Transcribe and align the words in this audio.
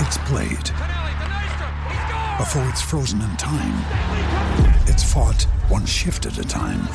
it's 0.00 0.18
played. 0.18 0.68
Before 2.38 2.66
it's 2.68 2.80
frozen 2.80 3.20
in 3.22 3.36
time, 3.36 3.76
it's 4.86 5.04
fought 5.04 5.42
one 5.68 5.84
shift 5.84 6.26
at 6.26 6.38
a 6.38 6.42
time. 6.42 6.86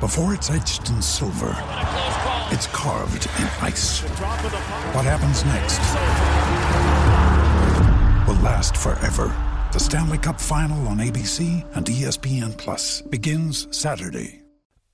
Before 0.00 0.34
it's 0.34 0.50
etched 0.50 0.90
in 0.90 1.00
silver, 1.00 1.56
it's 2.52 2.66
carved 2.68 3.26
in 3.38 3.44
ice. 3.62 4.00
What 4.92 5.04
happens 5.04 5.44
next 5.46 5.80
will 8.28 8.42
last 8.42 8.76
forever. 8.76 9.34
The 9.72 9.80
Stanley 9.80 10.18
Cup 10.18 10.40
Final 10.40 10.86
on 10.88 10.98
ABC 10.98 11.64
and 11.74 11.86
ESPN 11.86 12.56
Plus 12.56 13.02
begins 13.02 13.68
Saturday. 13.76 14.42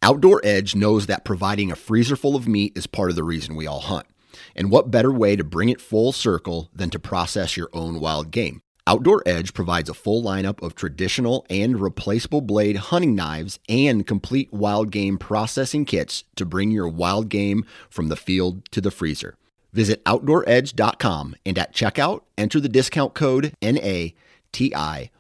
Outdoor 0.03 0.41
Edge 0.45 0.75
knows 0.75 1.07
that 1.07 1.25
providing 1.25 1.71
a 1.71 1.77
freezer 1.77 2.17
full 2.17 2.37
of 2.37 2.49
meat 2.49 2.73
is 2.77 2.87
part 2.87 3.11
of 3.11 3.17
the 3.17 3.23
reason 3.23 3.55
we 3.55 3.67
all 3.67 3.81
hunt. 3.81 4.07
And 4.55 4.71
what 4.71 4.91
better 4.91 5.13
way 5.13 5.37
to 5.37 5.45
bring 5.45 5.69
it 5.69 5.81
full 5.81 6.13
circle 6.13 6.71
than 6.75 6.91
to 6.91 6.99
process 6.99 7.57
your 7.57 7.71
own 7.73 8.01
wild 8.01 8.31
game? 8.31 8.63
Outdoor 8.85 9.23
Edge 9.25 9.55
provides 9.55 9.89
a 9.89 9.95
full 9.95 10.25
lineup 10.25 10.61
of 10.61 10.75
traditional 10.75 11.47
and 11.49 11.81
replaceable 11.81 12.41
blade 12.41 12.77
hunting 12.77 13.15
knives 13.15 13.61
and 13.69 14.05
complete 14.05 14.53
wild 14.53 14.91
game 14.91 15.19
processing 15.19 15.85
kits 15.85 16.25
to 16.35 16.45
bring 16.45 16.73
your 16.73 16.89
wild 16.89 17.29
game 17.29 17.65
from 17.89 18.09
the 18.09 18.17
field 18.17 18.69
to 18.73 18.81
the 18.81 18.91
freezer. 18.91 19.37
Visit 19.73 20.05
OutdoorEdge.com 20.05 21.37
and 21.47 21.59
at 21.59 21.73
checkout, 21.73 22.23
enter 22.37 22.59
the 22.59 22.69
discount 22.69 23.15
code 23.15 23.55
NATION30 23.63 25.11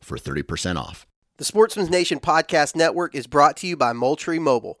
for 0.00 0.16
30% 0.16 0.76
off. 0.76 1.06
The 1.36 1.44
Sportsman's 1.44 1.90
Nation 1.90 2.20
Podcast 2.20 2.74
Network 2.74 3.14
is 3.14 3.26
brought 3.26 3.58
to 3.58 3.66
you 3.66 3.76
by 3.76 3.92
Moultrie 3.92 4.38
Mobile. 4.38 4.80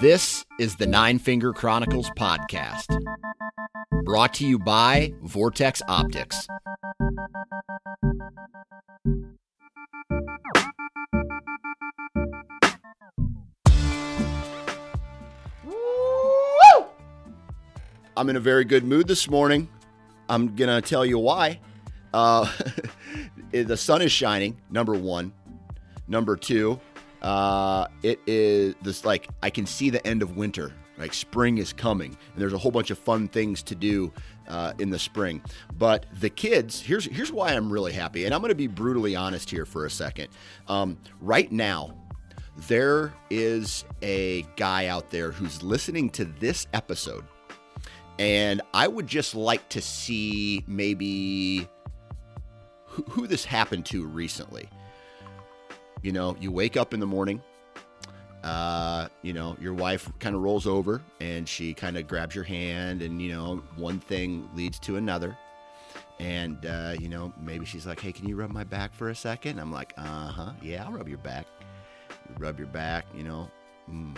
This 0.00 0.44
is 0.60 0.76
the 0.76 0.86
Nine 0.86 1.18
Finger 1.18 1.52
Chronicles 1.52 2.08
podcast, 2.16 2.86
brought 4.04 4.32
to 4.34 4.46
you 4.46 4.56
by 4.56 5.12
Vortex 5.22 5.82
Optics. 5.88 6.46
I'm 18.16 18.30
in 18.30 18.36
a 18.36 18.40
very 18.40 18.64
good 18.64 18.84
mood 18.84 19.08
this 19.08 19.28
morning. 19.28 19.68
I'm 20.28 20.54
going 20.54 20.80
to 20.80 20.88
tell 20.88 21.04
you 21.04 21.18
why. 21.18 21.58
Uh, 22.14 22.48
the 23.50 23.76
sun 23.76 24.02
is 24.02 24.12
shining, 24.12 24.60
number 24.70 24.94
one. 24.94 25.32
Number 26.06 26.36
two, 26.36 26.78
uh, 27.22 27.86
it 28.02 28.20
is 28.26 28.74
this 28.82 29.04
like 29.04 29.28
I 29.42 29.50
can 29.50 29.66
see 29.66 29.90
the 29.90 30.04
end 30.06 30.22
of 30.22 30.36
winter. 30.36 30.72
Like 30.98 31.14
spring 31.14 31.58
is 31.58 31.72
coming, 31.72 32.10
and 32.10 32.42
there's 32.42 32.52
a 32.52 32.58
whole 32.58 32.72
bunch 32.72 32.90
of 32.90 32.98
fun 32.98 33.28
things 33.28 33.62
to 33.64 33.76
do 33.76 34.12
uh, 34.48 34.72
in 34.80 34.90
the 34.90 34.98
spring. 34.98 35.40
But 35.78 36.06
the 36.20 36.28
kids, 36.28 36.80
here's 36.80 37.04
here's 37.04 37.30
why 37.30 37.52
I'm 37.52 37.72
really 37.72 37.92
happy, 37.92 38.24
and 38.24 38.34
I'm 38.34 38.40
going 38.40 38.50
to 38.50 38.56
be 38.56 38.66
brutally 38.66 39.14
honest 39.14 39.48
here 39.48 39.64
for 39.64 39.86
a 39.86 39.90
second. 39.90 40.28
Um, 40.66 40.98
right 41.20 41.50
now, 41.52 41.94
there 42.66 43.12
is 43.30 43.84
a 44.02 44.42
guy 44.56 44.86
out 44.86 45.10
there 45.10 45.30
who's 45.30 45.62
listening 45.62 46.10
to 46.10 46.24
this 46.24 46.66
episode, 46.72 47.24
and 48.18 48.60
I 48.74 48.88
would 48.88 49.06
just 49.06 49.36
like 49.36 49.68
to 49.68 49.80
see 49.80 50.64
maybe 50.66 51.68
who, 52.86 53.04
who 53.04 53.26
this 53.28 53.44
happened 53.44 53.86
to 53.86 54.04
recently. 54.04 54.68
You 56.02 56.12
know, 56.12 56.36
you 56.40 56.52
wake 56.52 56.76
up 56.76 56.94
in 56.94 57.00
the 57.00 57.06
morning, 57.06 57.42
uh, 58.44 59.08
you 59.22 59.32
know, 59.32 59.56
your 59.60 59.74
wife 59.74 60.10
kind 60.20 60.34
of 60.34 60.42
rolls 60.42 60.66
over 60.66 61.02
and 61.20 61.48
she 61.48 61.74
kind 61.74 61.96
of 61.98 62.06
grabs 62.06 62.34
your 62.34 62.44
hand, 62.44 63.02
and, 63.02 63.20
you 63.20 63.32
know, 63.32 63.62
one 63.76 63.98
thing 63.98 64.48
leads 64.54 64.78
to 64.80 64.96
another. 64.96 65.36
And, 66.20 66.64
uh, 66.66 66.94
you 66.98 67.08
know, 67.08 67.32
maybe 67.40 67.64
she's 67.64 67.86
like, 67.86 68.00
hey, 68.00 68.12
can 68.12 68.28
you 68.28 68.36
rub 68.36 68.50
my 68.50 68.64
back 68.64 68.94
for 68.94 69.10
a 69.10 69.14
second? 69.14 69.58
I'm 69.58 69.72
like, 69.72 69.92
uh 69.96 70.28
huh, 70.28 70.52
yeah, 70.62 70.84
I'll 70.84 70.92
rub 70.92 71.08
your 71.08 71.18
back. 71.18 71.46
You 72.28 72.34
rub 72.38 72.58
your 72.58 72.68
back, 72.68 73.06
you 73.14 73.22
know, 73.22 73.48
mm, 73.90 74.16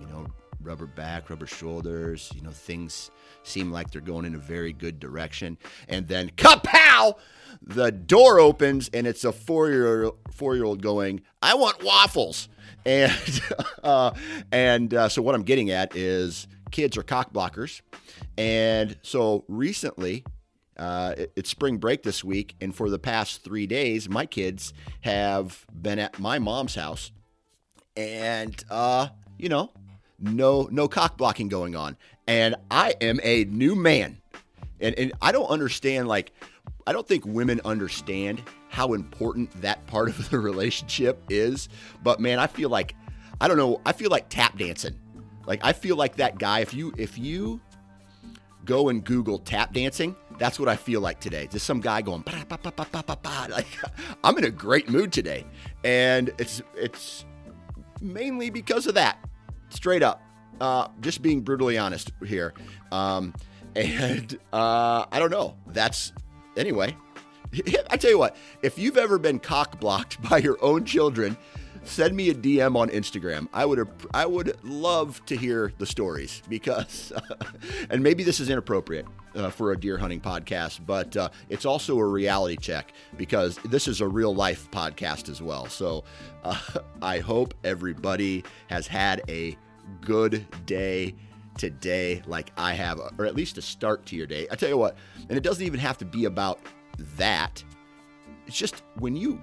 you 0.00 0.06
know, 0.06 0.26
rub 0.62 0.80
her 0.80 0.86
back, 0.86 1.30
rubber 1.30 1.46
shoulders. 1.46 2.30
You 2.34 2.42
know, 2.42 2.50
things 2.50 3.10
seem 3.42 3.70
like 3.70 3.90
they're 3.90 4.00
going 4.00 4.24
in 4.24 4.34
a 4.34 4.38
very 4.38 4.72
good 4.72 5.00
direction. 5.00 5.58
And 5.88 6.08
then, 6.08 6.30
kapow! 6.30 7.14
The 7.60 7.92
door 7.92 8.40
opens 8.40 8.88
and 8.92 9.06
it's 9.06 9.24
a 9.24 9.32
four 9.32 9.70
year 9.70 10.10
four 10.30 10.54
year 10.54 10.64
old 10.64 10.82
going, 10.82 11.22
"I 11.42 11.54
want 11.54 11.82
waffles." 11.82 12.48
And 12.84 13.40
uh, 13.84 14.10
and 14.50 14.92
uh, 14.92 15.08
so 15.08 15.22
what 15.22 15.36
I'm 15.36 15.44
getting 15.44 15.70
at 15.70 15.94
is 15.94 16.48
kids 16.72 16.96
are 16.96 17.04
cock 17.04 17.32
blockers, 17.32 17.80
and 18.36 18.96
so 19.02 19.44
recently. 19.48 20.24
Uh, 20.74 21.14
it, 21.18 21.32
it's 21.36 21.50
spring 21.50 21.76
break 21.76 22.02
this 22.02 22.24
week, 22.24 22.56
and 22.60 22.74
for 22.74 22.88
the 22.88 22.98
past 22.98 23.44
three 23.44 23.66
days, 23.68 24.08
my 24.08 24.24
kids 24.24 24.72
have 25.02 25.64
been 25.70 25.98
at 25.98 26.18
my 26.18 26.38
mom's 26.40 26.74
house, 26.74 27.12
and 27.94 28.64
uh, 28.70 29.08
you 29.38 29.48
know, 29.48 29.70
no 30.22 30.68
no 30.70 30.88
cock 30.88 31.18
blocking 31.18 31.48
going 31.48 31.76
on. 31.76 31.96
And 32.26 32.54
i 32.70 32.94
am 33.00 33.20
a 33.22 33.44
new 33.44 33.74
man. 33.74 34.18
And, 34.80 34.94
and 34.98 35.12
i 35.20 35.32
don't 35.32 35.48
understand 35.48 36.08
like 36.08 36.32
i 36.86 36.92
don't 36.92 37.06
think 37.06 37.24
women 37.26 37.60
understand 37.64 38.42
how 38.68 38.94
important 38.94 39.50
that 39.60 39.86
part 39.86 40.08
of 40.08 40.30
the 40.30 40.38
relationship 40.40 41.22
is. 41.28 41.68
But 42.02 42.20
man 42.20 42.38
i 42.38 42.46
feel 42.46 42.70
like 42.70 42.94
i 43.40 43.48
don't 43.48 43.56
know 43.56 43.80
i 43.84 43.92
feel 43.92 44.10
like 44.10 44.28
tap 44.28 44.56
dancing. 44.56 44.98
Like 45.46 45.60
i 45.64 45.72
feel 45.72 45.96
like 45.96 46.16
that 46.16 46.38
guy 46.38 46.60
if 46.60 46.72
you 46.72 46.92
if 46.96 47.18
you 47.18 47.60
go 48.64 48.88
and 48.88 49.02
google 49.02 49.40
tap 49.40 49.72
dancing 49.72 50.14
that's 50.38 50.56
what 50.58 50.68
i 50.68 50.76
feel 50.76 51.00
like 51.00 51.18
today. 51.18 51.48
Just 51.50 51.66
some 51.66 51.80
guy 51.80 52.00
going 52.00 52.22
bah, 52.22 52.44
bah, 52.48 52.58
bah, 53.22 53.46
like 53.50 53.66
i'm 54.22 54.38
in 54.38 54.44
a 54.44 54.50
great 54.50 54.88
mood 54.88 55.12
today. 55.12 55.44
And 55.82 56.32
it's 56.38 56.62
it's 56.76 57.24
mainly 58.00 58.50
because 58.50 58.86
of 58.86 58.94
that 58.94 59.18
straight 59.72 60.02
up. 60.02 60.22
Uh, 60.60 60.88
just 61.00 61.22
being 61.22 61.40
brutally 61.40 61.76
honest 61.76 62.12
here. 62.24 62.54
Um, 62.92 63.34
and 63.74 64.38
uh, 64.52 65.06
I 65.10 65.18
don't 65.18 65.30
know. 65.30 65.56
That's 65.66 66.12
anyway. 66.56 66.96
I 67.90 67.96
tell 67.96 68.10
you 68.10 68.18
what, 68.18 68.36
if 68.62 68.78
you've 68.78 68.96
ever 68.96 69.18
been 69.18 69.38
cock 69.38 69.80
blocked 69.80 70.22
by 70.28 70.38
your 70.38 70.62
own 70.62 70.84
children, 70.84 71.36
send 71.84 72.16
me 72.16 72.30
a 72.30 72.34
DM 72.34 72.76
on 72.76 72.88
Instagram. 72.90 73.48
I 73.52 73.64
would 73.64 73.88
I 74.14 74.26
would 74.26 74.56
love 74.64 75.24
to 75.26 75.36
hear 75.36 75.72
the 75.78 75.86
stories 75.86 76.42
because, 76.48 77.12
and 77.90 78.02
maybe 78.02 78.22
this 78.22 78.40
is 78.40 78.48
inappropriate. 78.48 79.06
Uh, 79.34 79.50
for 79.50 79.72
a 79.72 79.76
deer 79.78 79.98
hunting 79.98 80.20
podcast, 80.20 80.84
but 80.86 81.16
uh, 81.16 81.28
it's 81.48 81.64
also 81.64 81.98
a 81.98 82.04
reality 82.04 82.56
check 82.56 82.92
because 83.16 83.56
this 83.64 83.88
is 83.88 84.00
a 84.00 84.08
real 84.08 84.34
life 84.34 84.70
podcast 84.70 85.28
as 85.28 85.42
well. 85.42 85.66
So 85.66 86.04
uh, 86.44 86.58
I 87.02 87.18
hope 87.18 87.54
everybody 87.64 88.44
has 88.68 88.86
had 88.86 89.22
a 89.28 89.56
good 90.00 90.46
day 90.66 91.14
today, 91.58 92.22
like 92.26 92.52
I 92.56 92.74
have, 92.74 93.00
or 93.18 93.26
at 93.26 93.34
least 93.34 93.58
a 93.58 93.62
start 93.62 94.06
to 94.06 94.16
your 94.16 94.26
day. 94.26 94.46
I 94.50 94.56
tell 94.56 94.68
you 94.68 94.78
what, 94.78 94.96
and 95.28 95.36
it 95.36 95.42
doesn't 95.42 95.64
even 95.64 95.80
have 95.80 95.98
to 95.98 96.04
be 96.04 96.24
about 96.24 96.60
that. 97.16 97.62
It's 98.46 98.56
just 98.56 98.82
when 98.98 99.16
you 99.16 99.40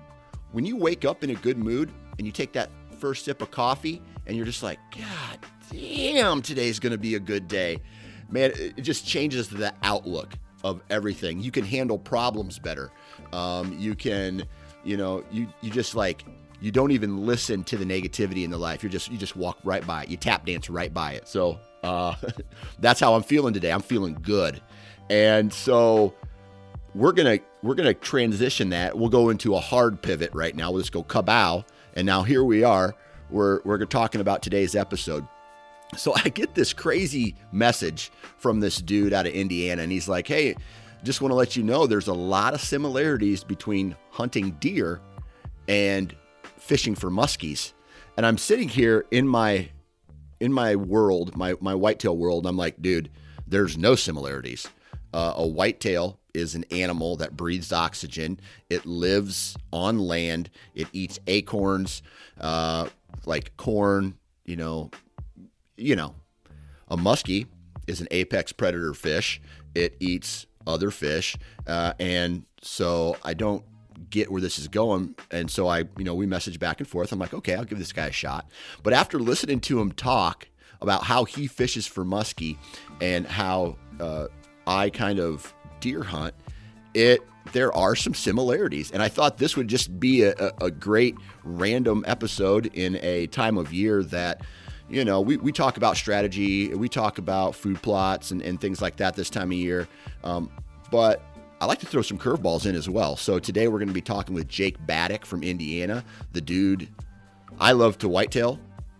when 0.52 0.66
you 0.66 0.76
wake 0.76 1.06
up 1.06 1.24
in 1.24 1.30
a 1.30 1.36
good 1.36 1.58
mood 1.58 1.92
and 2.18 2.26
you 2.26 2.34
take 2.34 2.54
that 2.54 2.72
first 3.00 3.26
sip 3.26 3.42
of 3.42 3.52
coffee 3.52 4.02
and 4.26 4.36
you're 4.36 4.46
just 4.46 4.64
like, 4.64 4.80
God 4.92 5.40
damn, 5.72 6.42
today's 6.42 6.80
to 6.92 6.98
be 6.98 7.16
a 7.16 7.20
good 7.20 7.48
day. 7.48 7.80
Man, 8.32 8.52
it 8.56 8.82
just 8.82 9.06
changes 9.06 9.50
the 9.50 9.74
outlook 9.84 10.34
of 10.64 10.82
everything. 10.90 11.40
You 11.42 11.52
can 11.52 11.66
handle 11.66 11.98
problems 11.98 12.60
better. 12.60 12.92
Um, 13.34 13.76
you 13.78 13.96
can, 13.96 14.44
you 14.84 14.98
know, 14.98 15.24
you, 15.32 15.48
you 15.62 15.72
just 15.72 15.96
like, 15.96 16.26
you 16.62 16.72
don't 16.72 16.92
even 16.92 17.26
listen 17.26 17.64
to 17.66 17.78
the 17.78 17.86
negativity 17.86 18.44
in 18.44 18.52
the 18.52 18.58
life. 18.58 18.84
You 18.84 18.90
just, 18.90 19.10
you 19.10 19.18
just 19.18 19.36
walk 19.36 19.58
right 19.64 19.86
by 19.86 20.04
it. 20.04 20.10
You 20.10 20.18
tap 20.18 20.46
dance 20.46 20.70
right 20.70 20.94
by 20.94 21.14
it. 21.14 21.28
So, 21.28 21.60
uh, 21.84 22.16
that's 22.80 23.00
how 23.00 23.14
I'm 23.16 23.24
feeling 23.24 23.54
today. 23.54 23.72
I'm 23.72 23.82
feeling 23.82 24.18
good. 24.22 24.62
And 25.10 25.52
so 25.54 26.14
we're 26.94 27.14
to, 27.14 27.40
we're 27.64 27.76
to 27.76 27.94
transition 27.94 28.70
that. 28.70 28.98
We'll 28.98 29.10
go 29.10 29.30
into 29.30 29.56
a 29.56 29.60
hard 29.60 30.02
pivot 30.02 30.32
right 30.34 30.56
now. 30.56 30.72
We'll 30.72 30.82
just 30.82 30.92
go 30.92 31.04
kabow. 31.04 31.64
And 31.94 32.06
now 32.06 32.24
here 32.24 32.44
we 32.44 32.64
are. 32.64 32.96
We're, 33.30 33.62
we're 33.64 33.84
talking 33.86 34.22
about 34.22 34.42
today's 34.42 34.76
episode. 34.76 35.26
So 35.98 36.14
I 36.16 36.30
get 36.30 36.56
this 36.56 36.74
crazy 36.74 37.36
message 37.52 38.12
from 38.38 38.60
this 38.60 38.78
dude 38.78 39.14
out 39.14 39.26
of 39.26 39.34
Indiana, 39.34 39.82
and 39.82 39.92
he's 39.92 40.08
like, 40.08 40.28
Hey, 40.28 40.56
just 41.04 41.22
want 41.22 41.32
to 41.32 41.36
let 41.36 41.56
you 41.56 41.64
know 41.64 41.88
there's 41.88 42.08
a 42.08 42.14
lot 42.14 42.54
of 42.54 42.62
similarities 42.62 43.44
between 43.44 43.96
hunting 44.12 44.52
deer 44.60 45.00
and 45.68 46.16
fishing 46.58 46.96
for 46.96 47.10
muskies. 47.10 47.74
And 48.18 48.26
I'm 48.26 48.38
sitting 48.38 48.68
here 48.68 49.06
in 49.12 49.28
my 49.28 49.70
in 50.40 50.54
my 50.54 50.76
world, 50.76 51.36
my 51.36 51.56
my 51.60 51.76
whitetail 51.76 52.16
world, 52.18 52.46
I'm 52.46 52.58
like, 52.58 52.82
dude, 52.82 53.10
there's 53.48 53.78
no 53.78 53.96
similarities. 53.96 54.68
Uh, 55.14 55.34
a 55.38 55.48
whitetail 55.48 56.20
is 56.34 56.54
an 56.54 56.66
animal 56.72 57.16
that 57.18 57.36
breathes 57.36 57.74
oxygen. 57.74 58.40
It 58.70 58.86
lives 58.86 59.58
on 59.74 60.00
land. 60.00 60.50
It 60.76 60.88
eats 60.94 61.20
acorns, 61.28 62.04
uh, 62.40 62.90
like 63.26 63.58
corn, 63.58 64.16
you 64.46 64.56
know, 64.56 64.92
you 65.80 65.96
know, 65.96 66.16
a 66.88 66.98
muskie 66.98 67.48
is 67.88 68.02
an 68.02 68.08
apex 68.12 68.52
predator 68.52 68.94
fish. 68.94 69.42
It 69.76 69.96
eats 70.00 70.46
other 70.68 70.92
fish, 70.92 71.36
uh, 71.68 71.94
and 72.00 72.46
so 72.62 73.18
I 73.24 73.34
don't 73.34 73.64
get 74.10 74.32
where 74.32 74.42
this 74.42 74.58
is 74.58 74.68
going. 74.68 75.16
And 75.32 75.50
so 75.50 75.68
I, 75.68 75.80
you 75.98 76.04
know, 76.04 76.16
we 76.16 76.26
message 76.26 76.60
back 76.60 76.80
and 76.80 76.88
forth. 76.88 77.12
I'm 77.12 77.20
like, 77.20 77.34
okay, 77.34 77.56
I'll 77.56 77.66
give 77.66 77.78
this 77.78 77.94
guy 77.94 78.08
a 78.08 78.12
shot. 78.12 78.50
But 78.84 78.94
after 78.94 79.20
listening 79.20 79.60
to 79.62 79.80
him 79.80 79.92
talk 79.92 80.48
about 80.82 81.04
how 81.04 81.26
he 81.26 81.48
fishes 81.48 81.86
for 81.86 82.06
muskie 82.06 82.58
and 83.02 83.28
how 83.28 83.78
uh, 84.00 84.28
I 84.66 84.90
kind 84.90 85.20
of 85.20 85.54
deer 85.80 86.04
hunt, 86.04 86.34
it 86.94 87.22
there 87.54 87.74
are 87.74 87.96
some 87.96 88.14
similarities. 88.14 88.92
And 88.92 89.02
I 89.02 89.08
thought 89.08 89.38
this 89.38 89.58
would 89.58 89.68
just 89.68 90.00
be 90.00 90.24
a, 90.24 90.52
a 90.62 90.70
great 90.70 91.16
random 91.44 92.04
episode 92.06 92.68
in 92.74 93.00
a 93.02 93.28
time 93.28 93.58
of 93.58 93.74
year 93.74 94.04
that 94.04 94.42
you 94.90 95.06
know, 95.06 95.22
we, 95.22 95.38
we 95.38 95.52
talk 95.52 95.78
about 95.78 95.98
strategy, 95.98 96.74
we 96.74 96.90
talk 96.90 97.18
about 97.18 97.56
food 97.56 97.82
plots 97.82 98.32
and, 98.32 98.42
and 98.42 98.60
things 98.60 98.82
like 98.82 98.98
that 98.98 99.16
this 99.16 99.30
time 99.30 99.52
of 99.52 99.58
year. 99.58 99.88
Um, 100.24 100.50
but 100.92 101.22
I 101.62 101.66
like 101.66 101.80
to 101.80 101.86
throw 101.86 102.02
some 102.02 102.18
curveballs 102.18 102.66
in 102.66 102.76
as 102.76 102.90
well. 102.90 103.16
So 103.16 103.38
today 103.38 103.68
we're 103.68 103.80
going 103.80 103.90
to 103.90 103.94
be 103.94 104.02
talking 104.02 104.34
with 104.34 104.48
Jake 104.48 104.78
Baddock 104.88 105.26
from 105.26 105.44
Indiana. 105.44 106.04
The 106.32 106.42
dude, 106.42 106.90
I 107.60 107.74
love 107.74 107.98
to 108.00 108.10
whitetail 108.10 108.60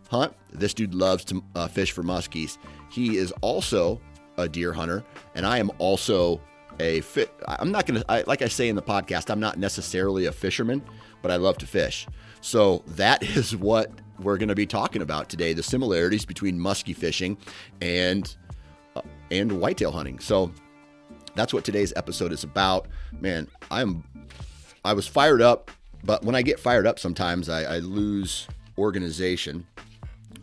hunt. 0.10 0.34
This 0.52 0.74
dude 0.74 0.94
loves 0.94 1.24
to 1.26 1.44
uh, 1.56 1.68
fish 1.68 1.92
for 1.92 2.04
muskies. 2.04 2.58
He 2.92 3.18
is 3.18 3.32
also 3.42 4.02
a 4.38 4.50
deer 4.50 4.74
hunter, 4.74 5.04
and 5.36 5.46
I 5.46 5.60
am 5.60 5.72
also 5.78 6.42
a 6.80 7.02
fit. 7.02 7.32
I'm 7.48 7.72
not 7.72 7.86
going 7.86 8.02
to, 8.02 8.24
like 8.28 8.42
I 8.42 8.48
say 8.48 8.70
in 8.70 8.76
the 8.76 8.82
podcast, 8.82 9.30
I'm 9.30 9.40
not 9.40 9.58
necessarily 9.58 10.26
a 10.26 10.32
fisherman, 10.32 10.82
but 11.22 11.32
I 11.32 11.36
love 11.36 11.58
to 11.60 11.68
fish. 11.68 12.08
So 12.42 12.84
that 12.88 13.24
is 13.38 13.56
what 13.56 13.92
we're 14.22 14.38
going 14.38 14.50
to 14.50 14.56
be 14.56 14.66
talking 14.66 15.02
about 15.02 15.30
today: 15.30 15.54
the 15.54 15.64
similarities 15.64 16.26
between 16.26 16.60
muskie 16.60 16.96
fishing 16.96 17.38
and 17.82 18.36
uh, 18.96 19.02
and 19.32 19.52
whitetail 19.60 19.92
hunting. 19.92 20.20
So 20.20 20.52
that's 21.36 21.54
what 21.54 21.64
today's 21.64 21.94
episode 21.96 22.32
is 22.32 22.44
about. 22.44 22.88
Man, 23.20 23.48
I'm 23.72 24.04
I 24.84 24.94
was 24.94 25.08
fired 25.08 25.42
up, 25.42 25.72
but 26.04 26.24
when 26.24 26.36
I 26.36 26.42
get 26.42 26.60
fired 26.60 26.88
up, 26.88 27.00
sometimes 27.00 27.50
I, 27.50 27.76
I 27.76 27.78
lose 27.80 28.48
organization. 28.78 29.66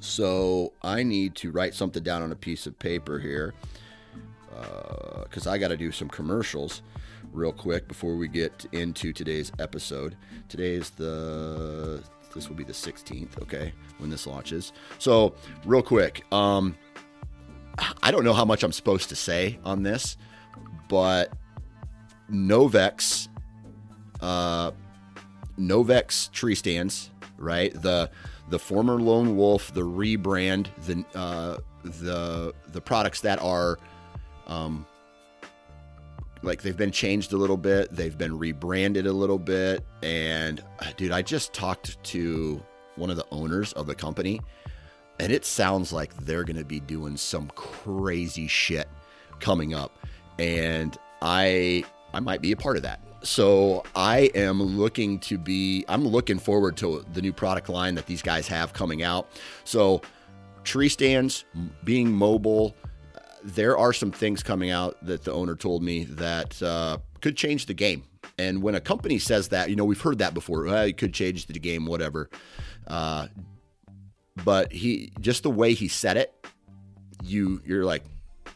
So 0.00 0.72
I 0.82 1.02
need 1.02 1.34
to 1.36 1.50
write 1.50 1.74
something 1.74 2.02
down 2.02 2.22
on 2.22 2.30
a 2.30 2.36
piece 2.36 2.66
of 2.66 2.78
paper 2.78 3.18
here 3.18 3.54
because 5.24 5.46
uh, 5.46 5.50
I 5.50 5.58
got 5.58 5.68
to 5.68 5.76
do 5.76 5.90
some 5.90 6.08
commercials 6.08 6.82
real 7.32 7.52
quick 7.52 7.88
before 7.88 8.16
we 8.16 8.28
get 8.28 8.66
into 8.72 9.12
today's 9.12 9.52
episode. 9.58 10.16
Today 10.48 10.74
is 10.74 10.90
the 10.90 12.02
this 12.36 12.48
will 12.48 12.56
be 12.56 12.64
the 12.64 12.72
16th, 12.72 13.42
okay, 13.42 13.72
when 13.98 14.10
this 14.10 14.26
launches. 14.26 14.72
So, 14.98 15.34
real 15.64 15.82
quick, 15.82 16.24
um 16.32 16.76
I 18.02 18.10
don't 18.10 18.24
know 18.24 18.32
how 18.32 18.44
much 18.44 18.62
I'm 18.62 18.72
supposed 18.72 19.08
to 19.10 19.16
say 19.16 19.58
on 19.64 19.82
this, 19.82 20.16
but 20.88 21.32
Novix 22.30 23.28
uh 24.20 24.70
Novix 25.58 26.30
tree 26.32 26.54
stands, 26.54 27.10
right? 27.38 27.72
The 27.74 28.10
the 28.48 28.58
former 28.58 29.00
Lone 29.00 29.36
Wolf, 29.36 29.74
the 29.74 29.82
rebrand, 29.82 30.68
the 30.86 31.04
uh 31.18 31.58
the 31.82 32.54
the 32.68 32.80
products 32.80 33.20
that 33.22 33.40
are 33.42 33.78
um 34.46 34.86
like 36.42 36.62
they've 36.62 36.76
been 36.76 36.92
changed 36.92 37.32
a 37.32 37.36
little 37.36 37.56
bit, 37.56 37.90
they've 37.90 38.16
been 38.16 38.38
rebranded 38.38 39.06
a 39.06 39.12
little 39.12 39.38
bit, 39.38 39.84
and 40.02 40.62
uh, 40.80 40.92
dude, 40.96 41.12
I 41.12 41.22
just 41.22 41.52
talked 41.52 42.02
to 42.04 42.62
one 42.96 43.10
of 43.10 43.16
the 43.16 43.26
owners 43.30 43.72
of 43.74 43.86
the 43.86 43.94
company, 43.94 44.40
and 45.18 45.32
it 45.32 45.44
sounds 45.44 45.92
like 45.92 46.14
they're 46.24 46.44
going 46.44 46.56
to 46.56 46.64
be 46.64 46.80
doing 46.80 47.16
some 47.16 47.48
crazy 47.54 48.46
shit 48.46 48.88
coming 49.40 49.74
up, 49.74 49.98
and 50.38 50.96
I 51.22 51.84
I 52.12 52.20
might 52.20 52.40
be 52.40 52.52
a 52.52 52.56
part 52.56 52.76
of 52.76 52.82
that. 52.82 53.00
So 53.22 53.82
I 53.94 54.30
am 54.34 54.62
looking 54.62 55.18
to 55.20 55.38
be 55.38 55.84
I'm 55.88 56.06
looking 56.06 56.38
forward 56.38 56.76
to 56.78 57.04
the 57.12 57.22
new 57.22 57.32
product 57.32 57.68
line 57.68 57.94
that 57.96 58.06
these 58.06 58.22
guys 58.22 58.46
have 58.48 58.72
coming 58.72 59.02
out. 59.02 59.28
So 59.64 60.02
tree 60.64 60.88
stands 60.88 61.44
being 61.84 62.12
mobile 62.12 62.76
there 63.46 63.78
are 63.78 63.92
some 63.92 64.10
things 64.10 64.42
coming 64.42 64.70
out 64.70 64.96
that 65.06 65.22
the 65.24 65.32
owner 65.32 65.54
told 65.54 65.82
me 65.82 66.04
that 66.04 66.60
uh, 66.60 66.98
could 67.20 67.36
change 67.36 67.66
the 67.66 67.74
game. 67.74 68.02
And 68.38 68.60
when 68.60 68.74
a 68.74 68.80
company 68.80 69.18
says 69.20 69.48
that, 69.48 69.70
you 69.70 69.76
know, 69.76 69.84
we've 69.84 70.00
heard 70.00 70.18
that 70.18 70.34
before. 70.34 70.64
Well, 70.64 70.84
it 70.84 70.98
could 70.98 71.14
change 71.14 71.46
the 71.46 71.58
game, 71.58 71.86
whatever. 71.86 72.28
Uh, 72.88 73.28
but 74.44 74.72
he 74.72 75.12
just 75.20 75.44
the 75.44 75.50
way 75.50 75.74
he 75.74 75.86
said 75.86 76.16
it, 76.16 76.34
you 77.22 77.62
you're 77.64 77.84
like, 77.84 78.02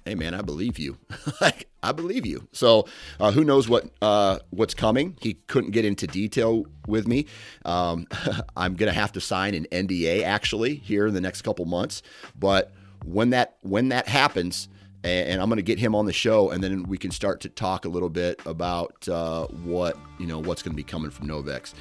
hey 0.04 0.16
man, 0.16 0.34
I 0.34 0.42
believe 0.42 0.78
you. 0.78 0.98
like 1.40 1.68
I 1.82 1.92
believe 1.92 2.26
you. 2.26 2.48
So 2.52 2.86
uh, 3.20 3.30
who 3.30 3.44
knows 3.44 3.68
what 3.68 3.90
uh, 4.02 4.40
what's 4.50 4.74
coming? 4.74 5.16
He 5.20 5.34
couldn't 5.46 5.70
get 5.70 5.84
into 5.84 6.08
detail 6.08 6.66
with 6.88 7.06
me. 7.06 7.26
Um, 7.64 8.08
I'm 8.56 8.74
gonna 8.74 8.92
have 8.92 9.12
to 9.12 9.20
sign 9.20 9.54
an 9.54 9.66
NDA 9.70 10.24
actually 10.24 10.74
here 10.74 11.06
in 11.06 11.14
the 11.14 11.20
next 11.20 11.42
couple 11.42 11.64
months. 11.64 12.02
But 12.38 12.72
when 13.04 13.30
that 13.30 13.56
when 13.62 13.88
that 13.90 14.08
happens, 14.08 14.68
and 15.02 15.40
I'm 15.40 15.48
going 15.48 15.56
to 15.56 15.62
get 15.62 15.78
him 15.78 15.94
on 15.94 16.06
the 16.06 16.12
show, 16.12 16.50
and 16.50 16.62
then 16.62 16.82
we 16.82 16.98
can 16.98 17.10
start 17.10 17.40
to 17.40 17.48
talk 17.48 17.84
a 17.84 17.88
little 17.88 18.10
bit 18.10 18.40
about 18.44 19.08
uh, 19.08 19.46
what 19.46 19.96
you 20.18 20.26
know 20.26 20.38
what's 20.38 20.62
going 20.62 20.72
to 20.72 20.76
be 20.76 20.82
coming 20.82 21.10
from 21.10 21.28
Novix. 21.28 21.74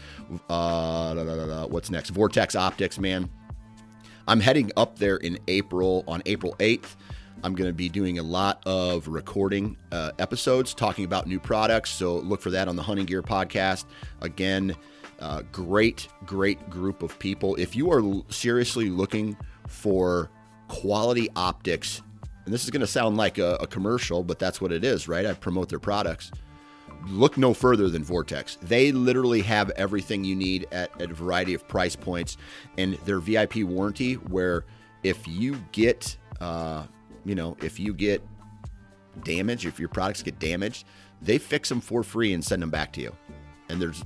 Uh, 0.49 1.13
da, 1.13 1.23
da, 1.23 1.45
da, 1.45 1.67
what's 1.67 1.89
next? 1.89 2.11
Vortex 2.11 2.55
Optics, 2.55 2.97
man. 2.97 3.29
I'm 4.27 4.39
heading 4.39 4.71
up 4.77 4.99
there 4.99 5.17
in 5.17 5.39
April 5.47 6.03
on 6.07 6.21
April 6.27 6.55
8th. 6.59 6.95
I'm 7.43 7.55
going 7.55 7.69
to 7.69 7.73
be 7.73 7.89
doing 7.89 8.19
a 8.19 8.23
lot 8.23 8.61
of 8.65 9.07
recording 9.07 9.75
uh, 9.91 10.11
episodes 10.19 10.73
talking 10.73 11.05
about 11.05 11.25
new 11.25 11.39
products. 11.39 11.89
So 11.89 12.17
look 12.17 12.41
for 12.41 12.51
that 12.51 12.67
on 12.67 12.75
the 12.75 12.83
Hunting 12.83 13.05
Gear 13.05 13.23
podcast. 13.23 13.85
Again, 14.21 14.75
uh, 15.19 15.41
great, 15.51 16.09
great 16.25 16.69
group 16.69 17.01
of 17.01 17.17
people. 17.17 17.55
If 17.55 17.75
you 17.75 17.91
are 17.91 18.03
seriously 18.29 18.89
looking 18.89 19.35
for 19.67 20.29
quality 20.67 21.29
optics 21.35 22.01
and 22.49 22.53
this 22.55 22.63
is 22.63 22.71
going 22.71 22.81
to 22.81 22.87
sound 22.87 23.15
like 23.15 23.37
a, 23.37 23.57
a, 23.61 23.67
commercial, 23.67 24.23
but 24.23 24.39
that's 24.39 24.59
what 24.59 24.71
it 24.71 24.83
is, 24.83 25.07
right? 25.07 25.23
I 25.23 25.33
promote 25.33 25.69
their 25.69 25.77
products. 25.77 26.31
Look 27.05 27.37
no 27.37 27.53
further 27.53 27.89
than 27.89 28.03
Vortex. 28.03 28.57
They 28.63 28.91
literally 28.91 29.43
have 29.43 29.69
everything 29.75 30.23
you 30.23 30.35
need 30.35 30.65
at, 30.71 30.99
at 30.99 31.11
a 31.11 31.13
variety 31.13 31.53
of 31.53 31.67
price 31.67 31.95
points, 31.95 32.37
and 32.79 32.95
their 33.05 33.19
VIP 33.19 33.57
warranty, 33.57 34.15
where 34.15 34.65
if 35.03 35.27
you 35.27 35.57
get, 35.73 36.17
uh, 36.41 36.85
you 37.23 37.35
know, 37.35 37.55
if 37.61 37.79
you 37.79 37.93
get 37.93 38.19
damaged, 39.23 39.67
if 39.67 39.79
your 39.79 39.89
products 39.89 40.23
get 40.23 40.39
damaged, 40.39 40.87
they 41.21 41.37
fix 41.37 41.69
them 41.69 41.81
for 41.81 42.01
free 42.01 42.33
and 42.33 42.43
send 42.43 42.63
them 42.63 42.71
back 42.71 42.91
to 42.93 43.01
you. 43.01 43.15
And 43.69 43.79
there's 43.79 44.03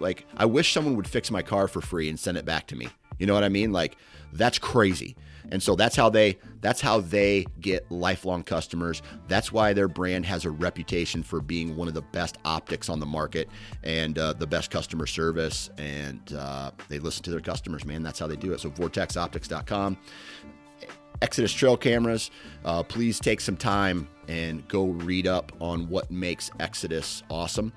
like, 0.00 0.26
I 0.36 0.44
wish 0.44 0.74
someone 0.74 0.96
would 0.96 1.08
fix 1.08 1.30
my 1.30 1.40
car 1.40 1.66
for 1.66 1.80
free 1.80 2.10
and 2.10 2.20
send 2.20 2.36
it 2.36 2.44
back 2.44 2.66
to 2.66 2.76
me. 2.76 2.90
You 3.18 3.26
know 3.26 3.32
what 3.32 3.42
I 3.42 3.48
mean? 3.48 3.72
Like, 3.72 3.96
that's 4.34 4.58
crazy. 4.58 5.16
And 5.50 5.62
so 5.62 5.74
that's 5.74 5.96
how 5.96 6.08
they 6.10 6.38
that's 6.60 6.80
how 6.80 7.00
they 7.00 7.46
get 7.60 7.90
lifelong 7.90 8.42
customers. 8.42 9.02
That's 9.28 9.52
why 9.52 9.72
their 9.72 9.88
brand 9.88 10.26
has 10.26 10.44
a 10.44 10.50
reputation 10.50 11.22
for 11.22 11.40
being 11.40 11.76
one 11.76 11.88
of 11.88 11.94
the 11.94 12.02
best 12.02 12.38
optics 12.44 12.88
on 12.88 13.00
the 13.00 13.06
market 13.06 13.48
and 13.82 14.18
uh, 14.18 14.32
the 14.34 14.46
best 14.46 14.70
customer 14.70 15.06
service. 15.06 15.70
And 15.78 16.32
uh, 16.34 16.72
they 16.88 16.98
listen 16.98 17.22
to 17.24 17.30
their 17.30 17.40
customers, 17.40 17.84
man. 17.84 18.02
That's 18.02 18.18
how 18.18 18.26
they 18.26 18.36
do 18.36 18.52
it. 18.52 18.60
So 18.60 18.70
vortexoptics.com. 18.70 19.96
Exodus 21.20 21.52
trail 21.52 21.76
cameras. 21.76 22.30
Uh, 22.64 22.82
please 22.82 23.18
take 23.18 23.40
some 23.40 23.56
time 23.56 24.08
and 24.28 24.66
go 24.68 24.86
read 24.86 25.26
up 25.26 25.52
on 25.60 25.88
what 25.88 26.10
makes 26.10 26.50
Exodus 26.60 27.22
awesome. 27.30 27.72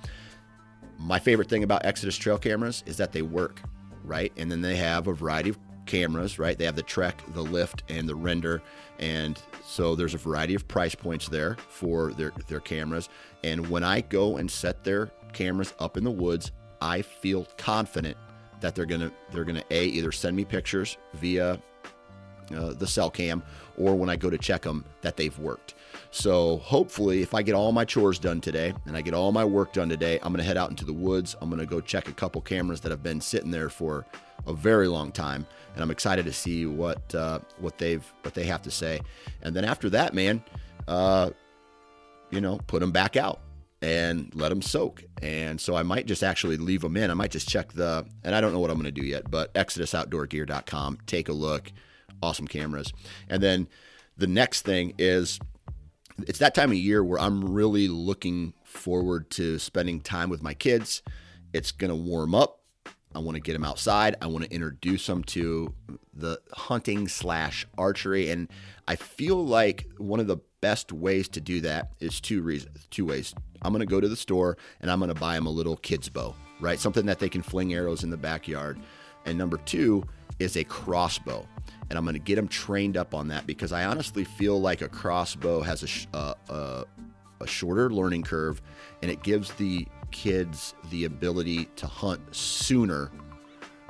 My 1.00 1.18
favorite 1.18 1.50
thing 1.50 1.64
about 1.64 1.86
Exodus 1.86 2.18
trail 2.18 2.38
cameras 2.38 2.84
is 2.86 2.98
that 2.98 3.12
they 3.12 3.24
work, 3.24 3.62
right? 4.04 4.32
And 4.38 4.52
then 4.52 4.62
they 4.62 4.76
have 4.76 5.08
a 5.08 5.14
variety 5.14 5.50
of 5.50 5.58
cameras, 5.92 6.40
right? 6.40 6.58
They 6.58 6.66
have 6.66 6.78
the 6.78 6.84
Trek, 6.84 7.22
the 7.34 7.42
Lift, 7.42 7.84
and 7.90 8.08
the 8.08 8.16
Render, 8.16 8.62
and 9.00 9.38
so 9.66 9.94
there's 9.94 10.14
a 10.14 10.18
variety 10.18 10.56
of 10.56 10.66
price 10.68 10.96
points 10.96 11.28
there 11.28 11.58
for 11.68 12.14
their 12.14 12.32
their 12.48 12.62
cameras. 12.62 13.10
And 13.44 13.70
when 13.70 13.84
I 13.84 14.02
go 14.02 14.38
and 14.38 14.50
set 14.50 14.84
their 14.86 15.12
cameras 15.34 15.74
up 15.80 15.98
in 15.98 16.06
the 16.06 16.12
woods, 16.12 16.52
I 16.82 17.02
feel 17.02 17.46
confident 17.58 18.16
that 18.62 18.74
they're 18.74 18.86
gonna 18.86 19.12
they're 19.32 19.44
gonna 19.44 19.66
a 19.70 19.86
either 19.86 20.14
send 20.14 20.38
me 20.38 20.46
pictures 20.46 20.98
via 21.16 21.60
uh, 22.56 22.74
the 22.74 22.88
cell 22.88 23.10
cam 23.10 23.44
or 23.78 23.96
when 23.96 24.10
I 24.10 24.16
go 24.16 24.30
to 24.30 24.38
check 24.38 24.62
them 24.62 24.86
that 25.02 25.18
they've 25.18 25.38
worked. 25.40 25.74
So 26.12 26.58
hopefully, 26.58 27.22
if 27.22 27.34
I 27.34 27.42
get 27.42 27.56
all 27.56 27.72
my 27.72 27.86
chores 27.86 28.20
done 28.20 28.40
today 28.40 28.74
and 28.86 28.96
I 28.96 29.02
get 29.02 29.14
all 29.14 29.32
my 29.32 29.44
work 29.44 29.74
done 29.74 29.90
today, 29.90 30.20
I'm 30.24 30.32
gonna 30.32 30.44
head 30.44 30.58
out 30.58 30.70
into 30.70 30.86
the 30.86 30.94
woods. 30.94 31.36
I'm 31.42 31.50
gonna 31.50 31.66
go 31.66 31.82
check 31.82 32.08
a 32.08 32.14
couple 32.14 32.40
cameras 32.42 32.80
that 32.82 32.92
have 32.92 33.04
been 33.04 33.20
sitting 33.20 33.52
there 33.52 33.70
for 33.70 34.06
a 34.48 34.54
very 34.54 34.88
long 34.88 35.12
time, 35.12 35.46
and 35.74 35.84
I'm 35.84 35.92
excited 35.92 36.26
to 36.26 36.34
see 36.34 36.66
what 36.66 37.14
uh, 37.16 37.40
what 37.60 37.78
they've 37.78 38.06
what 38.24 38.34
they 38.34 38.46
have 38.46 38.62
to 38.64 38.72
say. 38.72 39.02
And 39.42 39.56
then 39.56 39.66
after 39.66 39.90
that, 39.92 40.14
man, 40.14 40.44
uh, 40.88 41.32
you 42.30 42.42
know, 42.42 42.60
put 42.68 42.80
them 42.80 42.92
back 42.92 43.16
out 43.16 43.42
and 43.82 44.34
let 44.36 44.50
them 44.50 44.62
soak. 44.62 45.04
And 45.22 45.60
so 45.60 45.76
I 45.76 45.84
might 45.84 46.06
just 46.06 46.24
actually 46.24 46.58
leave 46.58 46.82
them 46.82 46.96
in. 46.98 47.10
I 47.10 47.14
might 47.14 47.32
just 47.32 47.48
check 47.50 47.74
the, 47.74 48.06
and 48.24 48.36
I 48.36 48.42
don't 48.42 48.54
know 48.54 48.60
what 48.60 48.70
I'm 48.70 48.78
going 48.78 48.94
to 48.94 49.02
do 49.02 49.06
yet, 49.06 49.30
but 49.30 49.54
ExodusOutdoorGear.com. 49.56 51.00
Take 51.08 51.30
a 51.30 51.34
look. 51.34 51.72
Awesome 52.22 52.48
cameras. 52.48 52.94
And 53.28 53.42
then 53.42 53.68
the 54.18 54.28
next 54.28 54.62
thing 54.62 54.94
is 55.00 55.40
it's 56.28 56.40
that 56.40 56.54
time 56.54 56.70
of 56.70 56.78
year 56.78 57.04
where 57.04 57.20
I'm 57.20 57.52
really 57.52 57.88
looking 57.88 58.54
forward 58.64 59.32
to 59.32 59.58
spending 59.58 60.02
time 60.02 60.30
with 60.30 60.44
my 60.44 60.54
kids. 60.54 61.02
It's 61.54 61.72
going 61.72 61.90
to 61.90 61.96
warm 61.96 62.36
up. 62.36 62.61
I 63.14 63.20
want 63.20 63.36
to 63.36 63.42
get 63.42 63.54
them 63.54 63.64
outside. 63.64 64.16
I 64.22 64.28
want 64.28 64.46
to 64.46 64.52
introduce 64.54 65.06
them 65.06 65.24
to 65.26 65.74
the 66.14 66.40
hunting 66.54 67.08
slash 67.08 67.68
archery. 67.78 68.30
And 68.30 68.48
I 68.88 68.96
feel 68.96 69.46
like 69.46 69.88
one 69.98 70.20
of 70.20 70.28
the 70.28 70.38
best 70.62 70.92
ways 70.92 71.28
to 71.30 71.42
do 71.42 71.62
that 71.62 71.92
is 72.00 72.22
two 72.22 72.42
reasons, 72.42 72.88
two 72.90 73.06
ways. 73.06 73.34
I'm 73.62 73.74
going 73.74 73.82
to 73.82 73.86
go 73.86 74.00
to 74.00 74.08
the 74.08 74.16
store 74.16 74.58
and 74.80 74.90
I'm 74.90 75.00
going 75.00 75.14
to 75.14 75.20
buy 75.20 75.36
them 75.36 75.46
a 75.46 75.52
little 75.52 75.78
kid's 75.78 76.10
bow, 76.10 76.36
right? 76.60 76.80
Something 76.80 77.06
that 77.08 77.20
they 77.20 77.30
can 77.30 77.42
fling 77.42 77.74
arrows 77.74 78.04
in 78.04 78.10
the 78.10 78.18
backyard. 78.18 78.80
And 79.26 79.38
number 79.38 79.58
two 79.58 80.06
is 80.40 80.56
a 80.56 80.64
crossbow. 80.64 81.46
And 81.90 81.98
I'm 81.98 82.06
going 82.06 82.16
to 82.16 82.20
get 82.20 82.36
them 82.36 82.48
trained 82.48 82.96
up 82.96 83.14
on 83.14 83.28
that 83.28 83.46
because 83.46 83.72
I 83.72 83.86
honestly 83.86 84.24
feel 84.24 84.60
like 84.62 84.82
a 84.82 84.88
crossbow 84.88 85.62
has 85.62 86.08
a, 86.14 86.18
uh, 86.18 86.34
uh, 86.50 86.84
a 87.42 87.48
shorter 87.48 87.90
learning 87.90 88.24
curve 88.24 88.62
and 89.02 89.12
it 89.12 89.24
gives 89.24 89.52
the 89.54 89.88
kids 90.12 90.76
the 90.90 91.06
ability 91.06 91.66
to 91.76 91.88
hunt 91.88 92.22
sooner 92.36 93.12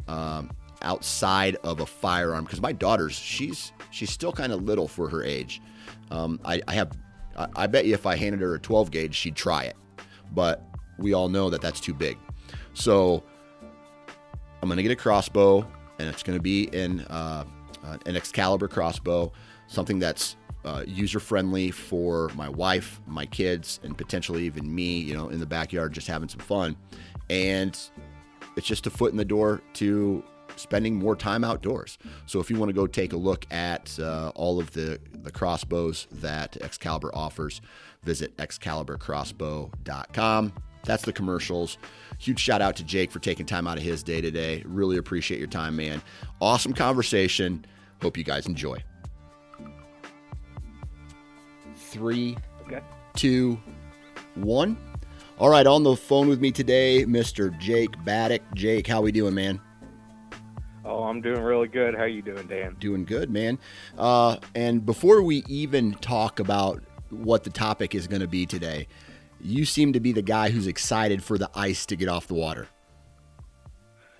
um, 0.07 0.49
outside 0.81 1.55
of 1.63 1.79
a 1.79 1.85
firearm 1.85 2.43
because 2.43 2.61
my 2.61 2.71
daughter's 2.71 3.13
she's 3.13 3.71
she's 3.91 4.09
still 4.09 4.31
kind 4.31 4.51
of 4.51 4.63
little 4.63 4.87
for 4.87 5.09
her 5.09 5.23
age. 5.23 5.61
Um, 6.09 6.39
I, 6.43 6.61
I, 6.67 6.73
have 6.73 6.97
I, 7.37 7.47
I 7.55 7.67
bet 7.67 7.85
you 7.85 7.93
if 7.93 8.05
i 8.05 8.15
handed 8.15 8.41
her 8.41 8.55
a 8.55 8.59
12 8.59 8.91
gauge 8.91 9.15
she'd 9.15 9.35
try 9.35 9.63
it. 9.63 9.75
But 10.33 10.63
we 10.97 11.13
all 11.13 11.29
know 11.29 11.49
that 11.49 11.61
that's 11.61 11.79
too 11.79 11.93
big. 11.93 12.17
So 12.73 13.23
i'm 14.61 14.69
to 14.77 14.83
get 14.83 14.91
a 14.91 14.95
crossbow 14.95 15.65
and 15.99 16.07
it's 16.07 16.23
to 16.37 16.41
be 16.41 16.63
in 16.73 17.01
uh, 17.01 17.43
uh, 17.83 17.97
an 18.05 18.15
excalibur 18.15 18.67
crossbow 18.67 19.31
something 19.67 19.99
that's 19.99 20.35
uh, 20.65 20.83
user 20.87 21.19
friendly 21.19 21.71
for 21.71 22.29
my 22.35 22.49
wife, 22.49 23.01
my 23.07 23.25
kids, 23.25 23.79
and 23.83 23.97
potentially 23.97 24.45
even 24.45 24.73
me, 24.73 24.99
you 24.99 25.15
know, 25.15 25.29
in 25.29 25.39
the 25.39 25.45
backyard 25.45 25.93
just 25.93 26.07
having 26.07 26.29
some 26.29 26.39
fun. 26.39 26.75
And 27.29 27.77
it's 28.55 28.67
just 28.67 28.87
a 28.87 28.89
foot 28.89 29.11
in 29.11 29.17
the 29.17 29.25
door 29.25 29.61
to 29.73 30.23
spending 30.55 30.95
more 30.95 31.15
time 31.15 31.43
outdoors. 31.43 31.99
So 32.25 32.39
if 32.39 32.49
you 32.49 32.57
want 32.57 32.69
to 32.69 32.73
go 32.73 32.87
take 32.87 33.13
a 33.13 33.17
look 33.17 33.45
at 33.51 33.99
uh, 33.99 34.31
all 34.35 34.59
of 34.59 34.71
the, 34.71 34.99
the 35.23 35.31
crossbows 35.31 36.07
that 36.11 36.57
Excalibur 36.61 37.11
offers, 37.13 37.61
visit 38.03 38.35
excaliburcrossbow.com. 38.37 40.53
That's 40.83 41.03
the 41.03 41.13
commercials. 41.13 41.77
Huge 42.17 42.39
shout 42.39 42.59
out 42.61 42.75
to 42.77 42.83
Jake 42.83 43.11
for 43.11 43.19
taking 43.19 43.45
time 43.45 43.67
out 43.67 43.77
of 43.77 43.83
his 43.83 44.01
day 44.03 44.19
today. 44.19 44.63
Really 44.65 44.97
appreciate 44.97 45.37
your 45.37 45.47
time, 45.47 45.75
man. 45.75 46.01
Awesome 46.39 46.73
conversation. 46.73 47.65
Hope 48.01 48.17
you 48.17 48.23
guys 48.23 48.47
enjoy 48.47 48.83
three, 51.91 52.37
okay. 52.65 52.81
two, 53.15 53.59
one. 54.35 54.77
All 55.37 55.49
right, 55.49 55.67
on 55.67 55.83
the 55.83 55.95
phone 55.95 56.27
with 56.27 56.39
me 56.39 56.51
today, 56.51 57.03
Mr. 57.05 57.57
Jake 57.59 57.91
Baddock. 58.05 58.41
Jake, 58.55 58.87
how 58.87 59.01
we 59.01 59.11
doing, 59.11 59.33
man? 59.33 59.59
Oh, 60.85 61.03
I'm 61.03 61.21
doing 61.21 61.41
really 61.41 61.67
good. 61.67 61.95
How 61.95 62.05
you 62.05 62.21
doing, 62.21 62.47
Dan? 62.47 62.75
Doing 62.79 63.05
good, 63.05 63.29
man. 63.29 63.59
Uh, 63.97 64.37
and 64.55 64.85
before 64.85 65.21
we 65.21 65.43
even 65.47 65.93
talk 65.95 66.39
about 66.39 66.81
what 67.09 67.43
the 67.43 67.49
topic 67.49 67.93
is 67.93 68.07
going 68.07 68.21
to 68.21 68.27
be 68.27 68.45
today, 68.45 68.87
you 69.41 69.65
seem 69.65 69.93
to 69.93 69.99
be 69.99 70.11
the 70.11 70.21
guy 70.21 70.49
who's 70.49 70.67
excited 70.67 71.23
for 71.23 71.37
the 71.37 71.49
ice 71.53 71.85
to 71.87 71.95
get 71.95 72.07
off 72.07 72.27
the 72.27 72.33
water. 72.33 72.67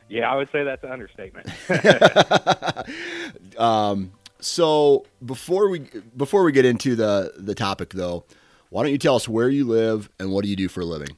Yeah, 0.10 0.30
I 0.30 0.36
would 0.36 0.50
say 0.51 0.63
that's 0.63 0.84
an 0.84 0.92
understatement. 0.92 1.48
um, 3.58 4.12
so 4.42 5.06
before 5.26 5.70
we 5.70 5.88
before 6.16 6.44
we 6.44 6.52
get 6.52 6.66
into 6.66 6.96
the 6.96 7.34
the 7.38 7.56
topic 7.56 7.92
though, 7.92 8.26
why 8.70 8.84
don't 8.84 8.92
you 8.92 8.98
tell 8.98 9.16
us 9.16 9.28
where 9.28 9.50
you 9.50 9.66
live 9.66 10.10
and 10.20 10.32
what 10.32 10.44
do 10.44 10.50
you 10.50 10.56
do 10.56 10.68
for 10.68 10.82
a 10.82 10.86
living? 10.86 11.18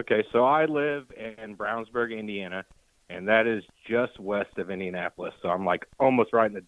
Okay, 0.00 0.24
so 0.32 0.44
I 0.44 0.66
live 0.66 1.06
in 1.16 1.56
Brownsburg, 1.56 2.16
Indiana, 2.16 2.64
and 3.10 3.26
that 3.26 3.48
is 3.48 3.64
just 3.88 4.18
west 4.20 4.56
of 4.56 4.70
Indianapolis. 4.70 5.34
So 5.42 5.48
I'm 5.48 5.64
like 5.64 5.86
almost 5.98 6.32
right 6.32 6.50
in 6.50 6.62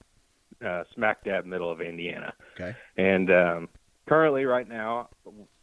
the 0.61 0.69
uh, 0.69 0.85
smack 0.95 1.25
dab 1.25 1.47
middle 1.47 1.71
of 1.71 1.81
Indiana. 1.81 2.33
Okay. 2.55 2.75
And 2.97 3.31
um, 3.31 3.69
currently, 4.09 4.47
right 4.47 4.69
now, 4.69 5.11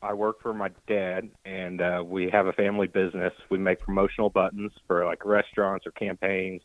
I 0.01 0.13
work 0.13 0.41
for 0.41 0.53
my 0.53 0.69
dad, 0.87 1.29
and 1.43 1.81
uh, 1.81 2.03
we 2.05 2.29
have 2.29 2.47
a 2.47 2.53
family 2.53 2.87
business. 2.87 3.33
We 3.49 3.57
make 3.57 3.81
promotional 3.81 4.29
buttons 4.29 4.71
for 4.87 5.05
like 5.05 5.25
restaurants 5.25 5.85
or 5.85 5.91
campaigns 5.91 6.61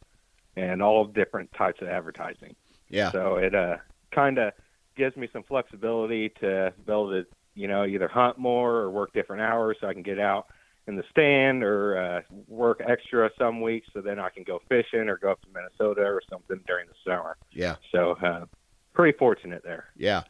and 0.57 0.83
all 0.83 1.05
different 1.05 1.51
types 1.53 1.81
of 1.83 1.89
advertising. 1.89 2.55
Yeah. 2.89 3.11
So 3.11 3.37
it 3.37 3.55
uh, 3.55 3.77
kind 4.15 4.39
of 4.39 4.53
gives 4.97 5.17
me 5.17 5.29
some 5.33 5.43
flexibility 5.43 6.29
to 6.41 6.73
be 6.85 6.93
able 6.93 7.11
to, 7.11 7.27
you 7.55 7.69
know, 7.69 7.85
either 7.85 8.09
hunt 8.09 8.39
more 8.39 8.77
or 8.77 8.91
work 8.91 9.13
different 9.13 9.43
hours 9.43 9.79
so 9.81 9.89
I 9.89 9.95
can 9.95 10.03
get 10.03 10.19
out 10.19 10.47
in 10.87 10.97
the 10.97 11.05
stand 11.11 11.63
or 11.63 11.97
uh, 11.97 12.21
work 12.49 12.83
extra 12.87 13.31
some 13.39 13.61
weeks 13.61 13.87
so 13.93 14.01
then 14.01 14.19
I 14.19 14.31
can 14.31 14.43
go 14.43 14.61
fishing 14.69 15.09
or 15.09 15.17
go 15.17 15.31
up 15.31 15.41
to 15.43 15.49
Minnesota 15.55 16.03
or 16.03 16.21
something 16.29 16.61
during 16.67 16.87
the 16.89 16.95
summer. 17.05 17.37
Yeah. 17.53 17.77
So 17.93 18.17
uh, 18.23 18.47
pretty 18.93 19.17
fortunate 19.17 19.63
there. 19.63 19.87
Yeah. 19.97 20.25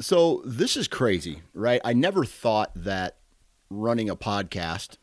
So 0.00 0.42
this 0.44 0.76
is 0.76 0.88
crazy, 0.88 1.42
right? 1.54 1.80
I 1.84 1.92
never 1.92 2.24
thought 2.24 2.72
that 2.74 3.16
running 3.70 4.10
a 4.10 4.16
podcast, 4.16 4.96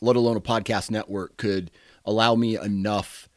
let 0.00 0.16
alone 0.16 0.36
a 0.36 0.40
podcast 0.40 0.90
network, 0.90 1.36
could 1.36 1.70
allow 2.04 2.36
me 2.36 2.56
enough 2.56 3.28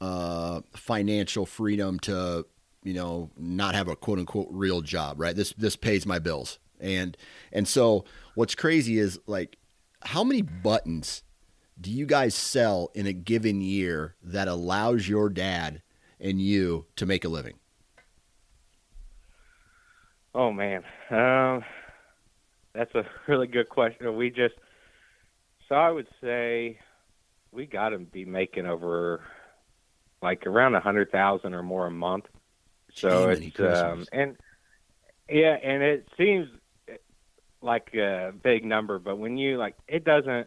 uh, 0.00 0.60
financial 0.74 1.46
freedom 1.46 1.98
to 2.00 2.46
you 2.82 2.94
know 2.94 3.30
not 3.36 3.74
have 3.74 3.88
a 3.88 3.96
quote 3.96 4.18
unquote 4.18 4.48
real 4.50 4.80
job 4.80 5.20
right? 5.20 5.36
This 5.36 5.52
this 5.54 5.76
pays 5.76 6.06
my 6.06 6.18
bills. 6.18 6.58
And 6.80 7.16
and 7.52 7.66
so 7.66 8.04
what's 8.34 8.54
crazy 8.54 8.98
is 8.98 9.18
like 9.26 9.58
how 10.02 10.22
many 10.22 10.42
buttons 10.42 11.22
do 11.80 11.90
you 11.90 12.06
guys 12.06 12.34
sell 12.34 12.90
in 12.94 13.06
a 13.06 13.12
given 13.12 13.60
year 13.60 14.16
that 14.22 14.48
allows 14.48 15.08
your 15.08 15.28
dad 15.28 15.82
and 16.20 16.40
you 16.40 16.86
to 16.96 17.06
make 17.06 17.24
a 17.24 17.28
living? 17.28 17.58
Oh 20.34 20.52
man. 20.52 20.84
Um, 21.10 21.64
that's 22.74 22.94
a 22.94 23.04
really 23.26 23.46
good 23.46 23.68
question. 23.68 24.16
We 24.16 24.30
just 24.30 24.54
so 25.68 25.74
i 25.74 25.90
would 25.90 26.08
say 26.20 26.78
we 27.52 27.66
got 27.66 27.90
to 27.90 27.98
be 27.98 28.24
making 28.24 28.66
over 28.66 29.20
like 30.22 30.46
around 30.46 30.74
a 30.74 30.80
hundred 30.80 31.10
thousand 31.10 31.54
or 31.54 31.62
more 31.62 31.86
a 31.86 31.90
month. 31.90 32.26
So 32.94 33.34
Gee, 33.34 33.52
it's 33.56 33.60
um, 33.60 34.04
and 34.12 34.36
Yeah, 35.28 35.56
and 35.62 35.82
it 35.82 36.08
seems 36.16 36.48
like 37.60 37.92
a 37.94 38.32
big 38.42 38.64
number, 38.64 38.98
but 38.98 39.16
when 39.16 39.36
you 39.36 39.58
like, 39.58 39.74
it 39.86 40.04
doesn't. 40.04 40.46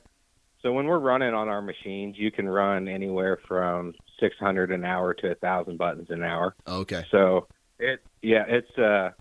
So 0.61 0.71
when 0.71 0.85
we're 0.85 0.99
running 0.99 1.33
on 1.33 1.49
our 1.49 1.61
machines, 1.61 2.15
you 2.17 2.31
can 2.31 2.47
run 2.47 2.87
anywhere 2.87 3.39
from 3.47 3.93
600 4.19 4.71
an 4.71 4.85
hour 4.85 5.13
to 5.15 5.31
a 5.31 5.35
thousand 5.35 5.77
buttons 5.77 6.11
an 6.11 6.23
hour. 6.23 6.55
Okay. 6.67 7.03
So 7.09 7.47
it, 7.79 7.99
yeah, 8.21 8.45
it's 8.47 8.77
uh, 8.77 9.11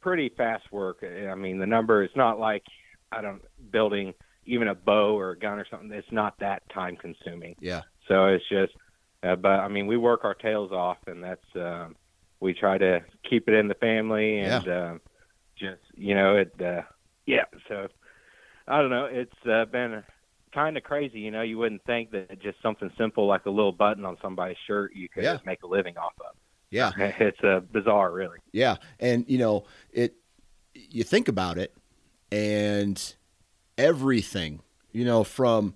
pretty 0.00 0.28
fast 0.36 0.70
work. 0.70 1.02
I 1.02 1.34
mean, 1.34 1.58
the 1.58 1.66
number 1.66 2.04
is 2.04 2.10
not 2.14 2.38
like 2.38 2.64
I 3.10 3.22
don't 3.22 3.42
building 3.70 4.12
even 4.44 4.68
a 4.68 4.74
bow 4.74 5.18
or 5.18 5.30
a 5.30 5.38
gun 5.38 5.58
or 5.58 5.66
something. 5.70 5.90
It's 5.92 6.12
not 6.12 6.38
that 6.40 6.68
time 6.70 6.96
consuming. 6.96 7.56
Yeah. 7.60 7.82
So 8.08 8.26
it's 8.26 8.46
just, 8.48 8.72
uh, 9.22 9.36
but 9.36 9.60
I 9.60 9.68
mean, 9.68 9.86
we 9.86 9.96
work 9.96 10.24
our 10.24 10.34
tails 10.34 10.72
off, 10.72 10.98
and 11.06 11.22
that's 11.22 11.44
um, 11.56 11.96
we 12.40 12.54
try 12.54 12.78
to 12.78 13.00
keep 13.28 13.48
it 13.48 13.54
in 13.54 13.68
the 13.68 13.74
family, 13.74 14.38
and 14.40 14.68
um, 14.68 15.00
just 15.56 15.80
you 15.94 16.14
know 16.14 16.36
it. 16.36 16.52
Uh, 16.60 16.82
yeah. 17.26 17.44
So 17.68 17.88
I 18.66 18.80
don't 18.80 18.90
know. 18.90 19.06
It's 19.10 19.46
uh, 19.48 19.64
been 19.66 20.02
kind 20.54 20.76
of 20.76 20.82
crazy. 20.82 21.20
You 21.20 21.30
know, 21.30 21.42
you 21.42 21.58
wouldn't 21.58 21.84
think 21.84 22.10
that 22.12 22.40
just 22.42 22.60
something 22.62 22.90
simple 22.98 23.26
like 23.26 23.46
a 23.46 23.50
little 23.50 23.72
button 23.72 24.04
on 24.04 24.16
somebody's 24.20 24.56
shirt 24.66 24.94
you 24.94 25.08
could 25.08 25.22
Yeah. 25.24 25.34
just 25.34 25.46
make 25.46 25.62
a 25.62 25.66
living 25.66 25.96
off 25.96 26.12
of. 26.20 26.36
Yeah. 26.70 26.92
It's 27.20 27.42
uh, 27.44 27.60
bizarre, 27.72 28.12
really. 28.12 28.38
Yeah, 28.52 28.76
and 28.98 29.24
you 29.28 29.38
know 29.38 29.64
it. 29.92 30.14
You 30.74 31.04
think 31.04 31.28
about 31.28 31.58
it, 31.58 31.74
and 32.30 33.14
everything, 33.78 34.60
you 34.92 35.04
know, 35.04 35.22
from 35.24 35.74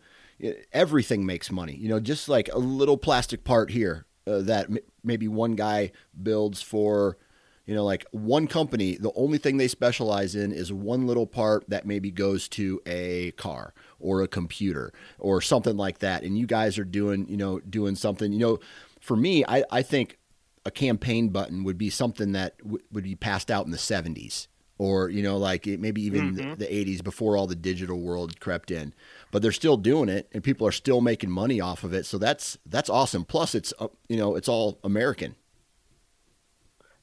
everything 0.73 1.25
makes 1.25 1.51
money. 1.51 1.75
You 1.75 1.89
know, 1.89 2.01
just 2.01 2.29
like 2.29 2.49
a 2.53 2.59
little 2.59 2.97
plastic 2.97 3.45
part 3.45 3.71
here 3.71 4.07
uh, 4.27 4.41
that 4.43 4.67
m- 4.67 4.79
maybe 5.03 5.29
one 5.29 5.55
guy 5.55 5.93
builds 6.21 6.63
for, 6.63 7.17
you 7.65 7.75
know, 7.75 7.85
like 7.85 8.05
one 8.11 8.47
company. 8.47 8.97
The 8.97 9.13
only 9.15 9.39
thing 9.39 9.57
they 9.57 9.69
specialize 9.69 10.35
in 10.35 10.53
is 10.53 10.73
one 10.73 11.07
little 11.07 11.27
part 11.27 11.65
that 11.69 11.87
maybe 11.87 12.11
goes 12.11 12.49
to 12.51 12.81
a 12.87 13.33
car 13.33 13.75
or 13.99 14.23
a 14.23 14.29
computer 14.29 14.93
or 15.19 15.41
something 15.41 15.77
like 15.77 15.99
that. 16.01 16.23
And 16.23 16.39
you 16.39 16.47
guys 16.47 16.79
are 16.79 16.85
doing, 16.85 17.29
you 17.29 17.37
know, 17.37 17.61
doing 17.61 17.95
something. 17.95 18.33
You 18.33 18.39
know, 18.39 18.59
for 19.01 19.17
me, 19.17 19.45
I, 19.47 19.65
I 19.71 19.83
think 19.83 20.19
a 20.65 20.71
campaign 20.71 21.29
button 21.29 21.65
would 21.65 21.79
be 21.79 21.91
something 21.91 22.33
that 22.33 22.59
w- 22.59 22.83
would 22.91 23.05
be 23.05 23.15
passed 23.15 23.51
out 23.51 23.65
in 23.65 23.71
the 23.71 23.79
70s 23.79 24.49
or 24.79 25.09
you 25.09 25.23
know 25.23 25.37
like 25.37 25.67
it, 25.67 25.81
maybe 25.81 26.03
even 26.03 26.35
the, 26.35 26.57
the 26.57 26.67
80s 26.67 27.03
before 27.03 27.37
all 27.37 27.47
the 27.47 27.55
digital 27.55 28.01
world 28.01 28.41
crept 28.41 28.71
in 28.71 28.93
but 29.31 29.43
they're 29.43 29.53
still 29.53 29.77
doing 29.77 30.09
it 30.09 30.29
and 30.33 30.45
people 30.45 30.67
are 30.67 30.73
still 30.73 31.01
making 31.01 31.31
money 31.31 31.61
off 31.61 31.85
of 31.85 31.95
it 31.95 32.05
so 32.05 32.19
that's 32.19 32.59
that's 32.67 32.91
awesome 32.91 33.25
plus 33.25 33.55
it's 33.55 33.73
uh, 33.79 33.89
you 34.09 34.17
know 34.17 34.37
it's 34.37 34.49
all 34.49 34.79
american 34.85 35.35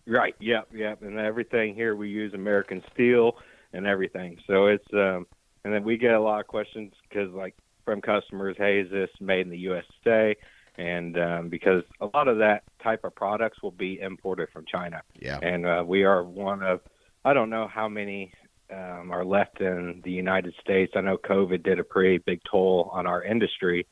Right. 0.05 0.35
Yep. 0.39 0.69
Yep. 0.73 1.01
And 1.03 1.17
everything 1.17 1.75
here 1.75 1.95
we 1.95 2.09
use 2.09 2.33
American 2.33 2.83
steel 2.93 3.37
and 3.71 3.87
everything. 3.87 4.37
So 4.47 4.67
it's 4.67 4.85
um, 4.93 5.25
and 5.63 5.73
then 5.73 5.83
we 5.83 5.97
get 5.97 6.13
a 6.13 6.19
lot 6.19 6.41
of 6.41 6.47
questions 6.47 6.93
because 7.07 7.31
like 7.33 7.55
from 7.85 8.01
customers, 8.01 8.55
hey, 8.57 8.79
is 8.79 8.91
this 8.91 9.09
made 9.19 9.41
in 9.41 9.49
the 9.49 9.57
USA? 9.57 10.35
And 10.75 11.17
um, 11.17 11.49
because 11.49 11.83
a 12.01 12.07
lot 12.13 12.27
of 12.27 12.39
that 12.39 12.63
type 12.81 13.03
of 13.03 13.15
products 13.15 13.61
will 13.61 13.71
be 13.71 13.99
imported 13.99 14.49
from 14.51 14.65
China, 14.65 15.03
yeah 15.19 15.37
and 15.43 15.67
uh, 15.67 15.83
we 15.85 16.03
are 16.03 16.23
one 16.23 16.63
of 16.63 16.81
I 17.25 17.33
don't 17.33 17.49
know 17.49 17.67
how 17.67 17.87
many 17.87 18.33
um, 18.71 19.11
are 19.11 19.25
left 19.25 19.61
in 19.61 20.01
the 20.03 20.11
United 20.11 20.53
States. 20.61 20.93
I 20.95 21.01
know 21.01 21.17
COVID 21.17 21.63
did 21.63 21.79
a 21.79 21.83
pretty 21.83 22.17
big 22.17 22.41
toll 22.49 22.89
on 22.91 23.07
our 23.07 23.23
industry, 23.23 23.85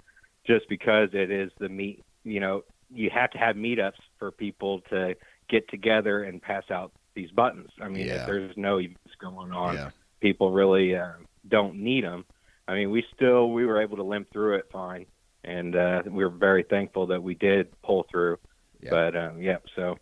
just 0.45 0.67
because 0.69 1.09
it 1.13 1.31
is 1.31 1.51
the 1.59 1.69
meet. 1.69 2.03
You 2.23 2.39
know, 2.39 2.63
you 2.93 3.09
have 3.13 3.31
to 3.31 3.38
have 3.38 3.55
meetups 3.55 4.00
for 4.19 4.31
people 4.31 4.81
to 4.89 5.15
get 5.50 5.69
together 5.69 6.23
and 6.23 6.41
pass 6.41 6.63
out 6.71 6.91
these 7.15 7.31
buttons. 7.31 7.69
I 7.81 7.88
mean, 7.88 8.07
Yeah. 8.07 8.21
if 8.21 8.25
there's 8.25 8.57
no 8.57 8.79
events 8.79 9.15
going 9.19 9.51
on, 9.51 9.75
yeah 9.75 9.89
people 10.21 10.51
really 10.51 10.95
uh, 10.95 11.13
don't 11.50 11.75
need 11.75 12.05
them. 12.05 12.23
I 12.67 12.75
mean, 12.75 12.91
we 12.91 13.03
still 13.13 13.50
we 13.51 13.65
were 13.65 13.81
able 13.81 13.97
to 13.97 14.03
limp 14.03 14.31
through 14.31 14.55
it 14.55 14.65
fine, 14.71 15.07
and 15.43 15.75
uh, 15.75 16.03
we 16.05 16.23
were 16.23 16.29
very 16.29 16.63
thankful 16.63 17.07
that 17.07 17.21
we 17.21 17.35
did 17.35 17.67
pull 17.81 18.06
through. 18.10 18.38
Yeah. 18.82 18.91
But 18.91 19.15
um, 19.17 19.41
yeah, 19.41 19.58
so 19.75 19.97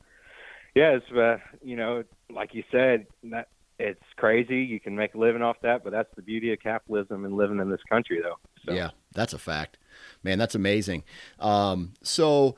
yeah, 0.75 0.97
it's 0.97 1.11
uh, 1.11 1.37
you 1.63 1.75
know, 1.75 2.03
like 2.29 2.53
you 2.53 2.63
said, 2.71 3.07
that 3.25 3.49
it's 3.79 4.03
crazy. 4.17 4.57
You 4.57 4.79
can 4.79 4.95
make 4.95 5.13
a 5.15 5.17
living 5.17 5.41
off 5.41 5.55
that, 5.63 5.83
but 5.83 5.91
that's 5.91 6.09
the 6.15 6.21
beauty 6.21 6.51
of 6.51 6.59
capitalism 6.59 7.23
and 7.25 7.35
living 7.35 7.59
in 7.59 7.69
this 7.69 7.79
country, 7.89 8.19
though. 8.21 8.37
So. 8.65 8.73
Yeah, 8.73 8.91
that's 9.13 9.33
a 9.33 9.39
fact, 9.39 9.77
man. 10.21 10.37
That's 10.37 10.53
amazing. 10.53 11.05
Um, 11.39 11.93
so, 12.03 12.55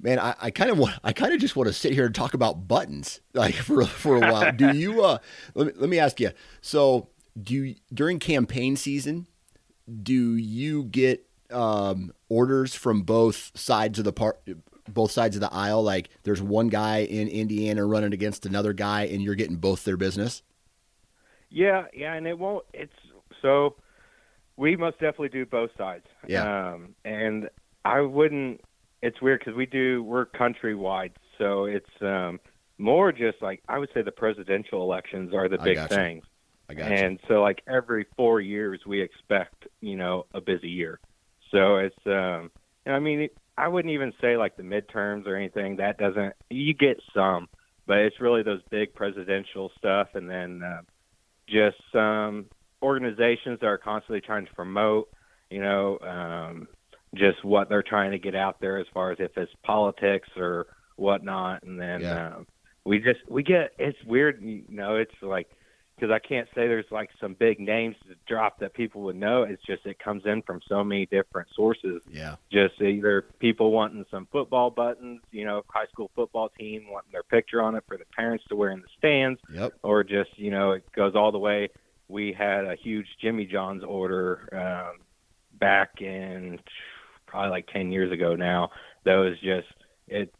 man, 0.00 0.20
I, 0.20 0.50
kind 0.50 0.70
of 0.70 0.78
want, 0.78 0.94
I 1.02 1.12
kind 1.12 1.32
of 1.32 1.40
just 1.40 1.56
want 1.56 1.66
to 1.66 1.72
sit 1.72 1.92
here 1.92 2.06
and 2.06 2.14
talk 2.14 2.34
about 2.34 2.68
buttons, 2.68 3.20
like 3.34 3.54
for 3.54 3.84
for 3.84 4.16
a 4.16 4.20
while. 4.20 4.52
do 4.52 4.74
you? 4.76 5.02
Uh, 5.02 5.18
let 5.54 5.66
me 5.66 5.72
let 5.76 5.90
me 5.90 5.98
ask 5.98 6.20
you. 6.20 6.30
So, 6.60 7.08
do 7.40 7.54
you 7.54 7.74
during 7.92 8.20
campaign 8.20 8.76
season, 8.76 9.26
do 10.02 10.34
you 10.36 10.84
get 10.84 11.26
um, 11.50 12.12
orders 12.28 12.74
from 12.74 13.02
both 13.02 13.50
sides 13.58 13.98
of 13.98 14.04
the 14.04 14.12
part? 14.12 14.40
Both 14.92 15.10
sides 15.12 15.36
of 15.36 15.40
the 15.40 15.52
aisle, 15.52 15.82
like 15.82 16.10
there's 16.22 16.42
one 16.42 16.68
guy 16.68 16.98
in 16.98 17.28
Indiana 17.28 17.84
running 17.84 18.12
against 18.12 18.46
another 18.46 18.72
guy, 18.72 19.02
and 19.04 19.22
you're 19.22 19.34
getting 19.34 19.56
both 19.56 19.84
their 19.84 19.96
business. 19.96 20.42
Yeah, 21.50 21.86
yeah, 21.94 22.14
and 22.14 22.26
it 22.26 22.38
won't. 22.38 22.64
It's 22.74 22.92
so 23.42 23.76
we 24.56 24.76
most 24.76 24.94
definitely 24.94 25.30
do 25.30 25.46
both 25.46 25.70
sides. 25.78 26.06
Yeah. 26.26 26.72
Um, 26.72 26.94
and 27.04 27.48
I 27.84 28.00
wouldn't. 28.00 28.60
It's 29.02 29.20
weird 29.22 29.40
because 29.40 29.54
we 29.54 29.66
do 29.66 30.02
we're 30.02 30.26
countrywide, 30.26 31.12
so 31.38 31.64
it's 31.64 31.90
um, 32.02 32.40
more 32.78 33.12
just 33.12 33.40
like 33.40 33.62
I 33.68 33.78
would 33.78 33.90
say 33.94 34.02
the 34.02 34.10
presidential 34.12 34.82
elections 34.82 35.32
are 35.32 35.48
the 35.48 35.58
big 35.58 35.78
things. 35.88 36.24
I 36.68 36.74
got 36.74 36.90
you. 36.90 36.96
and 36.96 37.18
so 37.28 37.40
like 37.42 37.62
every 37.66 38.06
four 38.16 38.40
years 38.40 38.80
we 38.86 39.00
expect 39.00 39.66
you 39.80 39.96
know 39.96 40.26
a 40.34 40.40
busy 40.40 40.68
year 40.68 41.00
so 41.50 41.76
it's 41.76 41.96
um 42.06 42.50
and 42.84 42.94
i 42.94 42.98
mean 42.98 43.28
i 43.58 43.68
wouldn't 43.68 43.92
even 43.92 44.12
say 44.20 44.36
like 44.36 44.56
the 44.56 44.62
midterms 44.62 45.26
or 45.26 45.36
anything 45.36 45.76
that 45.76 45.98
doesn't 45.98 46.32
you 46.50 46.74
get 46.74 46.98
some 47.14 47.48
but 47.86 47.98
it's 47.98 48.20
really 48.20 48.42
those 48.42 48.60
big 48.70 48.94
presidential 48.94 49.70
stuff 49.78 50.08
and 50.14 50.28
then 50.30 50.62
uh, 50.62 50.80
just 51.48 51.76
some 51.92 52.46
organizations 52.82 53.58
that 53.60 53.66
are 53.66 53.78
constantly 53.78 54.20
trying 54.20 54.46
to 54.46 54.54
promote 54.54 55.08
you 55.50 55.60
know 55.60 55.98
um 56.00 56.68
just 57.14 57.42
what 57.44 57.68
they're 57.68 57.82
trying 57.82 58.10
to 58.10 58.18
get 58.18 58.34
out 58.34 58.60
there 58.60 58.78
as 58.78 58.86
far 58.94 59.10
as 59.10 59.18
if 59.20 59.30
it's 59.36 59.52
politics 59.64 60.28
or 60.36 60.66
whatnot 60.96 61.62
and 61.64 61.80
then 61.80 62.02
Yeah. 62.02 62.36
um 62.36 62.46
we 62.84 62.98
just 63.00 63.20
we 63.28 63.42
get 63.42 63.72
it's 63.78 63.98
weird 64.04 64.40
you 64.42 64.62
know 64.68 64.96
it's 64.96 65.14
like 65.22 65.48
because 65.98 66.12
I 66.12 66.18
can't 66.20 66.46
say 66.54 66.68
there's 66.68 66.90
like 66.90 67.10
some 67.20 67.34
big 67.34 67.58
names 67.58 67.96
to 68.08 68.14
drop 68.26 68.60
that 68.60 68.72
people 68.74 69.02
would 69.02 69.16
know. 69.16 69.42
It's 69.42 69.62
just 69.64 69.84
it 69.84 69.98
comes 69.98 70.22
in 70.26 70.42
from 70.42 70.60
so 70.68 70.84
many 70.84 71.06
different 71.06 71.48
sources. 71.54 72.02
yeah, 72.10 72.36
Just 72.52 72.80
either 72.80 73.22
people 73.40 73.72
wanting 73.72 74.04
some 74.10 74.28
football 74.30 74.70
buttons, 74.70 75.20
you 75.32 75.44
know, 75.44 75.62
high 75.68 75.86
school 75.86 76.10
football 76.14 76.50
team 76.50 76.86
wanting 76.90 77.10
their 77.10 77.24
picture 77.24 77.60
on 77.62 77.74
it 77.74 77.84
for 77.88 77.96
the 77.96 78.04
parents 78.16 78.44
to 78.48 78.56
wear 78.56 78.70
in 78.70 78.80
the 78.80 78.88
stands, 78.96 79.40
yep, 79.52 79.72
or 79.82 80.04
just 80.04 80.30
you 80.36 80.50
know 80.50 80.72
it 80.72 80.84
goes 80.92 81.14
all 81.14 81.32
the 81.32 81.38
way. 81.38 81.68
We 82.08 82.32
had 82.32 82.64
a 82.64 82.76
huge 82.76 83.06
Jimmy 83.20 83.44
John's 83.44 83.82
order 83.84 84.48
um, 84.52 85.00
back 85.58 86.00
in 86.00 86.60
probably 87.26 87.50
like 87.50 87.68
ten 87.72 87.90
years 87.90 88.12
ago 88.12 88.36
now. 88.36 88.70
That 89.04 89.16
was 89.16 89.34
just 89.40 89.68
it. 90.06 90.32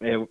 It 0.00 0.28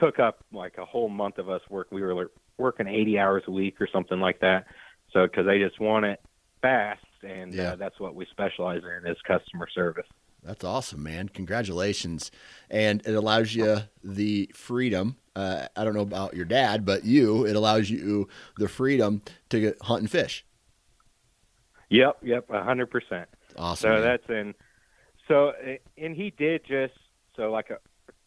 took 0.00 0.18
up 0.18 0.44
like 0.52 0.78
a 0.78 0.84
whole 0.84 1.08
month 1.08 1.38
of 1.38 1.48
us 1.48 1.60
work. 1.68 1.88
We 1.92 2.02
were 2.02 2.30
working 2.58 2.86
80 2.86 3.18
hours 3.18 3.42
a 3.46 3.50
week 3.50 3.80
or 3.80 3.88
something 3.92 4.20
like 4.20 4.40
that. 4.40 4.66
So 5.12 5.26
because 5.26 5.46
they 5.46 5.58
just 5.58 5.80
want 5.80 6.04
it 6.04 6.20
fast, 6.62 7.04
and 7.22 7.52
Yeah. 7.54 7.72
uh, 7.72 7.76
that's 7.76 7.98
what 8.00 8.14
we 8.14 8.26
specialize 8.30 8.82
in 8.82 9.06
is 9.10 9.16
customer 9.26 9.68
service. 9.68 10.06
That's 10.42 10.62
awesome, 10.62 11.02
man. 11.02 11.30
Congratulations. 11.30 12.30
And 12.68 13.00
it 13.06 13.14
allows 13.14 13.54
you 13.54 13.78
the 14.02 14.50
freedom. 14.54 15.16
Uh, 15.34 15.68
I 15.74 15.84
don't 15.84 15.94
know 15.94 16.00
about 16.02 16.34
your 16.34 16.44
dad, 16.44 16.84
but 16.84 17.04
you, 17.04 17.46
it 17.46 17.56
allows 17.56 17.88
you 17.88 18.28
the 18.58 18.68
freedom 18.68 19.22
to 19.48 19.60
get, 19.60 19.82
hunt 19.82 20.02
and 20.02 20.10
fish. 20.10 20.44
Yep, 21.88 22.18
yep, 22.22 22.50
a 22.50 22.62
hundred 22.62 22.90
percent. 22.90 23.28
Awesome. 23.56 23.88
So 23.88 23.92
man. 23.94 24.02
that's 24.02 24.28
in. 24.28 24.54
So 25.28 25.52
and 25.96 26.14
he 26.14 26.30
did 26.36 26.62
just 26.66 26.94
so 27.36 27.50
like 27.50 27.70
a 27.70 27.78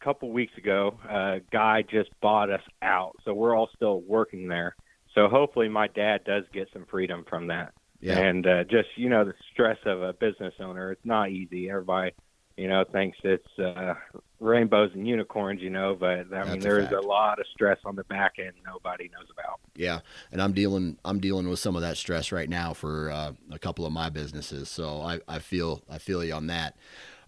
couple 0.04 0.30
weeks 0.30 0.56
ago, 0.56 0.98
a 1.08 1.40
guy 1.52 1.82
just 1.82 2.10
bought 2.20 2.50
us 2.50 2.62
out. 2.82 3.16
So 3.24 3.34
we're 3.34 3.56
all 3.56 3.68
still 3.74 4.00
working 4.02 4.48
there. 4.48 4.74
So 5.14 5.28
hopefully 5.28 5.68
my 5.68 5.88
dad 5.88 6.24
does 6.24 6.44
get 6.52 6.68
some 6.72 6.86
freedom 6.90 7.24
from 7.28 7.48
that. 7.48 7.72
yeah. 8.00 8.18
And 8.18 8.46
uh, 8.46 8.64
just 8.64 8.88
you 8.96 9.08
know 9.08 9.24
the 9.24 9.34
stress 9.52 9.78
of 9.86 10.02
a 10.02 10.12
business 10.12 10.54
owner, 10.60 10.92
it's 10.92 11.04
not 11.04 11.30
easy. 11.30 11.70
Everybody, 11.70 12.12
you 12.56 12.68
know, 12.68 12.84
thinks 12.92 13.18
it's 13.24 13.58
uh, 13.58 13.94
rainbows 14.40 14.90
and 14.94 15.06
unicorns, 15.08 15.60
you 15.60 15.70
know, 15.70 15.96
but 15.98 16.08
I 16.08 16.14
mean 16.14 16.30
That's 16.32 16.56
a 16.56 16.60
there 16.60 16.78
is 16.80 16.92
a 16.92 17.00
lot 17.00 17.40
of 17.40 17.46
stress 17.52 17.78
on 17.84 17.96
the 17.96 18.04
back 18.04 18.34
end 18.38 18.52
nobody 18.64 19.10
knows 19.12 19.26
about. 19.32 19.60
Yeah, 19.74 20.00
and 20.30 20.40
I'm 20.40 20.52
dealing 20.52 20.98
I'm 21.04 21.18
dealing 21.20 21.48
with 21.48 21.58
some 21.58 21.74
of 21.74 21.82
that 21.82 21.96
stress 21.96 22.30
right 22.30 22.48
now 22.48 22.72
for 22.72 23.10
uh, 23.10 23.32
a 23.50 23.58
couple 23.58 23.86
of 23.86 23.92
my 23.92 24.10
businesses. 24.10 24.68
So 24.68 25.00
I, 25.00 25.20
I 25.26 25.38
feel 25.40 25.82
I 25.90 25.98
feel 25.98 26.22
you 26.22 26.34
on 26.34 26.46
that. 26.48 26.76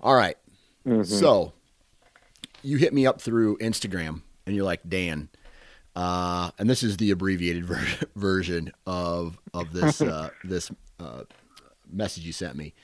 All 0.01 0.15
right. 0.15 0.37
So 1.05 1.53
you 2.63 2.77
hit 2.77 2.93
me 2.93 3.07
up 3.07 3.21
through 3.21 3.59
Instagram 3.59 4.23
and 4.47 4.55
you're 4.55 4.65
like, 4.65 4.89
Dan, 4.89 5.29
uh, 5.97 6.51
and 6.59 6.69
this 6.69 6.83
is 6.83 6.97
the 6.97 7.11
abbreviated 7.11 7.65
ver- 7.65 7.87
version 8.17 8.73
of 8.87 9.39
of 9.53 9.73
this 9.73 10.01
uh, 10.01 10.31
this 10.45 10.71
uh, 10.99 11.25
message 11.91 12.25
you 12.25 12.33
sent 12.33 12.57
me. 12.57 12.75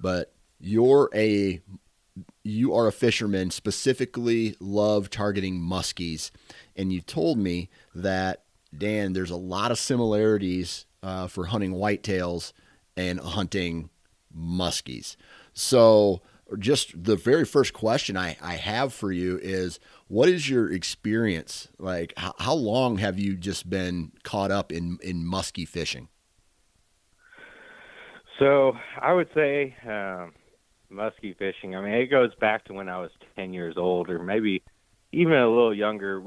But 0.00 0.32
you're 0.58 1.10
a 1.14 1.60
you 2.42 2.74
are 2.74 2.86
a 2.86 2.92
fisherman 2.92 3.50
specifically 3.50 4.56
love 4.60 5.10
targeting 5.10 5.60
muskies, 5.60 6.30
and 6.76 6.92
you 6.92 7.00
told 7.00 7.38
me 7.38 7.68
that 7.94 8.42
Dan, 8.76 9.12
there's 9.12 9.30
a 9.30 9.36
lot 9.36 9.70
of 9.70 9.78
similarities 9.78 10.86
uh, 11.02 11.26
for 11.26 11.46
hunting 11.46 11.72
whitetails 11.72 12.52
and 12.96 13.20
hunting 13.20 13.90
muskies. 14.36 15.16
So, 15.54 16.22
just 16.58 17.04
the 17.04 17.16
very 17.16 17.44
first 17.44 17.72
question 17.72 18.16
I, 18.16 18.36
I 18.40 18.54
have 18.54 18.92
for 18.92 19.10
you 19.10 19.38
is 19.42 19.80
what 20.08 20.28
is 20.28 20.48
your 20.48 20.72
experience? 20.72 21.68
Like 21.78 22.14
how, 22.16 22.34
how 22.38 22.54
long 22.54 22.98
have 22.98 23.18
you 23.18 23.34
just 23.34 23.68
been 23.68 24.12
caught 24.22 24.50
up 24.50 24.70
in 24.72 24.98
in 25.02 25.24
muskie 25.24 25.66
fishing? 25.66 26.08
So 28.38 28.74
i 29.00 29.12
would 29.12 29.28
say 29.34 29.74
um, 29.84 30.34
muskie 30.92 31.36
fishing. 31.36 31.74
I 31.74 31.80
mean 31.80 31.94
it 31.94 32.06
goes 32.06 32.34
back 32.36 32.64
to 32.66 32.74
when 32.74 32.88
i 32.88 32.98
was 32.98 33.10
10 33.34 33.52
years 33.52 33.74
old 33.76 34.08
or 34.08 34.22
maybe 34.22 34.62
even 35.12 35.34
a 35.34 35.48
little 35.48 35.74
younger. 35.74 36.22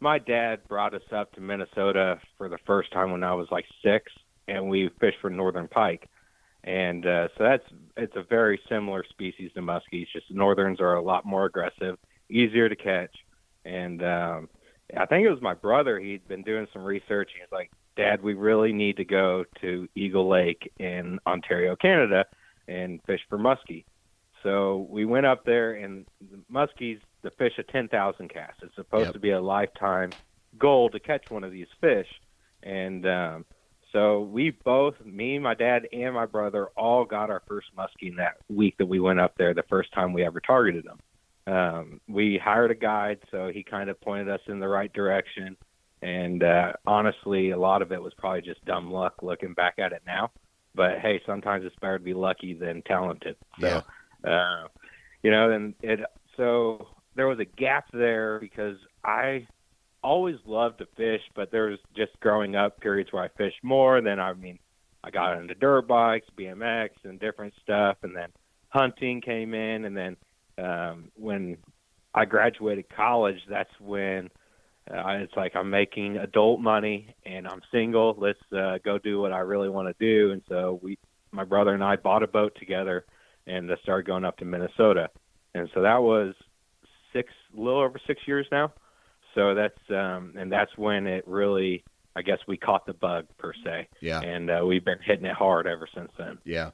My 0.00 0.20
dad 0.20 0.68
brought 0.68 0.94
us 0.94 1.02
up 1.10 1.32
to 1.32 1.40
minnesota 1.40 2.20
for 2.36 2.48
the 2.48 2.58
first 2.64 2.92
time 2.92 3.10
when 3.10 3.24
i 3.24 3.34
was 3.34 3.48
like 3.50 3.64
six 3.82 4.12
and 4.46 4.68
we 4.68 4.88
fished 5.00 5.18
for 5.20 5.30
northern 5.30 5.66
pike 5.66 6.08
and 6.64 7.06
uh, 7.06 7.28
so 7.36 7.44
that's 7.44 7.64
it's 7.96 8.16
a 8.16 8.22
very 8.22 8.60
similar 8.68 9.04
species 9.08 9.50
to 9.54 9.60
muskies. 9.60 10.06
Just 10.12 10.30
northerns 10.30 10.80
are 10.80 10.94
a 10.94 11.02
lot 11.02 11.24
more 11.24 11.44
aggressive, 11.44 11.98
easier 12.28 12.68
to 12.68 12.76
catch, 12.76 13.14
and 13.64 14.02
um, 14.02 14.48
I 14.96 15.06
think 15.06 15.26
it 15.26 15.30
was 15.30 15.42
my 15.42 15.54
brother. 15.54 15.98
He'd 15.98 16.26
been 16.28 16.42
doing 16.42 16.66
some 16.72 16.84
research. 16.84 17.30
He's 17.34 17.50
like, 17.52 17.70
"Dad, 17.96 18.22
we 18.22 18.34
really 18.34 18.72
need 18.72 18.96
to 18.96 19.04
go 19.04 19.44
to 19.60 19.88
Eagle 19.94 20.28
Lake 20.28 20.72
in 20.78 21.18
Ontario, 21.26 21.76
Canada, 21.76 22.24
and 22.66 23.00
fish 23.06 23.20
for 23.28 23.38
muskie." 23.38 23.84
So 24.42 24.86
we 24.88 25.04
went 25.04 25.26
up 25.26 25.44
there, 25.44 25.74
and 25.74 26.06
the 26.20 26.38
muskies 26.52 27.00
the 27.22 27.30
fish 27.32 27.52
a 27.58 27.62
ten 27.62 27.88
thousand 27.88 28.28
casts. 28.30 28.60
It's 28.62 28.74
supposed 28.74 29.06
yep. 29.06 29.14
to 29.14 29.20
be 29.20 29.30
a 29.30 29.40
lifetime 29.40 30.10
goal 30.58 30.90
to 30.90 31.00
catch 31.00 31.30
one 31.30 31.44
of 31.44 31.52
these 31.52 31.66
fish, 31.80 32.08
and 32.62 33.06
um, 33.06 33.44
so 33.92 34.20
we 34.20 34.50
both, 34.50 34.94
me, 35.04 35.38
my 35.38 35.54
dad, 35.54 35.88
and 35.92 36.14
my 36.14 36.26
brother, 36.26 36.66
all 36.76 37.04
got 37.04 37.30
our 37.30 37.42
first 37.48 37.68
muskie 37.76 38.16
that 38.16 38.36
week 38.48 38.76
that 38.78 38.86
we 38.86 39.00
went 39.00 39.20
up 39.20 39.34
there. 39.38 39.54
The 39.54 39.62
first 39.68 39.92
time 39.92 40.12
we 40.12 40.24
ever 40.24 40.40
targeted 40.40 40.84
them, 40.84 40.98
um, 41.52 42.00
we 42.06 42.40
hired 42.42 42.70
a 42.70 42.74
guide, 42.74 43.20
so 43.30 43.50
he 43.52 43.62
kind 43.62 43.88
of 43.88 44.00
pointed 44.00 44.28
us 44.28 44.40
in 44.46 44.60
the 44.60 44.68
right 44.68 44.92
direction. 44.92 45.56
And 46.02 46.42
uh, 46.42 46.74
honestly, 46.86 47.50
a 47.50 47.58
lot 47.58 47.82
of 47.82 47.90
it 47.90 48.02
was 48.02 48.12
probably 48.18 48.42
just 48.42 48.64
dumb 48.64 48.92
luck 48.92 49.14
looking 49.22 49.54
back 49.54 49.78
at 49.78 49.92
it 49.92 50.02
now. 50.06 50.30
But 50.74 50.98
hey, 51.00 51.20
sometimes 51.26 51.64
it's 51.64 51.74
better 51.80 51.98
to 51.98 52.04
be 52.04 52.14
lucky 52.14 52.54
than 52.54 52.82
talented. 52.82 53.36
So, 53.60 53.82
yeah. 54.24 54.30
uh, 54.30 54.68
you 55.22 55.30
know, 55.30 55.50
and 55.50 55.74
it 55.82 56.00
so 56.36 56.88
there 57.16 57.26
was 57.26 57.40
a 57.40 57.44
gap 57.44 57.86
there 57.92 58.38
because 58.38 58.76
I 59.02 59.46
always 60.08 60.36
loved 60.46 60.78
to 60.78 60.86
fish, 60.96 61.20
but 61.34 61.50
there 61.50 61.66
was 61.66 61.78
just 61.94 62.18
growing 62.20 62.56
up 62.56 62.80
periods 62.80 63.12
where 63.12 63.22
I 63.22 63.28
fished 63.36 63.62
more. 63.62 64.00
Then 64.00 64.18
I 64.18 64.32
mean, 64.32 64.58
I 65.04 65.10
got 65.10 65.38
into 65.38 65.54
dirt 65.54 65.86
bikes, 65.86 66.26
BMX, 66.38 66.90
and 67.04 67.20
different 67.20 67.52
stuff, 67.62 67.98
and 68.02 68.16
then 68.16 68.30
hunting 68.68 69.20
came 69.20 69.52
in, 69.52 69.84
and 69.84 69.96
then 69.96 70.16
um, 70.56 71.10
when 71.14 71.58
I 72.14 72.24
graduated 72.24 72.86
college, 72.88 73.38
that's 73.48 73.70
when 73.80 74.30
uh, 74.90 75.18
it's 75.20 75.36
like 75.36 75.54
I'm 75.54 75.70
making 75.70 76.16
adult 76.16 76.60
money 76.60 77.14
and 77.26 77.46
I'm 77.46 77.60
single. 77.70 78.16
Let's 78.18 78.40
uh, 78.56 78.78
go 78.84 78.98
do 78.98 79.20
what 79.20 79.32
I 79.32 79.40
really 79.40 79.68
want 79.68 79.88
to 79.88 79.94
do. 80.00 80.32
And 80.32 80.42
so 80.48 80.80
we, 80.82 80.98
my 81.30 81.44
brother 81.44 81.74
and 81.74 81.84
I, 81.84 81.96
bought 81.96 82.22
a 82.22 82.26
boat 82.26 82.56
together 82.58 83.04
and 83.46 83.70
started 83.82 84.06
going 84.06 84.24
up 84.24 84.38
to 84.38 84.44
Minnesota. 84.44 85.10
And 85.54 85.68
so 85.74 85.82
that 85.82 86.02
was 86.02 86.34
six, 87.12 87.32
a 87.56 87.60
little 87.60 87.80
over 87.80 88.00
six 88.06 88.20
years 88.26 88.46
now. 88.50 88.72
So 89.38 89.54
that's 89.54 89.78
um, 89.90 90.34
and 90.36 90.50
that's 90.50 90.76
when 90.76 91.06
it 91.06 91.22
really, 91.28 91.84
I 92.16 92.22
guess, 92.22 92.38
we 92.48 92.56
caught 92.56 92.86
the 92.86 92.92
bug 92.92 93.26
per 93.38 93.52
se. 93.64 93.86
Yeah. 94.00 94.18
And 94.20 94.50
uh, 94.50 94.64
we've 94.66 94.84
been 94.84 94.98
hitting 95.00 95.26
it 95.26 95.34
hard 95.36 95.68
ever 95.68 95.86
since 95.94 96.10
then. 96.18 96.38
Yeah. 96.44 96.70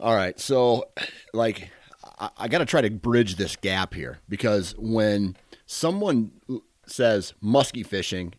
All 0.00 0.16
right. 0.16 0.38
So, 0.40 0.88
like, 1.32 1.70
I, 2.18 2.30
I 2.36 2.48
got 2.48 2.58
to 2.58 2.64
try 2.64 2.80
to 2.80 2.90
bridge 2.90 3.36
this 3.36 3.54
gap 3.54 3.94
here 3.94 4.18
because 4.28 4.74
when 4.78 5.36
someone 5.66 6.32
says 6.86 7.34
musky 7.40 7.84
fishing 7.84 8.34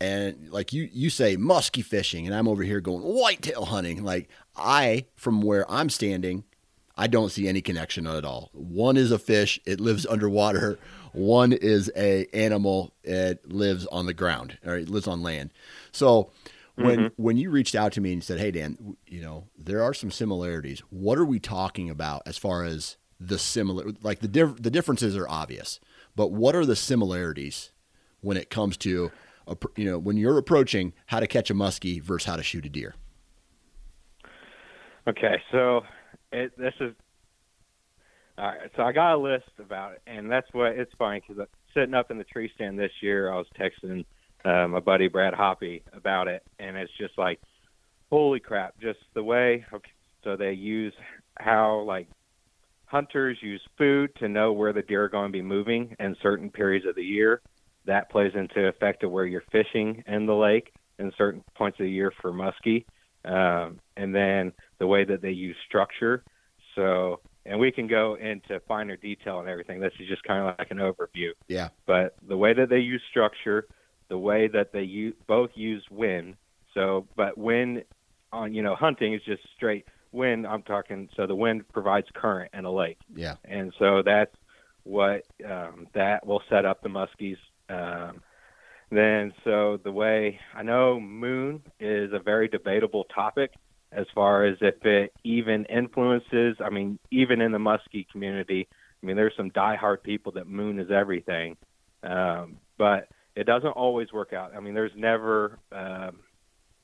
and 0.00 0.50
like 0.50 0.72
you 0.72 0.88
you 0.90 1.10
say 1.10 1.36
musky 1.36 1.82
fishing 1.82 2.26
and 2.26 2.34
I'm 2.34 2.48
over 2.48 2.62
here 2.62 2.80
going 2.80 3.02
whitetail 3.02 3.66
hunting 3.66 4.02
like 4.02 4.28
I 4.56 5.06
from 5.14 5.42
where 5.42 5.70
I'm 5.70 5.88
standing 5.88 6.44
I 6.98 7.06
don't 7.08 7.30
see 7.30 7.46
any 7.46 7.60
connection 7.60 8.06
at 8.06 8.24
all. 8.24 8.50
One 8.52 8.96
is 8.96 9.10
a 9.12 9.18
fish, 9.18 9.60
it 9.66 9.80
lives 9.80 10.06
underwater. 10.06 10.78
One 11.16 11.54
is 11.54 11.90
a 11.96 12.26
animal, 12.34 12.92
it 13.02 13.50
lives 13.50 13.86
on 13.86 14.04
the 14.04 14.12
ground 14.12 14.58
or 14.62 14.76
it 14.76 14.90
lives 14.90 15.06
on 15.06 15.22
land. 15.22 15.50
So 15.90 16.30
when 16.74 16.98
mm-hmm. 16.98 17.22
when 17.22 17.38
you 17.38 17.50
reached 17.50 17.74
out 17.74 17.92
to 17.92 18.02
me 18.02 18.12
and 18.12 18.22
said, 18.22 18.38
"Hey 18.38 18.50
Dan, 18.50 18.96
you 19.06 19.22
know, 19.22 19.44
there 19.56 19.82
are 19.82 19.94
some 19.94 20.10
similarities. 20.10 20.80
What 20.90 21.16
are 21.16 21.24
we 21.24 21.40
talking 21.40 21.88
about 21.88 22.20
as 22.26 22.36
far 22.36 22.64
as 22.64 22.98
the 23.18 23.38
similar 23.38 23.92
like 24.02 24.18
the 24.18 24.28
diff- 24.28 24.62
the 24.62 24.70
differences 24.70 25.16
are 25.16 25.26
obvious, 25.26 25.80
but 26.14 26.32
what 26.32 26.54
are 26.54 26.66
the 26.66 26.76
similarities 26.76 27.72
when 28.20 28.36
it 28.36 28.50
comes 28.50 28.76
to 28.78 29.10
you 29.76 29.84
know, 29.84 29.98
when 29.98 30.18
you're 30.18 30.36
approaching 30.36 30.92
how 31.06 31.20
to 31.20 31.26
catch 31.26 31.48
a 31.50 31.54
muskie 31.54 32.02
versus 32.02 32.26
how 32.26 32.36
to 32.36 32.42
shoot 32.42 32.66
a 32.66 32.68
deer?" 32.68 32.94
Okay, 35.08 35.40
so 35.50 35.80
it, 36.30 36.52
this 36.58 36.74
is 36.80 36.92
all 38.38 38.46
right. 38.46 38.70
So 38.76 38.82
I 38.82 38.92
got 38.92 39.14
a 39.14 39.18
list 39.18 39.50
about 39.58 39.92
it, 39.92 40.02
and 40.06 40.30
that's 40.30 40.48
what 40.52 40.72
it's 40.72 40.92
funny 40.98 41.22
because 41.26 41.46
sitting 41.74 41.94
up 41.94 42.10
in 42.10 42.18
the 42.18 42.24
tree 42.24 42.50
stand 42.54 42.78
this 42.78 42.92
year, 43.00 43.32
I 43.32 43.36
was 43.36 43.46
texting 43.58 44.04
uh, 44.44 44.68
my 44.68 44.80
buddy 44.80 45.08
Brad 45.08 45.34
Hoppy 45.34 45.82
about 45.92 46.28
it, 46.28 46.42
and 46.58 46.76
it's 46.76 46.92
just 46.98 47.16
like, 47.18 47.40
holy 48.10 48.40
crap! 48.40 48.78
Just 48.80 49.00
the 49.14 49.22
way. 49.22 49.64
Okay, 49.72 49.90
so 50.24 50.36
they 50.36 50.52
use 50.52 50.92
how 51.38 51.80
like 51.80 52.08
hunters 52.86 53.38
use 53.42 53.62
food 53.76 54.10
to 54.16 54.28
know 54.28 54.52
where 54.52 54.72
the 54.72 54.82
deer 54.82 55.04
are 55.04 55.08
going 55.08 55.28
to 55.28 55.32
be 55.32 55.42
moving 55.42 55.94
in 55.98 56.16
certain 56.22 56.50
periods 56.50 56.86
of 56.86 56.94
the 56.94 57.02
year. 57.02 57.42
That 57.86 58.10
plays 58.10 58.32
into 58.34 58.66
effect 58.66 59.04
of 59.04 59.10
where 59.10 59.26
you're 59.26 59.44
fishing 59.52 60.02
in 60.06 60.26
the 60.26 60.34
lake 60.34 60.72
in 60.98 61.12
certain 61.16 61.44
points 61.54 61.78
of 61.78 61.84
the 61.84 61.90
year 61.90 62.12
for 62.20 62.32
muskie. 62.32 62.84
Um, 63.24 63.80
and 63.96 64.14
then 64.14 64.52
the 64.78 64.86
way 64.86 65.04
that 65.04 65.20
they 65.20 65.30
use 65.30 65.56
structure. 65.66 66.24
So, 66.74 67.20
and 67.46 67.58
we 67.58 67.70
can 67.70 67.86
go 67.86 68.14
into 68.14 68.60
finer 68.66 68.96
detail 68.96 69.40
and 69.40 69.48
everything. 69.48 69.80
This 69.80 69.92
is 70.00 70.08
just 70.08 70.22
kind 70.24 70.48
of 70.48 70.54
like 70.58 70.70
an 70.70 70.78
overview. 70.78 71.30
Yeah. 71.48 71.68
But 71.86 72.16
the 72.26 72.36
way 72.36 72.52
that 72.52 72.68
they 72.68 72.78
use 72.78 73.02
structure, 73.10 73.66
the 74.08 74.18
way 74.18 74.48
that 74.48 74.72
they 74.72 74.82
use, 74.82 75.14
both 75.26 75.50
use 75.54 75.84
wind. 75.90 76.36
So, 76.74 77.06
but 77.16 77.38
wind 77.38 77.84
on 78.32 78.52
you 78.52 78.62
know 78.62 78.74
hunting 78.74 79.14
is 79.14 79.22
just 79.24 79.42
straight 79.56 79.86
wind. 80.12 80.46
I'm 80.46 80.62
talking. 80.62 81.08
So 81.16 81.26
the 81.26 81.34
wind 81.34 81.68
provides 81.72 82.06
current 82.14 82.50
in 82.52 82.64
a 82.64 82.72
lake. 82.72 82.98
Yeah. 83.14 83.36
And 83.44 83.72
so 83.78 84.02
that's 84.04 84.34
what 84.82 85.22
um, 85.44 85.86
that 85.94 86.26
will 86.26 86.42
set 86.48 86.64
up 86.64 86.82
the 86.82 86.88
muskies. 86.88 87.38
Um, 87.68 88.20
then 88.90 89.32
so 89.42 89.80
the 89.82 89.90
way 89.90 90.38
I 90.54 90.62
know 90.62 91.00
moon 91.00 91.62
is 91.80 92.12
a 92.12 92.20
very 92.20 92.48
debatable 92.48 93.04
topic 93.04 93.52
as 93.96 94.06
far 94.14 94.44
as 94.44 94.58
if 94.60 94.84
it 94.84 95.12
even 95.24 95.64
influences. 95.64 96.56
I 96.64 96.70
mean, 96.70 96.98
even 97.10 97.40
in 97.40 97.50
the 97.50 97.58
muskie 97.58 98.06
community, 98.12 98.68
I 99.02 99.06
mean, 99.06 99.16
there's 99.16 99.32
some 99.36 99.50
diehard 99.50 100.02
people 100.02 100.32
that 100.32 100.46
moon 100.46 100.78
is 100.78 100.90
everything, 100.90 101.56
um, 102.02 102.58
but 102.78 103.08
it 103.34 103.44
doesn't 103.44 103.70
always 103.70 104.12
work 104.12 104.32
out. 104.32 104.54
I 104.54 104.60
mean, 104.60 104.74
there's 104.74 104.92
never, 104.96 105.58
um, 105.72 106.20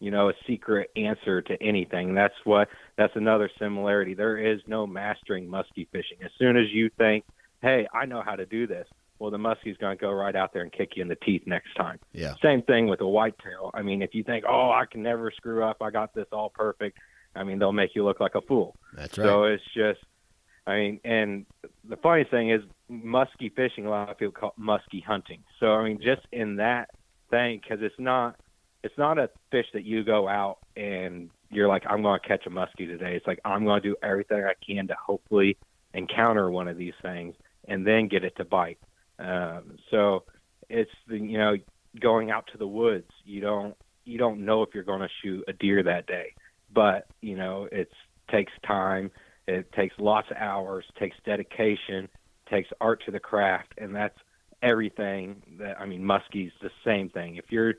you 0.01 0.11
know, 0.11 0.31
a 0.31 0.33
secret 0.47 0.91
answer 0.97 1.43
to 1.43 1.63
anything. 1.63 2.15
That's 2.15 2.35
what 2.45 2.69
that's 2.97 3.15
another 3.15 3.51
similarity. 3.59 4.15
There 4.15 4.39
is 4.39 4.61
no 4.67 4.87
mastering 4.87 5.47
muskie 5.47 5.89
fishing. 5.93 6.19
As 6.25 6.31
soon 6.39 6.57
as 6.57 6.71
you 6.73 6.91
think, 6.99 7.25
"Hey, 7.61 7.87
I 7.93 8.07
know 8.07 8.23
how 8.23 8.37
to 8.37 8.47
do 8.47 8.67
this," 8.67 8.89
well, 9.23 9.31
the 9.31 9.39
muskie's 9.39 9.77
going 9.77 9.97
to 9.97 10.01
go 10.01 10.11
right 10.11 10.35
out 10.35 10.53
there 10.53 10.63
and 10.63 10.73
kick 10.73 10.97
you 10.97 11.03
in 11.03 11.07
the 11.07 11.15
teeth 11.15 11.43
next 11.47 11.73
time. 11.77 12.01
Yeah. 12.11 12.35
Same 12.43 12.61
thing 12.61 12.89
with 12.89 13.01
a 13.03 13.07
whitetail. 13.07 13.71
I 13.73 13.81
mean, 13.81 14.03
if 14.03 14.17
you 14.17 14.25
think, 14.25 14.45
oh, 14.49 14.73
I 14.73 14.83
can 14.91 15.01
never 15.01 15.31
screw 15.31 15.63
up, 15.63 15.77
I 15.81 15.91
got 15.91 16.13
this 16.13 16.27
all 16.33 16.51
perfect. 16.51 16.99
I 17.37 17.45
mean, 17.45 17.61
they'll 17.61 17.71
make 17.71 17.95
you 17.95 18.05
look 18.05 18.19
like 18.19 18.35
a 18.35 18.41
fool. 18.41 18.75
That's 18.95 19.17
right. 19.17 19.25
So 19.25 19.45
it's 19.45 19.63
just, 19.77 20.01
I 20.67 20.75
mean, 20.75 21.01
and 21.05 21.47
the 21.89 21.97
funny 21.99 22.25
thing 22.25 22.51
is, 22.51 22.63
muskie 22.91 23.55
fishing, 23.55 23.87
a 23.87 23.91
lot 23.91 24.11
of 24.11 24.19
people 24.19 24.33
call 24.33 24.55
it 24.59 24.61
muskie 24.61 25.05
hunting. 25.05 25.45
So 25.61 25.67
I 25.75 25.85
mean, 25.85 26.01
just 26.03 26.27
in 26.33 26.57
that 26.57 26.91
thing, 27.31 27.61
because 27.63 27.81
it's 27.81 27.95
not, 28.01 28.35
it's 28.83 28.99
not 28.99 29.19
a 29.19 29.31
fish 29.53 29.67
that 29.73 29.85
you 29.85 30.03
go 30.03 30.27
out 30.27 30.59
and 30.77 31.31
you're 31.49 31.69
like, 31.69 31.85
I'm 31.89 32.03
going 32.03 32.19
to 32.21 32.27
catch 32.27 32.45
a 32.47 32.51
muskie 32.51 32.89
today. 32.89 33.15
It's 33.15 33.29
like 33.29 33.39
I'm 33.45 33.65
going 33.67 33.83
to 33.83 33.89
do 33.89 33.97
everything 34.03 34.43
I 34.43 34.55
can 34.67 34.89
to 34.89 34.97
hopefully 35.01 35.59
encounter 35.95 36.51
one 36.51 36.67
of 36.67 36.77
these 36.77 36.95
things 37.03 37.37
and 37.69 37.87
then 37.87 38.09
get 38.09 38.25
it 38.25 38.35
to 38.39 38.45
bite. 38.45 38.79
Um, 39.23 39.77
so 39.91 40.25
it's 40.69 40.91
the 41.09 41.19
you 41.19 41.39
know 41.39 41.55
going 42.01 42.31
out 42.31 42.49
to 42.53 42.59
the 42.59 42.67
woods, 42.67 43.11
you 43.25 43.41
don't 43.41 43.75
you 44.05 44.19
don't 44.19 44.45
know 44.45 44.63
if 44.63 44.71
you're 44.75 44.83
going 44.83 45.01
to 45.01 45.09
shoot 45.23 45.45
a 45.49 45.53
deer 45.53 45.83
that 45.83 46.07
day, 46.07 46.35
but 46.75 47.07
you 47.21 47.37
know 47.37 47.69
it 47.71 47.89
takes 48.31 48.53
time, 48.67 49.11
it 49.47 49.71
takes 49.73 49.95
lots 49.99 50.29
of 50.31 50.37
hours, 50.39 50.85
takes 50.99 51.17
dedication, 51.25 52.09
takes 52.51 52.69
art 52.81 53.03
to 53.05 53.13
the 53.13 53.21
craft, 53.21 53.75
and 53.79 53.95
that's 53.95 54.19
everything 54.63 55.43
that 55.59 55.81
I 55.81 55.87
mean. 55.87 56.03
Muskie's 56.03 56.53
the 56.61 56.71
same 56.85 57.09
thing. 57.11 57.37
If 57.37 57.47
you're 57.51 57.75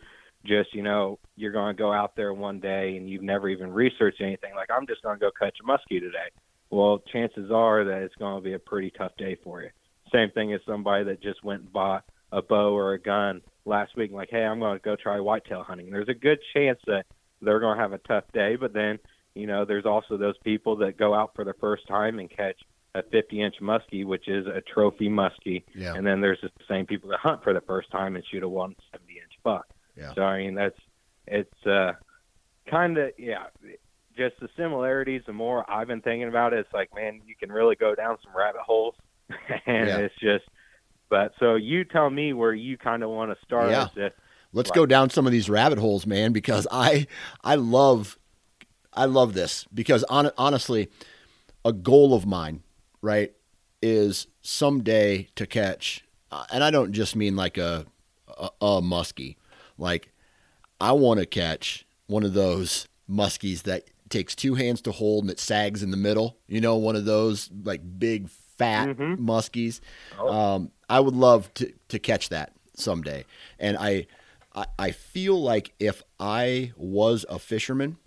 just 0.46 0.74
you 0.74 0.84
know 0.84 1.20
you're 1.36 1.52
going 1.52 1.76
to 1.76 1.82
go 1.82 1.92
out 1.92 2.16
there 2.16 2.34
one 2.34 2.60
day 2.60 2.96
and 2.96 3.10
you've 3.10 3.24
never 3.24 3.50
even 3.50 3.72
researched 3.72 4.22
anything, 4.22 4.56
like 4.56 4.70
I'm 4.72 4.88
just 4.88 5.02
going 5.02 5.18
to 5.18 5.20
go 5.20 5.32
catch 5.38 5.58
a 5.62 5.68
muskie 5.68 6.00
today. 6.00 6.30
Well, 6.70 7.04
chances 7.12 7.52
are 7.52 7.84
that 7.84 8.02
it's 8.02 8.16
going 8.16 8.42
to 8.42 8.44
be 8.44 8.54
a 8.54 8.60
pretty 8.60 8.92
tough 8.98 9.12
day 9.18 9.38
for 9.44 9.62
you. 9.62 9.70
Same 10.14 10.30
thing 10.32 10.54
as 10.54 10.62
somebody 10.66 11.06
that 11.06 11.22
just 11.22 11.44
went 11.44 11.62
and 11.62 11.74
bought 11.74 12.04
a 12.32 12.42
bow 12.42 12.76
or 12.76 12.94
a 12.94 13.00
gun 13.00 13.42
last 13.66 13.96
week, 13.96 14.12
like, 14.12 14.30
hey, 14.32 14.44
I'm 14.44 14.60
going 14.60 14.78
to 14.78 14.84
go 14.84 14.96
try 14.96 15.20
whitetail 15.20 15.64
hunting. 15.64 15.92
There's 15.92 16.10
a 16.10 16.14
good 16.14 16.40
chance 16.54 16.80
that 16.88 17.06
they're 17.42 17.60
going 17.60 17.78
to 17.78 17.82
have 17.82 17.94
a 17.94 18.00
tough 18.00 18.26
day, 18.34 18.56
but 18.56 18.74
then, 18.74 19.00
you 19.36 19.48
know, 19.48 19.66
there's 19.66 19.86
also 19.86 20.18
those 20.18 20.38
people 20.44 20.76
that 20.78 20.98
go 20.98 21.14
out 21.14 21.32
for 21.36 21.44
the 21.44 21.54
first 21.60 21.88
time 21.88 22.20
and 22.20 22.30
catch 22.30 22.58
a 22.96 23.04
50 23.04 23.42
inch 23.42 23.56
muskie, 23.62 24.06
which 24.06 24.28
is 24.28 24.46
a 24.46 24.62
trophy 24.62 25.10
muskie. 25.10 25.64
Yeah. 25.74 25.96
And 25.96 26.06
then 26.06 26.22
there's 26.22 26.40
the 26.42 26.52
same 26.68 26.86
people 26.86 27.10
that 27.10 27.20
hunt 27.20 27.44
for 27.44 27.54
the 27.54 27.62
first 27.62 27.92
time 27.92 28.16
and 28.16 28.24
shoot 28.32 28.44
a 28.44 28.50
170 28.50 29.14
inch 29.14 29.34
buck. 29.44 29.66
Yeah. 29.98 30.14
So, 30.14 30.22
I 30.22 30.40
mean, 30.40 30.56
that's, 30.56 30.78
it's, 31.28 31.66
uh, 31.66 31.94
kind 32.70 32.98
of, 32.98 33.12
yeah, 33.18 33.46
just 34.16 34.40
the 34.40 34.50
similarities. 34.56 35.24
The 35.26 35.34
more 35.34 35.70
I've 35.70 35.88
been 35.88 36.02
thinking 36.02 36.28
about 36.28 36.54
it, 36.54 36.60
it's 36.60 36.74
like, 36.74 36.94
man, 36.96 37.22
you 37.26 37.36
can 37.36 37.52
really 37.52 37.76
go 37.76 37.96
down 37.96 38.18
some 38.24 38.36
rabbit 38.36 38.62
holes. 38.62 38.96
and 39.66 39.88
Yeah. 39.88 39.98
it's 40.00 40.16
just, 40.20 40.46
but 41.10 41.34
so 41.40 41.56
you 41.56 41.84
tell 41.84 42.10
me 42.10 42.34
where 42.34 42.54
you 42.54 42.78
kind 42.78 43.04
of 43.04 43.10
want 43.10 43.32
to 43.38 43.46
start. 43.46 43.70
Yeah. 43.70 43.88
if- 43.96 44.14
Let's 44.56 44.70
Right. 44.70 44.76
go 44.76 44.86
down 44.86 45.10
some 45.10 45.26
of 45.26 45.32
these 45.32 45.50
rabbit 45.50 45.80
holes, 45.80 46.06
man, 46.06 46.32
because 46.32 46.68
I 46.72 47.08
I 47.44 47.56
love 47.56 48.20
I 48.94 49.06
love 49.06 49.34
this 49.34 49.66
because 49.74 50.04
on, 50.04 50.30
honestly, 50.38 50.90
a 51.66 51.74
goal 51.74 52.14
of 52.14 52.28
mine, 52.28 52.62
right, 53.02 53.34
is 53.82 54.28
someday 54.44 55.28
to 55.38 55.48
catch, 55.48 56.06
uh, 56.32 56.46
and 56.52 56.64
I 56.64 56.70
don't 56.70 56.94
just 56.94 57.16
mean 57.16 57.36
like 57.36 57.58
a 57.58 57.88
a, 58.38 58.50
a 58.62 58.82
muskie, 58.82 59.38
like 59.80 60.12
I 60.80 60.92
want 60.92 61.20
to 61.20 61.26
catch 61.26 61.88
one 62.06 62.24
of 62.24 62.34
those 62.34 62.88
muskies 63.10 63.64
that 63.64 63.86
takes 64.10 64.36
two 64.36 64.54
hands 64.54 64.82
to 64.84 64.92
hold 64.92 65.24
and 65.24 65.32
it 65.32 65.40
sags 65.40 65.82
in 65.82 65.90
the 65.90 65.98
middle. 65.98 66.38
You 66.48 66.62
know, 66.62 66.76
one 66.78 66.96
of 66.96 67.06
those 67.06 67.50
like 67.64 67.82
big 67.98 68.30
fat 68.64 68.98
Mhm. 68.98 69.18
muskies. 69.18 69.80
Um, 70.20 70.72
I 70.90 71.00
would 71.00 71.16
love 71.16 71.54
to 71.56 71.72
to 71.90 72.00
catch 72.00 72.30
that 72.30 72.54
someday, 72.76 73.26
and 73.60 73.78
I, 73.78 74.08
I 74.56 74.66
I 74.80 74.92
feel 74.92 75.42
like 75.42 75.74
if 75.80 76.04
I 76.20 76.72
was 76.78 77.26
a 77.30 77.40
fisherman, 77.40 77.98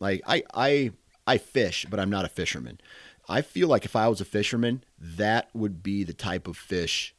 like 0.00 0.22
I 0.26 0.42
I 0.54 0.90
I 1.26 1.38
fish, 1.38 1.86
but 1.90 1.98
I'm 2.00 2.10
not 2.10 2.24
a 2.24 2.28
fisherman. 2.28 2.80
I 3.28 3.42
feel 3.42 3.66
like 3.68 3.84
if 3.84 3.96
I 3.96 4.06
was 4.08 4.20
a 4.20 4.24
fisherman, 4.24 4.84
that 5.00 5.48
would 5.52 5.82
be 5.82 6.04
the 6.04 6.12
type 6.12 6.46
of 6.46 6.56
fish 6.56 7.14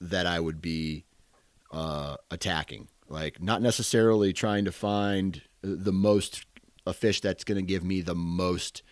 that 0.00 0.24
I 0.26 0.38
would 0.38 0.60
be 0.62 1.04
uh, 1.72 2.16
attacking. 2.30 2.88
Like 3.08 3.42
not 3.42 3.60
necessarily 3.62 4.32
trying 4.32 4.64
to 4.66 4.72
find 4.72 5.42
the 5.62 5.92
most 5.92 6.44
a 6.86 6.92
fish 6.92 7.20
that's 7.20 7.42
going 7.44 7.56
to 7.56 7.62
give 7.62 7.82
me 7.82 8.00
the 8.00 8.14
most 8.14 8.82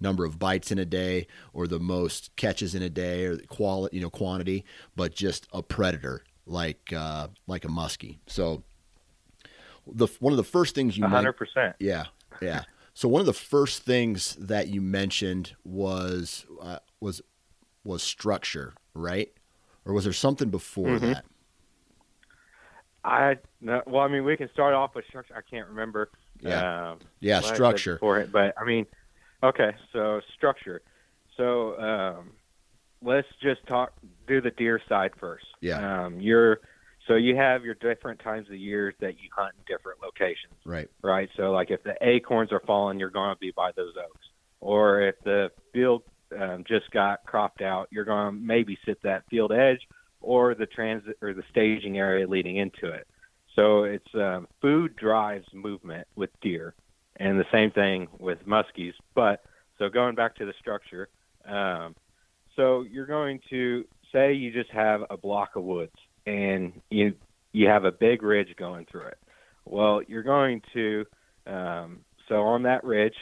number 0.00 0.24
of 0.24 0.38
bites 0.38 0.70
in 0.70 0.78
a 0.78 0.84
day 0.84 1.26
or 1.52 1.66
the 1.66 1.78
most 1.80 2.34
catches 2.36 2.74
in 2.74 2.82
a 2.82 2.90
day 2.90 3.24
or 3.24 3.36
the 3.36 3.46
quality, 3.46 3.96
you 3.96 4.02
know, 4.02 4.10
quantity, 4.10 4.64
but 4.94 5.14
just 5.14 5.46
a 5.52 5.62
predator 5.62 6.22
like 6.46 6.92
uh, 6.92 7.28
like 7.46 7.64
a 7.64 7.68
muskie. 7.68 8.18
So 8.26 8.62
the 9.86 10.06
one 10.20 10.32
of 10.32 10.36
the 10.36 10.44
first 10.44 10.74
things 10.74 10.96
you 10.96 11.04
A 11.04 11.08
hundred 11.08 11.32
percent. 11.34 11.76
yeah, 11.78 12.06
yeah. 12.40 12.64
So 12.94 13.08
one 13.08 13.20
of 13.20 13.26
the 13.26 13.32
first 13.32 13.82
things 13.82 14.36
that 14.40 14.68
you 14.68 14.80
mentioned 14.80 15.54
was 15.64 16.46
uh, 16.60 16.78
was 17.00 17.20
was 17.84 18.02
structure, 18.02 18.74
right? 18.94 19.32
Or 19.84 19.92
was 19.92 20.04
there 20.04 20.12
something 20.12 20.50
before 20.50 20.98
Mhm. 20.98 21.00
that? 21.12 21.24
I 23.04 23.36
no, 23.60 23.82
well, 23.86 24.02
I 24.02 24.08
mean, 24.08 24.24
we 24.24 24.36
can 24.36 24.50
start 24.52 24.74
off 24.74 24.94
with 24.94 25.04
structure. 25.06 25.34
I 25.36 25.42
can't 25.48 25.68
remember. 25.68 26.10
Yeah. 26.40 26.90
Um, 26.92 26.98
Yeah, 27.20 27.36
what 27.36 27.44
I 27.44 27.48
said 27.48 27.54
structure. 27.54 27.96
for 27.98 28.18
it, 28.18 28.32
but 28.32 28.54
I 28.60 28.64
mean, 28.64 28.86
okay, 29.42 29.70
so 29.92 30.20
structure. 30.36 30.82
So 31.36 31.78
um, 31.78 32.32
let's 33.02 33.28
just 33.42 33.66
talk. 33.66 33.92
Do 34.26 34.40
the 34.40 34.50
deer 34.50 34.80
side 34.88 35.12
first. 35.18 35.46
Yeah. 35.60 36.06
Um, 36.06 36.20
you're 36.20 36.60
so 37.06 37.14
you 37.14 37.36
have 37.36 37.64
your 37.64 37.74
different 37.74 38.20
times 38.20 38.48
of 38.48 38.56
year 38.56 38.92
that 39.00 39.14
you 39.20 39.28
hunt 39.34 39.54
in 39.56 39.76
different 39.76 40.00
locations. 40.02 40.54
Right. 40.64 40.88
right? 41.02 41.28
So 41.36 41.52
like 41.52 41.70
if 41.70 41.82
the 41.84 41.94
acorns 42.00 42.52
are 42.52 42.62
falling, 42.66 42.98
you're 42.98 43.10
going 43.10 43.34
to 43.34 43.38
be 43.38 43.52
by 43.52 43.70
those 43.76 43.94
oaks, 43.96 44.26
or 44.60 45.02
if 45.02 45.14
the 45.24 45.50
field 45.72 46.02
um, 46.38 46.64
just 46.66 46.90
got 46.90 47.24
cropped 47.24 47.62
out, 47.62 47.88
you're 47.90 48.04
going 48.04 48.34
to 48.34 48.40
maybe 48.40 48.78
sit 48.84 49.00
that 49.02 49.22
field 49.30 49.52
edge 49.52 49.80
or 50.20 50.54
the 50.54 50.66
transit 50.66 51.16
or 51.22 51.34
the 51.34 51.44
staging 51.50 51.98
area 51.98 52.26
leading 52.26 52.56
into 52.56 52.88
it. 52.88 53.06
So 53.54 53.84
it's 53.84 54.14
um, 54.14 54.48
food 54.60 54.96
drives 54.96 55.46
movement 55.54 56.06
with 56.16 56.30
deer, 56.42 56.74
and 57.18 57.38
the 57.38 57.44
same 57.52 57.70
thing 57.70 58.08
with 58.18 58.38
muskies. 58.46 58.92
But 59.14 59.42
so 59.78 59.88
going 59.88 60.14
back 60.14 60.36
to 60.36 60.46
the 60.46 60.54
structure, 60.58 61.08
um, 61.46 61.94
so 62.54 62.82
you're 62.82 63.06
going 63.06 63.40
to 63.50 63.84
say 64.12 64.32
you 64.32 64.52
just 64.52 64.70
have 64.70 65.02
a 65.10 65.16
block 65.16 65.56
of 65.56 65.64
woods 65.64 65.92
and 66.26 66.80
you 66.90 67.14
you 67.52 67.68
have 67.68 67.84
a 67.84 67.92
big 67.92 68.22
ridge 68.22 68.54
going 68.58 68.86
through 68.90 69.06
it. 69.06 69.18
Well, 69.64 70.02
you're 70.06 70.22
going 70.22 70.60
to 70.74 71.04
um, 71.46 72.00
so 72.28 72.42
on 72.42 72.62
that 72.64 72.84
ridge. 72.84 73.14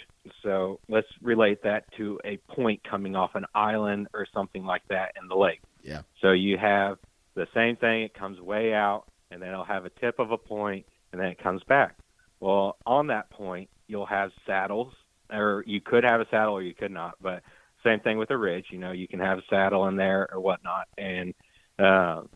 So 0.42 0.80
let's 0.88 1.06
relate 1.22 1.62
that 1.62 1.84
to 1.96 2.18
a 2.24 2.38
point 2.52 2.80
coming 2.88 3.14
off 3.14 3.34
an 3.34 3.44
island 3.54 4.08
or 4.14 4.26
something 4.32 4.64
like 4.64 4.82
that 4.88 5.12
in 5.20 5.28
the 5.28 5.36
lake. 5.36 5.60
Yeah. 5.82 6.02
So 6.20 6.32
you 6.32 6.56
have 6.58 6.98
the 7.34 7.46
same 7.54 7.76
thing. 7.76 8.02
It 8.02 8.14
comes 8.14 8.40
way 8.40 8.72
out, 8.72 9.04
and 9.30 9.40
then 9.40 9.50
it'll 9.50 9.64
have 9.64 9.84
a 9.84 9.90
tip 9.90 10.18
of 10.18 10.30
a 10.30 10.38
point, 10.38 10.86
and 11.12 11.20
then 11.20 11.28
it 11.28 11.42
comes 11.42 11.62
back. 11.64 11.96
Well, 12.40 12.76
on 12.86 13.08
that 13.08 13.30
point, 13.30 13.68
you'll 13.86 14.06
have 14.06 14.30
saddles, 14.46 14.92
or 15.30 15.64
you 15.66 15.80
could 15.80 16.04
have 16.04 16.20
a 16.20 16.26
saddle, 16.30 16.54
or 16.54 16.62
you 16.62 16.74
could 16.74 16.92
not. 16.92 17.14
But 17.20 17.42
same 17.82 18.00
thing 18.00 18.18
with 18.18 18.30
a 18.30 18.36
ridge. 18.36 18.66
You 18.70 18.78
know, 18.78 18.92
you 18.92 19.08
can 19.08 19.20
have 19.20 19.38
a 19.38 19.44
saddle 19.50 19.86
in 19.88 19.96
there 19.96 20.28
or 20.32 20.40
whatnot, 20.40 20.88
and 20.96 21.34
um, 21.78 22.28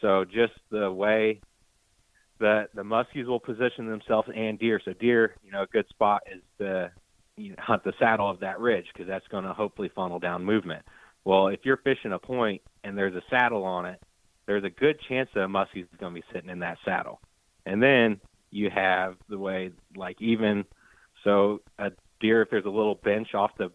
so 0.00 0.24
just 0.24 0.54
the 0.70 0.90
way 0.90 1.40
that 2.40 2.70
the 2.74 2.82
muskies 2.82 3.26
will 3.26 3.40
position 3.40 3.88
themselves 3.88 4.28
and 4.34 4.58
deer. 4.58 4.80
So 4.84 4.92
deer, 4.94 5.36
you 5.44 5.52
know, 5.52 5.62
a 5.62 5.66
good 5.66 5.88
spot 5.88 6.22
is 6.30 6.42
to 6.58 6.90
you 7.36 7.50
know, 7.50 7.56
hunt 7.58 7.84
the 7.84 7.92
saddle 7.98 8.28
of 8.28 8.40
that 8.40 8.60
ridge 8.60 8.86
because 8.92 9.06
that's 9.08 9.26
going 9.28 9.44
to 9.44 9.52
hopefully 9.52 9.90
funnel 9.94 10.18
down 10.18 10.44
movement. 10.44 10.84
Well, 11.24 11.48
if 11.48 11.60
you're 11.64 11.78
fishing 11.78 12.12
a 12.12 12.18
point 12.18 12.60
and 12.82 12.98
there's 12.98 13.14
a 13.14 13.22
saddle 13.30 13.64
on 13.64 13.86
it, 13.86 14.02
there's 14.46 14.64
a 14.64 14.70
good 14.70 14.98
chance 15.08 15.30
that 15.34 15.44
a 15.44 15.48
muskie 15.48 15.82
is 15.82 15.86
going 16.00 16.14
to 16.14 16.20
be 16.20 16.26
sitting 16.32 16.50
in 16.50 16.58
that 16.58 16.78
saddle. 16.84 17.20
And 17.64 17.80
then 17.80 18.20
you 18.50 18.70
have 18.74 19.14
the 19.28 19.38
way, 19.38 19.70
like 19.96 20.20
even 20.20 20.64
so, 21.24 21.60
a 21.78 21.90
deer 22.20 22.42
if 22.42 22.50
there's 22.50 22.64
a 22.64 22.70
little 22.70 22.94
bench 22.94 23.34
off 23.34 23.50
the 23.58 23.70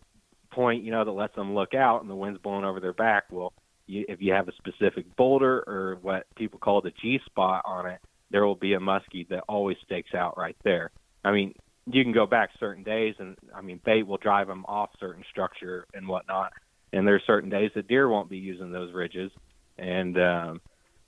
point, 0.51 0.83
you 0.83 0.91
know, 0.91 1.05
that 1.05 1.11
lets 1.11 1.35
them 1.35 1.53
look 1.53 1.73
out 1.73 2.01
and 2.01 2.09
the 2.09 2.15
wind's 2.15 2.41
blowing 2.41 2.65
over 2.65 2.79
their 2.79 2.93
back. 2.93 3.25
Well, 3.31 3.53
you, 3.85 4.05
if 4.07 4.21
you 4.21 4.33
have 4.33 4.47
a 4.47 4.53
specific 4.53 5.15
boulder 5.15 5.63
or 5.67 5.97
what 6.01 6.25
people 6.35 6.59
call 6.59 6.81
the 6.81 6.91
G 7.01 7.19
spot 7.25 7.61
on 7.65 7.85
it, 7.85 7.99
there 8.31 8.45
will 8.45 8.55
be 8.55 8.73
a 8.73 8.79
muskie 8.79 9.27
that 9.29 9.43
always 9.47 9.77
stakes 9.85 10.13
out 10.13 10.37
right 10.37 10.57
there. 10.63 10.91
I 11.23 11.31
mean, 11.31 11.53
you 11.85 12.03
can 12.03 12.13
go 12.13 12.25
back 12.25 12.49
certain 12.59 12.83
days, 12.83 13.15
and 13.19 13.37
I 13.55 13.61
mean, 13.61 13.79
bait 13.85 14.05
will 14.05 14.17
drive 14.17 14.47
them 14.47 14.65
off 14.67 14.89
certain 14.99 15.23
structure 15.29 15.85
and 15.93 16.07
whatnot. 16.07 16.51
And 16.91 17.07
there's 17.07 17.23
certain 17.25 17.49
days 17.49 17.71
that 17.75 17.87
deer 17.87 18.09
won't 18.09 18.29
be 18.29 18.37
using 18.37 18.71
those 18.71 18.93
ridges, 18.93 19.31
and 19.77 20.17
um, 20.17 20.61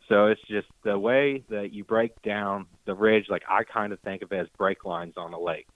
so 0.07 0.27
it's 0.27 0.41
just 0.49 0.67
the 0.83 0.97
way 0.97 1.43
that 1.49 1.71
you 1.71 1.83
break 1.83 2.21
down 2.21 2.65
the 2.85 2.93
ridge. 2.93 3.25
Like 3.29 3.43
I 3.49 3.63
kind 3.63 3.93
of 3.93 3.99
think 4.01 4.21
of 4.21 4.31
it 4.31 4.39
as 4.39 4.47
break 4.57 4.83
lines 4.85 5.13
on 5.17 5.33
a 5.33 5.39
lake. 5.39 5.67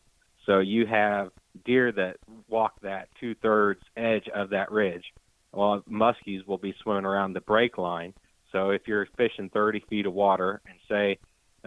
So 0.46 0.60
you 0.60 0.86
have 0.86 1.32
deer 1.66 1.92
that 1.92 2.18
walk 2.50 2.74
that 2.82 3.10
two 3.20 3.36
thirds 3.36 3.82
edge 3.96 4.28
of 4.34 4.50
that 4.50 4.72
ridge, 4.72 5.06
while 5.52 5.82
muskies 5.90 6.46
will 6.46 6.58
be 6.58 6.74
swimming 6.82 7.06
around 7.06 7.34
the 7.34 7.42
break 7.42 7.78
line. 7.78 8.14
So 8.52 8.72
if 8.72 8.82
you're 8.86 9.08
fishing 9.18 9.50
30 9.50 9.84
feet 9.90 10.06
of 10.06 10.14
water 10.14 10.62
and 10.68 10.78
say 10.90 11.20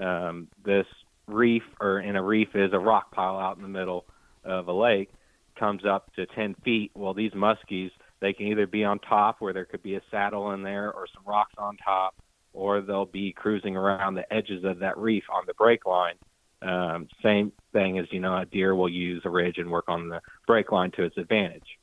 um, 0.02 0.48
this 0.64 0.86
reef 1.26 1.62
or 1.80 2.00
in 2.00 2.16
a 2.16 2.22
reef 2.22 2.48
is 2.54 2.72
a 2.72 2.78
rock 2.78 3.10
pile 3.12 3.38
out 3.38 3.56
in 3.56 3.62
the 3.62 3.68
middle 3.68 4.04
of 4.44 4.68
a 4.68 4.72
lake 4.72 5.10
comes 5.58 5.84
up 5.84 6.12
to 6.14 6.26
10 6.26 6.54
feet, 6.64 6.90
well, 6.94 7.14
these 7.14 7.32
muskies, 7.32 7.90
they 8.20 8.32
can 8.32 8.46
either 8.46 8.66
be 8.66 8.84
on 8.84 8.98
top 9.00 9.36
where 9.40 9.52
there 9.52 9.64
could 9.64 9.82
be 9.82 9.96
a 9.96 10.02
saddle 10.10 10.52
in 10.52 10.62
there 10.62 10.92
or 10.92 11.06
some 11.14 11.24
rocks 11.26 11.54
on 11.58 11.76
top, 11.78 12.14
or 12.52 12.80
they'll 12.80 13.06
be 13.06 13.32
cruising 13.32 13.76
around 13.76 14.14
the 14.14 14.32
edges 14.32 14.64
of 14.64 14.78
that 14.80 14.96
reef 14.98 15.24
on 15.32 15.44
the 15.46 15.54
break 15.54 15.86
line. 15.86 16.14
Um, 16.62 17.08
same 17.22 17.52
thing 17.72 17.98
as, 17.98 18.06
you 18.10 18.20
know, 18.20 18.36
a 18.36 18.46
deer 18.46 18.74
will 18.74 18.88
use 18.88 19.22
a 19.24 19.30
ridge 19.30 19.58
and 19.58 19.70
work 19.70 19.84
on 19.88 20.08
the 20.08 20.20
break 20.46 20.72
line 20.72 20.90
to 20.92 21.04
its 21.04 21.16
advantage. 21.18 21.78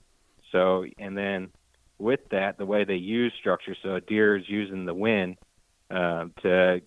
So, 0.52 0.86
and 0.98 1.18
then 1.18 1.50
with 2.00 2.22
that, 2.32 2.58
the 2.58 2.66
way 2.66 2.84
they 2.84 2.96
use 2.96 3.34
structure, 3.40 3.76
so 3.84 3.96
a 3.96 4.02
deer 4.02 4.38
is 4.38 4.44
using 4.48 4.86
the 4.86 4.94
wind 4.94 5.38
um, 5.90 6.34
to 6.42 6.82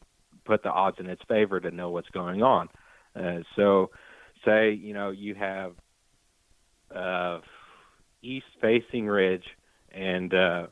put 0.45 0.63
the 0.63 0.71
odds 0.71 0.99
in 0.99 1.07
its 1.07 1.23
favor 1.29 1.61
to 1.61 1.71
know 1.71 1.91
what's 1.91 2.11
going 2.11 2.43
on. 2.43 2.69
Uh, 3.15 3.39
so, 3.55 3.91
say 4.45 4.73
you 4.73 4.95
know 4.95 5.11
you 5.11 5.35
have 5.35 5.73
uh, 6.95 7.41
east 8.23 8.47
facing 8.61 9.07
ridge 9.07 9.45
and 9.93 10.35
uh, 10.35 10.67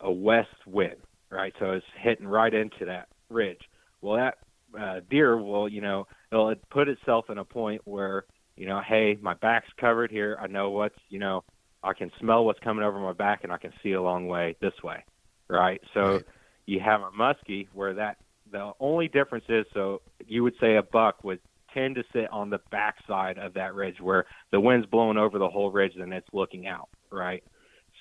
a 0.00 0.10
west 0.10 0.48
wind, 0.66 0.96
right? 1.30 1.52
So 1.58 1.72
it's 1.72 1.86
hitting 2.00 2.26
right 2.26 2.52
into 2.52 2.86
that 2.86 3.08
ridge. 3.28 3.60
Well, 4.00 4.16
that 4.16 4.38
uh, 4.78 5.00
deer 5.10 5.36
will, 5.36 5.68
you 5.68 5.80
know, 5.80 6.06
it'll 6.34 6.54
put 6.70 6.88
itself 6.88 7.26
in 7.30 7.38
a 7.38 7.44
point 7.44 7.82
where, 7.84 8.24
you 8.56 8.66
know, 8.66 8.80
hey, 8.86 9.18
my 9.20 9.34
back's 9.34 9.68
covered 9.80 10.10
here. 10.10 10.38
I 10.40 10.46
know 10.46 10.70
what's, 10.70 10.98
you 11.08 11.18
know, 11.18 11.44
I 11.82 11.92
can 11.92 12.10
smell 12.20 12.44
what's 12.44 12.60
coming 12.60 12.84
over 12.84 12.98
my 12.98 13.12
back 13.12 13.44
and 13.44 13.52
I 13.52 13.58
can 13.58 13.72
see 13.82 13.92
a 13.92 14.02
long 14.02 14.26
way 14.26 14.56
this 14.60 14.72
way, 14.82 15.04
right? 15.48 15.80
So 15.94 16.20
Right. 16.20 16.24
you 16.66 16.80
have 16.80 17.02
a 17.02 17.10
muskie 17.10 17.68
where 17.72 17.94
that 17.94 18.16
the 18.50 18.72
only 18.80 19.08
difference 19.08 19.44
is 19.48 19.66
so 19.74 20.02
you 20.26 20.42
would 20.42 20.54
say 20.60 20.76
a 20.76 20.82
buck 20.82 21.24
would 21.24 21.40
tend 21.72 21.94
to 21.96 22.04
sit 22.12 22.30
on 22.30 22.50
the 22.50 22.60
backside 22.70 23.38
of 23.38 23.54
that 23.54 23.74
ridge 23.74 24.00
where 24.00 24.24
the 24.52 24.60
wind's 24.60 24.86
blowing 24.86 25.18
over 25.18 25.38
the 25.38 25.48
whole 25.48 25.70
ridge 25.70 25.92
and 25.96 26.12
it's 26.12 26.28
looking 26.32 26.66
out, 26.66 26.88
right? 27.10 27.42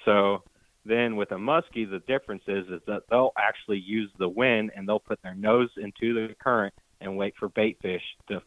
So 0.05 0.43
then 0.85 1.15
with 1.15 1.31
a 1.31 1.35
muskie, 1.35 1.89
the 1.89 2.01
difference 2.07 2.43
is 2.47 2.65
is 2.67 2.81
that 2.87 3.03
they'll 3.09 3.31
actually 3.37 3.79
use 3.79 4.11
the 4.19 4.29
wind 4.29 4.71
and 4.75 4.87
they'll 4.87 4.99
put 4.99 5.21
their 5.23 5.35
nose 5.35 5.69
into 5.77 6.13
the 6.13 6.35
current 6.41 6.73
and 7.03 7.17
wait 7.17 7.35
for 7.37 7.49
bait 7.49 7.77
fish 7.81 8.01
to 8.29 8.41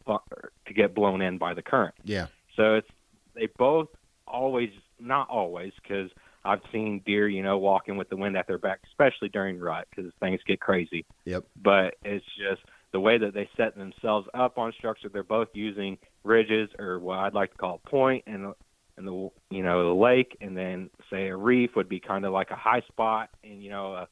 to 0.66 0.74
get 0.74 0.94
blown 0.94 1.22
in 1.22 1.38
by 1.38 1.54
the 1.54 1.62
current. 1.62 1.94
Yeah. 2.04 2.26
So 2.56 2.74
it's 2.74 2.88
they 3.34 3.48
both 3.58 3.88
always 4.26 4.70
not 4.98 5.28
always 5.28 5.72
because 5.80 6.10
I've 6.44 6.62
seen 6.72 7.02
deer 7.04 7.28
you 7.28 7.42
know 7.42 7.58
walking 7.58 7.96
with 7.96 8.08
the 8.08 8.16
wind 8.16 8.36
at 8.36 8.46
their 8.46 8.58
back, 8.58 8.80
especially 8.88 9.28
during 9.28 9.58
rut 9.60 9.86
because 9.94 10.10
things 10.20 10.40
get 10.46 10.60
crazy. 10.60 11.04
Yep. 11.24 11.44
But 11.62 11.94
it's 12.04 12.24
just 12.36 12.62
the 12.92 13.00
way 13.00 13.18
that 13.18 13.34
they 13.34 13.48
set 13.56 13.76
themselves 13.76 14.26
up 14.34 14.58
on 14.58 14.72
structure. 14.72 15.08
They're 15.08 15.22
both 15.22 15.48
using 15.52 15.98
ridges 16.24 16.70
or 16.78 16.98
what 16.98 17.18
I'd 17.18 17.34
like 17.34 17.52
to 17.52 17.58
call 17.58 17.80
a 17.84 17.88
point 17.88 18.24
and 18.26 18.52
and 18.96 19.06
the 19.06 19.30
you 19.50 19.62
know 19.62 19.88
the 19.88 20.00
lake, 20.00 20.36
and 20.40 20.56
then 20.56 20.90
say 21.10 21.28
a 21.28 21.36
reef 21.36 21.76
would 21.76 21.88
be 21.88 22.00
kind 22.00 22.24
of 22.24 22.32
like 22.32 22.50
a 22.50 22.56
high 22.56 22.80
spot, 22.88 23.30
and 23.44 23.62
you 23.62 23.70
know 23.70 23.92
a 23.94 24.08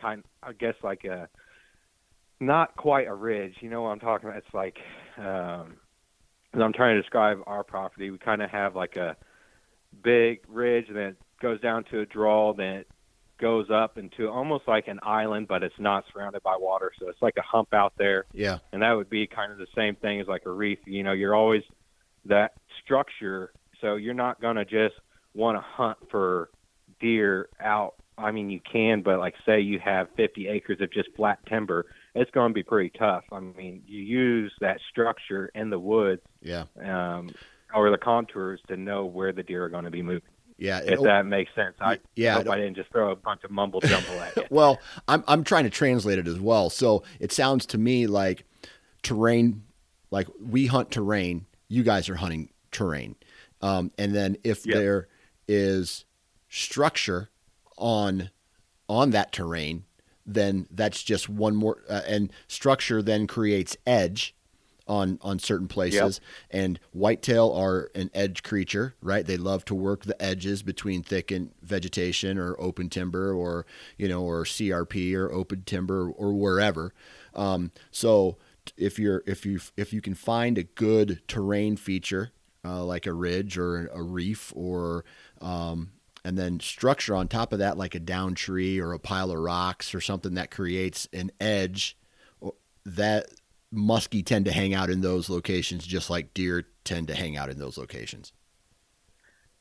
kind 0.00 0.24
I 0.42 0.52
guess 0.52 0.74
like 0.82 1.04
a 1.04 1.28
not 2.40 2.76
quite 2.76 3.06
a 3.08 3.14
ridge. 3.14 3.54
You 3.60 3.70
know 3.70 3.82
what 3.82 3.90
I'm 3.90 4.00
talking 4.00 4.28
about? 4.28 4.38
It's 4.44 4.54
like 4.54 4.76
um, 5.18 5.76
as 6.54 6.60
I'm 6.60 6.72
trying 6.72 6.96
to 6.96 7.02
describe 7.02 7.38
our 7.46 7.64
property, 7.64 8.10
we 8.10 8.18
kind 8.18 8.42
of 8.42 8.50
have 8.50 8.74
like 8.76 8.96
a 8.96 9.16
big 10.02 10.40
ridge, 10.48 10.86
and 10.88 10.96
then 10.96 11.04
it 11.08 11.16
goes 11.40 11.60
down 11.60 11.84
to 11.90 12.00
a 12.00 12.06
draw, 12.06 12.52
then 12.52 12.76
it 12.76 12.88
goes 13.40 13.66
up 13.70 13.98
into 13.98 14.28
almost 14.28 14.66
like 14.66 14.88
an 14.88 14.98
island, 15.02 15.46
but 15.48 15.62
it's 15.62 15.78
not 15.78 16.04
surrounded 16.12 16.42
by 16.42 16.56
water. 16.58 16.90
So 16.98 17.08
it's 17.08 17.22
like 17.22 17.34
a 17.38 17.42
hump 17.42 17.72
out 17.72 17.92
there 17.96 18.24
Yeah. 18.32 18.58
and 18.72 18.82
that 18.82 18.92
would 18.92 19.08
be 19.08 19.28
kind 19.28 19.52
of 19.52 19.58
the 19.58 19.68
same 19.76 19.94
thing 19.94 20.20
as 20.20 20.26
like 20.26 20.44
a 20.46 20.50
reef. 20.50 20.78
You 20.86 21.04
know, 21.04 21.12
you're 21.12 21.36
always 21.36 21.62
that 22.24 22.54
structure, 22.84 23.52
so 23.80 23.94
you're 23.94 24.14
not 24.14 24.40
gonna 24.40 24.64
just 24.64 24.96
want 25.34 25.56
to 25.56 25.60
hunt 25.60 25.98
for 26.10 26.50
deer 27.00 27.48
out. 27.60 27.94
I 28.16 28.32
mean, 28.32 28.50
you 28.50 28.58
can, 28.60 29.02
but 29.02 29.20
like 29.20 29.34
say 29.46 29.60
you 29.60 29.78
have 29.78 30.08
50 30.16 30.48
acres 30.48 30.80
of 30.80 30.92
just 30.92 31.08
flat 31.14 31.38
timber, 31.46 31.86
it's 32.20 32.30
going 32.32 32.50
to 32.50 32.54
be 32.54 32.62
pretty 32.62 32.90
tough. 32.98 33.24
I 33.32 33.40
mean, 33.40 33.82
you 33.86 34.02
use 34.02 34.52
that 34.60 34.78
structure 34.90 35.50
in 35.54 35.70
the 35.70 35.78
woods 35.78 36.22
Yeah. 36.42 36.64
um, 36.82 37.30
or 37.74 37.90
the 37.90 37.98
contours 37.98 38.60
to 38.68 38.76
know 38.76 39.06
where 39.06 39.32
the 39.32 39.42
deer 39.42 39.64
are 39.64 39.68
going 39.68 39.84
to 39.84 39.90
be 39.90 40.02
moving. 40.02 40.22
Yeah. 40.58 40.80
If 40.84 41.00
that 41.02 41.24
makes 41.26 41.54
sense, 41.54 41.76
I 41.80 42.00
yeah, 42.16 42.34
hope 42.34 42.48
I 42.48 42.56
didn't 42.56 42.74
just 42.74 42.90
throw 42.90 43.12
a 43.12 43.16
bunch 43.16 43.44
of 43.44 43.50
mumble 43.52 43.80
jumble 43.80 44.20
at 44.20 44.36
you. 44.36 44.44
well, 44.50 44.80
I'm 45.06 45.22
I'm 45.28 45.44
trying 45.44 45.64
to 45.64 45.70
translate 45.70 46.18
it 46.18 46.26
as 46.26 46.40
well. 46.40 46.68
So 46.68 47.04
it 47.20 47.30
sounds 47.30 47.64
to 47.66 47.78
me 47.78 48.08
like 48.08 48.44
terrain, 49.02 49.62
like 50.10 50.26
we 50.40 50.66
hunt 50.66 50.90
terrain. 50.90 51.46
You 51.68 51.84
guys 51.84 52.08
are 52.08 52.16
hunting 52.16 52.48
terrain, 52.72 53.14
um, 53.62 53.92
and 53.98 54.12
then 54.16 54.36
if 54.42 54.66
Yeah. 54.66 54.78
there 54.78 55.08
is 55.46 56.04
structure 56.48 57.28
on 57.76 58.30
on 58.88 59.10
that 59.10 59.30
terrain, 59.32 59.84
then 60.34 60.66
that's 60.70 61.02
just 61.02 61.28
one 61.28 61.56
more. 61.56 61.82
Uh, 61.88 62.02
and 62.06 62.32
structure 62.46 63.02
then 63.02 63.26
creates 63.26 63.76
edge 63.86 64.34
on 64.86 65.18
on 65.22 65.38
certain 65.38 65.68
places. 65.68 66.20
And 66.50 66.80
whitetail 66.92 67.52
are 67.52 67.90
an 67.94 68.10
edge 68.14 68.42
creature, 68.42 68.94
right? 69.02 69.26
They 69.26 69.36
love 69.36 69.64
to 69.66 69.74
work 69.74 70.04
the 70.04 70.20
edges 70.22 70.62
between 70.62 71.02
thickened 71.02 71.52
vegetation 71.62 72.38
or 72.38 72.56
open 72.60 72.88
timber, 72.88 73.32
or 73.32 73.66
you 73.96 74.08
know, 74.08 74.22
or 74.22 74.44
CRP 74.44 75.14
or 75.14 75.32
open 75.32 75.62
timber 75.64 76.10
or 76.10 76.32
wherever. 76.32 76.92
Um, 77.34 77.72
so 77.90 78.36
if 78.76 78.98
you're 78.98 79.22
if 79.26 79.46
you 79.46 79.60
if 79.76 79.92
you 79.92 80.00
can 80.00 80.14
find 80.14 80.58
a 80.58 80.62
good 80.62 81.22
terrain 81.26 81.76
feature 81.76 82.32
uh, 82.64 82.84
like 82.84 83.06
a 83.06 83.12
ridge 83.12 83.56
or 83.56 83.86
a 83.88 84.02
reef 84.02 84.52
or 84.54 85.04
um, 85.40 85.90
and 86.28 86.36
then 86.36 86.60
structure 86.60 87.16
on 87.16 87.26
top 87.26 87.54
of 87.54 87.58
that 87.58 87.78
like 87.78 87.94
a 87.94 87.98
down 87.98 88.34
tree 88.34 88.78
or 88.78 88.92
a 88.92 88.98
pile 88.98 89.30
of 89.30 89.38
rocks 89.38 89.94
or 89.94 90.00
something 90.00 90.34
that 90.34 90.50
creates 90.50 91.08
an 91.14 91.32
edge 91.40 91.96
that 92.84 93.26
muskie 93.74 94.24
tend 94.24 94.44
to 94.44 94.52
hang 94.52 94.74
out 94.74 94.90
in 94.90 95.00
those 95.00 95.30
locations 95.30 95.86
just 95.86 96.10
like 96.10 96.34
deer 96.34 96.66
tend 96.84 97.08
to 97.08 97.14
hang 97.14 97.38
out 97.38 97.48
in 97.48 97.58
those 97.58 97.78
locations 97.78 98.34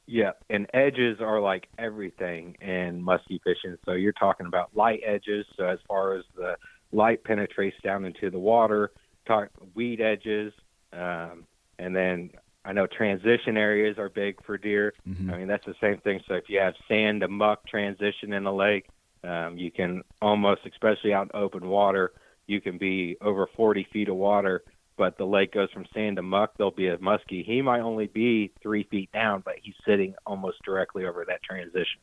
Yeah, 0.08 0.32
and 0.50 0.68
edges 0.74 1.20
are 1.22 1.40
like 1.40 1.68
everything 1.78 2.56
in 2.62 3.02
musky 3.02 3.42
fishing. 3.44 3.78
So 3.86 3.94
you're 3.94 4.14
talking 4.14 4.46
about 4.46 4.76
light 4.76 5.02
edges. 5.06 5.46
So 5.58 5.66
as 5.66 5.80
far 5.88 6.16
as 6.18 6.24
the 6.36 6.56
light 6.92 7.24
penetrates 7.24 7.78
down 7.84 8.06
into 8.06 8.30
the 8.30 8.40
water, 8.40 8.92
talk 9.26 9.50
weed 9.74 10.02
edges, 10.02 10.54
um, 10.94 11.46
and 11.80 11.96
then 11.96 12.32
I 12.68 12.74
know 12.74 12.86
transition 12.86 13.56
areas 13.56 13.98
are 13.98 14.10
big 14.10 14.44
for 14.44 14.58
deer. 14.58 14.94
Mhm. 15.08 15.32
I 15.34 15.38
mean 15.38 15.48
that's 15.48 15.66
the 15.66 15.76
same 15.80 16.00
thing. 16.00 16.22
So 16.28 16.34
if 16.36 16.50
you 16.50 16.60
have 16.60 16.76
sand 16.90 17.22
to 17.22 17.30
muck 17.30 17.66
transition 17.66 18.34
in 18.34 18.46
a 18.46 18.54
lake, 18.54 18.88
um, 19.24 19.58
you 19.58 19.72
can 19.72 20.04
almost, 20.22 20.66
especially 20.66 21.14
out 21.14 21.32
in 21.34 21.40
open 21.42 21.70
water, 21.70 22.12
you 22.46 22.60
can 22.60 22.78
be 22.78 23.18
over 23.22 23.48
40 23.48 23.86
feet 23.86 24.10
of 24.10 24.16
water 24.16 24.64
but 24.98 25.16
the 25.18 25.26
lake 25.26 25.54
goes 25.54 25.70
from 25.72 25.86
sand 25.94 26.16
to 26.16 26.24
muck, 26.24 26.58
there'll 26.58 26.72
be 26.72 26.88
a 26.88 26.98
muskie. 26.98 27.46
He 27.46 27.62
might 27.62 27.82
only 27.82 28.08
be 28.08 28.52
three 28.64 28.82
feet 28.84 29.12
down, 29.12 29.42
but 29.46 29.54
he's 29.62 29.76
sitting 29.86 30.16
almost 30.26 30.58
directly 30.64 31.06
over 31.06 31.24
that 31.26 31.44
transition. 31.44 32.02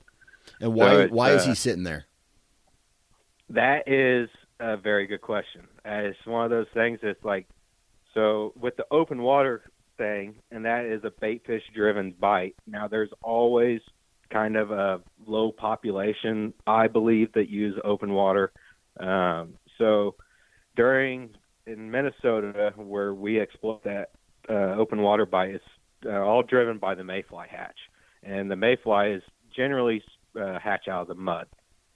and 0.61 0.73
why 0.75 1.03
it's, 1.03 1.13
why 1.13 1.33
is 1.33 1.43
uh, 1.43 1.49
he 1.49 1.55
sitting 1.57 1.83
there 1.83 2.05
That 3.51 3.89
is 3.89 4.29
a 4.61 4.77
very 4.77 5.07
good 5.07 5.23
question. 5.23 5.67
Uh, 5.85 6.03
It's 6.05 6.25
one 6.27 6.45
of 6.45 6.51
those 6.51 6.69
things 6.73 7.01
that's 7.03 7.23
like, 7.25 7.49
so 8.15 8.53
with 8.57 8.77
the 8.77 8.87
open 8.93 9.23
water 9.23 9.63
thing, 9.97 10.37
and 10.51 10.65
that 10.65 10.85
is 10.85 11.03
a 11.05 11.13
bait 11.21 11.43
fish 11.47 11.63
driven 11.75 12.15
bite. 12.19 12.55
Now, 12.67 12.89
there's 12.89 13.11
always 13.23 13.81
kind 14.33 14.57
of 14.57 14.71
a 14.71 15.01
low 15.27 15.53
population, 15.53 16.53
I 16.67 16.89
believe, 16.89 17.33
that 17.35 17.49
use 17.49 17.79
open 17.85 18.13
water. 18.13 18.53
Um, 18.99 19.55
so 19.79 20.15
during 20.77 21.31
in 21.67 21.91
Minnesota, 21.91 22.73
where 22.77 23.15
we 23.15 23.41
exploit 23.41 23.83
that 23.85 24.11
uh, 24.49 24.77
open 24.79 25.01
water 25.01 25.27
bite, 25.27 25.55
it's 25.55 25.65
uh, 26.07 26.21
all 26.21 26.43
driven 26.43 26.79
by 26.79 26.95
the 26.95 27.05
mayfly 27.05 27.47
hatch, 27.49 27.79
and 28.23 28.51
the 28.51 28.57
mayfly 28.57 29.13
is 29.13 29.23
generally 29.57 30.03
uh, 30.41 30.59
hatch 30.59 30.89
out 30.89 31.03
of 31.03 31.09
the 31.09 31.15
mud. 31.15 31.47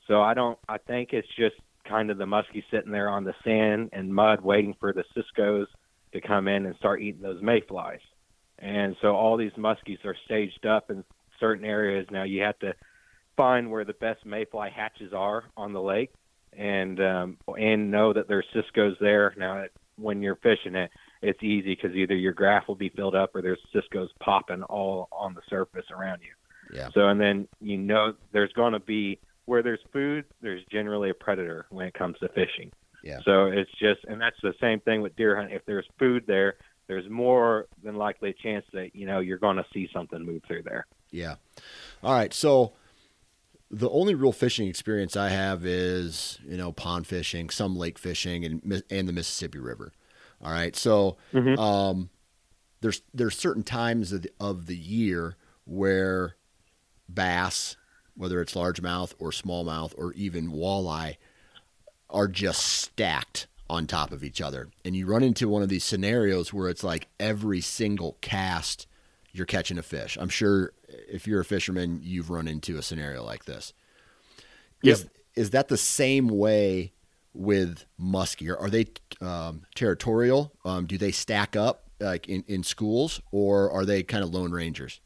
So 0.06 0.22
I 0.22 0.34
don't. 0.34 0.58
I 0.68 0.78
think 0.78 1.10
it's 1.12 1.28
just 1.36 1.56
kind 1.86 2.10
of 2.10 2.18
the 2.18 2.24
muskie 2.24 2.64
sitting 2.70 2.92
there 2.92 3.08
on 3.08 3.24
the 3.24 3.34
sand 3.44 3.90
and 3.92 4.14
mud, 4.14 4.40
waiting 4.40 4.74
for 4.80 4.92
the 4.92 5.04
ciscos 5.16 5.66
to 6.12 6.20
come 6.20 6.48
in 6.48 6.66
and 6.66 6.76
start 6.76 7.02
eating 7.02 7.22
those 7.22 7.42
mayflies. 7.42 8.00
And 8.58 8.96
so 9.00 9.14
all 9.14 9.36
these 9.36 9.52
muskies 9.52 10.04
are 10.04 10.16
staged 10.24 10.66
up 10.66 10.90
in 10.90 11.04
certain 11.38 11.64
areas. 11.64 12.06
Now 12.10 12.24
you 12.24 12.42
have 12.42 12.58
to 12.60 12.74
find 13.36 13.70
where 13.70 13.84
the 13.84 13.92
best 13.94 14.26
mayfly 14.26 14.70
hatches 14.70 15.12
are 15.12 15.44
on 15.56 15.72
the 15.72 15.80
lake, 15.80 16.12
and 16.56 17.00
um, 17.00 17.38
and 17.56 17.90
know 17.90 18.12
that 18.12 18.26
there's 18.28 18.46
ciscos 18.54 18.98
there. 19.00 19.34
Now 19.36 19.64
when 19.96 20.22
you're 20.22 20.36
fishing 20.36 20.74
it, 20.74 20.90
it's 21.22 21.42
easy 21.42 21.74
because 21.74 21.96
either 21.96 22.14
your 22.14 22.32
graph 22.32 22.68
will 22.68 22.74
be 22.74 22.88
filled 22.90 23.14
up 23.14 23.34
or 23.34 23.42
there's 23.42 23.60
ciscos 23.74 24.08
popping 24.20 24.62
all 24.64 25.08
on 25.12 25.34
the 25.34 25.42
surface 25.48 25.86
around 25.90 26.20
you. 26.22 26.76
yeah 26.76 26.88
So, 26.94 27.08
and 27.08 27.20
then 27.20 27.48
you 27.60 27.76
know 27.78 28.14
there's 28.32 28.52
going 28.52 28.72
to 28.72 28.80
be 28.80 29.20
where 29.46 29.62
there's 29.62 29.80
food, 29.92 30.24
there's 30.42 30.62
generally 30.70 31.10
a 31.10 31.14
predator 31.14 31.66
when 31.70 31.86
it 31.86 31.94
comes 31.94 32.18
to 32.18 32.28
fishing. 32.28 32.70
Yeah. 33.02 33.20
So 33.24 33.46
it's 33.46 33.70
just, 33.78 34.04
and 34.08 34.20
that's 34.20 34.36
the 34.42 34.54
same 34.60 34.80
thing 34.80 35.02
with 35.02 35.16
deer 35.16 35.36
hunting. 35.36 35.54
If 35.54 35.64
there's 35.66 35.86
food 35.98 36.24
there, 36.26 36.54
there's 36.88 37.08
more 37.08 37.68
than 37.82 37.96
likely 37.96 38.30
a 38.30 38.34
chance 38.34 38.64
that 38.72 38.94
you 38.94 39.06
know 39.06 39.20
you're 39.20 39.38
going 39.38 39.56
to 39.56 39.66
see 39.72 39.88
something 39.92 40.24
move 40.24 40.42
through 40.48 40.62
there. 40.62 40.86
Yeah. 41.10 41.36
All 42.02 42.12
right. 42.12 42.32
So 42.32 42.72
the 43.70 43.90
only 43.90 44.14
real 44.14 44.32
fishing 44.32 44.68
experience 44.68 45.16
I 45.16 45.28
have 45.28 45.64
is, 45.66 46.38
you 46.46 46.56
know, 46.56 46.72
pond 46.72 47.06
fishing, 47.06 47.50
some 47.50 47.76
lake 47.76 47.98
fishing, 47.98 48.44
and 48.44 48.82
and 48.90 49.08
the 49.08 49.12
Mississippi 49.12 49.58
River. 49.58 49.92
All 50.42 50.50
right. 50.50 50.74
So 50.74 51.18
um, 51.34 52.10
there's 52.80 53.02
there's 53.12 53.36
certain 53.36 53.62
times 53.62 54.12
of 54.12 54.22
the, 54.22 54.30
of 54.40 54.66
the 54.66 54.76
year 54.76 55.36
where 55.64 56.36
bass, 57.08 57.76
whether 58.16 58.40
it's 58.40 58.54
largemouth 58.54 59.14
or 59.18 59.30
smallmouth 59.30 59.92
or 59.98 60.12
even 60.14 60.52
walleye, 60.52 61.16
are 62.10 62.28
just 62.28 62.62
stacked 62.62 63.46
on 63.70 63.86
top 63.86 64.12
of 64.12 64.24
each 64.24 64.40
other. 64.40 64.68
And 64.84 64.96
you 64.96 65.06
run 65.06 65.22
into 65.22 65.48
one 65.48 65.62
of 65.62 65.68
these 65.68 65.84
scenarios 65.84 66.52
where 66.52 66.68
it's 66.68 66.84
like 66.84 67.08
every 67.20 67.60
single 67.60 68.16
cast 68.20 68.86
you're 69.32 69.46
catching 69.46 69.78
a 69.78 69.82
fish. 69.82 70.16
I'm 70.20 70.30
sure 70.30 70.72
if 70.88 71.26
you're 71.26 71.40
a 71.40 71.44
fisherman, 71.44 72.00
you've 72.02 72.30
run 72.30 72.48
into 72.48 72.78
a 72.78 72.82
scenario 72.82 73.24
like 73.24 73.44
this. 73.44 73.72
Is 74.82 75.02
Yep. 75.02 75.12
is 75.36 75.50
that 75.50 75.68
the 75.68 75.76
same 75.76 76.28
way 76.28 76.92
with 77.34 77.84
muskie? 78.00 78.48
Are, 78.50 78.58
are 78.58 78.70
they 78.70 78.86
um, 79.20 79.62
territorial? 79.74 80.52
Um, 80.64 80.86
do 80.86 80.96
they 80.98 81.12
stack 81.12 81.56
up 81.56 81.84
like 82.00 82.28
in, 82.28 82.44
in 82.46 82.62
schools, 82.62 83.20
or 83.32 83.70
are 83.70 83.84
they 83.84 84.02
kind 84.02 84.24
of 84.24 84.30
lone 84.30 84.52
rangers? 84.52 85.00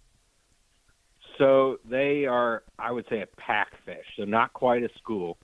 So 1.38 1.78
they 1.84 2.26
are, 2.26 2.62
I 2.78 2.92
would 2.92 3.06
say, 3.08 3.22
a 3.22 3.26
pack 3.26 3.72
fish. 3.84 4.04
So 4.16 4.24
not 4.24 4.52
quite 4.52 4.82
a 4.82 4.88
school. 4.98 5.38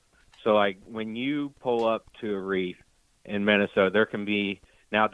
So 0.49 0.55
like 0.55 0.78
when 0.86 1.14
you 1.14 1.53
pull 1.61 1.86
up 1.86 2.07
to 2.22 2.32
a 2.32 2.40
reef 2.40 2.76
in 3.26 3.44
Minnesota, 3.44 3.90
there 3.92 4.07
can 4.07 4.24
be 4.24 4.62
now. 4.90 5.07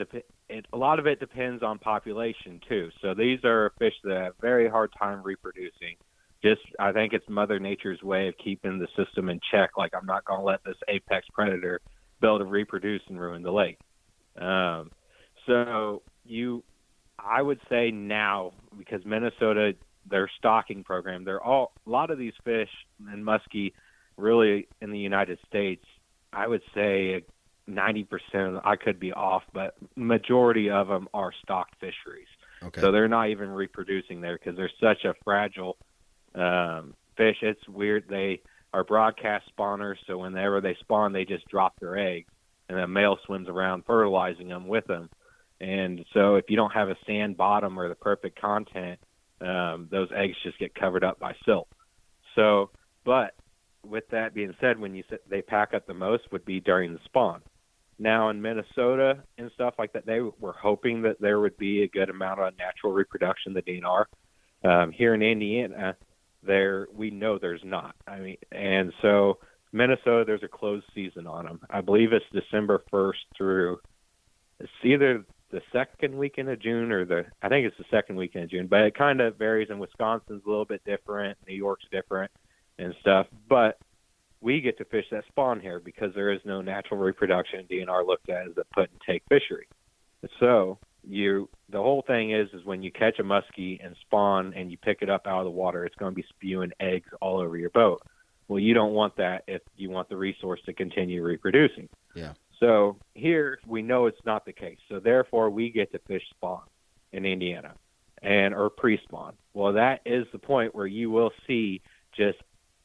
It, 0.49 0.67
a 0.73 0.77
lot 0.77 1.01
of 1.01 1.09
it 1.09 1.19
depends 1.19 1.61
on 1.65 1.81
population 1.81 2.61
too. 2.69 2.91
So 3.03 3.15
these 3.15 3.41
are 3.45 3.73
fish 3.81 3.95
that 4.05 4.17
have 4.17 4.35
very 4.41 4.71
hard 4.71 4.93
time 4.97 5.25
reproducing. 5.25 5.97
Just 6.41 6.61
I 6.79 6.93
think 6.93 7.15
it's 7.15 7.25
Mother 7.29 7.59
Nature's 7.59 8.01
way 8.01 8.29
of 8.29 8.35
keeping 8.45 8.79
the 8.79 8.87
system 8.95 9.29
in 9.29 9.41
check. 9.51 9.71
Like 9.77 9.91
I'm 9.93 10.07
not 10.07 10.25
going 10.25 10.39
to 10.39 10.47
let 10.47 10.63
this 10.63 10.77
apex 10.87 11.27
predator 11.33 11.81
be 12.21 12.29
able 12.29 12.39
to 12.39 12.45
reproduce 12.45 13.03
and 13.09 13.21
ruin 13.21 13.43
the 13.43 13.51
lake. 13.51 13.79
Um, 14.41 14.93
so 15.47 16.03
you, 16.25 16.63
I 17.19 17.43
would 17.43 17.59
say 17.69 17.91
now 17.91 18.53
because 18.79 19.05
Minnesota 19.05 19.73
their 20.09 20.31
stocking 20.39 20.85
program. 20.85 21.25
They're 21.25 21.43
all 21.43 21.73
a 21.87 21.91
lot 21.91 22.11
of 22.11 22.19
these 22.19 22.35
fish 22.45 22.71
and 23.09 23.27
muskie 23.27 23.73
really 24.17 24.69
in 24.81 24.91
the 24.91 24.99
United 24.99 25.39
States. 25.47 25.85
I 26.33 26.47
would 26.47 26.63
say 26.75 27.23
90%, 27.69 28.61
I 28.65 28.77
could 28.77 28.99
be 28.99 29.13
off, 29.13 29.43
but 29.53 29.75
majority 29.97 30.71
of 30.71 30.89
them 30.89 31.09
are 31.15 31.33
stocked 31.43 31.75
fisheries. 31.81 32.29
Okay. 32.63 32.81
So 32.81 32.93
they're 32.93 33.09
not 33.09 33.29
even 33.31 33.51
reproducing 33.51 34.21
there 34.21 34.39
because 34.39 34.57
they're 34.57 34.71
such 34.81 35.05
a 35.05 35.15
fragile 35.25 35.77
um, 36.35 36.95
fish. 37.17 37.37
It's 37.43 37.67
weird. 37.69 38.05
They 38.09 38.41
are 38.73 38.85
broadcast 38.85 39.51
spawners, 39.57 39.97
so 40.07 40.19
whenever 40.19 40.61
they 40.61 40.77
spawn, 40.81 41.13
they 41.13 41.25
just 41.25 41.47
drop 41.49 41.79
their 41.79 41.97
eggs, 41.97 42.31
and 42.69 42.79
the 42.79 42.87
male 42.87 43.19
swims 43.25 43.49
around 43.49 43.85
fertilizing 43.87 44.49
them 44.49 44.67
with 44.67 44.87
them. 44.87 45.11
And 45.61 46.05
so 46.13 46.35
if 46.35 46.47
you 46.49 46.57
don't 46.57 46.73
have 46.73 46.89
a 46.89 46.97
sand 47.07 47.37
bottom 47.37 47.79
or 47.79 47.89
the 47.89 47.95
perfect 47.95 48.41
content, 48.41 48.99
um, 49.41 49.89
those 49.91 50.09
eggs 50.15 50.37
just 50.43 50.59
get 50.59 50.75
covered 50.75 51.05
up 51.05 51.21
by 51.21 51.35
silt. 51.45 51.69
So, 52.35 52.71
but 53.05 53.35
with 53.87 54.05
that 54.11 54.35
being 54.35 54.55
said, 54.61 54.79
when 54.79 54.95
you 54.95 55.05
they 55.29 55.43
pack 55.43 55.75
up 55.75 55.87
the 55.87 55.95
most 55.95 56.25
would 56.33 56.45
be 56.45 56.61
during 56.61 56.93
the 56.93 57.01
spawn. 57.05 57.43
Now 57.99 58.31
in 58.31 58.43
Minnesota 58.43 59.23
and 59.39 59.51
stuff 59.55 59.75
like 59.79 59.93
that, 59.93 60.07
they 60.07 60.21
were 60.21 60.55
hoping 60.61 61.03
that 61.03 61.21
there 61.21 61.41
would 61.41 61.57
be 61.57 61.83
a 61.83 61.89
good 61.89 62.11
amount 62.11 62.41
of 62.41 62.57
natural 62.59 62.93
reproduction 62.93 63.55
the 63.55 63.63
DNR. 63.63 64.05
Um, 64.65 64.93
here 64.93 65.15
in 65.15 65.23
Indiana, 65.23 65.97
there 66.43 66.89
we 66.93 67.11
know 67.11 67.39
there's 67.39 67.63
not. 67.65 67.95
I 68.07 68.19
mean, 68.19 68.37
and 68.51 68.93
so 69.03 69.39
Minnesota, 69.73 70.25
there's 70.27 70.43
a 70.43 70.49
closed 70.49 70.87
season 70.95 71.27
on 71.27 71.45
them. 71.45 71.61
I 71.71 71.81
believe 71.81 72.13
it's 72.13 72.25
December 72.33 72.83
1st 72.93 73.13
through. 73.37 73.79
It's 74.61 74.71
either 74.83 75.25
the 75.51 75.61
second 75.73 76.17
weekend 76.17 76.49
of 76.49 76.61
June 76.61 76.91
or 76.91 77.05
the 77.05 77.25
I 77.43 77.49
think 77.49 77.67
it's 77.67 77.77
the 77.79 77.85
second 77.91 78.17
weekend 78.17 78.45
of 78.45 78.51
June, 78.51 78.67
but 78.67 78.81
it 78.81 78.97
kind 78.97 79.21
of 79.21 79.37
varies. 79.37 79.69
And 79.71 79.81
Wisconsin's 79.81 80.43
a 80.45 80.49
little 80.49 80.65
bit 80.65 80.83
different, 80.85 81.39
New 81.47 81.55
York's 81.55 81.87
different, 81.93 82.31
and 82.79 82.95
stuff. 83.01 83.27
But 83.49 83.79
we 84.41 84.61
get 84.61 84.77
to 84.79 84.85
fish 84.85 85.07
that 85.11 85.25
spawn 85.29 85.61
here 85.61 85.81
because 85.81 86.15
there 86.15 86.33
is 86.33 86.41
no 86.45 86.61
natural 86.61 87.01
reproduction. 87.01 87.67
DNR 87.71 88.07
looked 88.07 88.29
at 88.29 88.47
as 88.47 88.57
a 88.57 88.65
put 88.75 88.91
and 88.91 89.01
take 89.07 89.23
fishery. 89.29 89.67
So 90.41 90.79
you 91.07 91.49
the 91.69 91.79
whole 91.79 92.03
thing 92.07 92.33
is 92.33 92.49
is 92.53 92.65
when 92.65 92.83
you 92.83 92.91
catch 92.91 93.19
a 93.19 93.23
muskie 93.23 93.85
and 93.85 93.95
spawn 94.03 94.55
and 94.55 94.71
you 94.71 94.79
pick 94.79 94.99
it 95.03 95.11
up 95.11 95.27
out 95.27 95.41
of 95.41 95.45
the 95.45 95.51
water, 95.51 95.85
it's 95.85 95.97
going 95.97 96.13
to 96.13 96.17
be 96.17 96.27
spewing 96.31 96.73
eggs 96.81 97.09
all 97.21 97.39
over 97.39 97.57
your 97.57 97.71
boat. 97.71 98.03
Well, 98.49 98.59
you 98.59 98.75
don't 98.75 98.93
want 98.93 99.17
that 99.17 99.45
if 99.47 99.63
you 99.77 99.91
want 99.91 100.09
the 100.09 100.17
resource 100.17 100.61
to 100.67 100.73
continue 100.73 101.23
reproducing. 101.23 101.89
Yeah. 102.15 102.35
So 102.61 102.99
here 103.15 103.59
we 103.67 103.83
know 103.83 104.07
it's 104.07 104.25
not 104.25 104.45
the 104.45 104.53
case. 104.53 104.79
So 104.89 105.01
therefore 105.01 105.51
we 105.51 105.71
get 105.71 105.93
to 105.93 105.99
fish 106.01 106.23
spawn 106.31 106.63
in 107.13 107.25
Indiana 107.25 107.75
and 108.23 108.55
or 108.55 108.71
pre-spawn. 108.71 109.35
Well, 109.53 109.73
that 109.75 110.01
is 110.07 110.27
the 110.33 110.39
point 110.39 110.75
where 110.75 110.87
you 110.87 111.11
will 111.11 111.31
see 111.47 111.83
just 112.17 112.39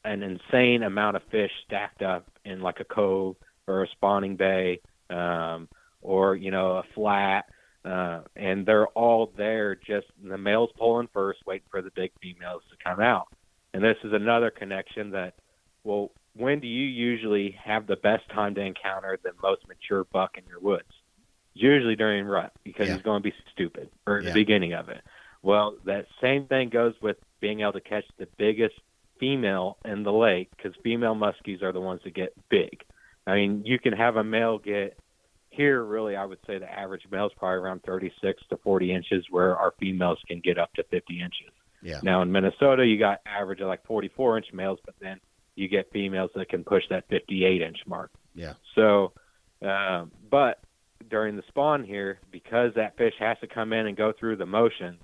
an 0.10 0.24
insane 0.24 0.82
amount 0.84 1.16
of 1.16 1.22
fish 1.30 1.52
stacked 1.66 2.02
up 2.02 2.26
in 2.44 2.62
like 2.62 2.80
a 2.80 2.84
cove 2.84 3.36
or 3.68 3.84
a 3.84 3.88
spawning 3.90 4.36
bay 4.36 4.80
um, 5.12 5.70
or 6.02 6.36
you 6.36 6.50
know 6.52 6.78
a 6.78 6.84
flat 6.96 7.46
uh, 7.86 8.22
and 8.36 8.66
they're 8.66 8.88
all 8.90 9.32
there 9.38 9.76
just 9.76 10.08
the 10.24 10.38
males 10.38 10.72
pulling 10.78 11.08
first 11.14 11.40
waiting 11.46 11.68
for 11.70 11.82
the 11.84 11.92
big 11.96 12.12
females 12.22 12.64
to 12.72 12.76
come 12.84 13.00
out 13.00 13.28
and 13.74 13.84
this 13.84 13.98
is 14.04 14.12
another 14.14 14.50
connection 14.50 15.12
that 15.12 15.36
well 15.84 16.10
when 16.36 16.60
do 16.60 16.68
you 16.68 16.88
usually 16.88 17.56
have 17.64 17.86
the 17.86 17.96
best 17.98 18.28
time 18.30 18.56
to 18.56 18.62
encounter 18.62 19.20
the 19.24 19.32
most 19.44 19.62
mature 19.68 20.06
buck 20.12 20.32
in 20.40 20.44
your 20.48 20.60
woods 20.60 20.90
usually 21.54 21.96
during 21.96 22.26
rut 22.26 22.52
because 22.64 22.88
Yeah. 22.88 22.96
he's 22.96 23.04
going 23.04 23.22
to 23.22 23.30
be 23.30 23.36
stupid 23.54 23.90
or 24.08 24.22
Yeah. 24.22 24.30
the 24.30 24.34
beginning 24.34 24.74
of 24.74 24.90
it 24.90 25.02
well 25.44 25.76
that 25.86 26.08
same 26.20 26.48
thing 26.48 26.70
goes 26.70 26.96
with 27.00 27.18
being 27.42 27.62
able 27.62 27.74
to 27.74 27.82
catch 27.82 28.06
the 28.18 28.28
biggest 28.38 28.76
female 29.20 29.78
in 29.86 30.04
the 30.04 30.12
lake 30.12 30.50
because 30.56 30.74
female 30.84 31.16
muskies 31.16 31.62
are 31.62 31.72
the 31.72 31.82
ones 31.82 32.02
that 32.04 32.14
get 32.14 32.34
big. 32.50 32.84
I 33.28 33.36
mean, 33.36 33.64
you 33.66 33.80
can 33.80 33.94
have 33.94 34.16
a 34.16 34.24
male 34.24 34.58
get 34.58 34.98
here. 35.50 35.84
Really, 35.84 36.16
I 36.16 36.26
would 36.26 36.40
say 36.48 36.58
the 36.58 36.72
average 36.72 37.04
male 37.12 37.28
is 37.28 37.32
probably 37.38 37.58
around 37.58 37.84
36 37.84 38.42
to 38.50 38.58
40 38.58 38.94
inches, 38.94 39.26
where 39.30 39.58
our 39.58 39.74
females 39.80 40.20
can 40.28 40.40
get 40.40 40.58
up 40.58 40.74
to 40.76 40.84
50 40.84 41.20
inches. 41.20 41.54
Yeah. 41.82 42.00
Now 42.04 42.22
in 42.22 42.32
Minnesota, 42.32 42.86
you 42.86 42.98
got 42.98 43.20
average 43.26 43.62
of 43.62 43.68
like 43.68 43.86
44 43.86 44.38
inch 44.38 44.48
males, 44.54 44.80
but 44.86 44.96
then 45.00 45.20
you 45.56 45.68
get 45.68 45.92
females 45.92 46.32
that 46.36 46.50
can 46.50 46.64
push 46.64 46.84
that 46.90 47.06
58 47.10 47.62
inch 47.62 47.78
mark. 47.86 48.12
Yeah. 48.34 48.54
So, 48.76 49.14
um, 49.62 50.12
but 50.30 50.62
during 51.10 51.36
the 51.36 51.44
spawn 51.48 51.84
here, 51.84 52.20
because 52.32 52.74
that 52.76 52.98
fish 52.98 53.14
has 53.20 53.38
to 53.42 53.48
come 53.48 53.74
in 53.74 53.88
and 53.88 53.96
go 53.96 54.14
through 54.18 54.38
the 54.38 54.46
motion, 54.46 54.98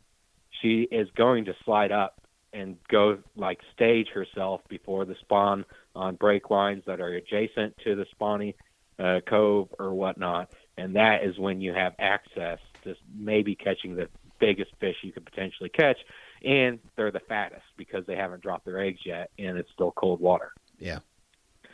she 0.61 0.87
is 0.91 1.07
going 1.15 1.45
to 1.45 1.53
slide 1.65 1.91
up 1.91 2.21
and 2.55 2.77
go 2.87 3.17
like 3.35 3.59
stage 3.73 4.07
herself 4.07 4.61
before 4.69 5.05
the 5.05 5.15
spawn 5.21 5.65
on 5.95 6.15
break 6.15 6.49
lines 6.49 6.83
that 6.87 7.01
are 7.01 7.13
adjacent 7.13 7.75
to 7.83 7.95
the 7.95 8.05
spawning 8.11 8.53
uh, 8.97 9.19
cove 9.27 9.67
or 9.77 9.93
whatnot. 9.93 10.51
And 10.77 10.95
that 10.95 11.23
is 11.23 11.37
when 11.37 11.61
you 11.61 11.73
have 11.73 11.93
access 11.99 12.59
to 12.83 12.95
maybe 13.13 13.55
catching 13.55 13.95
the 13.95 14.07
biggest 14.39 14.71
fish 14.79 14.95
you 15.03 15.11
could 15.11 15.25
potentially 15.25 15.69
catch. 15.69 15.97
And 16.43 16.79
they're 16.95 17.11
the 17.11 17.19
fattest 17.19 17.65
because 17.77 18.05
they 18.05 18.15
haven't 18.15 18.41
dropped 18.41 18.65
their 18.65 18.79
eggs 18.79 18.99
yet 19.05 19.31
and 19.37 19.57
it's 19.57 19.71
still 19.73 19.91
cold 19.91 20.19
water. 20.19 20.51
Yeah. 20.79 20.99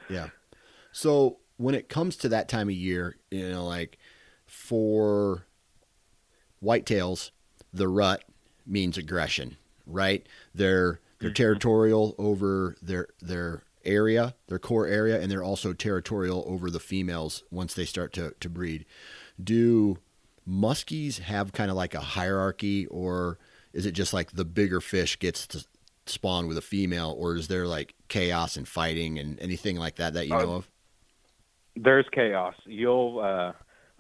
Yeah. 0.10 0.30
So 0.92 1.38
when 1.58 1.76
it 1.76 1.90
comes 1.90 2.16
to 2.18 2.30
that 2.30 2.50
time 2.50 2.70
of 2.70 2.76
year, 2.76 3.18
you 3.30 3.50
know, 3.50 3.66
like 3.66 3.98
for 4.46 5.46
whitetails, 6.64 7.32
the 7.74 7.88
rut 7.88 8.24
means 8.66 8.98
aggression, 8.98 9.58
right? 9.86 10.26
They're 10.54 11.00
they're 11.20 11.32
territorial 11.32 12.16
over 12.18 12.76
their 12.82 13.08
their 13.22 13.64
area, 13.86 14.36
their 14.48 14.60
core 14.60 14.88
area, 14.88 15.20
and 15.20 15.32
they're 15.32 15.44
also 15.44 15.74
territorial 15.74 16.44
over 16.48 16.70
the 16.70 16.80
females 16.80 17.44
once 17.52 17.74
they 17.74 17.86
start 17.86 18.14
to, 18.14 18.34
to 18.40 18.50
breed. 18.50 18.86
Do 19.42 19.98
muskies 20.48 21.20
have 21.20 21.54
kind 21.54 21.70
of 21.70 21.78
like 21.78 21.94
a 21.94 22.02
hierarchy 22.02 22.88
or 22.88 23.38
is 23.74 23.86
it 23.86 23.92
just 23.92 24.14
like 24.14 24.32
the 24.32 24.46
bigger 24.46 24.82
fish 24.82 25.18
gets 25.20 25.48
to 25.48 25.66
spawn 26.06 26.48
with 26.48 26.58
a 26.58 26.62
female 26.62 27.16
or 27.18 27.36
is 27.36 27.48
there 27.48 27.68
like 27.68 27.94
chaos 28.08 28.58
and 28.58 28.68
fighting 28.68 29.20
and 29.20 29.40
anything 29.40 29.78
like 29.78 29.96
that 29.96 30.14
that 30.14 30.28
you 30.28 30.36
know 30.36 30.56
of? 30.56 30.70
There's 31.76 32.06
chaos. 32.12 32.56
You'll 32.66 33.20
uh 33.20 33.54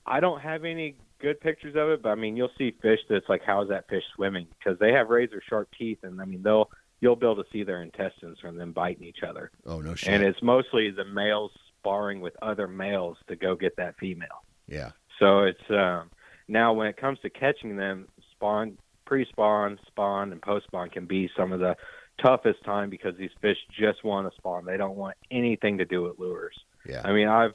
I 0.05 0.19
don't 0.19 0.41
have 0.41 0.65
any 0.65 0.95
good 1.21 1.39
pictures 1.39 1.75
of 1.75 1.89
it, 1.89 2.01
but 2.01 2.09
I 2.09 2.15
mean 2.15 2.35
you'll 2.35 2.51
see 2.57 2.75
fish 2.81 2.99
that's 3.09 3.29
like 3.29 3.41
how's 3.45 3.69
that 3.69 3.87
fish 3.89 4.03
swimming 4.15 4.47
because 4.57 4.79
they 4.79 4.91
have 4.91 5.09
razor 5.09 5.41
sharp 5.47 5.69
teeth 5.77 5.99
and 6.03 6.21
I 6.21 6.25
mean 6.25 6.43
they'll 6.43 6.69
you'll 6.99 7.15
be 7.15 7.25
able 7.25 7.43
to 7.43 7.49
see 7.51 7.63
their 7.63 7.81
intestines 7.81 8.39
from 8.39 8.57
them 8.57 8.71
biting 8.71 9.03
each 9.03 9.23
other. 9.27 9.51
Oh 9.65 9.79
no 9.79 9.95
shit. 9.95 10.13
And 10.13 10.23
it's 10.23 10.41
mostly 10.41 10.91
the 10.91 11.05
males 11.05 11.51
sparring 11.79 12.21
with 12.21 12.33
other 12.41 12.67
males 12.67 13.17
to 13.27 13.35
go 13.35 13.55
get 13.55 13.75
that 13.77 13.97
female. 13.99 14.43
yeah. 14.67 14.91
So 15.19 15.43
it's 15.43 15.69
um, 15.69 16.09
now 16.47 16.73
when 16.73 16.87
it 16.87 16.97
comes 16.97 17.19
to 17.19 17.29
catching 17.29 17.77
them, 17.77 18.07
spawn, 18.31 18.77
pre-spawn, 19.05 19.79
spawn, 19.87 20.31
and 20.31 20.41
post-spawn 20.41 20.89
can 20.89 21.05
be 21.05 21.29
some 21.37 21.51
of 21.51 21.59
the 21.59 21.75
toughest 22.21 22.63
time 22.63 22.89
because 22.89 23.15
these 23.17 23.29
fish 23.41 23.57
just 23.79 24.03
want 24.03 24.27
to 24.27 24.35
spawn. 24.37 24.65
They 24.65 24.77
don't 24.77 24.95
want 24.95 25.15
anything 25.29 25.77
to 25.77 25.85
do 25.85 26.03
with 26.03 26.17
lures. 26.17 26.55
Yeah. 26.87 27.01
I 27.03 27.13
mean, 27.13 27.27
I've 27.27 27.53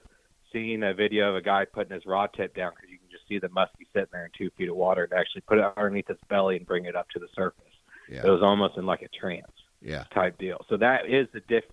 seen 0.52 0.82
a 0.82 0.94
video 0.94 1.30
of 1.30 1.36
a 1.36 1.42
guy 1.42 1.64
putting 1.64 1.94
his 1.94 2.06
rod 2.06 2.30
tip 2.36 2.54
down 2.54 2.72
because 2.74 2.90
you 2.90 2.98
see 3.28 3.38
the 3.38 3.48
muskie 3.48 3.86
sitting 3.92 4.08
there 4.12 4.24
in 4.26 4.30
two 4.36 4.50
feet 4.56 4.68
of 4.68 4.76
water 4.76 5.04
and 5.04 5.12
actually 5.12 5.42
put 5.42 5.58
it 5.58 5.64
underneath 5.76 6.08
its 6.10 6.20
belly 6.28 6.56
and 6.56 6.66
bring 6.66 6.84
it 6.84 6.96
up 6.96 7.08
to 7.10 7.18
the 7.18 7.28
surface. 7.34 7.64
It 8.08 8.24
was 8.24 8.42
almost 8.42 8.76
in 8.76 8.86
like 8.86 9.02
a 9.02 9.08
trance 9.08 9.50
Yeah. 9.80 10.04
type 10.14 10.38
deal. 10.38 10.64
So 10.68 10.76
that 10.76 11.06
is 11.08 11.28
the 11.32 11.40
dif- 11.40 11.64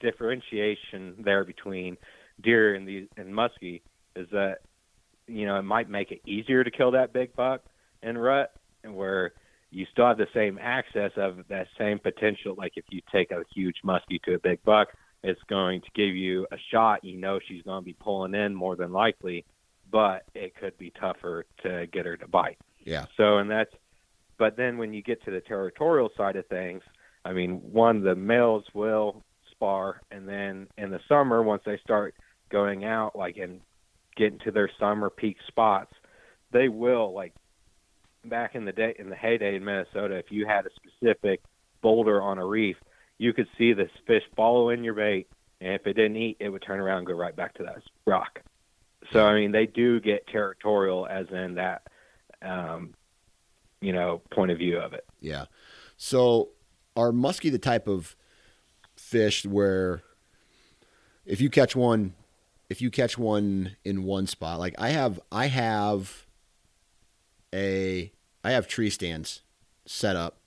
differentiation 0.00 1.14
there 1.18 1.44
between 1.44 1.96
deer 2.40 2.74
and 2.74 2.86
the 2.86 3.08
and 3.16 3.32
muskie 3.32 3.80
is 4.16 4.28
that 4.30 4.58
you 5.26 5.46
know 5.46 5.58
it 5.58 5.62
might 5.62 5.88
make 5.88 6.12
it 6.12 6.20
easier 6.26 6.62
to 6.64 6.70
kill 6.70 6.90
that 6.92 7.12
big 7.12 7.34
buck 7.34 7.62
in 8.02 8.18
rut, 8.18 8.52
and 8.82 8.94
where 8.94 9.32
you 9.70 9.86
still 9.90 10.06
have 10.06 10.18
the 10.18 10.28
same 10.34 10.58
access 10.60 11.10
of 11.16 11.38
that 11.48 11.66
same 11.78 11.98
potential. 11.98 12.54
Like 12.56 12.72
if 12.76 12.84
you 12.90 13.00
take 13.10 13.30
a 13.30 13.42
huge 13.54 13.76
muskie 13.84 14.22
to 14.24 14.34
a 14.34 14.38
big 14.38 14.62
buck, 14.62 14.88
it's 15.22 15.40
going 15.48 15.80
to 15.80 15.88
give 15.94 16.14
you 16.14 16.46
a 16.52 16.56
shot. 16.70 17.02
You 17.04 17.16
know 17.16 17.40
she's 17.46 17.62
going 17.62 17.82
to 17.82 17.84
be 17.84 17.94
pulling 17.94 18.34
in 18.34 18.54
more 18.54 18.76
than 18.76 18.92
likely, 18.92 19.44
but 19.94 20.24
it 20.34 20.56
could 20.56 20.76
be 20.76 20.90
tougher 20.90 21.46
to 21.62 21.86
get 21.92 22.04
her 22.04 22.16
to 22.16 22.26
bite. 22.26 22.58
Yeah. 22.84 23.06
So, 23.16 23.38
and 23.38 23.48
that's, 23.48 23.70
but 24.38 24.56
then 24.56 24.76
when 24.76 24.92
you 24.92 25.00
get 25.02 25.22
to 25.24 25.30
the 25.30 25.40
territorial 25.40 26.10
side 26.16 26.34
of 26.34 26.44
things, 26.48 26.82
I 27.24 27.32
mean, 27.32 27.60
one, 27.70 28.02
the 28.02 28.16
males 28.16 28.64
will 28.74 29.22
spar, 29.52 30.00
and 30.10 30.28
then 30.28 30.66
in 30.76 30.90
the 30.90 30.98
summer, 31.08 31.44
once 31.44 31.62
they 31.64 31.78
start 31.78 32.16
going 32.50 32.84
out, 32.84 33.14
like 33.14 33.36
and 33.36 33.60
getting 34.16 34.40
to 34.40 34.50
their 34.50 34.68
summer 34.80 35.10
peak 35.10 35.36
spots, 35.46 35.92
they 36.50 36.68
will 36.68 37.14
like 37.14 37.32
back 38.24 38.56
in 38.56 38.64
the 38.64 38.72
day 38.72 38.96
in 38.98 39.08
the 39.08 39.14
heyday 39.14 39.54
in 39.54 39.64
Minnesota, 39.64 40.16
if 40.16 40.26
you 40.30 40.44
had 40.44 40.66
a 40.66 40.70
specific 40.74 41.40
boulder 41.82 42.20
on 42.20 42.38
a 42.38 42.44
reef, 42.44 42.76
you 43.18 43.32
could 43.32 43.46
see 43.56 43.72
this 43.72 43.90
fish 44.08 44.24
follow 44.34 44.70
in 44.70 44.82
your 44.82 44.94
bait, 44.94 45.28
and 45.60 45.74
if 45.74 45.86
it 45.86 45.92
didn't 45.92 46.16
eat, 46.16 46.36
it 46.40 46.48
would 46.48 46.62
turn 46.62 46.80
around 46.80 46.98
and 46.98 47.06
go 47.06 47.14
right 47.14 47.36
back 47.36 47.54
to 47.54 47.62
that 47.62 47.80
rock. 48.08 48.40
So 49.12 49.24
I 49.24 49.34
mean, 49.34 49.52
they 49.52 49.66
do 49.66 50.00
get 50.00 50.26
territorial, 50.26 51.06
as 51.06 51.26
in 51.30 51.54
that, 51.54 51.82
um, 52.42 52.94
you 53.80 53.92
know, 53.92 54.22
point 54.30 54.50
of 54.50 54.58
view 54.58 54.78
of 54.78 54.92
it. 54.92 55.04
Yeah. 55.20 55.46
So 55.96 56.50
are 56.96 57.12
muskie 57.12 57.50
the 57.50 57.58
type 57.58 57.88
of 57.88 58.16
fish 58.96 59.44
where 59.44 60.02
if 61.26 61.40
you 61.40 61.50
catch 61.50 61.74
one 61.74 62.14
if 62.70 62.80
you 62.80 62.90
catch 62.90 63.18
one 63.18 63.76
in 63.84 64.04
one 64.04 64.26
spot 64.26 64.58
like 64.58 64.74
i 64.78 64.90
have 64.90 65.20
i 65.32 65.46
have 65.46 66.26
a 67.52 68.12
i 68.42 68.52
have 68.52 68.68
tree 68.68 68.90
stands 68.90 69.42
set 69.86 70.16
up 70.16 70.38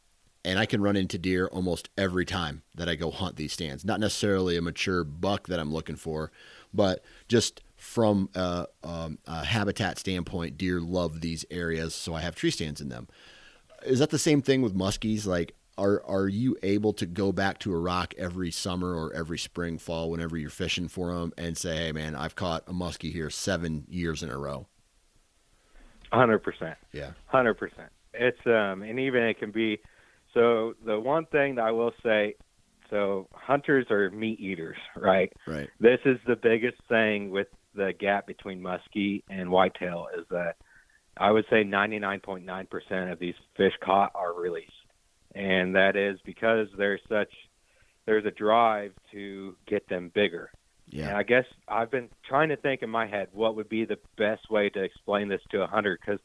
and 0.45 0.57
i 0.57 0.65
can 0.65 0.81
run 0.81 0.95
into 0.95 1.17
deer 1.17 1.47
almost 1.47 1.89
every 1.97 2.25
time 2.25 2.63
that 2.73 2.87
i 2.87 2.95
go 2.95 3.11
hunt 3.11 3.35
these 3.35 3.53
stands 3.53 3.83
not 3.83 3.99
necessarily 3.99 4.55
a 4.55 4.61
mature 4.61 5.03
buck 5.03 5.47
that 5.47 5.59
i'm 5.59 5.73
looking 5.73 5.95
for 5.95 6.31
but 6.77 7.03
just 7.27 7.61
from 7.75 8.29
a, 8.33 8.65
um, 8.83 9.19
a 9.27 9.43
habitat 9.43 9.99
standpoint 9.99 10.57
deer 10.57 10.79
love 10.79 11.19
these 11.19 11.45
areas 11.51 11.93
so 11.93 12.13
i 12.13 12.21
have 12.21 12.35
tree 12.35 12.51
stands 12.51 12.79
in 12.79 12.87
them 12.87 13.07
is 13.85 13.99
that 13.99 14.09
the 14.09 14.17
same 14.17 14.41
thing 14.41 14.61
with 14.61 14.73
muskies 14.73 15.27
like 15.27 15.53
are 15.77 16.03
are 16.05 16.27
you 16.27 16.57
able 16.63 16.93
to 16.93 17.05
go 17.05 17.31
back 17.31 17.59
to 17.59 17.73
a 17.73 17.77
rock 17.77 18.13
every 18.17 18.51
summer 18.51 18.95
or 18.95 19.13
every 19.13 19.37
spring, 19.37 19.77
fall, 19.77 20.09
whenever 20.09 20.37
you're 20.37 20.49
fishing 20.49 20.87
for 20.87 21.13
them, 21.13 21.33
and 21.37 21.57
say, 21.57 21.77
"Hey, 21.77 21.91
man, 21.91 22.15
I've 22.15 22.35
caught 22.35 22.63
a 22.67 22.73
muskie 22.73 23.11
here 23.11 23.29
seven 23.29 23.85
years 23.87 24.23
in 24.23 24.29
a 24.29 24.37
row"? 24.37 24.67
Hundred 26.11 26.39
percent. 26.39 26.77
Yeah. 26.93 27.11
Hundred 27.27 27.55
percent. 27.55 27.89
It's 28.13 28.39
um, 28.45 28.81
and 28.81 28.99
even 28.99 29.23
it 29.23 29.39
can 29.39 29.51
be. 29.51 29.79
So 30.33 30.73
the 30.85 30.99
one 30.99 31.25
thing 31.27 31.55
that 31.55 31.65
I 31.65 31.71
will 31.71 31.93
say, 32.03 32.35
so 32.89 33.27
hunters 33.33 33.89
are 33.91 34.09
meat 34.11 34.39
eaters, 34.39 34.77
right? 34.95 35.31
Right. 35.45 35.69
This 35.79 35.99
is 36.05 36.17
the 36.25 36.35
biggest 36.35 36.77
thing 36.89 37.29
with 37.29 37.47
the 37.75 37.93
gap 37.99 38.27
between 38.27 38.61
muskie 38.61 39.23
and 39.29 39.49
whitetail 39.49 40.07
is 40.17 40.25
that 40.31 40.55
I 41.15 41.31
would 41.31 41.45
say 41.49 41.63
99.9% 41.63 43.11
of 43.11 43.19
these 43.19 43.35
fish 43.55 43.73
caught 43.83 44.11
are 44.15 44.33
released 44.33 44.71
and 45.37 45.75
that 45.75 45.95
is 45.95 46.19
because 46.25 46.67
there's 46.77 47.01
such 47.07 47.31
there's 48.05 48.25
a 48.25 48.31
drive 48.31 48.93
to 49.11 49.55
get 49.67 49.87
them 49.89 50.11
bigger. 50.13 50.49
Yeah. 50.87 51.09
And 51.09 51.17
I 51.17 51.23
guess 51.23 51.43
I've 51.67 51.91
been 51.91 52.09
trying 52.27 52.49
to 52.49 52.55
think 52.55 52.81
in 52.81 52.89
my 52.89 53.05
head 53.05 53.27
what 53.33 53.55
would 53.55 53.69
be 53.69 53.85
the 53.85 53.99
best 54.17 54.49
way 54.49 54.69
to 54.69 54.81
explain 54.81 55.27
this 55.27 55.41
to 55.51 55.61
a 55.61 55.67
hunter 55.67 55.99
because, 55.99 56.19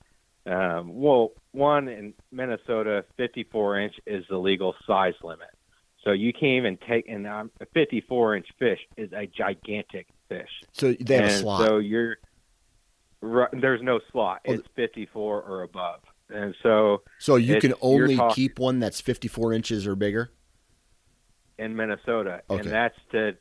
um, 0.46 0.94
well, 0.94 1.32
one 1.50 1.88
in 1.88 2.14
Minnesota, 2.30 3.04
54 3.16 3.80
inch 3.80 3.94
is 4.06 4.24
the 4.30 4.38
legal 4.38 4.74
size 4.86 5.14
limit. 5.22 5.48
So 6.04 6.12
you 6.12 6.32
can't 6.32 6.44
even 6.64 6.78
take, 6.88 7.08
and 7.08 7.26
um, 7.26 7.50
a 7.60 7.66
54 7.66 8.36
inch 8.36 8.46
fish 8.58 8.80
is 8.96 9.12
a 9.12 9.26
gigantic 9.26 10.08
fish. 10.28 10.48
So 10.72 10.92
they 10.98 11.14
have 11.16 11.24
and 11.26 11.32
a 11.32 11.38
slot. 11.38 11.66
So 11.68 11.78
you're, 11.78 12.16
there's 13.52 13.82
no 13.82 14.00
slot. 14.10 14.40
Well, 14.46 14.58
it's 14.58 14.68
54 14.74 15.42
or 15.42 15.62
above. 15.62 16.00
And 16.28 16.54
so, 16.62 17.02
so 17.18 17.36
you 17.36 17.60
can 17.60 17.74
only 17.80 18.16
talk- 18.16 18.34
keep 18.34 18.58
one 18.58 18.80
that's 18.80 19.00
54 19.00 19.52
inches 19.52 19.86
or 19.86 19.94
bigger. 19.94 20.32
in 21.58 21.76
Minnesota, 21.76 22.42
Okay. 22.50 22.60
and 22.62 22.70
that's 22.70 22.98
to 23.12 23.36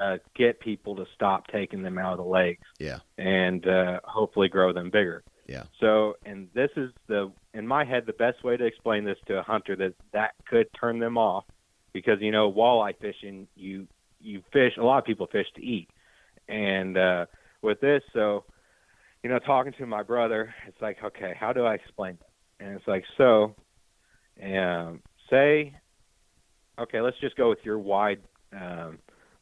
uh, 0.00 0.18
get 0.34 0.60
people 0.60 0.96
to 0.96 1.06
stop 1.14 1.46
taking 1.48 1.82
them 1.82 1.96
out 1.98 2.12
of 2.12 2.18
the 2.18 2.30
lakes 2.30 2.66
Yeah. 2.78 2.98
and 3.16 3.66
uh, 3.66 4.00
hopefully 4.04 4.48
grow 4.48 4.72
them 4.72 4.90
bigger. 4.90 5.22
Yeah. 5.46 5.64
So, 5.80 6.14
and 6.26 6.48
this 6.54 6.70
is 6.76 6.90
the 7.08 7.32
in 7.54 7.66
my 7.66 7.84
head 7.84 8.04
the 8.06 8.12
best 8.14 8.42
way 8.44 8.56
to 8.56 8.64
explain 8.64 9.04
this 9.04 9.18
to 9.26 9.38
a 9.38 9.42
hunter 9.42 9.76
that 9.76 9.94
that 10.12 10.32
could 10.46 10.66
turn 10.78 10.98
them 10.98 11.16
off 11.18 11.44
because 11.92 12.18
you 12.20 12.30
know 12.30 12.50
walleye 12.52 12.94
fishing 13.00 13.46
you 13.54 13.86
you 14.20 14.42
fish 14.52 14.72
a 14.78 14.82
lot 14.82 14.98
of 14.98 15.04
people 15.04 15.26
fish 15.26 15.46
to 15.56 15.62
eat, 15.64 15.88
and 16.48 16.96
uh, 16.96 17.26
with 17.60 17.80
this 17.80 18.02
so 18.12 18.44
you 19.22 19.30
know 19.30 19.38
talking 19.38 19.72
to 19.78 19.86
my 19.86 20.02
brother 20.02 20.54
it's 20.66 20.80
like 20.80 20.98
okay 21.04 21.34
how 21.38 21.52
do 21.52 21.64
I 21.64 21.74
explain 21.74 22.18
this 22.20 22.28
and 22.60 22.76
it's 22.76 22.86
like 22.86 23.04
so 23.16 23.54
um, 24.42 25.00
say 25.30 25.74
okay 26.78 27.00
let's 27.00 27.18
just 27.20 27.36
go 27.36 27.48
with 27.48 27.58
your 27.64 27.78
wide 27.78 28.20
um, 28.52 28.98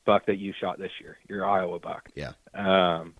buck 0.07 0.26
that 0.26 0.38
you 0.38 0.53
shot 0.61 0.78
this 0.78 0.92
year 1.01 1.18
your 1.28 1.44
Iowa 1.48 1.78
buck 1.78 2.09
Yeah. 2.14 2.32
um, 2.55 3.14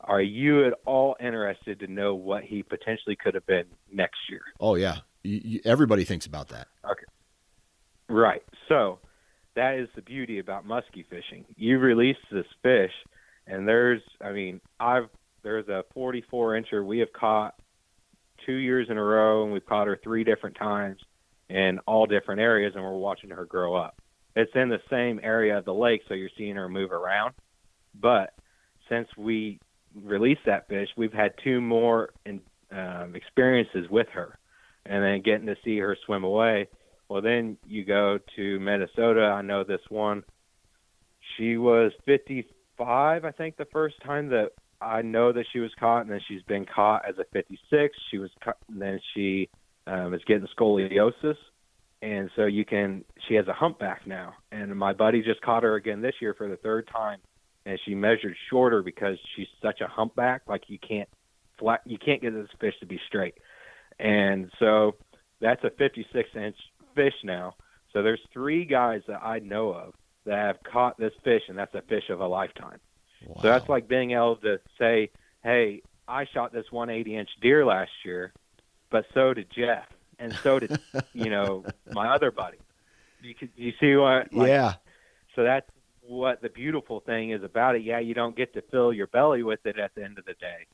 are 0.00 0.20
you 0.20 0.66
at 0.66 0.74
all 0.84 1.16
interested 1.18 1.80
to 1.80 1.86
know 1.86 2.14
what 2.14 2.44
he 2.44 2.62
potentially 2.62 3.16
could 3.16 3.34
have 3.34 3.46
been 3.46 3.64
next 3.90 4.18
year? 4.28 4.42
Oh 4.60 4.74
yeah. 4.74 4.98
You, 5.22 5.40
you, 5.42 5.60
everybody 5.64 6.04
thinks 6.04 6.26
about 6.26 6.48
that. 6.48 6.68
Right. 8.08 8.42
So 8.68 8.98
that 9.56 9.76
is 9.76 9.88
the 9.94 10.02
beauty 10.02 10.38
about 10.38 10.66
muskie 10.66 11.06
fishing. 11.08 11.44
You 11.56 11.78
release 11.78 12.16
this 12.30 12.46
fish, 12.62 12.92
and 13.46 13.66
there's, 13.66 14.02
I 14.20 14.32
mean, 14.32 14.60
I've 14.80 15.08
there's 15.42 15.68
a 15.68 15.84
44 15.92 16.52
incher 16.52 16.84
we 16.84 16.98
have 17.00 17.12
caught 17.12 17.54
two 18.46 18.54
years 18.54 18.88
in 18.90 18.96
a 18.96 19.02
row, 19.02 19.44
and 19.44 19.52
we've 19.52 19.64
caught 19.64 19.86
her 19.86 20.00
three 20.02 20.24
different 20.24 20.56
times 20.56 20.98
in 21.48 21.78
all 21.86 22.06
different 22.06 22.40
areas, 22.40 22.72
and 22.74 22.82
we're 22.82 22.96
watching 22.96 23.30
her 23.30 23.44
grow 23.44 23.74
up. 23.74 24.00
It's 24.34 24.50
in 24.54 24.68
the 24.68 24.80
same 24.90 25.20
area 25.22 25.58
of 25.58 25.64
the 25.64 25.74
lake, 25.74 26.02
so 26.08 26.14
you're 26.14 26.30
seeing 26.36 26.56
her 26.56 26.68
move 26.68 26.90
around. 26.92 27.34
But 27.94 28.34
since 28.88 29.06
we 29.16 29.60
released 29.94 30.40
that 30.46 30.66
fish, 30.68 30.88
we've 30.96 31.12
had 31.12 31.32
two 31.44 31.60
more 31.60 32.10
in, 32.26 32.40
um, 32.72 33.14
experiences 33.14 33.88
with 33.90 34.08
her, 34.08 34.38
and 34.86 35.04
then 35.04 35.22
getting 35.22 35.46
to 35.46 35.56
see 35.62 35.78
her 35.78 35.96
swim 36.06 36.24
away. 36.24 36.68
Well, 37.08 37.22
then 37.22 37.58
you 37.66 37.84
go 37.84 38.18
to 38.36 38.60
Minnesota. 38.60 39.22
I 39.22 39.42
know 39.42 39.64
this 39.64 39.80
one. 39.88 40.24
She 41.36 41.56
was 41.56 41.92
55, 42.06 43.24
I 43.24 43.30
think, 43.32 43.56
the 43.56 43.66
first 43.66 43.96
time 44.04 44.28
that 44.28 44.50
I 44.80 45.02
know 45.02 45.32
that 45.32 45.46
she 45.52 45.60
was 45.60 45.70
caught, 45.78 46.02
and 46.02 46.10
then 46.10 46.20
she's 46.28 46.42
been 46.42 46.66
caught 46.66 47.02
as 47.08 47.16
a 47.18 47.24
56. 47.32 47.96
She 48.10 48.18
was, 48.18 48.30
caught, 48.42 48.58
and 48.68 48.80
then 48.80 49.00
she 49.14 49.48
um, 49.86 50.14
is 50.14 50.22
getting 50.26 50.46
scoliosis, 50.58 51.36
and 52.02 52.30
so 52.36 52.44
you 52.44 52.64
can. 52.64 53.04
She 53.28 53.34
has 53.34 53.48
a 53.48 53.52
humpback 53.52 54.06
now, 54.06 54.34
and 54.52 54.74
my 54.76 54.92
buddy 54.92 55.22
just 55.22 55.40
caught 55.40 55.62
her 55.62 55.74
again 55.76 56.02
this 56.02 56.14
year 56.20 56.34
for 56.34 56.48
the 56.48 56.56
third 56.56 56.88
time, 56.88 57.20
and 57.64 57.78
she 57.84 57.94
measured 57.94 58.34
shorter 58.50 58.82
because 58.82 59.16
she's 59.36 59.46
such 59.62 59.80
a 59.80 59.88
humpback. 59.88 60.42
Like 60.46 60.64
you 60.68 60.78
can't 60.78 61.08
flat, 61.58 61.80
you 61.86 61.98
can't 61.98 62.20
get 62.20 62.34
this 62.34 62.48
fish 62.60 62.74
to 62.80 62.86
be 62.86 63.00
straight, 63.08 63.34
and 63.98 64.50
so 64.58 64.96
that's 65.40 65.62
a 65.64 65.70
56 65.70 66.28
inch 66.36 66.56
fish 66.94 67.14
now. 67.22 67.54
So 67.92 68.02
there's 68.02 68.20
three 68.32 68.64
guys 68.64 69.02
that 69.06 69.22
I 69.22 69.38
know 69.38 69.72
of 69.72 69.94
that 70.26 70.38
have 70.38 70.56
caught 70.62 70.98
this 70.98 71.12
fish, 71.22 71.42
and 71.48 71.56
that's 71.56 71.74
a 71.74 71.82
fish 71.82 72.10
of 72.10 72.20
a 72.20 72.26
lifetime. 72.26 72.80
Wow. 73.26 73.36
So 73.42 73.48
that's 73.48 73.68
like 73.68 73.88
being 73.88 74.12
able 74.12 74.36
to 74.36 74.58
say, 74.78 75.10
"Hey, 75.42 75.82
I 76.08 76.26
shot 76.26 76.52
this 76.52 76.70
180 76.70 77.16
inch 77.16 77.28
deer 77.40 77.64
last 77.64 77.92
year, 78.04 78.32
but 78.90 79.06
so 79.14 79.32
did 79.34 79.50
Jeff, 79.50 79.86
and 80.18 80.34
so 80.42 80.58
did 80.58 80.78
you 81.12 81.30
know 81.30 81.64
my 81.92 82.14
other 82.14 82.30
buddy." 82.30 82.58
You 83.22 83.34
could, 83.34 83.50
you 83.56 83.72
see 83.80 83.96
what? 83.96 84.32
Like, 84.32 84.48
yeah. 84.48 84.74
So 85.34 85.44
that's 85.44 85.68
what 86.02 86.42
the 86.42 86.50
beautiful 86.50 87.00
thing 87.00 87.30
is 87.30 87.42
about 87.42 87.76
it. 87.76 87.82
Yeah, 87.82 87.98
you 87.98 88.12
don't 88.12 88.36
get 88.36 88.52
to 88.54 88.62
fill 88.70 88.92
your 88.92 89.06
belly 89.06 89.42
with 89.42 89.64
it 89.64 89.78
at 89.78 89.94
the 89.94 90.04
end 90.04 90.18
of 90.18 90.26
the 90.26 90.34
day, 90.34 90.66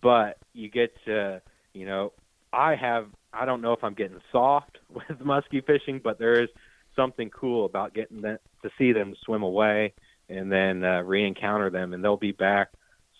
but 0.00 0.38
you 0.52 0.68
get 0.70 0.92
to, 1.06 1.42
you 1.72 1.86
know, 1.86 2.12
I 2.52 2.76
have. 2.76 3.08
I 3.36 3.44
don't 3.44 3.60
know 3.60 3.72
if 3.72 3.82
I'm 3.84 3.94
getting 3.94 4.20
soft 4.32 4.78
with 4.88 5.20
musky 5.20 5.60
fishing, 5.60 6.00
but 6.02 6.18
there 6.18 6.42
is 6.42 6.48
something 6.94 7.30
cool 7.30 7.66
about 7.66 7.94
getting 7.94 8.22
to 8.22 8.38
see 8.78 8.92
them 8.92 9.14
swim 9.24 9.42
away 9.42 9.92
and 10.28 10.50
then 10.50 10.82
uh, 10.84 11.02
re-encounter 11.02 11.70
them, 11.70 11.92
and 11.92 12.02
they'll 12.02 12.16
be 12.16 12.32
back. 12.32 12.68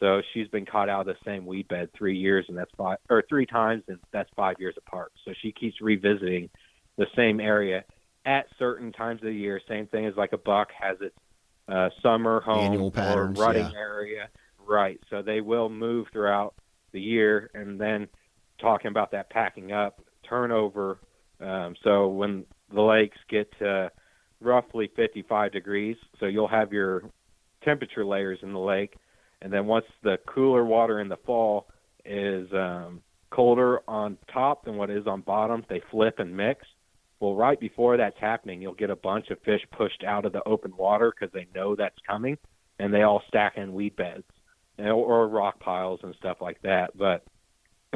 So 0.00 0.20
she's 0.34 0.48
been 0.48 0.66
caught 0.66 0.88
out 0.88 1.02
of 1.02 1.06
the 1.06 1.16
same 1.24 1.46
weed 1.46 1.68
bed 1.68 1.90
three 1.96 2.16
years, 2.16 2.46
and 2.48 2.58
that's 2.58 2.70
five 2.76 2.98
or 3.08 3.22
three 3.28 3.46
times, 3.46 3.84
and 3.88 3.98
that's 4.12 4.28
five 4.34 4.56
years 4.58 4.74
apart. 4.76 5.12
So 5.24 5.32
she 5.40 5.52
keeps 5.52 5.80
revisiting 5.80 6.50
the 6.98 7.06
same 7.14 7.40
area 7.40 7.84
at 8.24 8.46
certain 8.58 8.92
times 8.92 9.20
of 9.20 9.26
the 9.26 9.32
year. 9.32 9.60
Same 9.68 9.86
thing 9.86 10.06
as 10.06 10.14
like 10.16 10.32
a 10.32 10.38
buck 10.38 10.68
has 10.78 10.98
its 11.00 11.16
uh, 11.68 11.90
summer 12.02 12.40
home 12.40 12.58
Annual 12.58 12.92
or 12.96 13.26
rutting 13.28 13.70
yeah. 13.70 13.78
area, 13.78 14.28
Right. 14.66 15.00
So 15.10 15.22
they 15.22 15.40
will 15.40 15.68
move 15.68 16.08
throughout 16.12 16.54
the 16.92 17.00
year, 17.00 17.50
and 17.54 17.80
then 17.80 18.08
talking 18.60 18.88
about 18.88 19.12
that 19.12 19.30
packing 19.30 19.72
up 19.72 20.00
turnover. 20.28 20.98
Um, 21.40 21.74
so 21.82 22.08
when 22.08 22.44
the 22.72 22.82
lakes 22.82 23.18
get 23.28 23.50
to 23.58 23.90
roughly 24.40 24.90
55 24.96 25.52
degrees, 25.52 25.96
so 26.18 26.26
you'll 26.26 26.48
have 26.48 26.72
your 26.72 27.02
temperature 27.64 28.04
layers 28.04 28.38
in 28.42 28.52
the 28.52 28.58
lake, 28.58 28.94
and 29.42 29.52
then 29.52 29.66
once 29.66 29.86
the 30.02 30.18
cooler 30.26 30.64
water 30.64 31.00
in 31.00 31.08
the 31.08 31.16
fall 31.18 31.68
is 32.04 32.48
um, 32.52 33.02
colder 33.30 33.80
on 33.88 34.16
top 34.32 34.64
than 34.64 34.76
what 34.76 34.90
is 34.90 35.06
on 35.06 35.20
bottom, 35.20 35.64
they 35.68 35.82
flip 35.90 36.18
and 36.18 36.36
mix. 36.36 36.64
Well, 37.20 37.34
right 37.34 37.58
before 37.58 37.96
that's 37.96 38.18
happening, 38.20 38.60
you'll 38.60 38.74
get 38.74 38.90
a 38.90 38.96
bunch 38.96 39.30
of 39.30 39.40
fish 39.42 39.62
pushed 39.76 40.04
out 40.04 40.24
of 40.24 40.32
the 40.32 40.46
open 40.46 40.76
water 40.76 41.12
because 41.12 41.32
they 41.32 41.46
know 41.54 41.74
that's 41.74 41.98
coming, 42.06 42.36
and 42.78 42.92
they 42.92 43.02
all 43.02 43.22
stack 43.28 43.56
in 43.56 43.72
weed 43.72 43.96
beds 43.96 44.24
or 44.78 45.26
rock 45.28 45.58
piles 45.60 46.00
and 46.02 46.14
stuff 46.18 46.38
like 46.40 46.60
that. 46.62 46.96
But 46.96 47.24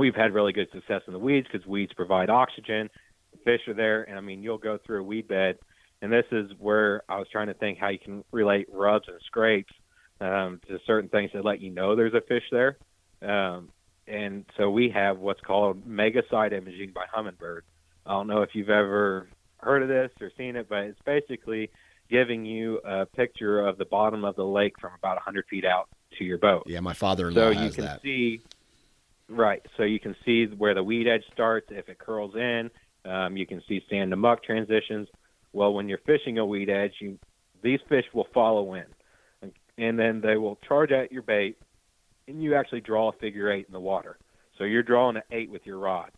we've 0.01 0.15
had 0.15 0.33
really 0.33 0.53
good 0.53 0.69
success 0.73 1.03
in 1.07 1.13
the 1.13 1.19
weeds 1.19 1.47
because 1.53 1.67
weeds 1.67 1.93
provide 1.93 2.31
oxygen. 2.31 2.89
Fish 3.45 3.61
are 3.69 3.75
there, 3.75 4.05
and 4.05 4.17
I 4.17 4.23
mean, 4.23 4.43
you'll 4.43 4.59
go 4.59 4.79
through 4.85 5.01
a 5.01 5.03
weed 5.03 5.29
bed, 5.29 5.59
and 6.01 6.11
this 6.11 6.25
is 6.33 6.51
where 6.59 7.03
I 7.09 7.19
was 7.19 7.29
trying 7.31 7.49
to 7.49 7.55
think 7.55 7.79
how 7.79 7.89
you 7.91 7.99
can 7.99 8.25
relate 8.33 8.67
rubs 8.73 9.07
and 9.09 9.19
scrapes 9.27 9.73
um, 10.21 10.61
to 10.69 10.79
certain 10.87 11.11
things 11.11 11.31
that 11.35 11.45
let 11.45 11.61
you 11.61 11.71
know 11.71 11.95
there's 11.95 12.15
a 12.15 12.23
fish 12.23 12.43
there. 12.51 12.79
Um, 13.23 13.69
and 14.09 14.47
so 14.57 14.71
we 14.71 14.91
have 14.91 15.19
what's 15.19 15.41
called 15.43 15.87
mega 15.87 16.23
side 16.31 16.55
imaging 16.55 16.93
by 16.95 17.05
Humminbird. 17.15 17.61
I 18.07 18.13
don't 18.13 18.27
know 18.27 18.41
if 18.41 18.51
you've 18.55 18.71
ever 18.71 19.29
heard 19.59 19.83
of 19.83 19.89
this 19.89 20.11
or 20.21 20.31
seen 20.37 20.57
it, 20.57 20.69
but 20.69 20.79
it's 20.79 21.01
basically 21.05 21.71
giving 22.09 22.47
you 22.47 22.79
a 22.79 23.05
picture 23.05 23.67
of 23.67 23.77
the 23.77 23.85
bottom 23.85 24.25
of 24.25 24.35
the 24.35 24.45
lake 24.45 24.75
from 24.81 24.93
about 24.99 25.17
100 25.17 25.45
feet 25.49 25.67
out 25.67 25.89
to 26.19 26.25
your 26.25 26.39
boat. 26.39 26.65
Yeah, 26.67 26.81
my 26.81 26.95
father-in-law 26.95 27.41
so 27.41 27.53
has 27.53 27.65
you 27.65 27.71
can 27.71 27.85
that. 27.85 28.03
see 28.03 28.41
right. 29.31 29.65
So 29.77 29.85
you 29.85 30.01
can 30.01 30.15
see 30.25 30.47
where 30.47 30.75
the 30.75 30.83
weed 30.83 31.09
edge 31.09 31.25
starts 31.33 31.69
if 31.71 31.89
it 31.89 31.99
curls 31.99 32.35
in. 32.35 32.71
Um, 33.05 33.37
you 33.37 33.47
can 33.47 33.63
see 33.69 33.81
sand 33.89 34.11
to 34.11 34.17
muck 34.17 34.43
transitions. 34.43 35.09
Well, 35.53 35.73
when 35.73 35.89
you're 35.89 35.99
fishing 36.07 36.39
a 36.39 36.47
weed 36.47 36.69
edge, 36.69 36.93
you 37.01 37.19
these 37.63 37.81
fish 37.89 38.05
will 38.15 38.27
follow 38.33 38.75
in, 38.75 38.87
and 39.77 39.99
then 39.99 40.21
they 40.21 40.37
will 40.37 40.59
charge 40.67 40.93
at 40.93 41.13
your 41.13 41.23
bait, 41.23 41.59
and 42.27 42.43
you 42.43 42.55
actually 42.55 42.81
draw 42.81 43.11
a 43.11 43.13
figure 43.13 43.51
eight 43.51 43.67
in 43.67 43.73
the 43.73 43.81
water. 43.81 44.17
So 44.57 44.65
you're 44.65 44.83
drawing 44.83 45.17
an 45.17 45.23
eight 45.31 45.51
with 45.51 45.63
your 45.65 45.79
rod, 45.79 46.11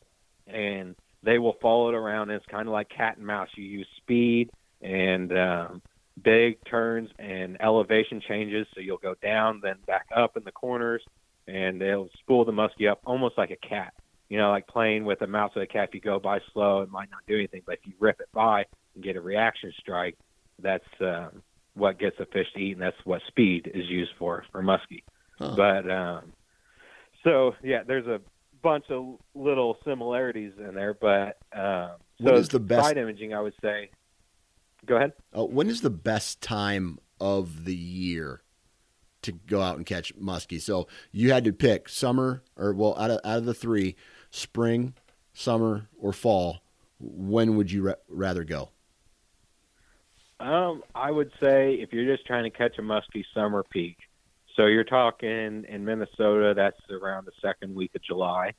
and 0.46 0.94
they 1.22 1.38
will 1.38 1.56
follow 1.62 1.88
it 1.88 1.94
around. 1.94 2.30
And 2.30 2.36
it's 2.36 2.50
kind 2.50 2.68
of 2.68 2.72
like 2.72 2.88
cat 2.88 3.16
and 3.16 3.26
mouse. 3.26 3.48
You 3.56 3.64
use 3.64 3.86
speed 3.98 4.50
and 4.80 5.36
um, 5.36 5.82
big 6.22 6.64
turns 6.68 7.08
and 7.18 7.56
elevation 7.60 8.20
changes. 8.28 8.66
So 8.74 8.80
you'll 8.80 8.98
go 8.98 9.14
down, 9.22 9.60
then 9.62 9.76
back 9.86 10.06
up 10.14 10.36
in 10.36 10.44
the 10.44 10.52
corners, 10.52 11.02
and 11.46 11.80
they'll 11.80 12.08
spool 12.20 12.44
the 12.44 12.52
muskie 12.52 12.90
up 12.90 13.00
almost 13.04 13.36
like 13.38 13.50
a 13.50 13.56
cat. 13.68 13.92
You 14.28 14.38
know, 14.38 14.50
like 14.50 14.66
playing 14.66 15.04
with 15.04 15.20
a 15.22 15.26
mouse 15.26 15.52
or 15.56 15.62
a 15.62 15.66
cat. 15.66 15.88
If 15.88 15.94
you 15.94 16.00
go 16.00 16.18
by 16.18 16.38
slow, 16.52 16.80
it 16.82 16.90
might 16.90 17.10
not 17.10 17.20
do 17.28 17.34
anything, 17.34 17.62
but 17.66 17.74
if 17.74 17.80
you 17.86 17.92
rip 18.00 18.20
it 18.20 18.28
by 18.32 18.64
and 18.94 19.04
get 19.04 19.16
a 19.16 19.20
reaction 19.20 19.72
strike, 19.78 20.16
that's 20.58 20.84
um, 21.00 21.42
what 21.74 21.98
gets 21.98 22.16
a 22.18 22.24
fish 22.26 22.46
to 22.54 22.60
eat, 22.60 22.72
and 22.72 22.80
that's 22.80 22.96
what 23.04 23.20
speed 23.28 23.70
is 23.74 23.84
used 23.88 24.12
for 24.18 24.44
for 24.50 24.62
muskie. 24.62 25.02
Huh. 25.38 25.54
But 25.56 25.90
um, 25.90 26.32
so 27.24 27.54
yeah, 27.62 27.82
there's 27.86 28.06
a 28.06 28.20
bunch 28.62 28.84
of 28.90 29.16
little 29.34 29.76
similarities 29.84 30.52
in 30.58 30.74
there, 30.74 30.94
but 30.94 31.36
um, 31.54 31.90
What 32.18 32.34
so 32.34 32.34
is 32.36 32.48
the 32.48 32.60
best- 32.60 32.86
side 32.86 32.96
imaging? 32.96 33.34
I 33.34 33.40
would 33.40 33.54
say. 33.60 33.90
Go 34.84 34.96
ahead. 34.96 35.12
Uh, 35.36 35.44
when 35.44 35.68
is 35.68 35.80
the 35.82 35.90
best 35.90 36.40
time 36.40 36.98
of 37.20 37.64
the 37.66 37.74
year 37.76 38.42
to 39.22 39.32
go 39.32 39.60
out 39.60 39.76
and 39.76 39.86
catch 39.86 40.14
muskie? 40.16 40.60
So 40.60 40.88
you 41.10 41.32
had 41.32 41.44
to 41.44 41.52
pick 41.52 41.88
summer, 41.88 42.42
or 42.56 42.72
well, 42.72 42.96
out 42.98 43.10
of 43.10 43.20
out 43.24 43.38
of 43.38 43.44
the 43.44 43.54
three, 43.54 43.96
spring, 44.30 44.94
summer, 45.32 45.88
or 45.98 46.12
fall. 46.12 46.58
When 46.98 47.56
would 47.56 47.70
you 47.70 47.82
ra- 47.82 47.94
rather 48.08 48.44
go? 48.44 48.70
Um, 50.38 50.82
I 50.94 51.10
would 51.10 51.30
say 51.40 51.74
if 51.74 51.92
you're 51.92 52.16
just 52.16 52.26
trying 52.26 52.44
to 52.44 52.50
catch 52.50 52.78
a 52.78 52.82
muskie 52.82 53.24
summer 53.32 53.64
peak, 53.70 53.96
so 54.56 54.66
you're 54.66 54.84
talking 54.84 55.64
in 55.68 55.84
Minnesota, 55.84 56.52
that's 56.54 56.78
around 56.90 57.26
the 57.26 57.32
second 57.40 57.74
week 57.74 57.92
of 57.94 58.02
July 58.02 58.52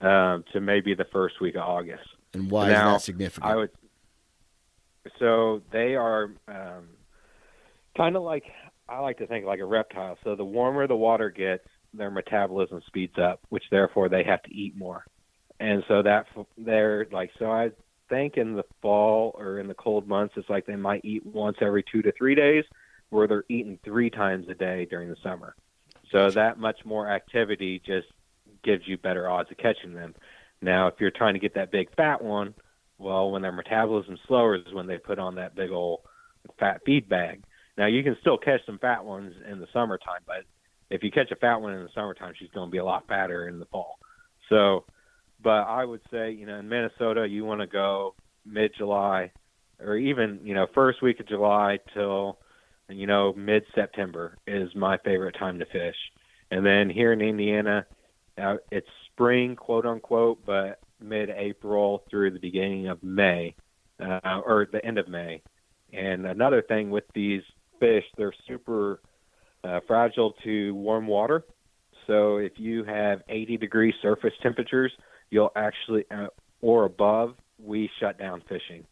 um, 0.00 0.44
to 0.52 0.60
maybe 0.60 0.94
the 0.94 1.04
first 1.12 1.40
week 1.40 1.54
of 1.54 1.62
August. 1.62 2.08
And 2.34 2.50
why 2.50 2.68
Now, 2.68 2.96
is 2.96 3.02
that 3.02 3.06
significant? 3.06 3.50
I 3.50 3.56
would. 3.56 3.70
So 5.18 5.62
they 5.70 5.96
are 5.96 6.32
um, 6.48 6.88
kind 7.96 8.16
of 8.16 8.22
like 8.22 8.44
I 8.88 9.00
like 9.00 9.18
to 9.18 9.26
think 9.26 9.44
like 9.44 9.60
a 9.60 9.64
reptile. 9.64 10.18
So 10.24 10.34
the 10.34 10.44
warmer 10.44 10.86
the 10.86 10.96
water 10.96 11.30
gets, 11.30 11.66
their 11.94 12.10
metabolism 12.10 12.82
speeds 12.86 13.18
up, 13.18 13.40
which 13.48 13.64
therefore 13.70 14.08
they 14.08 14.24
have 14.24 14.42
to 14.42 14.54
eat 14.54 14.76
more. 14.76 15.04
And 15.60 15.82
so 15.88 16.02
that 16.02 16.26
they're 16.56 17.06
like 17.10 17.30
so 17.38 17.50
I 17.50 17.70
think 18.08 18.36
in 18.36 18.54
the 18.54 18.64
fall 18.80 19.34
or 19.38 19.58
in 19.58 19.66
the 19.68 19.74
cold 19.74 20.06
months 20.06 20.34
it's 20.36 20.48
like 20.48 20.66
they 20.66 20.76
might 20.76 21.04
eat 21.04 21.26
once 21.26 21.58
every 21.60 21.84
2 21.90 22.02
to 22.02 22.12
3 22.12 22.34
days 22.34 22.64
where 23.10 23.26
they're 23.26 23.44
eating 23.48 23.78
3 23.84 24.10
times 24.10 24.48
a 24.48 24.54
day 24.54 24.86
during 24.88 25.08
the 25.08 25.16
summer. 25.22 25.54
So 26.10 26.30
that 26.30 26.58
much 26.58 26.84
more 26.84 27.10
activity 27.10 27.82
just 27.84 28.06
gives 28.62 28.86
you 28.86 28.96
better 28.96 29.28
odds 29.28 29.50
of 29.50 29.58
catching 29.58 29.94
them. 29.94 30.14
Now, 30.60 30.88
if 30.88 30.94
you're 31.00 31.10
trying 31.10 31.34
to 31.34 31.40
get 31.40 31.54
that 31.54 31.70
big 31.70 31.94
fat 31.96 32.22
one, 32.22 32.54
well, 32.98 33.30
when 33.30 33.42
their 33.42 33.52
metabolism's 33.52 34.20
slower 34.26 34.56
is 34.56 34.72
when 34.72 34.86
they 34.86 34.98
put 34.98 35.18
on 35.18 35.36
that 35.36 35.54
big 35.54 35.70
old 35.70 36.00
fat 36.58 36.80
feed 36.84 37.08
bag. 37.08 37.42
Now, 37.78 37.86
you 37.86 38.02
can 38.02 38.16
still 38.20 38.36
catch 38.36 38.60
some 38.66 38.78
fat 38.78 39.04
ones 39.04 39.32
in 39.48 39.60
the 39.60 39.68
summertime, 39.72 40.22
but 40.26 40.42
if 40.90 41.04
you 41.04 41.12
catch 41.12 41.30
a 41.30 41.36
fat 41.36 41.60
one 41.60 41.74
in 41.74 41.82
the 41.84 41.90
summertime, 41.94 42.34
she's 42.36 42.50
going 42.50 42.66
to 42.66 42.72
be 42.72 42.78
a 42.78 42.84
lot 42.84 43.06
fatter 43.06 43.46
in 43.46 43.60
the 43.60 43.66
fall. 43.66 44.00
So, 44.48 44.84
but 45.42 45.62
I 45.62 45.84
would 45.84 46.00
say, 46.10 46.32
you 46.32 46.44
know, 46.44 46.58
in 46.58 46.68
Minnesota, 46.68 47.26
you 47.28 47.44
want 47.44 47.60
to 47.60 47.68
go 47.68 48.16
mid 48.44 48.72
July 48.76 49.30
or 49.80 49.96
even, 49.96 50.40
you 50.42 50.54
know, 50.54 50.66
first 50.74 51.02
week 51.02 51.20
of 51.20 51.28
July 51.28 51.78
till, 51.94 52.38
you 52.88 53.06
know, 53.06 53.32
mid 53.36 53.62
September 53.76 54.36
is 54.46 54.74
my 54.74 54.98
favorite 55.04 55.36
time 55.38 55.60
to 55.60 55.66
fish. 55.66 55.96
And 56.50 56.66
then 56.66 56.90
here 56.90 57.12
in 57.12 57.20
Indiana, 57.20 57.86
uh, 58.42 58.56
it's 58.72 58.88
spring, 59.12 59.54
quote 59.54 59.86
unquote, 59.86 60.44
but 60.44 60.80
mid 61.00 61.30
April 61.30 62.02
through 62.10 62.32
the 62.32 62.40
beginning 62.40 62.88
of 62.88 63.00
May, 63.04 63.54
uh, 64.00 64.40
or 64.44 64.66
the 64.72 64.84
end 64.84 64.98
of 64.98 65.06
May. 65.06 65.42
And 65.92 66.26
another 66.26 66.62
thing 66.62 66.90
with 66.90 67.04
these 67.14 67.42
fish, 67.78 68.04
they're 68.16 68.34
super 68.46 69.00
uh, 69.64 69.80
fragile 69.86 70.34
to 70.44 70.74
warm 70.74 71.06
water. 71.06 71.44
So 72.06 72.38
if 72.38 72.52
you 72.56 72.84
have 72.84 73.22
80 73.28 73.56
degree 73.58 73.94
surface 74.00 74.32
temperatures, 74.42 74.92
you'll 75.30 75.52
actually, 75.56 76.04
uh, 76.10 76.28
or 76.60 76.84
above, 76.84 77.34
we 77.62 77.90
shut 78.00 78.18
down 78.18 78.42
fishing. 78.48 78.86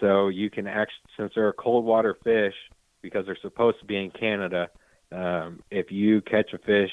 So 0.00 0.28
you 0.28 0.50
can 0.50 0.66
actually, 0.66 1.04
since 1.16 1.32
they're 1.34 1.48
a 1.48 1.52
cold 1.52 1.84
water 1.84 2.16
fish, 2.24 2.54
because 3.02 3.26
they're 3.26 3.38
supposed 3.42 3.80
to 3.80 3.86
be 3.86 3.96
in 3.96 4.10
Canada, 4.10 4.68
um, 5.10 5.60
if 5.70 5.90
you 5.90 6.20
catch 6.22 6.52
a 6.54 6.58
fish, 6.58 6.90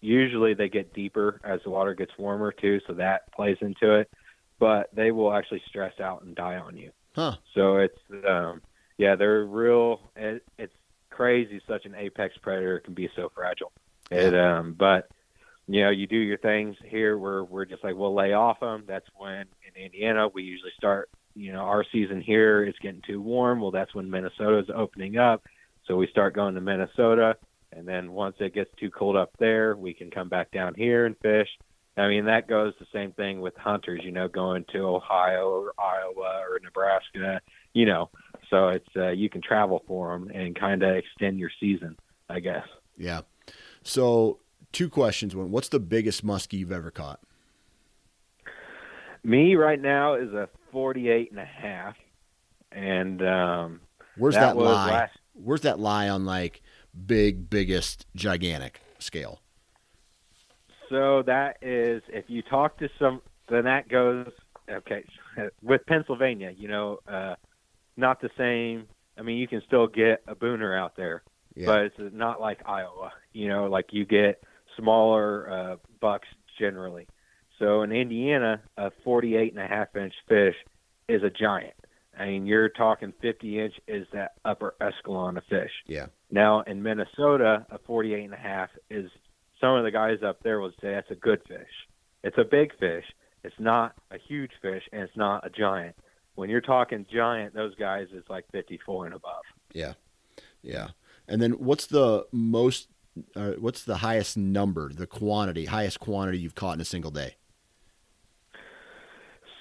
usually 0.00 0.54
they 0.54 0.68
get 0.68 0.92
deeper 0.92 1.40
as 1.44 1.60
the 1.64 1.70
water 1.70 1.94
gets 1.94 2.12
warmer 2.18 2.52
too, 2.52 2.80
so 2.86 2.92
that 2.94 3.32
plays 3.32 3.56
into 3.60 3.94
it. 3.94 4.10
But 4.58 4.90
they 4.94 5.10
will 5.10 5.32
actually 5.32 5.62
stress 5.68 5.98
out 6.00 6.22
and 6.22 6.34
die 6.34 6.56
on 6.56 6.76
you. 6.76 6.90
huh? 7.14 7.36
So 7.54 7.78
it's 7.78 7.98
um, 8.28 8.60
yeah, 8.98 9.16
they're 9.16 9.44
real. 9.44 10.00
It, 10.14 10.44
it's 10.58 10.74
crazy. 11.12 11.60
Such 11.68 11.84
an 11.84 11.94
apex 11.94 12.36
predator 12.38 12.80
can 12.80 12.94
be 12.94 13.08
so 13.14 13.30
fragile. 13.34 13.72
It 14.10 14.34
um, 14.34 14.74
but 14.74 15.08
you 15.68 15.82
know, 15.82 15.90
you 15.90 16.06
do 16.06 16.16
your 16.16 16.38
things 16.38 16.76
here. 16.84 17.16
Where 17.16 17.44
we're 17.44 17.64
just 17.64 17.84
like 17.84 17.94
we'll 17.94 18.14
lay 18.14 18.32
off 18.32 18.60
them. 18.60 18.84
That's 18.86 19.06
when 19.16 19.46
in 19.66 19.82
Indiana 19.82 20.28
we 20.28 20.42
usually 20.42 20.72
start. 20.76 21.08
You 21.34 21.52
know, 21.52 21.60
our 21.60 21.84
season 21.90 22.20
here 22.20 22.62
is 22.62 22.74
getting 22.82 23.02
too 23.06 23.20
warm. 23.20 23.60
Well, 23.60 23.70
that's 23.70 23.94
when 23.94 24.10
Minnesota's 24.10 24.70
opening 24.74 25.16
up. 25.16 25.42
So 25.86 25.96
we 25.96 26.06
start 26.08 26.34
going 26.34 26.54
to 26.54 26.60
Minnesota, 26.60 27.36
and 27.72 27.88
then 27.88 28.12
once 28.12 28.36
it 28.38 28.54
gets 28.54 28.70
too 28.78 28.90
cold 28.90 29.16
up 29.16 29.30
there, 29.38 29.74
we 29.74 29.94
can 29.94 30.10
come 30.10 30.28
back 30.28 30.50
down 30.50 30.74
here 30.74 31.06
and 31.06 31.16
fish. 31.18 31.48
I 31.96 32.08
mean, 32.08 32.24
that 32.26 32.48
goes 32.48 32.72
the 32.78 32.86
same 32.92 33.12
thing 33.12 33.40
with 33.40 33.56
hunters, 33.56 34.00
you 34.02 34.12
know, 34.12 34.28
going 34.28 34.64
to 34.72 34.78
Ohio 34.78 35.48
or 35.48 35.72
Iowa 35.78 36.42
or 36.48 36.58
Nebraska, 36.62 37.40
you 37.74 37.84
know. 37.84 38.10
So 38.52 38.68
it's 38.68 38.88
uh, 38.94 39.08
you 39.08 39.30
can 39.30 39.40
travel 39.40 39.82
for 39.88 40.12
them 40.12 40.30
and 40.34 40.54
kind 40.54 40.82
of 40.82 40.94
extend 40.94 41.38
your 41.38 41.50
season, 41.58 41.96
I 42.28 42.38
guess. 42.40 42.66
Yeah. 42.98 43.22
So 43.82 44.40
two 44.72 44.90
questions. 44.90 45.34
One, 45.34 45.50
what's 45.50 45.70
the 45.70 45.80
biggest 45.80 46.24
muskie 46.24 46.58
you've 46.58 46.70
ever 46.70 46.90
caught? 46.90 47.18
Me 49.24 49.54
right 49.54 49.80
now 49.80 50.14
is 50.14 50.32
a 50.34 50.48
48 50.70 51.30
and 51.30 51.40
a 51.40 51.44
half, 51.46 51.94
and 52.72 53.22
um, 53.26 53.80
Where's 54.18 54.34
That 54.34 54.54
that, 54.54 54.56
lie? 54.56 54.90
last- 54.90 55.18
Where's 55.34 55.62
that 55.62 55.80
lie 55.80 56.10
on 56.10 56.26
like 56.26 56.60
big, 57.06 57.48
biggest, 57.48 58.06
gigantic 58.14 58.82
scale? 58.98 59.40
So 60.90 61.22
that 61.22 61.56
is 61.62 62.02
if 62.08 62.26
you 62.28 62.42
talk 62.42 62.76
to 62.80 62.88
some, 62.98 63.22
then 63.48 63.64
that 63.64 63.88
goes 63.88 64.26
okay 64.70 65.04
with 65.62 65.80
Pennsylvania. 65.86 66.52
You 66.54 66.68
know, 66.68 66.98
uh, 67.08 67.36
not 67.96 68.20
the 68.20 68.30
same. 68.36 68.86
I 69.18 69.22
mean, 69.22 69.38
you 69.38 69.48
can 69.48 69.62
still 69.66 69.86
get 69.86 70.22
a 70.26 70.34
booner 70.34 70.78
out 70.78 70.96
there, 70.96 71.22
Yeah. 71.54 71.66
but 71.66 71.78
it's 71.84 72.14
not 72.14 72.40
like 72.40 72.60
Iowa. 72.66 73.12
You 73.32 73.48
know, 73.48 73.66
like 73.66 73.92
you 73.92 74.04
get 74.04 74.42
smaller 74.76 75.50
uh, 75.50 75.76
bucks 76.00 76.28
generally. 76.58 77.06
So 77.58 77.82
in 77.82 77.92
Indiana, 77.92 78.60
a 78.76 78.90
48 79.04 79.52
and 79.52 79.62
a 79.62 79.66
half 79.66 79.94
inch 79.94 80.14
fish 80.28 80.56
is 81.08 81.22
a 81.22 81.30
giant. 81.30 81.74
I 82.18 82.26
mean, 82.26 82.46
you're 82.46 82.68
talking 82.68 83.12
50 83.22 83.60
inch 83.60 83.74
is 83.88 84.06
that 84.12 84.32
upper 84.44 84.74
escalon 84.80 85.36
of 85.38 85.44
fish. 85.48 85.70
Yeah. 85.86 86.06
Now 86.30 86.60
in 86.62 86.82
Minnesota, 86.82 87.66
a 87.70 87.78
48 87.86 88.24
and 88.24 88.34
a 88.34 88.36
half 88.36 88.68
is 88.90 89.10
some 89.60 89.76
of 89.76 89.84
the 89.84 89.90
guys 89.90 90.18
up 90.26 90.42
there 90.42 90.60
would 90.60 90.74
say 90.80 90.90
that's 90.92 91.10
a 91.10 91.14
good 91.14 91.40
fish. 91.48 91.68
It's 92.24 92.36
a 92.38 92.44
big 92.44 92.76
fish. 92.78 93.04
It's 93.44 93.58
not 93.58 93.94
a 94.10 94.16
huge 94.18 94.52
fish, 94.60 94.82
and 94.92 95.02
it's 95.02 95.16
not 95.16 95.46
a 95.46 95.50
giant. 95.50 95.96
When 96.34 96.48
you're 96.48 96.60
talking 96.60 97.06
giant, 97.12 97.54
those 97.54 97.74
guys 97.74 98.08
is 98.12 98.24
like 98.28 98.44
54 98.52 99.06
and 99.06 99.14
above. 99.14 99.42
Yeah, 99.72 99.94
yeah. 100.62 100.88
And 101.28 101.40
then 101.40 101.52
what's 101.52 101.86
the 101.86 102.26
most? 102.32 102.88
Uh, 103.36 103.52
what's 103.58 103.84
the 103.84 103.98
highest 103.98 104.36
number? 104.36 104.90
The 104.92 105.06
quantity, 105.06 105.66
highest 105.66 106.00
quantity 106.00 106.38
you've 106.38 106.54
caught 106.54 106.74
in 106.74 106.80
a 106.80 106.84
single 106.84 107.10
day? 107.10 107.36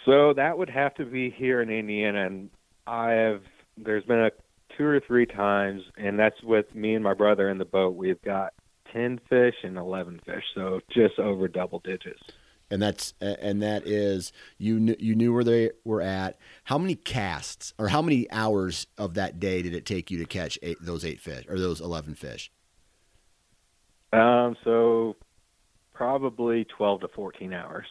So 0.05 0.33
that 0.33 0.57
would 0.57 0.69
have 0.69 0.95
to 0.95 1.05
be 1.05 1.29
here 1.29 1.61
in 1.61 1.69
Indiana, 1.69 2.25
and 2.25 2.49
I 2.87 3.11
have. 3.11 3.41
There's 3.77 4.03
been 4.05 4.19
a 4.19 4.31
two 4.77 4.85
or 4.85 4.99
three 4.99 5.25
times, 5.25 5.81
and 5.97 6.17
that's 6.17 6.41
with 6.43 6.73
me 6.73 6.95
and 6.95 7.03
my 7.03 7.13
brother 7.13 7.49
in 7.49 7.57
the 7.57 7.65
boat. 7.65 7.95
We've 7.95 8.21
got 8.21 8.53
ten 8.91 9.19
fish 9.29 9.55
and 9.63 9.77
eleven 9.77 10.19
fish, 10.25 10.43
so 10.55 10.79
just 10.91 11.19
over 11.19 11.47
double 11.47 11.79
digits. 11.79 12.21
And 12.71 12.81
that's 12.81 13.13
and 13.19 13.61
that 13.61 13.85
is 13.85 14.31
you 14.57 14.79
knew 14.79 14.95
you 14.97 15.13
knew 15.13 15.33
where 15.33 15.43
they 15.43 15.71
were 15.83 16.01
at. 16.01 16.37
How 16.63 16.77
many 16.77 16.95
casts 16.95 17.73
or 17.77 17.89
how 17.89 18.01
many 18.01 18.31
hours 18.31 18.87
of 18.97 19.13
that 19.15 19.39
day 19.39 19.61
did 19.61 19.75
it 19.75 19.85
take 19.85 20.09
you 20.09 20.17
to 20.19 20.25
catch 20.25 20.57
eight, 20.63 20.77
those 20.81 21.03
eight 21.05 21.19
fish 21.19 21.45
or 21.49 21.59
those 21.59 21.81
eleven 21.81 22.15
fish? 22.15 22.49
Um, 24.13 24.55
so 24.63 25.15
probably 25.93 26.65
twelve 26.65 27.01
to 27.01 27.07
fourteen 27.09 27.53
hours. 27.53 27.87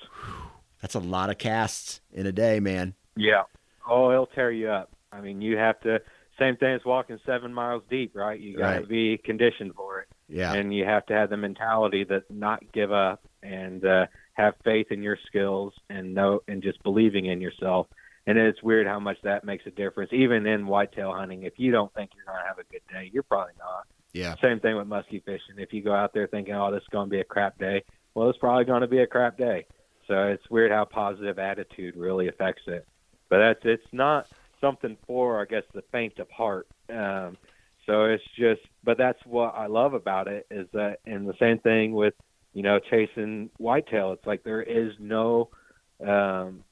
That's 0.81 0.95
a 0.95 0.99
lot 1.01 1.31
of 1.31 1.39
casts 1.39 2.01
in 2.13 2.27
a 2.27 2.33
day, 2.33 2.59
man. 2.61 2.95
Yeah. 3.17 3.43
Oh, 3.89 4.11
it'll 4.11 4.27
tear 4.27 4.51
you 4.51 4.71
up. 4.71 4.91
I 5.13 5.21
mean, 5.21 5.41
you 5.43 5.57
have 5.57 5.81
to. 5.81 6.01
Same 6.39 6.57
thing 6.57 6.73
as 6.75 6.81
walking 6.87 7.19
seven 7.27 7.53
miles 7.53 7.83
deep, 7.91 8.17
right? 8.17 8.41
You 8.41 8.57
got 8.57 8.73
to 8.73 8.79
Right. 8.81 8.89
be 8.89 9.19
conditioned 9.19 9.75
for 9.75 10.01
it, 10.01 10.09
Yeah, 10.27 10.55
and 10.55 10.73
you 10.75 10.87
have 10.87 11.05
to 11.07 11.13
have 11.13 11.29
the 11.29 11.37
mentality 11.37 12.03
that 12.05 12.31
not 12.31 12.63
give 12.73 12.91
up 12.93 13.21
and 13.43 13.85
uh, 13.85 14.07
have 14.41 14.55
faith 14.65 14.89
in 14.91 15.03
your 15.03 15.19
skills 15.27 15.73
and 15.89 16.15
know 16.15 16.41
and 16.49 16.63
just 16.63 16.83
believing 16.83 17.27
in 17.27 17.41
yourself. 17.41 17.87
And 18.27 18.39
it's 18.39 18.63
weird 18.63 18.87
how 18.87 19.01
much 19.01 19.17
that 19.25 19.45
makes 19.45 19.67
a 19.67 19.71
difference, 19.71 20.13
even 20.13 20.47
in 20.47 20.67
whitetail 20.67 21.13
hunting. 21.13 21.45
If 21.45 21.55
you 21.57 21.73
don't 21.73 21.93
think 21.95 22.11
you're 22.15 22.25
going 22.27 22.39
to 22.43 22.47
have 22.49 22.59
a 22.59 22.71
good 22.71 22.83
day, 22.93 23.11
you're 23.13 23.23
probably 23.23 23.55
not. 23.59 23.87
yeah, 24.13 24.35
Same 24.43 24.61
thing 24.61 24.77
with 24.77 24.87
muskie 24.87 25.25
fishing. 25.25 25.57
If 25.57 25.73
you 25.73 25.83
go 25.83 25.95
out 25.95 26.13
there 26.13 26.27
thinking, 26.27 26.55
"Oh, 26.55 26.71
this 26.71 26.83
is 26.83 26.89
going 26.91 27.09
to 27.09 27.11
be 27.11 27.21
a 27.21 27.25
crap 27.25 27.59
day," 27.59 27.83
well, 28.15 28.29
it's 28.29 28.39
probably 28.39 28.65
going 28.65 28.83
to 28.83 28.89
be 28.89 28.99
a 28.99 29.07
crap 29.07 29.39
day. 29.39 29.67
So 30.07 30.29
it's 30.29 30.49
weird 30.51 30.71
how 30.71 30.85
positive 30.85 31.39
attitude 31.39 31.97
really 31.97 32.29
affects 32.29 32.63
it. 32.67 32.87
But 33.29 33.39
that's 33.39 33.61
it's 33.65 33.93
not 33.93 34.27
something 34.61 34.97
for, 35.07 35.41
I 35.41 35.45
guess, 35.47 35.63
the 35.73 35.83
faint 35.93 36.19
of 36.19 36.31
heart. 36.31 36.67
Um, 36.93 37.37
so 37.87 38.05
it's 38.05 38.25
just, 38.37 38.61
but 38.85 38.99
that's 38.99 39.25
what 39.25 39.55
I 39.55 39.67
love 39.67 39.95
about 39.95 40.29
it 40.29 40.47
is 40.51 40.67
that, 40.73 40.99
and 41.07 41.29
the 41.29 41.35
same 41.41 41.59
thing 41.59 41.93
with, 41.93 42.15
you 42.53 42.63
know, 42.63 42.79
chasing 42.79 43.51
whitetail. 43.59 44.13
It's 44.13 44.27
like 44.27 44.43
there 44.43 44.63
is 44.63 44.93
no, 44.99 45.49
um, 46.07 46.65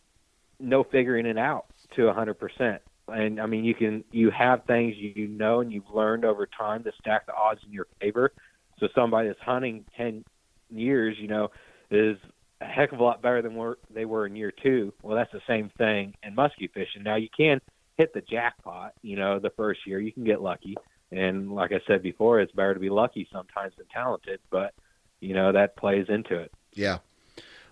no 0.59 0.85
figuring 0.85 1.27
it 1.27 1.39
out 1.39 1.67
to 1.97 2.09
a 2.09 2.13
hundred 2.13 2.35
percent. 2.35 2.83
And 3.09 3.41
I 3.41 3.47
mean, 3.47 3.65
you 3.65 3.75
can 3.75 4.05
you 4.11 4.31
have 4.31 4.65
things 4.67 4.95
you 4.97 5.29
know 5.29 5.61
and 5.61 5.73
you've 5.73 5.89
learned 5.95 6.25
over 6.25 6.47
time 6.47 6.85
to 6.85 6.93
stack 7.01 7.27
the 7.27 7.35
odds 7.35 7.61
in 7.67 7.73
your 7.73 7.87
favor. 8.01 8.33
So 8.79 8.89
somebody 8.95 9.29
that's 9.29 9.41
hunting 9.41 9.85
ten 9.97 10.25
years, 10.71 11.17
you 11.19 11.29
know, 11.29 11.49
is 11.91 12.17
a 12.61 12.67
heck 12.67 12.93
of 12.93 13.01
a 13.01 13.03
lot 13.03 13.23
better 13.23 13.41
than 13.41 13.55
where 13.55 13.77
they 13.95 14.05
were 14.05 14.27
in 14.27 14.37
year 14.37 14.53
two. 14.63 14.93
Well, 15.03 15.17
that's 15.17 15.33
the 15.33 15.41
same 15.47 15.71
thing 15.79 16.15
in 16.23 16.35
muskie 16.35 16.71
fishing. 16.73 17.03
Now 17.03 17.17
you 17.17 17.29
can 17.35 17.61
hit 17.97 18.13
the 18.15 18.21
jackpot, 18.21 18.93
you 19.03 19.17
know, 19.17 19.39
the 19.39 19.51
first 19.51 19.81
year 19.87 20.01
you 20.01 20.13
can 20.13 20.25
get 20.25 20.41
lucky. 20.41 20.77
And 21.11 21.53
like 21.53 21.73
I 21.73 21.81
said 21.87 22.03
before, 22.03 22.41
it's 22.41 22.53
better 22.53 22.75
to 22.75 22.81
be 22.81 22.91
lucky 22.91 23.27
sometimes 23.33 23.73
than 23.77 23.87
talented, 23.87 24.41
but 24.51 24.75
you 25.21 25.35
know 25.35 25.53
that 25.53 25.77
plays 25.77 26.07
into 26.09 26.37
it. 26.39 26.53
yeah. 26.75 26.99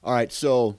All 0.04 0.12
right, 0.14 0.30
so 0.32 0.78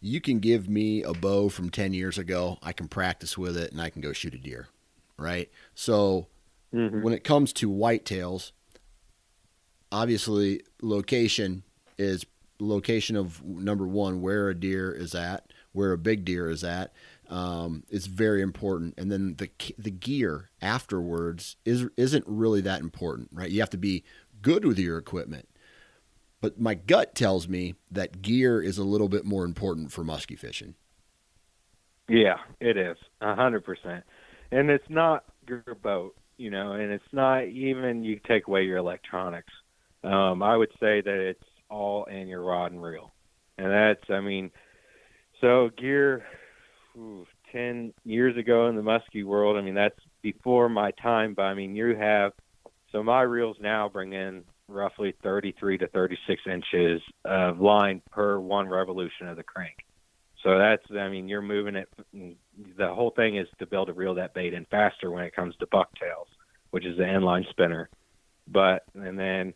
you 0.00 0.20
can 0.20 0.38
give 0.38 0.68
me 0.68 1.02
a 1.02 1.12
bow 1.12 1.48
from 1.48 1.70
ten 1.70 1.92
years 1.92 2.16
ago. 2.18 2.58
I 2.62 2.72
can 2.72 2.88
practice 2.88 3.36
with 3.36 3.56
it, 3.56 3.72
and 3.72 3.80
I 3.80 3.90
can 3.90 4.00
go 4.00 4.12
shoot 4.12 4.34
a 4.34 4.38
deer. 4.38 4.68
Right. 5.16 5.50
So 5.74 6.28
Mm-hmm. 6.74 7.00
when 7.00 7.14
it 7.14 7.24
comes 7.24 7.54
to 7.54 7.70
whitetails, 7.70 8.52
obviously 9.90 10.62
location 10.82 11.62
is 11.96 12.26
location 12.60 13.16
of 13.16 13.42
number 13.42 13.86
one 13.86 14.20
where 14.20 14.50
a 14.50 14.54
deer 14.54 14.92
is 14.92 15.14
at, 15.14 15.50
where 15.72 15.92
a 15.92 15.98
big 15.98 16.24
deer 16.26 16.50
is 16.50 16.62
at. 16.64 16.92
Um, 17.30 17.84
is 17.90 18.06
very 18.06 18.40
important, 18.40 18.94
and 18.96 19.12
then 19.12 19.34
the 19.36 19.50
the 19.76 19.90
gear 19.90 20.48
afterwards 20.62 21.56
is 21.66 21.86
isn't 21.98 22.24
really 22.26 22.62
that 22.62 22.80
important, 22.80 23.28
right? 23.32 23.50
You 23.50 23.60
have 23.60 23.68
to 23.70 23.76
be 23.76 24.02
good 24.42 24.64
with 24.64 24.78
your 24.78 24.98
equipment, 24.98 25.48
but 26.40 26.60
my 26.60 26.74
gut 26.74 27.14
tells 27.14 27.48
me 27.48 27.74
that 27.90 28.22
gear 28.22 28.62
is 28.62 28.78
a 28.78 28.84
little 28.84 29.08
bit 29.08 29.24
more 29.24 29.44
important 29.44 29.92
for 29.92 30.04
muskie 30.04 30.38
fishing. 30.38 30.74
Yeah, 32.08 32.38
it 32.60 32.76
is 32.76 32.96
a 33.20 33.34
hundred 33.34 33.64
percent, 33.64 34.04
and 34.50 34.70
it's 34.70 34.88
not 34.88 35.24
your 35.46 35.62
boat, 35.82 36.16
you 36.36 36.50
know, 36.50 36.72
and 36.72 36.90
it's 36.90 37.12
not 37.12 37.44
even 37.46 38.04
you 38.04 38.20
take 38.26 38.46
away 38.46 38.64
your 38.64 38.78
electronics. 38.78 39.52
Um, 40.04 40.42
I 40.42 40.56
would 40.56 40.70
say 40.80 41.00
that 41.00 41.28
it's 41.28 41.44
all 41.68 42.04
in 42.04 42.28
your 42.28 42.42
rod 42.42 42.72
and 42.72 42.82
reel, 42.82 43.12
and 43.58 43.70
that's, 43.70 44.08
I 44.10 44.20
mean, 44.20 44.50
so 45.40 45.70
gear. 45.76 46.24
Ooh, 46.96 47.26
Ten 47.52 47.94
years 48.04 48.36
ago 48.36 48.68
in 48.68 48.76
the 48.76 48.82
muskie 48.82 49.24
world, 49.24 49.56
I 49.56 49.62
mean 49.62 49.74
that's 49.74 49.98
before 50.20 50.68
my 50.68 50.90
time, 51.02 51.32
but 51.32 51.44
I 51.44 51.54
mean 51.54 51.74
you 51.74 51.96
have. 51.96 52.32
So 52.92 53.02
my 53.02 53.22
reels 53.22 53.56
now 53.60 53.88
bring 53.88 54.12
in 54.12 54.44
roughly 54.68 55.14
33 55.22 55.78
to 55.78 55.88
36 55.88 56.42
inches 56.46 57.02
of 57.24 57.60
line 57.60 58.02
per 58.10 58.38
one 58.38 58.68
revolution 58.68 59.28
of 59.28 59.36
the 59.36 59.42
crank. 59.42 59.76
So 60.42 60.58
that's, 60.58 60.82
I 60.96 61.08
mean, 61.08 61.28
you're 61.28 61.42
moving 61.42 61.74
it. 61.74 61.88
The 62.12 62.94
whole 62.94 63.10
thing 63.10 63.36
is 63.36 63.48
to 63.58 63.66
able 63.70 63.86
to 63.86 63.92
reel 63.92 64.14
that 64.14 64.34
bait 64.34 64.54
in 64.54 64.66
faster 64.70 65.10
when 65.10 65.24
it 65.24 65.34
comes 65.34 65.54
to 65.56 65.66
bucktails, 65.66 66.28
which 66.70 66.86
is 66.86 66.96
the 66.96 67.02
inline 67.02 67.48
spinner. 67.50 67.88
But 68.46 68.84
and 68.94 69.18
then 69.18 69.52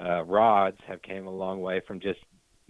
uh, 0.00 0.24
rods 0.24 0.78
have 0.88 1.02
came 1.02 1.26
a 1.26 1.30
long 1.30 1.60
way 1.60 1.82
from 1.86 2.00
just 2.00 2.18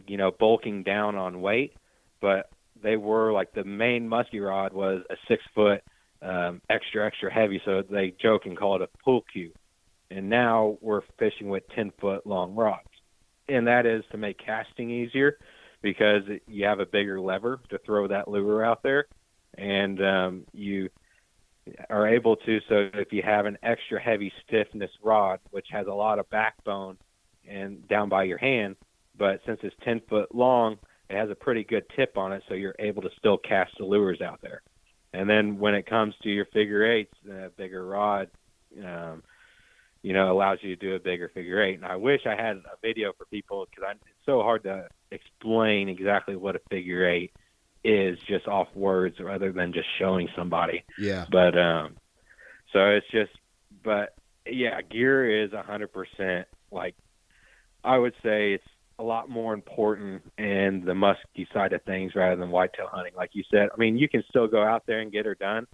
you 0.07 0.17
know 0.17 0.33
bulking 0.33 0.83
down 0.83 1.15
on 1.15 1.41
weight, 1.41 1.75
but 2.21 2.51
they 2.83 2.97
were 2.97 3.33
like 3.33 3.53
the 3.53 3.65
main 3.65 4.09
muskie 4.09 4.45
rod 4.45 4.73
was 4.73 5.03
a 5.09 5.15
six 5.29 5.43
foot 5.55 5.83
um, 6.21 6.61
extra 6.69 7.07
extra 7.07 7.33
heavy, 7.33 7.63
so 7.65 7.83
they 7.89 8.15
joke 8.21 8.45
and 8.45 8.59
call 8.59 8.77
it 8.77 8.83
a 8.83 8.89
pull 9.05 9.25
cue. 9.33 9.53
And 10.15 10.29
now 10.29 10.77
we're 10.81 11.01
fishing 11.19 11.49
with 11.49 11.63
ten 11.75 11.91
foot 12.01 12.27
long 12.27 12.55
rods, 12.55 12.89
and 13.49 13.67
that 13.67 13.87
is 13.87 14.05
to 14.11 14.19
make 14.19 14.39
casting 14.39 14.91
easier 14.91 15.39
because 15.81 16.23
you 16.47 16.67
have 16.67 16.81
a 16.81 16.87
bigger 16.87 17.21
lever 17.21 17.61
to 17.71 17.79
throw 17.79 18.07
that 18.09 18.29
lure 18.29 18.63
out 18.65 18.83
there, 18.83 19.07
and 19.57 20.05
um, 20.05 20.45
you 20.53 20.91
are 21.89 22.07
able 22.07 22.37
to. 22.37 22.59
So 22.69 22.89
if 22.95 23.13
you 23.13 23.23
have 23.23 23.47
an 23.47 23.57
extra 23.63 24.01
heavy 24.01 24.33
stiffness 24.47 24.91
rod, 25.03 25.41
which 25.51 25.67
has 25.71 25.87
a 25.87 25.95
lot 25.95 26.19
of 26.19 26.29
backbone 26.29 26.99
and 27.49 27.87
down 27.89 28.09
by 28.09 28.25
your 28.25 28.39
hand, 28.39 28.77
but 29.17 29.41
since 29.47 29.61
it's 29.63 29.75
10 29.83 30.03
foot 30.09 30.35
long, 30.35 30.79
it 31.09 31.17
has 31.17 31.31
a 31.31 31.35
pretty 31.35 31.65
good 31.65 31.85
tip 31.97 32.17
on 32.17 32.33
it, 32.33 32.43
so 32.49 32.55
you're 32.55 32.77
able 32.79 33.03
to 33.03 33.11
still 33.19 33.39
cast 33.39 33.73
the 33.79 33.85
lures 33.85 34.21
out 34.21 34.41
there. 34.43 34.63
And 35.13 35.29
then 35.29 35.59
when 35.59 35.75
it 35.75 35.87
comes 35.87 36.15
to 36.23 36.31
your 36.31 36.47
figure 36.47 36.91
eights, 36.91 37.15
the 37.25 37.51
bigger 37.57 37.87
rod, 37.87 38.29
um, 38.85 39.23
you 40.03 40.13
know, 40.13 40.33
allows 40.33 40.59
you 40.63 40.75
to 40.75 40.81
do 40.81 40.95
a 40.95 40.99
bigger 40.99 41.29
figure 41.29 41.63
eight. 41.63 41.77
And 41.77 41.85
I 41.85 41.97
wish 41.97 42.23
I 42.27 42.35
had 42.35 42.57
a 42.57 42.77
video 42.83 43.13
for 43.17 43.25
people 43.27 43.67
because 43.71 43.97
it's 44.01 44.27
so 44.27 44.43
hard 44.43 44.65
to 44.65 44.89
explain 45.11 45.89
exactly 45.89 46.37
what 46.37 46.57
a 46.57 46.61
figure 46.71 47.09
eight 47.09 47.33
is 47.85 48.19
just 48.29 48.47
off 48.47 48.69
words 48.75 49.19
rather 49.21 49.53
than 49.53 49.73
just 49.73 49.89
showing 49.99 50.29
somebody. 50.37 50.85
Yeah. 50.99 51.27
But 51.31 51.57
um, 51.57 51.97
so 52.73 52.91
it's 52.91 53.07
just, 53.11 53.33
but 53.85 54.15
yeah, 54.47 54.81
gear 54.83 55.45
is 55.45 55.53
a 55.53 55.63
hundred 55.63 55.93
percent. 55.93 56.49
Like 56.71 56.97
I 57.85 57.97
would 57.97 58.15
say, 58.23 58.55
it's 58.55 58.65
a 58.99 59.05
lot 59.05 59.29
more 59.29 59.55
important 59.55 60.23
in 60.39 60.83
the 60.85 60.95
musky 60.95 61.49
side 61.53 61.73
of 61.73 61.83
things 61.83 62.15
rather 62.15 62.37
than 62.37 62.51
whitetail 62.51 62.89
hunting. 62.91 63.15
Like 63.17 63.31
you 63.33 63.45
said, 63.51 63.69
I 63.73 63.77
mean, 63.79 63.99
you 63.99 64.09
can 64.09 64.23
still 64.29 64.47
go 64.47 64.63
out 64.63 64.85
there 64.87 65.01
and 65.01 65.13
get 65.13 65.27
her 65.27 65.35
done 65.35 65.67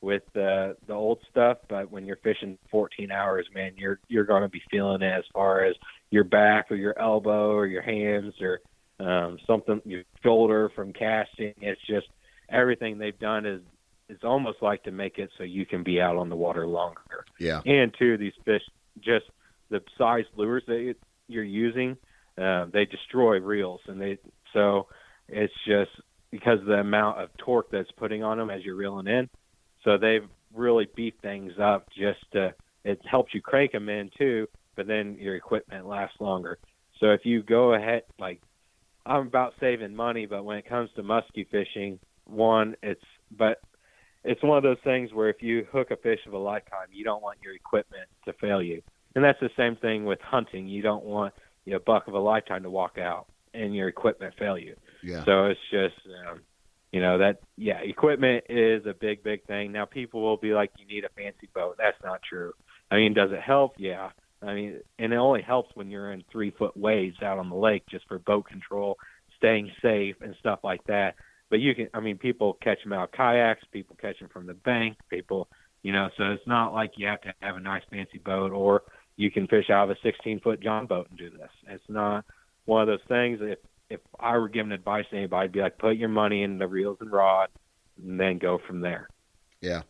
with 0.00 0.22
uh, 0.36 0.74
the 0.86 0.92
old 0.92 1.18
stuff, 1.30 1.58
but 1.68 1.90
when 1.90 2.04
you're 2.04 2.16
fishing 2.16 2.58
14 2.70 3.10
hours, 3.10 3.46
man, 3.54 3.72
you're 3.76 3.98
you're 4.08 4.24
going 4.24 4.42
to 4.42 4.48
be 4.48 4.62
feeling 4.70 5.02
it 5.02 5.12
as 5.12 5.24
far 5.32 5.64
as 5.64 5.74
your 6.10 6.24
back 6.24 6.70
or 6.70 6.76
your 6.76 6.98
elbow 6.98 7.52
or 7.52 7.66
your 7.66 7.82
hands 7.82 8.34
or 8.40 8.60
um, 9.00 9.38
something 9.46 9.80
your 9.84 10.02
shoulder 10.22 10.70
from 10.74 10.92
casting. 10.92 11.54
It's 11.60 11.80
just 11.86 12.06
everything 12.48 12.98
they've 12.98 13.18
done 13.18 13.46
is 13.46 13.62
is 14.08 14.18
almost 14.22 14.58
like 14.62 14.84
to 14.84 14.92
make 14.92 15.18
it 15.18 15.30
so 15.36 15.44
you 15.44 15.66
can 15.66 15.82
be 15.82 16.00
out 16.00 16.16
on 16.16 16.28
the 16.28 16.36
water 16.36 16.66
longer. 16.66 17.24
Yeah. 17.40 17.60
And 17.66 17.92
two, 17.98 18.16
these 18.16 18.32
fish 18.44 18.62
just 19.00 19.24
the 19.70 19.80
size 19.98 20.24
lures 20.36 20.62
they 20.66 20.94
you're 21.28 21.42
using, 21.42 21.96
uh, 22.40 22.66
they 22.72 22.84
destroy 22.84 23.40
reels, 23.40 23.80
and 23.88 24.00
they 24.00 24.18
so 24.52 24.86
it's 25.28 25.52
just 25.66 25.90
because 26.30 26.60
of 26.60 26.66
the 26.66 26.74
amount 26.74 27.18
of 27.18 27.30
torque 27.38 27.70
that's 27.70 27.90
putting 27.92 28.22
on 28.22 28.38
them 28.38 28.50
as 28.50 28.64
you're 28.64 28.76
reeling 28.76 29.06
in. 29.06 29.28
So 29.86 29.96
they've 29.96 30.28
really 30.52 30.88
beefed 30.94 31.22
things 31.22 31.52
up 31.62 31.88
just 31.96 32.20
to 32.32 32.52
it 32.84 33.00
helps 33.10 33.32
you 33.32 33.40
crank 33.40 33.72
them 33.72 33.88
in 33.88 34.10
too, 34.18 34.46
but 34.76 34.86
then 34.86 35.16
your 35.18 35.34
equipment 35.34 35.86
lasts 35.86 36.16
longer. 36.20 36.58
So 37.00 37.06
if 37.12 37.22
you 37.24 37.42
go 37.42 37.74
ahead, 37.74 38.02
like 38.18 38.42
I'm 39.06 39.26
about 39.28 39.54
saving 39.60 39.94
money, 39.94 40.26
but 40.26 40.44
when 40.44 40.58
it 40.58 40.68
comes 40.68 40.90
to 40.96 41.02
muskie 41.02 41.48
fishing, 41.50 41.98
one, 42.26 42.76
it's 42.82 43.00
but 43.30 43.60
it's 44.24 44.42
one 44.42 44.58
of 44.58 44.64
those 44.64 44.76
things 44.84 45.12
where 45.14 45.30
if 45.30 45.40
you 45.40 45.66
hook 45.72 45.92
a 45.92 45.96
fish 45.96 46.20
of 46.26 46.32
a 46.32 46.38
lifetime, 46.38 46.88
you 46.92 47.04
don't 47.04 47.22
want 47.22 47.38
your 47.42 47.54
equipment 47.54 48.08
to 48.24 48.32
fail 48.34 48.60
you. 48.60 48.82
And 49.14 49.24
that's 49.24 49.40
the 49.40 49.50
same 49.56 49.76
thing 49.76 50.04
with 50.04 50.20
hunting. 50.20 50.68
You 50.68 50.82
don't 50.82 51.04
want 51.04 51.32
you 51.66 51.72
know, 51.72 51.80
buck 51.84 52.08
of 52.08 52.14
a 52.14 52.18
lifetime 52.18 52.62
to 52.62 52.70
walk 52.70 52.96
out 52.98 53.26
and 53.52 53.74
your 53.74 53.88
equipment 53.88 54.34
fail 54.38 54.56
you. 54.56 54.76
Yeah. 55.02 55.24
So 55.24 55.46
it's 55.46 55.60
just, 55.70 55.94
um, 56.28 56.40
you 56.96 57.02
know, 57.02 57.18
that 57.18 57.40
yeah, 57.58 57.80
equipment 57.82 58.44
is 58.48 58.86
a 58.86 58.94
big, 58.94 59.22
big 59.22 59.44
thing. 59.44 59.70
Now 59.70 59.84
people 59.84 60.22
will 60.22 60.38
be 60.38 60.54
like, 60.54 60.70
you 60.78 60.86
need 60.86 61.04
a 61.04 61.10
fancy 61.10 61.46
boat. 61.54 61.76
That's 61.76 62.02
not 62.02 62.22
true. 62.26 62.54
I 62.90 62.96
mean, 62.96 63.12
does 63.12 63.32
it 63.32 63.42
help? 63.42 63.74
Yeah. 63.76 64.08
I 64.40 64.54
mean, 64.54 64.80
and 64.98 65.12
it 65.12 65.16
only 65.16 65.42
helps 65.42 65.76
when 65.76 65.90
you're 65.90 66.10
in 66.12 66.24
three 66.32 66.52
foot 66.52 66.74
waves 66.74 67.18
out 67.22 67.36
on 67.36 67.50
the 67.50 67.54
lake 67.54 67.82
just 67.90 68.08
for 68.08 68.18
boat 68.18 68.46
control, 68.46 68.96
staying 69.36 69.70
safe, 69.82 70.16
and 70.22 70.34
stuff 70.40 70.60
like 70.64 70.82
that. 70.86 71.16
But 71.50 71.60
you 71.60 71.74
can, 71.74 71.90
I 71.92 72.00
mean, 72.00 72.16
people 72.16 72.56
catch 72.62 72.82
them 72.82 72.94
out 72.94 73.12
kayaks, 73.12 73.60
people 73.72 73.94
catch 74.00 74.18
them 74.18 74.30
from 74.32 74.46
the 74.46 74.54
bank, 74.54 74.96
people, 75.10 75.48
you 75.82 75.92
know, 75.92 76.08
so 76.16 76.30
it's 76.30 76.46
not 76.46 76.72
like 76.72 76.92
you 76.96 77.08
have 77.08 77.20
to 77.20 77.34
have 77.42 77.56
a 77.56 77.60
nice 77.60 77.82
fancy 77.90 78.22
boat 78.24 78.52
or 78.52 78.84
you 79.16 79.30
can 79.30 79.46
fish 79.48 79.68
out 79.68 79.90
of 79.90 79.90
a 79.90 80.00
16 80.02 80.40
foot 80.40 80.62
John 80.62 80.86
boat 80.86 81.08
and 81.10 81.18
do 81.18 81.28
this. 81.28 81.50
It's 81.68 81.84
not 81.90 82.24
one 82.64 82.80
of 82.80 82.88
those 82.88 83.06
things. 83.06 83.40
If 83.42 83.58
if 83.90 84.00
I 84.18 84.36
were 84.36 84.48
giving 84.48 84.72
advice 84.72 85.04
to 85.10 85.16
anybody, 85.16 85.44
I'd 85.44 85.52
be 85.52 85.60
like, 85.60 85.78
put 85.78 85.96
your 85.96 86.08
money 86.08 86.42
in 86.42 86.58
the 86.58 86.66
reels 86.66 86.98
and 87.00 87.10
rod, 87.10 87.48
and 88.02 88.18
then 88.18 88.38
go 88.38 88.58
from 88.66 88.80
there. 88.80 89.08
Yeah. 89.60 89.82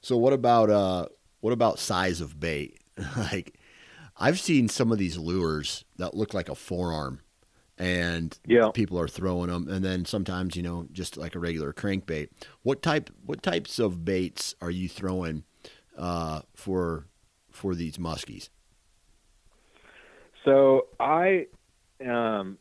So 0.00 0.16
what 0.16 0.32
about 0.32 0.70
uh 0.70 1.06
what 1.40 1.52
about 1.52 1.78
size 1.78 2.20
of 2.20 2.38
bait? 2.38 2.78
like 3.16 3.58
I've 4.16 4.40
seen 4.40 4.68
some 4.68 4.92
of 4.92 4.98
these 4.98 5.16
lures 5.16 5.84
that 5.96 6.14
look 6.14 6.34
like 6.34 6.48
a 6.48 6.54
forearm 6.54 7.20
and 7.78 8.38
yeah. 8.46 8.70
people 8.72 8.98
are 8.98 9.08
throwing 9.08 9.50
them 9.50 9.68
and 9.68 9.84
then 9.84 10.04
sometimes 10.04 10.54
you 10.54 10.62
know 10.62 10.86
just 10.92 11.16
like 11.16 11.34
a 11.34 11.38
regular 11.38 11.72
crankbait 11.72 12.28
what 12.62 12.82
type 12.82 13.10
what 13.24 13.42
types 13.42 13.78
of 13.78 14.04
baits 14.04 14.54
are 14.60 14.70
you 14.70 14.88
throwing 14.88 15.42
uh, 15.98 16.40
for 16.54 17.06
for 17.50 17.74
these 17.74 17.96
muskies 17.96 18.48
so 20.44 20.86
i 21.00 21.46
um 22.06 22.58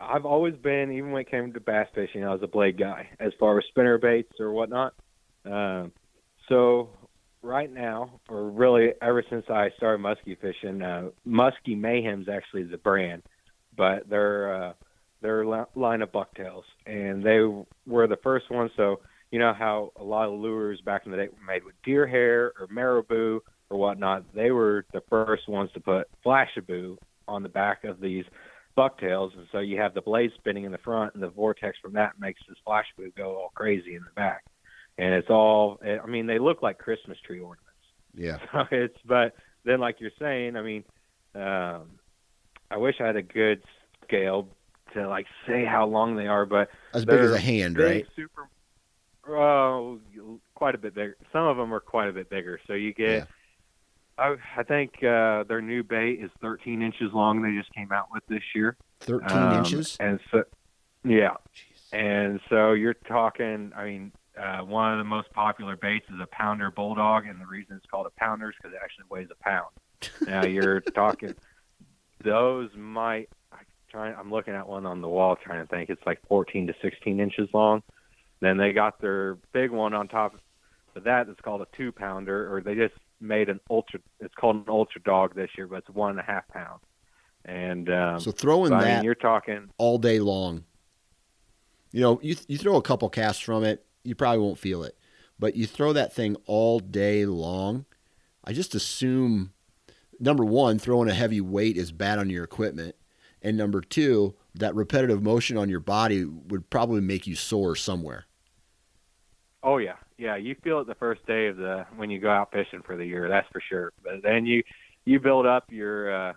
i've 0.00 0.24
always 0.26 0.54
been 0.56 0.92
even 0.92 1.10
when 1.10 1.22
it 1.22 1.30
came 1.30 1.52
to 1.52 1.60
bass 1.60 1.88
fishing 1.94 2.24
i 2.24 2.32
was 2.32 2.42
a 2.42 2.48
blade 2.48 2.78
guy 2.78 3.08
as 3.20 3.32
far 3.38 3.58
as 3.58 3.64
spinner 3.68 3.98
baits 3.98 4.32
or 4.40 4.52
whatnot 4.52 4.94
um 5.44 5.92
so 6.48 6.90
right 7.42 7.72
now 7.72 8.20
or 8.28 8.50
really 8.50 8.88
ever 9.02 9.22
since 9.30 9.44
i 9.48 9.68
started 9.76 10.02
muskie 10.02 10.38
fishing 10.40 10.82
uh 10.82 11.08
Musky 11.24 11.74
Mayhem's 11.74 12.28
actually 12.28 12.64
the 12.64 12.78
brand 12.78 13.22
but 13.76 14.08
they're 14.08 14.64
uh, 14.64 14.72
they're 15.22 15.44
line 15.44 16.02
of 16.02 16.12
bucktails, 16.12 16.64
and 16.86 17.24
they 17.24 17.40
were 17.86 18.06
the 18.06 18.18
first 18.22 18.50
ones. 18.50 18.70
So 18.76 19.00
you 19.30 19.38
know 19.38 19.52
how 19.56 19.92
a 19.96 20.04
lot 20.04 20.28
of 20.28 20.38
lures 20.38 20.80
back 20.84 21.02
in 21.04 21.10
the 21.10 21.16
day 21.16 21.28
were 21.28 21.52
made 21.52 21.64
with 21.64 21.74
deer 21.84 22.06
hair 22.06 22.52
or 22.58 22.66
marabou 22.70 23.40
or 23.70 23.78
whatnot. 23.78 24.24
They 24.34 24.50
were 24.50 24.86
the 24.92 25.02
first 25.08 25.48
ones 25.48 25.70
to 25.74 25.80
put 25.80 26.08
flashabou 26.24 26.96
on 27.28 27.42
the 27.42 27.48
back 27.48 27.84
of 27.84 28.00
these 28.00 28.24
bucktails, 28.76 29.32
and 29.36 29.46
so 29.50 29.58
you 29.58 29.78
have 29.78 29.94
the 29.94 30.02
blade 30.02 30.30
spinning 30.36 30.64
in 30.64 30.72
the 30.72 30.78
front, 30.78 31.14
and 31.14 31.22
the 31.22 31.28
vortex 31.28 31.78
from 31.80 31.94
that 31.94 32.20
makes 32.20 32.40
this 32.48 32.58
flashabou 32.66 33.14
go 33.16 33.36
all 33.36 33.52
crazy 33.54 33.94
in 33.96 34.02
the 34.02 34.10
back. 34.14 34.44
And 34.98 35.14
it's 35.14 35.28
all, 35.28 35.78
I 35.84 36.06
mean, 36.06 36.26
they 36.26 36.38
look 36.38 36.62
like 36.62 36.78
Christmas 36.78 37.18
tree 37.26 37.40
ornaments. 37.40 37.62
Yeah. 38.14 38.38
So 38.52 38.64
it's, 38.70 38.96
but 39.04 39.34
then, 39.64 39.80
like 39.80 39.96
you're 40.00 40.10
saying, 40.18 40.56
I 40.56 40.62
mean, 40.62 40.84
um, 41.34 41.98
I 42.70 42.76
wish 42.76 42.96
I 43.00 43.06
had 43.06 43.16
a 43.16 43.22
good 43.22 43.62
scale 44.04 44.48
to 44.94 45.08
like 45.08 45.26
say 45.46 45.64
how 45.64 45.86
long 45.86 46.16
they 46.16 46.26
are, 46.26 46.46
but 46.46 46.68
as 46.94 47.04
big 47.04 47.20
as 47.20 47.32
a 47.32 47.38
hand, 47.38 47.78
right? 47.78 48.06
Super, 48.16 48.48
oh, 49.28 49.98
quite 50.54 50.74
a 50.74 50.78
bit 50.78 50.94
bigger. 50.94 51.16
Some 51.32 51.44
of 51.44 51.56
them 51.56 51.74
are 51.74 51.80
quite 51.80 52.08
a 52.08 52.12
bit 52.12 52.30
bigger. 52.30 52.60
So 52.66 52.72
you 52.72 52.94
get. 52.94 53.28
I, 54.18 54.36
I 54.56 54.62
think 54.62 55.02
uh, 55.02 55.44
their 55.44 55.60
new 55.60 55.82
bait 55.82 56.20
is 56.20 56.30
13 56.40 56.82
inches 56.82 57.12
long. 57.12 57.42
They 57.42 57.58
just 57.58 57.72
came 57.74 57.92
out 57.92 58.06
with 58.12 58.22
this 58.28 58.42
year. 58.54 58.76
13 59.00 59.36
um, 59.36 59.58
inches, 59.58 59.96
and 60.00 60.18
so 60.30 60.44
yeah, 61.04 61.34
Jeez. 61.54 61.92
and 61.92 62.40
so 62.48 62.72
you're 62.72 62.94
talking. 62.94 63.72
I 63.76 63.84
mean, 63.84 64.12
uh, 64.40 64.60
one 64.60 64.92
of 64.92 64.98
the 64.98 65.04
most 65.04 65.30
popular 65.32 65.76
baits 65.76 66.06
is 66.08 66.20
a 66.20 66.26
pounder 66.26 66.70
bulldog, 66.70 67.26
and 67.26 67.40
the 67.40 67.46
reason 67.46 67.76
it's 67.76 67.86
called 67.86 68.06
a 68.06 68.20
pounder 68.20 68.48
is 68.48 68.54
because 68.56 68.74
it 68.74 68.80
actually 68.82 69.04
weighs 69.10 69.28
a 69.30 69.44
pound. 69.44 69.68
now 70.26 70.46
you're 70.46 70.80
talking 70.94 71.34
those 72.26 72.70
might. 72.76 73.28
I 73.52 73.58
try, 73.90 74.12
I'm 74.12 74.30
looking 74.30 74.54
at 74.54 74.68
one 74.68 74.86
on 74.86 75.00
the 75.00 75.08
wall, 75.08 75.36
trying 75.36 75.64
to 75.64 75.68
think. 75.68 75.90
It's 75.90 76.04
like 76.06 76.20
14 76.28 76.66
to 76.66 76.74
16 76.82 77.20
inches 77.20 77.48
long. 77.54 77.82
Then 78.40 78.56
they 78.56 78.72
got 78.72 79.00
their 79.00 79.36
big 79.52 79.70
one 79.70 79.94
on 79.94 80.08
top 80.08 80.34
of 80.94 81.04
that. 81.04 81.28
It's 81.28 81.40
called 81.40 81.62
a 81.62 81.66
two 81.76 81.92
pounder, 81.92 82.54
or 82.54 82.60
they 82.60 82.74
just 82.74 82.94
made 83.20 83.48
an 83.48 83.60
ultra. 83.70 84.00
It's 84.20 84.34
called 84.34 84.56
an 84.56 84.64
ultra 84.68 85.00
dog 85.02 85.34
this 85.34 85.50
year, 85.56 85.66
but 85.66 85.78
it's 85.78 85.90
one 85.90 86.10
and 86.10 86.20
a 86.20 86.22
half 86.22 86.46
pounds. 86.48 86.82
And 87.44 87.88
um, 87.90 88.20
so 88.20 88.32
throwing 88.32 88.70
that, 88.70 88.82
I 88.82 88.94
mean, 88.96 89.04
you're 89.04 89.14
talking 89.14 89.70
all 89.78 89.98
day 89.98 90.18
long. 90.18 90.64
You 91.92 92.00
know, 92.00 92.20
you 92.22 92.36
you 92.48 92.58
throw 92.58 92.76
a 92.76 92.82
couple 92.82 93.08
casts 93.08 93.42
from 93.42 93.64
it, 93.64 93.84
you 94.02 94.14
probably 94.14 94.40
won't 94.40 94.58
feel 94.58 94.82
it, 94.82 94.96
but 95.38 95.56
you 95.56 95.66
throw 95.66 95.92
that 95.92 96.12
thing 96.12 96.36
all 96.46 96.80
day 96.80 97.24
long. 97.24 97.86
I 98.44 98.52
just 98.52 98.74
assume 98.74 99.52
number 100.20 100.44
one, 100.44 100.78
throwing 100.78 101.08
a 101.08 101.14
heavy 101.14 101.40
weight 101.40 101.76
is 101.76 101.92
bad 101.92 102.18
on 102.18 102.30
your 102.30 102.44
equipment. 102.44 102.96
And 103.42 103.56
number 103.56 103.80
two, 103.80 104.34
that 104.54 104.74
repetitive 104.74 105.22
motion 105.22 105.56
on 105.56 105.68
your 105.68 105.80
body 105.80 106.24
would 106.24 106.68
probably 106.70 107.00
make 107.00 107.26
you 107.26 107.36
sore 107.36 107.76
somewhere. 107.76 108.26
Oh 109.62 109.78
yeah, 109.78 109.96
yeah. 110.18 110.36
You 110.36 110.56
feel 110.62 110.80
it 110.80 110.86
the 110.86 110.94
first 110.94 111.26
day 111.26 111.48
of 111.48 111.56
the 111.56 111.86
when 111.96 112.10
you 112.10 112.20
go 112.20 112.30
out 112.30 112.52
fishing 112.52 112.82
for 112.84 112.96
the 112.96 113.04
year. 113.04 113.28
That's 113.28 113.48
for 113.52 113.62
sure. 113.68 113.92
But 114.02 114.22
then 114.22 114.46
you 114.46 114.62
you 115.04 115.20
build 115.20 115.46
up 115.46 115.64
your 115.70 116.30
uh, 116.30 116.32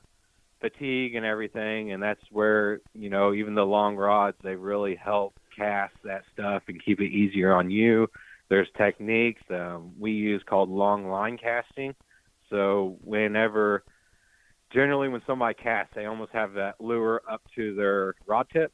fatigue 0.62 1.16
and 1.16 1.26
everything, 1.26 1.94
and 1.94 2.02
that's 2.02 2.22
where 2.32 2.82
you 2.94 3.10
know 3.10 3.34
even 3.34 3.56
the 3.56 3.66
long 3.66 3.96
rods 3.96 4.38
they 4.44 4.56
really 4.56 4.96
help 4.96 5.34
cast 5.56 5.94
that 6.04 6.24
stuff 6.34 6.64
and 6.68 6.84
keep 6.84 7.00
it 7.00 7.12
easier 7.12 7.54
on 7.54 7.70
you. 7.70 8.08
There's 8.50 8.68
techniques 8.78 9.42
um, 9.52 9.92
we 10.00 10.12
use 10.12 10.42
called 10.48 10.70
long 10.70 11.08
line 11.08 11.38
casting, 11.38 11.94
so 12.50 12.98
whenever, 13.04 13.84
generally 14.74 15.08
when 15.08 15.22
somebody 15.28 15.54
casts, 15.54 15.94
they 15.96 16.06
almost 16.06 16.32
have 16.32 16.54
that 16.54 16.76
lure 16.80 17.22
up 17.30 17.42
to 17.56 17.76
their 17.76 18.16
rod 18.26 18.48
tip. 18.52 18.74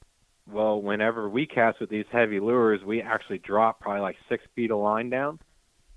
Well, 0.52 0.82
whenever 0.82 1.28
we 1.28 1.46
cast 1.46 1.80
with 1.80 1.90
these 1.90 2.06
heavy 2.12 2.40
lures, 2.40 2.82
we 2.86 3.02
actually 3.02 3.40
drop 3.40 3.80
probably 3.80 4.02
like 4.02 4.18
six 4.30 4.44
feet 4.56 4.72
of 4.72 4.78
line 4.78 5.10
down. 5.10 5.40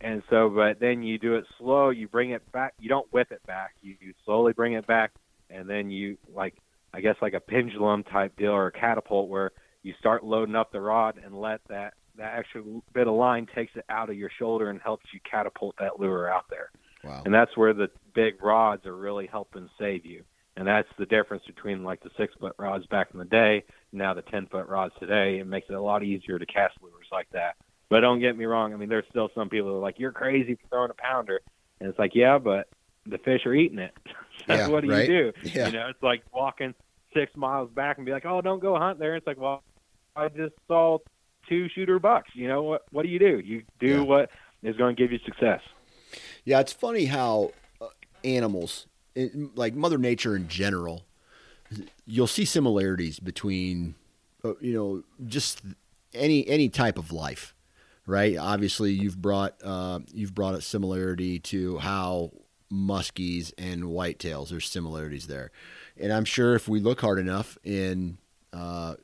And 0.01 0.23
so, 0.31 0.49
but 0.49 0.81
then 0.81 1.03
you 1.03 1.19
do 1.19 1.35
it 1.35 1.45
slow. 1.59 1.91
You 1.91 2.09
bring 2.09 2.31
it 2.31 2.51
back. 2.53 2.75
You 2.79 2.89
don't 2.89 3.13
whip 3.13 3.33
it 3.33 3.45
back. 3.47 3.75
You, 3.83 3.97
you 4.01 4.15
slowly 4.25 4.53
bring 4.53 4.75
it 4.75 4.87
back, 4.87 5.13
and 5.51 5.69
then 5.69 5.91
you 5.91 6.17
like, 6.33 6.55
I 6.95 7.01
guess 7.01 7.17
like 7.21 7.35
a 7.35 7.41
pendulum 7.41 8.05
type 8.05 8.37
deal 8.37 8.53
or 8.53 8.69
a 8.69 8.73
catapult 8.73 9.29
where 9.29 9.51
you 9.83 9.95
start 9.99 10.25
loading 10.25 10.55
up 10.55 10.73
the 10.73 10.81
rod 10.81 11.21
and 11.23 11.39
let 11.39 11.61
that 11.69 11.95
that 12.17 12.39
extra 12.39 12.63
bit 12.93 13.07
of 13.07 13.15
line 13.15 13.47
takes 13.55 13.73
it 13.77 13.85
out 13.89 14.11
of 14.11 14.17
your 14.17 14.31
shoulder 14.39 14.71
and 14.71 14.81
helps 14.81 15.07
you 15.13 15.21
catapult 15.29 15.75
that 15.79 16.01
lure 16.01 16.29
out 16.29 16.45
there. 16.51 16.71
Wow. 17.05 17.23
And 17.25 17.33
that's 17.33 17.57
where 17.57 17.73
the 17.73 17.91
big 18.15 18.43
rods 18.43 18.87
are 18.87 18.97
really 18.97 19.27
helping 19.27 19.69
save 19.79 20.05
you. 20.05 20.25
And 20.57 20.67
that's 20.67 20.89
the 20.99 21.07
difference 21.07 21.45
between 21.47 21.85
like 21.85 22.03
the 22.03 22.11
six 22.17 22.35
foot 22.41 22.55
rods 22.59 22.87
back 22.87 23.09
in 23.13 23.19
the 23.21 23.25
day, 23.25 23.65
now 23.93 24.15
the 24.15 24.23
ten 24.23 24.47
foot 24.47 24.67
rods 24.69 24.95
today. 25.01 25.39
It 25.39 25.47
makes 25.47 25.69
it 25.69 25.75
a 25.75 25.81
lot 25.81 26.03
easier 26.03 26.39
to 26.39 26.47
cast 26.47 26.75
lures 26.83 27.07
like 27.13 27.29
that. 27.33 27.57
But 27.91 28.01
don't 28.01 28.21
get 28.21 28.37
me 28.37 28.45
wrong. 28.45 28.75
I 28.75 28.77
mean, 28.77 28.89
there's 28.89 29.07
still 29.11 29.31
some 29.35 29.49
people 29.49 29.71
who 29.71 29.77
are 29.77 29.81
like, 29.81 29.99
"You're 29.99 30.13
crazy 30.13 30.55
for 30.57 30.69
throwing 30.69 30.91
a 30.91 30.95
pounder," 30.95 31.41
and 31.81 31.89
it's 31.89 31.99
like, 31.99 32.15
yeah, 32.15 32.39
but 32.39 32.69
the 33.07 33.19
fish 33.19 33.47
are 33.47 33.55
eating 33.55 33.79
it. 33.79 33.93
so 34.47 34.55
yeah, 34.55 34.69
what 34.69 34.85
do 34.85 34.91
right? 34.91 35.09
you 35.09 35.33
do? 35.33 35.51
Yeah. 35.55 35.67
You 35.67 35.73
know, 35.73 35.89
it's 35.89 36.03
like 36.03 36.23
walking 36.33 36.75
six 37.15 37.35
miles 37.37 37.71
back 37.71 37.97
and 37.97 38.05
be 38.05 38.13
like, 38.13 38.27
"Oh, 38.27 38.41
don't 38.43 38.61
go 38.61 38.77
hunt 38.79 38.99
there." 38.99 39.17
It's 39.17 39.27
like, 39.27 39.39
well, 39.39 39.63
I 40.15 40.29
just 40.29 40.55
saw 40.67 40.99
two 41.49 41.69
shooter 41.71 41.99
bucks. 41.99 42.31
You 42.35 42.49
know 42.49 42.63
what? 42.63 42.83
What 42.91 43.05
do 43.05 43.09
you 43.09 43.19
do? 43.19 43.39
You 43.43 43.63
do 43.81 43.87
Yeah. 43.87 44.01
what 44.03 44.31
is 44.63 44.77
going 44.77 44.95
to 44.97 45.03
give 45.03 45.11
you 45.13 45.19
success. 45.25 45.61
Yeah, 46.45 46.61
it's 46.61 46.73
funny 46.73 47.07
how 47.07 47.53
uh, 47.81 47.87
animals, 48.25 48.87
like 49.55 49.75
Mother 49.75 49.97
Nature 49.99 50.37
in 50.37 50.49
general, 50.49 51.05
you'll 52.07 52.27
see 52.27 52.45
similarities 52.45 53.19
between, 53.21 53.95
uh, 54.45 54.55
you 54.61 54.73
know, 54.73 55.03
just 55.27 55.63
any 56.15 56.47
any 56.49 56.69
type 56.69 56.99
of 56.99 57.13
life, 57.13 57.55
right? 58.07 58.37
Obviously, 58.37 58.93
you've 58.93 59.21
brought 59.21 59.55
uh, 59.63 60.01
you've 60.13 60.35
brought 60.35 60.55
a 60.55 60.61
similarity 60.61 61.39
to 61.41 61.79
how 61.79 62.33
muskies 62.73 63.53
and 63.59 63.85
whitetails. 63.85 64.49
There's 64.49 64.69
similarities 64.69 65.27
there, 65.27 65.51
and 65.99 66.13
I'm 66.13 66.25
sure 66.25 66.55
if 66.55 66.69
we 66.69 66.81
look 66.81 67.01
hard 67.01 67.19
enough 67.19 67.59
in, 67.65 68.19
uh, 68.53 68.95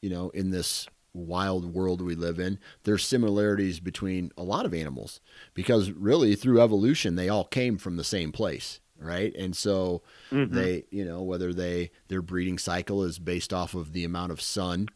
you 0.00 0.10
know, 0.10 0.30
in 0.30 0.50
this 0.50 0.88
wild 1.14 1.74
world 1.74 2.00
we 2.00 2.14
live 2.14 2.38
in, 2.38 2.58
there's 2.84 3.04
similarities 3.04 3.80
between 3.80 4.30
a 4.36 4.42
lot 4.42 4.64
of 4.64 4.74
animals 4.74 5.20
because 5.54 5.90
really 5.90 6.34
through 6.34 6.60
evolution 6.60 7.16
they 7.16 7.28
all 7.28 7.44
came 7.44 7.78
from 7.78 7.96
the 7.96 8.04
same 8.04 8.32
place, 8.32 8.80
right? 8.98 9.34
And 9.34 9.56
so 9.56 10.02
mm-hmm. 10.30 10.54
they, 10.54 10.84
you 10.90 11.04
know, 11.04 11.22
whether 11.22 11.52
they 11.52 11.90
their 12.08 12.22
breeding 12.22 12.58
cycle 12.58 13.04
is 13.04 13.18
based 13.18 13.52
off 13.52 13.74
of 13.74 13.92
the 13.92 14.04
amount 14.04 14.32
of 14.32 14.40
sun 14.40 14.88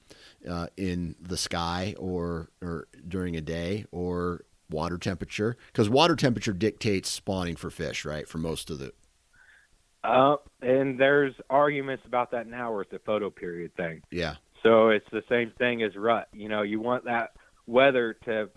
uh, 0.49 0.67
in 0.77 1.15
the 1.21 1.37
sky 1.37 1.95
or 1.99 2.51
or 2.61 2.89
during 3.07 3.37
a 3.37 3.41
day 3.41 3.87
or 3.91 4.45
water 4.71 4.99
temperature 4.99 5.57
because 5.67 5.89
water 5.89 6.17
temperature 6.17 6.53
dictates 6.53 7.09
spawning 7.09 7.57
for 7.57 7.71
fish, 7.71 8.05
right? 8.05 8.29
For 8.29 8.39
most 8.39 8.71
of 8.71 8.79
the. 8.79 8.93
Uh, 10.05 10.37
and 10.61 10.99
there's 10.99 11.35
arguments 11.49 12.05
about 12.07 12.33
that 12.33 12.49
now, 12.49 12.73
where 12.73 12.85
the 12.91 12.97
a 12.97 12.99
photoperiod 12.99 13.73
thing. 13.75 14.03
Yeah. 14.11 14.35
So 14.65 14.89
it's 14.89 15.07
the 15.13 15.23
same 15.29 15.53
thing 15.59 15.83
as 15.83 15.95
rut. 15.95 16.29
You 16.33 16.49
know, 16.49 16.63
you 16.63 16.81
want 16.81 17.05
that 17.05 17.33
weather 17.67 18.17
to 18.25 18.49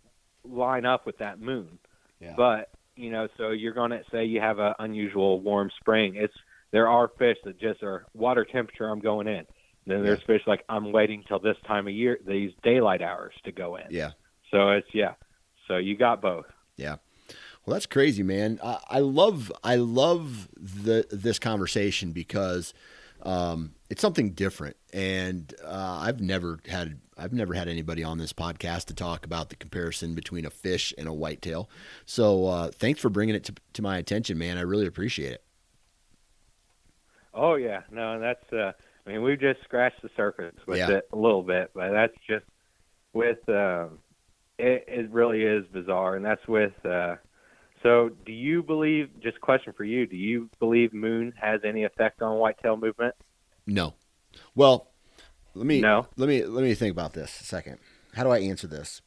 line 0.44 0.86
up 0.86 1.06
with 1.06 1.20
that 1.20 1.40
moon. 1.40 1.78
Yeah. 2.20 2.34
But 2.36 2.70
you 2.96 3.12
know, 3.12 3.28
so 3.38 3.52
you're 3.52 3.74
going 3.74 3.92
to 3.92 4.02
say 4.12 4.26
you 4.26 4.40
have 4.40 4.60
an 4.60 4.74
unusual 4.80 5.42
warm 5.42 5.70
spring. 5.80 6.16
It's 6.16 6.34
there 6.72 6.88
are 6.88 7.10
fish 7.18 7.38
that 7.46 7.60
just 7.60 7.84
are 7.84 8.06
water 8.14 8.46
temperature. 8.46 8.90
I'm 8.90 9.00
going 9.00 9.28
in. 9.28 9.46
Then 9.88 10.04
there's 10.04 10.20
yeah. 10.22 10.26
fish 10.38 10.42
like 10.48 10.64
I'm 10.68 10.92
waiting 10.92 11.24
till 11.28 11.40
this 11.40 11.58
time 11.68 11.88
of 11.88 11.94
year, 11.94 12.18
these 12.26 12.52
daylight 12.64 13.02
hours 13.02 13.34
to 13.44 13.52
go 13.52 13.76
in. 13.76 13.86
Yeah. 13.90 14.12
So 14.52 14.72
it's 14.72 14.88
yeah. 14.94 15.14
So 15.68 15.78
you 15.78 15.96
got 15.96 16.22
both. 16.22 16.46
Yeah. 16.76 16.98
Well, 17.66 17.76
that's 17.76 17.86
crazy, 17.86 18.24
man. 18.24 18.60
I, 18.64 18.80
I 18.90 19.00
love 19.00 19.52
I 19.64 19.76
love 19.76 20.50
the 20.56 21.06
this 21.12 21.40
conversation 21.40 22.12
because 22.12 22.74
um, 23.22 23.75
it's 23.90 24.02
something 24.02 24.32
different, 24.32 24.78
and 24.94 25.54
uh, 25.64 26.00
I've 26.02 26.20
never 26.20 26.60
had 26.68 27.00
I've 27.18 27.34
never 27.34 27.54
had 27.54 27.68
anybody 27.68 28.04
on 28.04 28.18
this 28.18 28.34
podcast 28.34 28.86
to 28.86 28.94
talk 28.94 29.26
about 29.26 29.50
the 29.50 29.56
comparison 29.56 30.16
between 30.16 30.46
a 30.46 30.50
fish 30.50 30.94
and 30.98 31.08
a 31.08 31.14
whitetail. 31.14 31.70
So 32.06 32.48
uh, 32.48 32.72
thanks 32.72 33.00
for 33.00 33.10
bringing 33.10 33.36
it 33.36 33.44
to, 33.46 33.54
to 33.74 33.82
my 33.82 33.98
attention, 33.98 34.38
man. 34.38 34.58
I 34.58 34.62
really 34.62 34.88
appreciate 34.88 35.34
it. 35.34 35.44
Oh 37.34 37.56
yeah, 37.56 37.82
no, 37.92 38.20
that's. 38.20 38.52
Uh, 38.52 38.72
I 39.06 39.12
mean, 39.12 39.22
we've 39.22 39.40
just 39.40 39.62
scratched 39.64 40.02
the 40.02 40.10
surface 40.16 40.56
with 40.66 40.80
yeah. 40.80 40.90
it 40.90 41.10
a 41.14 41.16
little 41.16 41.44
bit, 41.44 41.72
but 41.74 41.92
that's 41.92 42.16
just 42.28 42.46
with. 43.14 43.48
Uh, 43.48 43.88
it, 44.58 44.86
it 44.88 45.12
really 45.12 45.44
is 45.44 45.66
bizarre, 45.68 46.16
and 46.16 46.26
that's 46.26 46.48
with. 46.48 46.74
Uh, 46.86 47.16
so, 47.84 48.10
do 48.26 48.32
you 48.32 48.64
believe? 48.64 49.10
Just 49.22 49.40
question 49.42 49.74
for 49.74 49.84
you: 49.84 50.08
Do 50.08 50.16
you 50.16 50.50
believe 50.60 50.94
moon 50.94 51.34
has 51.40 51.60
any 51.64 51.84
effect 51.84 52.22
on 52.22 52.40
whitetail 52.40 52.78
movement? 52.78 53.14
No. 53.68 53.94
Well, 54.54 54.92
let 55.54 55.66
me 55.66 55.82
no. 55.82 56.08
let 56.18 56.30
me 56.30 56.46
let 56.46 56.64
me 56.64 56.74
think 56.74 56.92
about 56.92 57.14
this 57.14 57.42
a 57.42 57.44
second. 57.44 57.78
How 58.14 58.24
do 58.24 58.30
I 58.30 58.40
answer 58.40 58.68
this? 58.68 59.02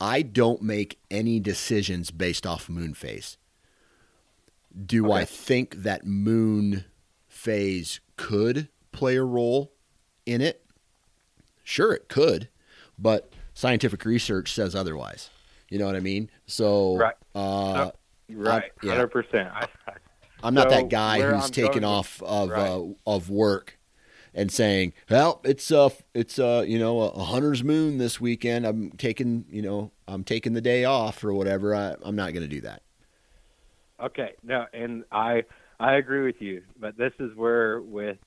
I 0.00 0.22
don't 0.22 0.62
make 0.62 0.98
any 1.10 1.40
decisions 1.40 2.10
based 2.10 2.46
off 2.46 2.68
moon 2.68 2.94
phase. 2.94 3.38
Do 4.84 5.06
okay. 5.06 5.22
I 5.22 5.24
think 5.24 5.82
that 5.82 6.06
moon 6.06 6.84
phase 7.28 8.00
could 8.16 8.68
play 8.92 9.16
a 9.16 9.22
role 9.22 9.72
in 10.26 10.40
it? 10.42 10.64
Sure, 11.64 11.92
it 11.94 12.08
could, 12.08 12.48
but 12.98 13.32
scientific 13.54 14.04
research 14.04 14.52
says 14.52 14.74
otherwise. 14.74 15.30
You 15.70 15.78
know 15.78 15.86
what 15.86 15.96
I 15.96 16.00
mean? 16.00 16.30
So, 16.46 16.96
right, 16.96 17.14
uh, 17.34 17.90
right, 18.30 18.70
hundred 18.82 19.08
percent. 19.08 19.48
I'm 20.42 20.54
not 20.54 20.68
that 20.68 20.90
guy 20.90 21.20
who's 21.22 21.44
I'm 21.46 21.50
taken 21.50 21.84
off 21.84 22.22
of 22.22 22.50
right. 22.50 22.68
uh, 22.68 22.84
of 23.06 23.30
work 23.30 23.75
and 24.36 24.52
saying, 24.52 24.92
"Well, 25.10 25.40
it's 25.42 25.72
uh 25.72 25.88
it's 26.14 26.38
uh 26.38 26.64
you 26.64 26.78
know 26.78 27.00
a, 27.00 27.24
hunter's 27.24 27.64
moon 27.64 27.98
this 27.98 28.20
weekend. 28.20 28.66
I'm 28.66 28.92
taking 28.92 29.46
you 29.50 29.62
know 29.62 29.90
I'm 30.06 30.22
taking 30.22 30.52
the 30.52 30.60
day 30.60 30.84
off 30.84 31.24
or 31.24 31.32
whatever. 31.32 31.74
I, 31.74 31.96
I'm 32.02 32.14
not 32.14 32.32
going 32.34 32.42
to 32.42 32.54
do 32.54 32.60
that." 32.60 32.82
Okay, 34.00 34.34
no, 34.44 34.66
and 34.72 35.04
I 35.10 35.44
I 35.80 35.94
agree 35.94 36.24
with 36.24 36.40
you, 36.40 36.62
but 36.78 36.96
this 36.96 37.12
is 37.18 37.34
where 37.34 37.80
with 37.80 38.18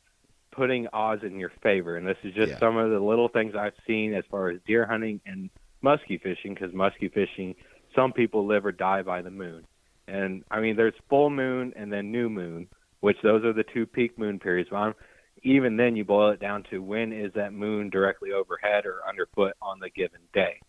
putting 0.52 0.88
odds 0.92 1.24
in 1.24 1.40
your 1.40 1.52
favor, 1.62 1.96
and 1.96 2.06
this 2.06 2.18
is 2.24 2.34
just 2.34 2.50
yeah. 2.54 2.60
some 2.60 2.76
of 2.76 2.90
the 2.90 3.00
little 3.00 3.30
things 3.30 3.54
I've 3.56 3.74
seen 3.86 4.16
as 4.16 4.24
far 4.32 4.50
as 4.50 4.60
deer 4.66 4.88
hunting 4.88 5.22
and 5.28 5.52
muskie 5.84 6.20
fishing, 6.20 6.56
because 6.56 6.72
muskie 6.72 7.14
fishing, 7.14 7.54
some 7.96 8.12
people 8.12 8.48
live 8.48 8.66
or 8.66 8.72
die 8.72 9.04
by 9.04 9.22
the 9.22 9.30
moon, 9.32 9.64
and 10.08 10.44
I 10.50 10.60
mean 10.60 10.76
there's 10.76 10.96
full 11.08 11.30
moon 11.30 11.72
and 11.76 11.94
then 11.94 12.12
new 12.12 12.30
moon, 12.30 12.68
which 13.02 13.18
those 13.22 13.46
are 13.46 13.54
the 13.54 13.64
two 13.64 13.86
peak 13.86 14.18
moon 14.18 14.40
periods. 14.40 14.70
But 14.72 14.78
I'm, 14.78 14.96
even 15.44 15.78
then, 15.78 15.96
you 15.96 16.06
boil 16.06 16.32
it 16.32 16.40
down 16.40 16.64
to 16.70 16.82
when 16.82 17.12
is 17.14 17.34
that 17.34 17.54
moon 17.54 17.90
directly 17.90 18.32
overhead 18.32 18.86
or 18.86 19.02
underfoot 19.08 19.54
on 19.62 19.80
the 19.80 19.90
given 19.90 20.22
day. 20.34 20.60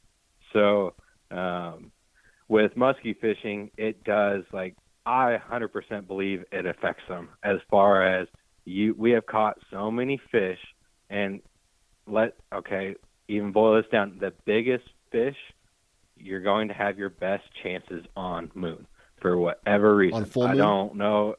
So 0.53 0.95
um, 1.31 1.93
with 2.49 2.75
muskie 2.75 3.19
fishing, 3.19 3.71
it 3.77 4.03
does 4.05 4.45
like 4.53 4.77
I 5.07 5.39
100% 5.51 6.07
believe 6.07 6.45
it 6.53 6.67
affects 6.67 7.05
them 7.09 7.31
as 7.43 7.59
far 7.71 8.03
as 8.03 8.29
you 8.65 8.95
we 8.97 9.13
have 9.13 9.27
caught 9.27 9.59
so 9.71 9.91
many 9.91 10.21
fish 10.31 10.59
and 11.09 11.41
let 12.07 12.35
okay 12.53 12.95
even 13.29 13.53
boil 13.53 13.77
this 13.77 13.91
down 13.91 14.19
the 14.21 14.33
biggest 14.45 14.85
fish 15.11 15.37
you're 16.17 16.43
going 16.43 16.69
to 16.69 16.75
have 16.75 16.99
your 16.99 17.09
best 17.09 17.45
chances 17.63 18.05
on 18.17 18.51
moon 18.55 18.87
for 19.21 19.39
whatever 19.39 19.97
reason 19.97 20.19
on 20.19 20.25
full 20.25 20.47
moon? 20.47 20.53
i 20.53 20.57
don't 20.57 20.95
know 20.95 21.35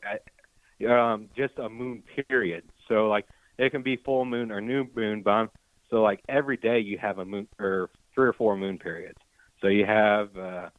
um 0.89 1.29
just 1.37 1.57
a 1.59 1.69
moon 1.69 2.03
period 2.27 2.63
so 2.91 3.07
like 3.07 3.25
it 3.57 3.71
can 3.71 3.81
be 3.81 3.97
full 3.97 4.25
moon 4.25 4.51
or 4.51 4.61
new 4.61 4.85
moon 4.95 5.21
but 5.23 5.31
I'm, 5.31 5.49
so 5.89 6.01
like 6.01 6.21
every 6.29 6.57
day 6.57 6.79
you 6.79 6.97
have 6.97 7.19
a 7.19 7.25
moon 7.25 7.47
or 7.59 7.89
three 8.13 8.27
or 8.27 8.33
four 8.33 8.57
moon 8.57 8.77
periods 8.77 9.19
so 9.61 9.67
you 9.67 9.85
have 9.85 10.35
uh 10.37 10.69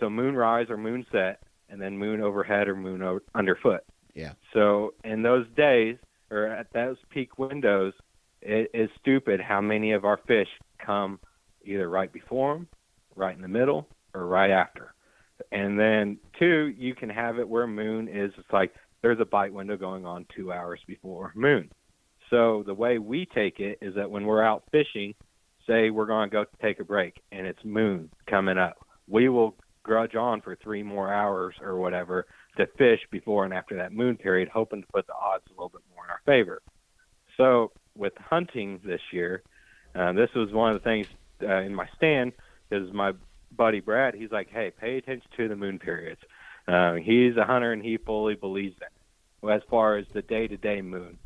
so 0.00 0.10
moon 0.10 0.34
rise 0.34 0.68
or 0.70 0.76
moon 0.76 1.06
set 1.12 1.42
and 1.68 1.80
then 1.80 1.96
moon 1.96 2.20
overhead 2.20 2.68
or 2.68 2.76
moon 2.76 3.02
over, 3.02 3.22
underfoot 3.34 3.84
yeah. 4.14 4.32
So 4.52 4.94
in 5.04 5.22
those 5.22 5.46
days 5.56 5.96
or 6.30 6.46
at 6.46 6.72
those 6.72 6.96
peak 7.10 7.38
windows, 7.38 7.92
it 8.40 8.70
is 8.72 8.88
stupid 9.00 9.40
how 9.40 9.60
many 9.60 9.92
of 9.92 10.04
our 10.04 10.18
fish 10.26 10.48
come 10.84 11.18
either 11.64 11.88
right 11.88 12.12
before 12.12 12.54
them, 12.54 12.68
right 13.16 13.34
in 13.34 13.42
the 13.42 13.48
middle, 13.48 13.88
or 14.14 14.26
right 14.26 14.50
after. 14.50 14.94
And 15.50 15.78
then 15.78 16.18
two, 16.38 16.72
you 16.76 16.94
can 16.94 17.10
have 17.10 17.38
it 17.38 17.48
where 17.48 17.66
moon 17.66 18.08
is 18.08 18.32
it's 18.38 18.52
like 18.52 18.72
there's 19.04 19.20
a 19.20 19.26
bite 19.26 19.52
window 19.52 19.76
going 19.76 20.06
on 20.06 20.24
two 20.34 20.50
hours 20.50 20.80
before 20.86 21.30
moon. 21.36 21.70
So 22.30 22.62
the 22.66 22.72
way 22.72 22.96
we 22.96 23.26
take 23.26 23.60
it 23.60 23.76
is 23.82 23.94
that 23.96 24.10
when 24.10 24.24
we're 24.24 24.42
out 24.42 24.64
fishing, 24.72 25.14
say 25.66 25.90
we're 25.90 26.06
going 26.06 26.30
to 26.30 26.32
go 26.32 26.46
take 26.62 26.80
a 26.80 26.84
break 26.84 27.20
and 27.30 27.46
it's 27.46 27.62
moon 27.64 28.08
coming 28.26 28.56
up, 28.56 28.78
we 29.06 29.28
will 29.28 29.56
grudge 29.82 30.14
on 30.14 30.40
for 30.40 30.56
three 30.56 30.82
more 30.82 31.12
hours 31.12 31.54
or 31.60 31.76
whatever 31.76 32.24
to 32.56 32.66
fish 32.78 33.00
before 33.10 33.44
and 33.44 33.52
after 33.52 33.76
that 33.76 33.92
moon 33.92 34.16
period, 34.16 34.48
hoping 34.48 34.80
to 34.80 34.88
put 34.88 35.06
the 35.06 35.12
odds 35.12 35.44
a 35.48 35.50
little 35.50 35.68
bit 35.68 35.82
more 35.94 36.04
in 36.06 36.10
our 36.10 36.22
favor. 36.24 36.62
So 37.36 37.72
with 37.94 38.14
hunting 38.16 38.80
this 38.86 39.02
year, 39.12 39.42
uh, 39.94 40.14
this 40.14 40.30
was 40.34 40.50
one 40.50 40.74
of 40.74 40.82
the 40.82 40.88
things 40.88 41.08
uh, 41.42 41.60
in 41.60 41.74
my 41.74 41.86
stand 41.94 42.32
is 42.70 42.90
my 42.94 43.12
buddy 43.54 43.80
Brad, 43.80 44.14
he's 44.14 44.32
like, 44.32 44.48
hey, 44.50 44.72
pay 44.80 44.96
attention 44.96 45.28
to 45.36 45.48
the 45.48 45.56
moon 45.56 45.78
periods. 45.78 46.22
Uh, 46.66 46.94
he's 46.94 47.36
a 47.36 47.44
hunter 47.44 47.74
and 47.74 47.84
he 47.84 47.98
fully 47.98 48.34
believes 48.34 48.76
it 48.80 48.88
as 49.50 49.62
far 49.70 49.96
as 49.96 50.06
the 50.14 50.22
day-to-day 50.22 50.82
moon. 50.82 51.18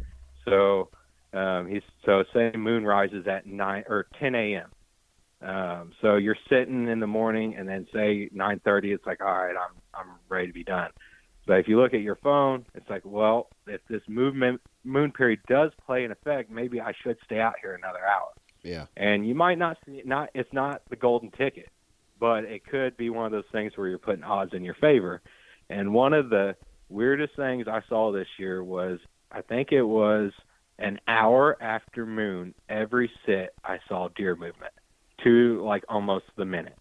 So 0.44 0.88
um, 1.32 1.68
he's 1.68 1.82
so 2.04 2.24
say 2.32 2.52
moon 2.56 2.84
rises 2.84 3.26
at 3.26 3.46
nine 3.46 3.84
or 3.88 4.06
10 4.18 4.34
a.m. 4.34 4.70
Um, 5.40 5.92
so 6.00 6.16
you're 6.16 6.36
sitting 6.48 6.88
in 6.88 7.00
the 7.00 7.06
morning, 7.06 7.54
and 7.56 7.68
then 7.68 7.86
say 7.92 8.28
9:30, 8.34 8.94
it's 8.94 9.06
like, 9.06 9.20
all 9.20 9.26
right, 9.26 9.54
I'm 9.56 9.74
I'm 9.94 10.14
ready 10.28 10.48
to 10.48 10.52
be 10.52 10.64
done. 10.64 10.90
But 11.46 11.60
if 11.60 11.68
you 11.68 11.80
look 11.80 11.94
at 11.94 12.00
your 12.00 12.16
phone, 12.16 12.66
it's 12.74 12.88
like, 12.90 13.02
well, 13.04 13.48
if 13.66 13.80
this 13.88 14.02
movement 14.08 14.60
moon 14.84 15.12
period 15.12 15.40
does 15.48 15.70
play 15.86 16.04
an 16.04 16.12
effect, 16.12 16.50
maybe 16.50 16.80
I 16.80 16.92
should 17.02 17.16
stay 17.24 17.40
out 17.40 17.54
here 17.60 17.74
another 17.74 18.04
hour. 18.04 18.32
Yeah. 18.62 18.86
And 18.96 19.26
you 19.26 19.34
might 19.34 19.58
not 19.58 19.78
see 19.86 20.02
not 20.04 20.30
it's 20.34 20.52
not 20.52 20.82
the 20.90 20.96
golden 20.96 21.30
ticket, 21.30 21.68
but 22.18 22.44
it 22.44 22.66
could 22.66 22.96
be 22.96 23.10
one 23.10 23.26
of 23.26 23.32
those 23.32 23.44
things 23.52 23.72
where 23.76 23.88
you're 23.88 23.98
putting 23.98 24.24
odds 24.24 24.54
in 24.54 24.64
your 24.64 24.74
favor. 24.74 25.22
And 25.70 25.94
one 25.94 26.12
of 26.14 26.30
the 26.30 26.56
weirdest 26.88 27.36
things 27.36 27.66
I 27.68 27.82
saw 27.88 28.12
this 28.12 28.28
year 28.38 28.62
was 28.62 28.98
I 29.30 29.42
think 29.42 29.72
it 29.72 29.82
was 29.82 30.32
an 30.78 31.00
hour 31.08 31.56
after 31.60 32.06
moon 32.06 32.54
every 32.68 33.10
sit 33.26 33.54
I 33.64 33.78
saw 33.88 34.08
deer 34.08 34.36
movement 34.36 34.72
to 35.24 35.62
like 35.64 35.84
almost 35.88 36.26
the 36.36 36.44
minute. 36.44 36.78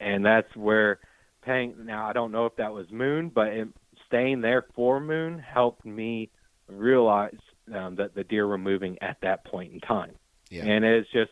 And 0.00 0.24
that's 0.24 0.54
where 0.56 0.98
paying 1.42 1.74
now 1.84 2.06
I 2.06 2.12
don't 2.12 2.32
know 2.32 2.46
if 2.46 2.56
that 2.56 2.72
was 2.72 2.90
moon, 2.90 3.30
but 3.34 3.48
it 3.48 3.68
staying 4.06 4.40
there 4.40 4.64
for 4.74 5.00
Moon 5.00 5.38
helped 5.38 5.84
me 5.84 6.30
realize 6.66 7.36
um, 7.74 7.96
that 7.96 8.14
the 8.14 8.24
deer 8.24 8.46
were 8.46 8.58
moving 8.58 8.96
at 9.02 9.18
that 9.22 9.44
point 9.44 9.72
in 9.72 9.80
time. 9.80 10.12
Yeah. 10.50 10.64
And 10.64 10.84
it's 10.84 11.10
just 11.12 11.30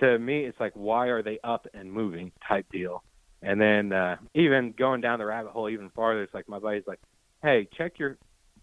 to 0.00 0.18
me, 0.18 0.44
it's 0.44 0.58
like 0.58 0.72
why 0.74 1.06
are 1.06 1.22
they 1.22 1.38
up 1.44 1.66
and 1.74 1.92
moving 1.92 2.32
type 2.46 2.66
deal. 2.70 3.02
And 3.42 3.60
then 3.60 3.92
uh, 3.92 4.16
even 4.34 4.74
going 4.76 5.00
down 5.00 5.18
the 5.18 5.26
rabbit 5.26 5.52
hole 5.52 5.68
even 5.68 5.90
farther, 5.90 6.22
it's 6.22 6.34
like 6.34 6.48
my 6.48 6.58
buddy's 6.58 6.86
like, 6.86 7.00
hey, 7.42 7.68
check 7.76 7.98
your 7.98 8.18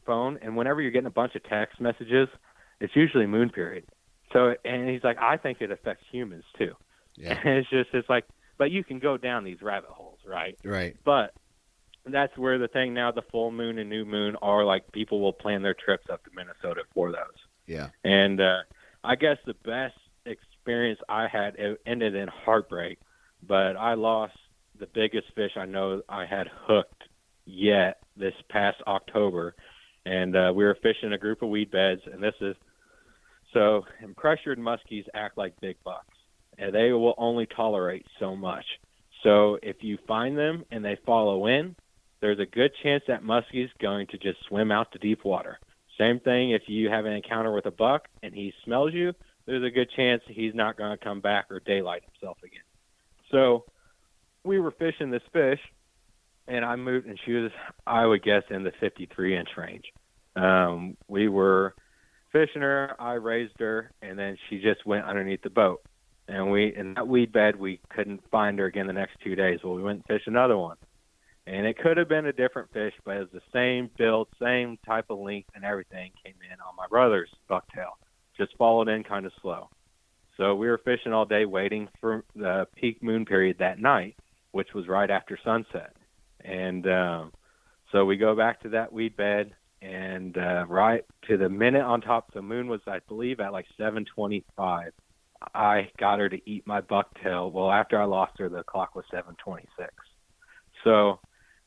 phone, 0.06 0.40
and 0.42 0.56
whenever 0.56 0.82
you're 0.82 0.92
getting 0.92 1.08
a 1.08 1.12
bunch 1.12 1.36
of 1.36 1.44
text 1.44 1.80
messages, 1.80 2.28
it's 2.80 2.96
usually 2.96 3.26
moon 3.26 3.50
period. 3.50 3.86
So, 4.32 4.56
and 4.66 4.90
he's 4.90 5.04
like, 5.04 5.18
I 5.20 5.38
think 5.38 5.62
it 5.62 5.72
affects 5.72 6.04
humans 6.12 6.44
too. 6.58 6.74
Yeah. 7.16 7.40
And 7.44 7.58
it's 7.60 7.70
just, 7.70 7.90
it's 7.94 8.10
like, 8.10 8.26
but 8.58 8.72
you 8.72 8.84
can 8.84 9.00
go 9.00 9.18
down 9.18 9.44
these 9.44 9.62
rabbit 9.62 9.90
holes, 9.90 10.20
right? 10.26 10.58
Right. 10.64 10.96
But 11.04 11.34
that's 12.06 12.38
where 12.38 12.58
the 12.58 12.68
thing 12.68 12.94
now, 12.94 13.12
the 13.12 13.22
full 13.32 13.52
moon 13.52 13.78
and 13.78 13.90
new 13.90 14.06
moon 14.06 14.36
are 14.42 14.66
like 14.66 14.92
people 14.92 15.22
will 15.22 15.34
plan 15.34 15.62
their 15.62 15.74
trips 15.74 16.08
up 16.12 16.24
to 16.26 16.32
Minnesota 16.36 16.84
for 16.94 17.12
those. 17.12 17.20
Yeah. 17.66 17.90
And 18.04 18.42
uh, 18.42 18.60
I 19.04 19.16
guess 19.16 19.38
the 19.46 19.56
best 19.66 19.96
experience 20.26 21.00
I 21.08 21.28
had 21.28 21.56
it 21.56 21.82
ended 21.86 22.16
in 22.16 22.28
heartbreak, 22.28 23.00
but 23.46 23.78
I 23.78 23.94
lost 23.94 24.38
the 24.80 24.88
biggest 24.88 25.28
fish 25.36 25.52
I 25.56 25.66
know 25.66 26.02
I 26.10 26.26
had 26.26 26.50
hooked 26.68 27.04
yet 27.46 28.00
this 28.16 28.34
past 28.50 28.78
October, 28.88 29.56
and 30.06 30.36
uh, 30.36 30.52
we 30.54 30.64
were 30.64 30.78
fishing 30.82 31.14
a 31.14 31.18
group 31.18 31.42
of 31.42 31.50
weed 31.50 31.72
beds, 31.72 32.02
and 32.12 32.22
this 32.22 32.36
is 32.42 32.56
so 33.54 33.86
and 34.02 34.16
pressured 34.16 34.60
muskies 34.60 35.06
act 35.14 35.38
like 35.38 35.60
big 35.62 35.78
bucks, 35.84 36.16
and 36.58 36.74
they 36.74 36.92
will 36.92 37.16
only 37.18 37.46
tolerate 37.46 38.06
so 38.20 38.36
much. 38.36 38.66
So 39.24 39.58
if 39.64 39.78
you 39.82 39.98
find 40.08 40.38
them 40.38 40.66
and 40.72 40.84
they 40.84 40.98
follow 41.06 41.48
in, 41.48 41.76
there's 42.20 42.40
a 42.40 42.46
good 42.46 42.72
chance 42.82 43.04
that 43.08 43.24
muskie's 43.24 43.70
going 43.80 44.08
to 44.08 44.18
just 44.18 44.38
swim 44.48 44.72
out 44.72 44.92
to 44.94 45.00
deep 45.00 45.24
water. 45.24 45.60
Same 45.98 46.20
thing 46.20 46.52
if 46.52 46.64
you 46.68 46.90
have 46.90 47.06
an 47.06 47.14
encounter 47.14 47.54
with 47.54 47.66
a 47.66 47.72
buck 47.72 48.08
and 48.24 48.34
he 48.34 48.54
smells 48.66 48.94
you, 48.94 49.14
there's 49.46 49.64
a 49.64 49.70
good 49.70 49.90
chance 49.96 50.22
he's 50.28 50.56
not 50.56 50.78
going 50.78 50.98
to 50.98 51.04
come 51.04 51.22
back 51.22 51.52
or 51.52 51.60
daylight 51.60 52.04
himself 52.06 52.38
again. 52.44 52.64
So 53.32 53.66
we 54.44 54.60
were 54.60 54.72
fishing 54.72 55.12
this 55.12 55.22
fish, 55.32 55.60
and 56.48 56.66
I 56.66 56.76
moved, 56.76 57.08
and 57.08 57.20
she 57.26 57.34
was, 57.34 57.52
I 57.88 58.06
would 58.06 58.24
guess, 58.24 58.44
in 58.50 58.64
the 58.64 58.72
53 58.80 59.38
inch 59.38 59.50
range. 59.58 59.86
Um, 60.36 60.98
we 61.08 61.28
were 61.28 61.76
fishing 62.32 62.62
her. 62.62 62.96
I 63.00 63.14
raised 63.14 63.60
her, 63.60 63.92
and 64.02 64.18
then 64.18 64.38
she 64.50 64.60
just 64.60 64.86
went 64.86 65.06
underneath 65.06 65.42
the 65.42 65.50
boat. 65.50 65.82
And 66.28 66.52
we 66.52 66.74
in 66.76 66.94
that 66.94 67.08
weed 67.08 67.32
bed, 67.32 67.56
we 67.56 67.80
couldn't 67.90 68.22
find 68.32 68.58
her 68.60 68.66
again 68.66 68.88
the 68.88 68.94
next 68.94 69.18
two 69.24 69.36
days. 69.36 69.60
Well, 69.64 69.74
we 69.74 69.84
went 69.84 69.98
and 69.98 70.06
fished 70.06 70.28
another 70.28 70.58
one, 70.58 70.78
and 71.46 71.66
it 71.66 71.78
could 71.78 71.98
have 71.98 72.08
been 72.08 72.26
a 72.26 72.34
different 72.34 72.72
fish, 72.72 72.94
but 73.04 73.18
it 73.18 73.20
was 73.20 73.30
the 73.34 73.42
same 73.52 73.90
build, 73.98 74.30
same 74.42 74.78
type 74.86 75.06
of 75.10 75.20
length, 75.20 75.50
and 75.54 75.66
everything 75.66 76.12
came 76.24 76.36
in 76.50 76.60
on 76.62 76.76
my 76.78 76.88
brother's 76.88 77.30
bucktail. 77.50 77.92
Just 78.38 78.56
followed 78.58 78.88
in 78.88 79.04
kind 79.04 79.26
of 79.26 79.34
slow. 79.42 79.70
So 80.38 80.56
we 80.56 80.68
were 80.68 80.80
fishing 80.80 81.14
all 81.14 81.26
day, 81.26 81.46
waiting 81.46 81.90
for 82.00 82.24
the 82.36 82.68
peak 82.76 83.04
moon 83.04 83.26
period 83.26 83.58
that 83.60 83.80
night, 83.80 84.16
which 84.52 84.74
was 84.74 84.88
right 84.88 85.12
after 85.12 85.38
sunset. 85.44 85.94
And 86.44 86.88
um, 86.88 87.32
so 87.92 88.06
we 88.06 88.18
go 88.18 88.36
back 88.36 88.62
to 88.62 88.70
that 88.70 88.92
weed 88.92 89.16
bed, 89.16 89.54
and 89.82 90.38
uh, 90.38 90.66
right 90.68 91.06
to 91.28 91.38
the 91.38 91.50
minute 91.50 91.84
on 91.84 92.02
top, 92.02 92.34
the 92.34 92.42
moon 92.42 92.68
was, 92.68 92.82
I 92.88 93.00
believe, 93.08 93.40
at 93.40 93.52
like 93.52 93.66
7:25. 93.80 94.92
I 95.54 95.90
got 96.00 96.20
her 96.20 96.30
to 96.30 96.50
eat 96.50 96.66
my 96.66 96.82
bucktail. 96.82 97.52
Well, 97.52 97.70
after 97.70 98.02
I 98.02 98.06
lost 98.06 98.34
her, 98.40 98.50
the 98.50 98.64
clock 98.64 98.96
was 98.96 99.06
7:26. 99.14 99.66
So 100.84 101.20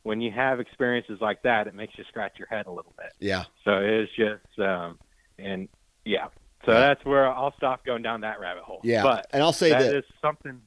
when 0.02 0.20
you 0.20 0.30
have 0.30 0.60
experiences 0.60 1.18
like 1.20 1.42
that, 1.42 1.66
it 1.66 1.74
makes 1.74 1.94
you 1.98 2.04
scratch 2.08 2.38
your 2.38 2.48
head 2.48 2.66
a 2.66 2.70
little 2.70 2.94
bit. 2.96 3.12
Yeah. 3.18 3.44
So 3.64 3.78
it's 3.78 4.12
just, 4.16 4.58
um, 4.60 4.98
and 5.38 5.68
yeah. 6.04 6.26
So 6.64 6.72
that's 6.72 7.04
where 7.04 7.28
I'll 7.28 7.54
stop 7.56 7.84
going 7.84 8.02
down 8.02 8.22
that 8.22 8.40
rabbit 8.40 8.64
hole. 8.64 8.80
Yeah. 8.82 9.02
But 9.02 9.26
and 9.32 9.42
I'll 9.42 9.52
say 9.52 9.70
that 9.70 9.82
that 9.82 9.96
is 9.96 10.04
something. 10.20 10.60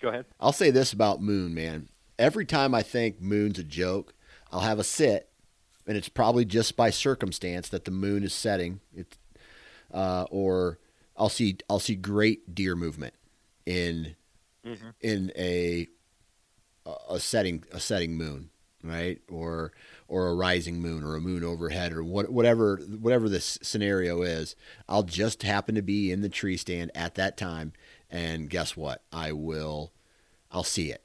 Go 0.00 0.08
ahead. 0.08 0.26
I'll 0.38 0.52
say 0.52 0.70
this 0.70 0.92
about 0.92 1.20
Moon, 1.20 1.54
man. 1.54 1.88
Every 2.18 2.46
time 2.46 2.74
I 2.74 2.82
think 2.82 3.20
Moon's 3.20 3.58
a 3.58 3.64
joke, 3.64 4.14
I'll 4.50 4.60
have 4.60 4.78
a 4.78 4.84
sit, 4.84 5.28
and 5.86 5.96
it's 5.96 6.08
probably 6.08 6.44
just 6.44 6.76
by 6.76 6.90
circumstance 6.90 7.68
that 7.68 7.84
the 7.84 7.90
moon 7.90 8.22
is 8.24 8.32
setting. 8.32 8.80
It's, 8.94 9.18
uh, 9.92 10.26
or 10.30 10.78
I'll 11.16 11.28
see 11.28 11.58
I'll 11.68 11.78
see 11.80 11.94
great 11.94 12.54
deer 12.54 12.74
movement 12.76 13.14
in 13.66 14.16
Mhm. 14.64 14.94
in 15.00 15.32
a 15.36 15.88
a 17.10 17.18
setting 17.20 17.64
a 17.72 17.80
setting 17.80 18.14
moon, 18.16 18.50
right? 18.82 19.20
Or 19.28 19.72
or 20.08 20.28
a 20.28 20.34
rising 20.34 20.80
moon 20.80 21.02
or 21.02 21.16
a 21.16 21.20
moon 21.20 21.42
overhead 21.42 21.92
or 21.92 22.02
what, 22.04 22.30
whatever 22.30 22.76
whatever 22.76 23.28
this 23.28 23.58
scenario 23.62 24.22
is. 24.22 24.54
I'll 24.88 25.02
just 25.02 25.42
happen 25.42 25.74
to 25.74 25.82
be 25.82 26.10
in 26.12 26.20
the 26.22 26.28
tree 26.28 26.56
stand 26.56 26.90
at 26.94 27.14
that 27.16 27.36
time, 27.36 27.72
and 28.10 28.48
guess 28.50 28.76
what? 28.76 29.02
I 29.12 29.32
will 29.32 29.92
I'll 30.50 30.64
see 30.64 30.90
it. 30.92 31.02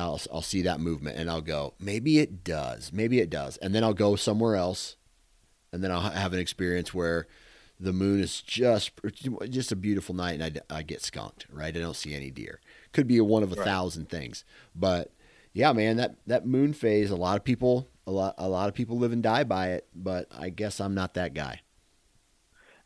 I'll 0.00 0.20
I'll 0.32 0.42
see 0.42 0.62
that 0.62 0.80
movement 0.80 1.18
and 1.18 1.30
I'll 1.30 1.40
go, 1.40 1.74
maybe 1.78 2.18
it 2.18 2.44
does. 2.44 2.92
Maybe 2.92 3.20
it 3.20 3.30
does. 3.30 3.56
And 3.58 3.74
then 3.74 3.82
I'll 3.84 3.94
go 3.94 4.16
somewhere 4.16 4.56
else 4.56 4.96
and 5.72 5.82
then 5.82 5.90
I'll 5.90 6.00
have 6.00 6.32
an 6.32 6.38
experience 6.38 6.92
where 6.94 7.26
the 7.80 7.92
moon 7.92 8.20
is 8.20 8.40
just 8.42 8.92
just 9.48 9.72
a 9.72 9.76
beautiful 9.76 10.14
night 10.14 10.40
and 10.40 10.60
I, 10.70 10.78
I 10.78 10.82
get 10.82 11.02
skunked, 11.02 11.46
right? 11.50 11.76
I 11.76 11.80
don't 11.80 11.96
see 11.96 12.14
any 12.14 12.30
deer. 12.30 12.60
Could 12.92 13.06
be 13.06 13.18
a 13.18 13.24
one 13.24 13.42
of 13.42 13.52
a 13.52 13.56
Right. 13.56 13.64
thousand 13.64 14.08
things. 14.08 14.44
But 14.74 15.12
yeah, 15.52 15.72
man, 15.72 15.96
that 15.96 16.16
that 16.26 16.46
moon 16.46 16.72
phase, 16.72 17.10
a 17.10 17.16
lot 17.16 17.36
of 17.36 17.44
people 17.44 17.88
a 18.06 18.10
lot 18.10 18.34
a 18.38 18.48
lot 18.48 18.68
of 18.68 18.74
people 18.74 18.98
live 18.98 19.12
and 19.12 19.22
die 19.22 19.44
by 19.44 19.70
it, 19.72 19.86
but 19.94 20.26
I 20.36 20.50
guess 20.50 20.80
I'm 20.80 20.94
not 20.94 21.14
that 21.14 21.34
guy. 21.34 21.60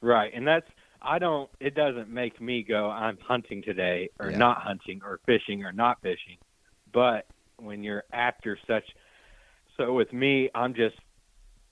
Right, 0.01 0.33
and 0.35 0.47
that's 0.47 0.67
I 1.01 1.19
don't. 1.19 1.51
It 1.61 1.75
doesn't 1.75 2.09
make 2.09 2.41
me 2.41 2.63
go. 2.63 2.89
I'm 2.91 3.19
hunting 3.19 3.63
today, 3.63 4.11
or 4.21 4.31
Yeah. 4.31 4.39
not 4.39 4.63
hunting, 4.63 5.01
or 5.05 5.21
fishing, 5.27 5.65
or 5.65 5.73
not 5.73 6.01
fishing. 6.03 6.39
But 6.93 7.27
when 7.59 7.83
you're 7.83 8.05
after 8.13 8.59
such, 8.67 8.85
so 9.77 9.93
with 9.93 10.13
me, 10.13 10.51
I'm 10.55 10.75
just, 10.75 10.97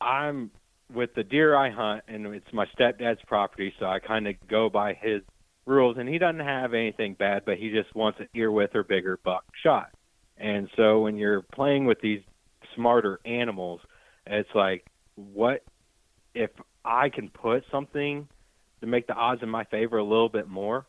I'm 0.01 0.51
with 0.93 1.15
the 1.15 1.23
deer 1.23 1.57
I 1.57 1.71
hunt, 1.71 2.05
and 2.09 2.27
it's 2.27 2.53
my 2.53 2.67
stepdad's 2.79 3.21
property, 3.27 3.73
so 3.79 3.87
I 3.87 3.99
kind 3.99 4.27
of 4.27 4.35
go 4.49 4.69
by 4.69 4.95
his 4.95 5.23
rules. 5.67 5.97
And 5.99 6.09
he 6.09 6.19
doesn't 6.19 6.41
have 6.41 6.75
anything 6.75 7.15
bad, 7.15 7.45
but 7.45 7.59
he 7.59 7.71
just 7.71 7.95
wants 7.95 8.19
an 8.21 8.29
ear 8.35 8.51
width 8.51 8.75
or 8.75 8.83
bigger 8.83 9.19
buck 9.25 9.45
shot. 9.63 9.91
And 10.37 10.69
so 10.77 11.01
when 11.01 11.17
you're 11.17 11.43
playing 11.43 11.85
with 11.85 12.01
these 12.01 12.23
smarter 12.75 13.21
animals, 13.25 13.81
it's 14.27 14.49
like, 14.55 14.87
what 15.17 15.63
if 16.35 16.51
I 16.85 17.09
can 17.11 17.29
put 17.29 17.65
something 17.71 18.27
to 18.81 18.87
make 18.87 19.07
the 19.07 19.15
odds 19.15 19.43
in 19.43 19.51
my 19.51 19.65
favor 19.65 19.99
a 19.99 20.05
little 20.05 20.29
bit 20.29 20.49
more, 20.49 20.87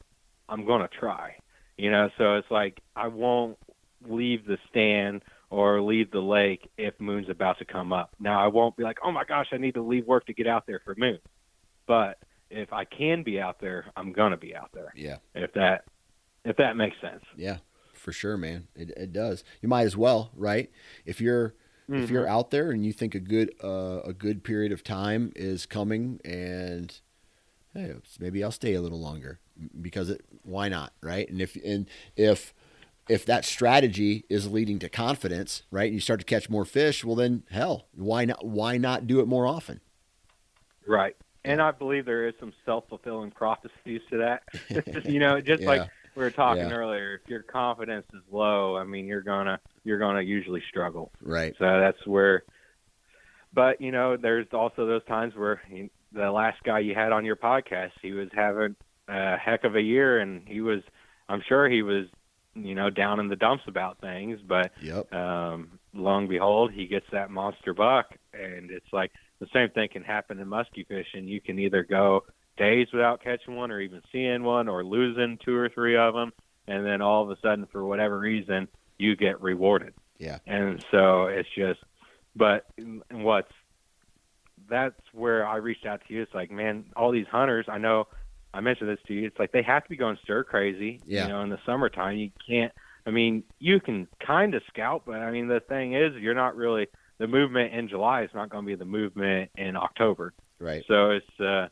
I'm 0.48 0.66
going 0.66 0.82
to 0.82 0.90
try. 1.00 1.36
You 1.78 1.92
know, 1.92 2.10
so 2.18 2.36
it's 2.36 2.50
like 2.52 2.80
I 2.96 3.08
won't 3.08 3.58
leave 4.08 4.46
the 4.46 4.58
stand 4.70 5.24
or 5.50 5.82
leave 5.82 6.12
the 6.12 6.22
lake 6.22 6.70
if 6.78 7.00
moon's 7.00 7.30
about 7.30 7.60
to 7.60 7.66
come 7.66 7.92
up. 7.92 8.16
Now 8.20 8.44
I 8.44 8.48
won't 8.48 8.78
be 8.78 8.84
like, 8.84 9.00
"Oh 9.04 9.12
my 9.12 9.24
gosh, 9.24 9.48
I 9.52 9.58
need 9.58 9.74
to 9.76 9.82
leave 9.82 10.06
work 10.06 10.26
to 10.28 10.34
get 10.34 10.48
out 10.48 10.66
there 10.66 10.82
for 10.84 10.96
moon." 10.98 11.20
But 11.88 12.20
if 12.50 12.72
I 12.74 12.86
can 12.86 13.24
be 13.24 13.40
out 13.40 13.60
there, 13.60 13.86
I'm 13.96 14.14
going 14.14 14.32
to 14.32 14.38
be 14.38 14.56
out 14.56 14.72
there. 14.74 14.94
Yeah. 14.96 15.18
If 15.36 15.54
that 15.54 15.86
if 16.44 16.58
that 16.58 16.76
makes 16.76 16.96
sense. 17.02 17.24
Yeah, 17.36 17.58
for 17.94 18.12
sure, 18.12 18.38
man. 18.38 18.68
It, 18.76 18.92
it 18.98 19.14
does. 19.14 19.44
You 19.62 19.70
might 19.70 19.84
as 19.84 19.98
well, 19.98 20.32
right? 20.36 20.72
If 21.06 21.22
you're 21.22 21.54
if 21.94 22.10
you're 22.10 22.28
out 22.28 22.52
there 22.52 22.72
and 22.72 22.86
you 22.86 22.94
think 22.94 23.16
a 23.16 23.20
good 23.20 23.54
uh, 23.62 24.00
a 24.06 24.14
good 24.14 24.44
period 24.44 24.72
of 24.72 24.84
time 24.84 25.34
is 25.36 25.66
coming, 25.66 26.22
and 26.24 26.98
hey, 27.74 27.96
maybe 28.20 28.44
I'll 28.44 28.52
stay 28.52 28.76
a 28.76 28.82
little 28.82 29.02
longer 29.02 29.40
because 29.82 30.10
it, 30.10 30.24
why 30.44 30.70
not, 30.70 30.94
right? 31.02 31.30
And 31.30 31.42
if 31.42 31.56
and 31.66 31.88
if 32.16 32.54
if 33.10 33.26
that 33.26 33.46
strategy 33.46 34.26
is 34.30 34.52
leading 34.52 34.80
to 34.80 34.90
confidence, 34.90 35.64
right, 35.72 35.86
and 35.86 35.96
you 35.96 36.00
start 36.00 36.20
to 36.20 36.26
catch 36.26 36.50
more 36.50 36.66
fish, 36.66 37.04
well 37.04 37.16
then 37.16 37.44
hell, 37.52 37.88
why 37.94 38.26
not 38.26 38.46
why 38.46 38.78
not 38.78 39.08
do 39.08 39.20
it 39.20 39.28
more 39.28 39.46
often? 39.48 39.82
Right. 40.88 41.16
And 41.44 41.62
I 41.62 41.72
believe 41.72 42.06
there 42.06 42.28
is 42.28 42.36
some 42.40 42.54
self 42.66 42.86
fulfilling 42.90 43.32
prophecies 43.32 44.02
to 44.12 44.18
that. 44.18 44.44
you 45.06 45.20
know, 45.20 45.42
just 45.42 45.62
Yeah. 45.64 45.68
like 45.70 45.90
we 46.16 46.24
were 46.24 46.32
talking 46.32 46.64
Yeah. 46.70 46.74
earlier, 46.74 47.16
if 47.24 47.30
your 47.30 47.42
confidence 47.44 48.06
is 48.14 48.22
low, 48.32 48.78
I 48.78 48.84
mean 48.84 49.08
you're 49.08 49.22
gonna 49.24 49.60
you're 49.84 50.00
gonna 50.00 50.22
usually 50.22 50.62
struggle. 50.70 51.12
Right. 51.22 51.56
So 51.58 51.66
that's 51.80 52.06
where 52.06 52.44
but 53.54 53.82
you 53.82 53.92
know, 53.92 54.16
there's 54.18 54.48
also 54.54 54.86
those 54.86 55.04
times 55.06 55.36
where 55.36 55.62
you, 55.70 55.90
the 56.14 56.32
last 56.32 56.62
guy 56.64 56.80
you 56.80 56.94
had 56.96 57.12
on 57.12 57.26
your 57.26 57.36
podcast, 57.36 57.92
he 58.02 58.12
was 58.12 58.30
having 58.34 58.76
a 59.08 59.36
heck 59.38 59.64
of 59.64 59.76
a 59.76 59.82
year 59.82 60.20
and 60.20 60.48
he 60.48 60.62
was 60.62 60.82
I'm 61.28 61.42
sure 61.48 61.68
he 61.70 61.82
was 61.82 62.06
you 62.56 62.76
know, 62.76 62.90
down 62.90 63.20
in 63.20 63.28
the 63.30 63.36
dumps 63.36 63.64
about 63.68 64.00
things, 64.00 64.40
but 64.46 64.72
Yep. 64.82 65.14
um, 65.14 65.80
lo 65.94 66.18
and 66.18 66.28
behold, 66.30 66.72
he 66.72 66.86
gets 66.86 67.06
that 67.12 67.32
monster 67.32 67.74
buck, 67.74 68.14
and 68.34 68.72
it's 68.72 68.92
like 68.92 69.12
the 69.40 69.48
same 69.54 69.70
thing 69.70 69.90
can 69.90 70.04
happen 70.04 70.40
in 70.40 70.48
musky 70.48 70.84
fishing. 70.84 71.28
You 71.28 71.42
can 71.42 71.60
either 71.60 71.84
go 71.84 72.26
days 72.58 72.88
without 72.92 73.24
catching 73.24 73.56
one, 73.56 73.72
or 73.72 73.80
even 73.80 74.02
seeing 74.12 74.44
one, 74.44 74.68
or 74.68 74.84
losing 74.84 75.38
two 75.44 75.56
or 75.56 75.70
three 75.70 75.96
of 75.98 76.14
them, 76.14 76.34
and 76.68 76.86
then 76.86 77.02
all 77.02 77.24
of 77.24 77.30
a 77.30 77.40
sudden, 77.42 77.66
for 77.72 77.86
whatever 77.86 78.20
reason, 78.20 78.68
you 78.98 79.16
get 79.16 79.42
rewarded. 79.42 79.94
Yeah. 80.18 80.40
And 80.46 80.86
so 80.92 81.26
it's 81.26 81.50
just, 81.56 81.80
but 82.36 82.66
what's 83.12 83.52
that's 84.70 85.02
where 85.12 85.46
I 85.46 85.58
reached 85.58 85.86
out 85.86 86.02
to 86.08 86.14
you. 86.14 86.22
It's 86.22 86.34
like, 86.34 86.52
man, 86.52 86.86
all 86.96 87.12
these 87.12 87.28
hunters, 87.28 87.66
I 87.68 87.78
know 87.78 88.08
I 88.54 88.62
mentioned 88.62 88.90
this 88.90 89.00
to 89.08 89.14
you. 89.14 89.28
It's 89.28 89.40
like 89.40 89.52
they 89.52 89.64
have 89.64 89.84
to 89.84 89.90
be 89.90 89.96
going 89.96 90.18
stir 90.24 90.44
crazy. 90.44 91.00
Yeah. 91.06 91.24
You 91.24 91.30
know, 91.30 91.42
in 91.42 91.50
the 91.50 91.60
summertime, 91.66 92.18
you 92.18 92.32
can't. 92.48 92.72
I 93.06 93.12
mean, 93.12 93.44
you 93.60 93.80
can 93.80 94.08
kind 94.26 94.54
of 94.54 94.62
scout, 94.68 95.04
but 95.06 95.16
I 95.16 95.32
mean, 95.32 95.48
the 95.48 95.60
thing 95.60 95.94
is, 95.94 96.14
you're 96.16 96.36
not 96.36 96.56
really. 96.56 96.88
the 97.18 97.28
movement 97.28 97.74
in 97.74 97.88
July 97.88 98.24
is 98.24 98.30
not 98.34 98.50
going 98.50 98.64
to 98.64 98.68
be 98.68 98.76
the 98.76 98.86
movement 98.86 99.52
in 99.58 99.76
October. 99.76 100.34
Right. 100.60 100.84
So 100.88 101.12
it's 101.12 101.40
uh, 101.40 101.68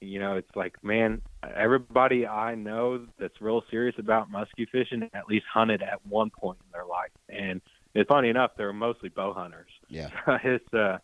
you 0.00 0.18
know, 0.18 0.36
it's 0.36 0.54
like 0.54 0.82
man, 0.82 1.22
everybody 1.54 2.26
I 2.26 2.54
know 2.54 3.06
that's 3.18 3.40
real 3.40 3.62
serious 3.70 3.94
about 3.98 4.30
muskie 4.30 4.68
fishing 4.70 5.08
at 5.14 5.28
least 5.28 5.46
hunted 5.52 5.82
at 5.82 6.04
one 6.06 6.30
point 6.30 6.58
in 6.64 6.72
their 6.72 6.86
life, 6.86 7.10
and 7.28 7.60
it's 7.94 8.08
funny 8.08 8.28
enough 8.28 8.52
they're 8.56 8.72
mostly 8.72 9.08
bow 9.08 9.32
hunters. 9.32 9.70
Yeah. 9.88 10.10
it's 10.44 10.74
uh, 10.74 10.98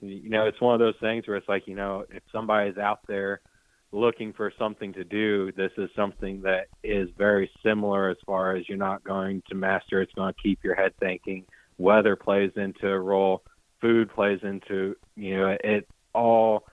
you 0.00 0.30
know, 0.30 0.46
it's 0.46 0.60
one 0.60 0.74
of 0.74 0.80
those 0.80 0.96
things 1.00 1.26
where 1.26 1.36
it's 1.36 1.48
like 1.48 1.66
you 1.66 1.74
know, 1.74 2.04
if 2.10 2.22
somebody's 2.32 2.78
out 2.78 3.00
there 3.06 3.40
looking 3.94 4.32
for 4.32 4.52
something 4.58 4.92
to 4.92 5.04
do, 5.04 5.52
this 5.52 5.70
is 5.78 5.88
something 5.94 6.42
that 6.42 6.66
is 6.82 7.08
very 7.16 7.50
similar 7.62 8.10
as 8.10 8.16
far 8.26 8.56
as 8.56 8.68
you're 8.68 8.76
not 8.76 9.04
going 9.04 9.42
to 9.48 9.54
master. 9.54 10.02
It's 10.02 10.12
going 10.12 10.34
to 10.34 10.42
keep 10.42 10.62
your 10.64 10.74
head 10.74 10.92
thinking. 11.00 11.44
Weather 11.78 12.16
plays 12.16 12.50
into 12.56 12.88
a 12.88 12.98
role. 12.98 13.42
Food 13.80 14.10
plays 14.14 14.40
into 14.42 14.96
you 15.16 15.36
know 15.36 15.56
it 15.62 15.86
all. 16.14 16.64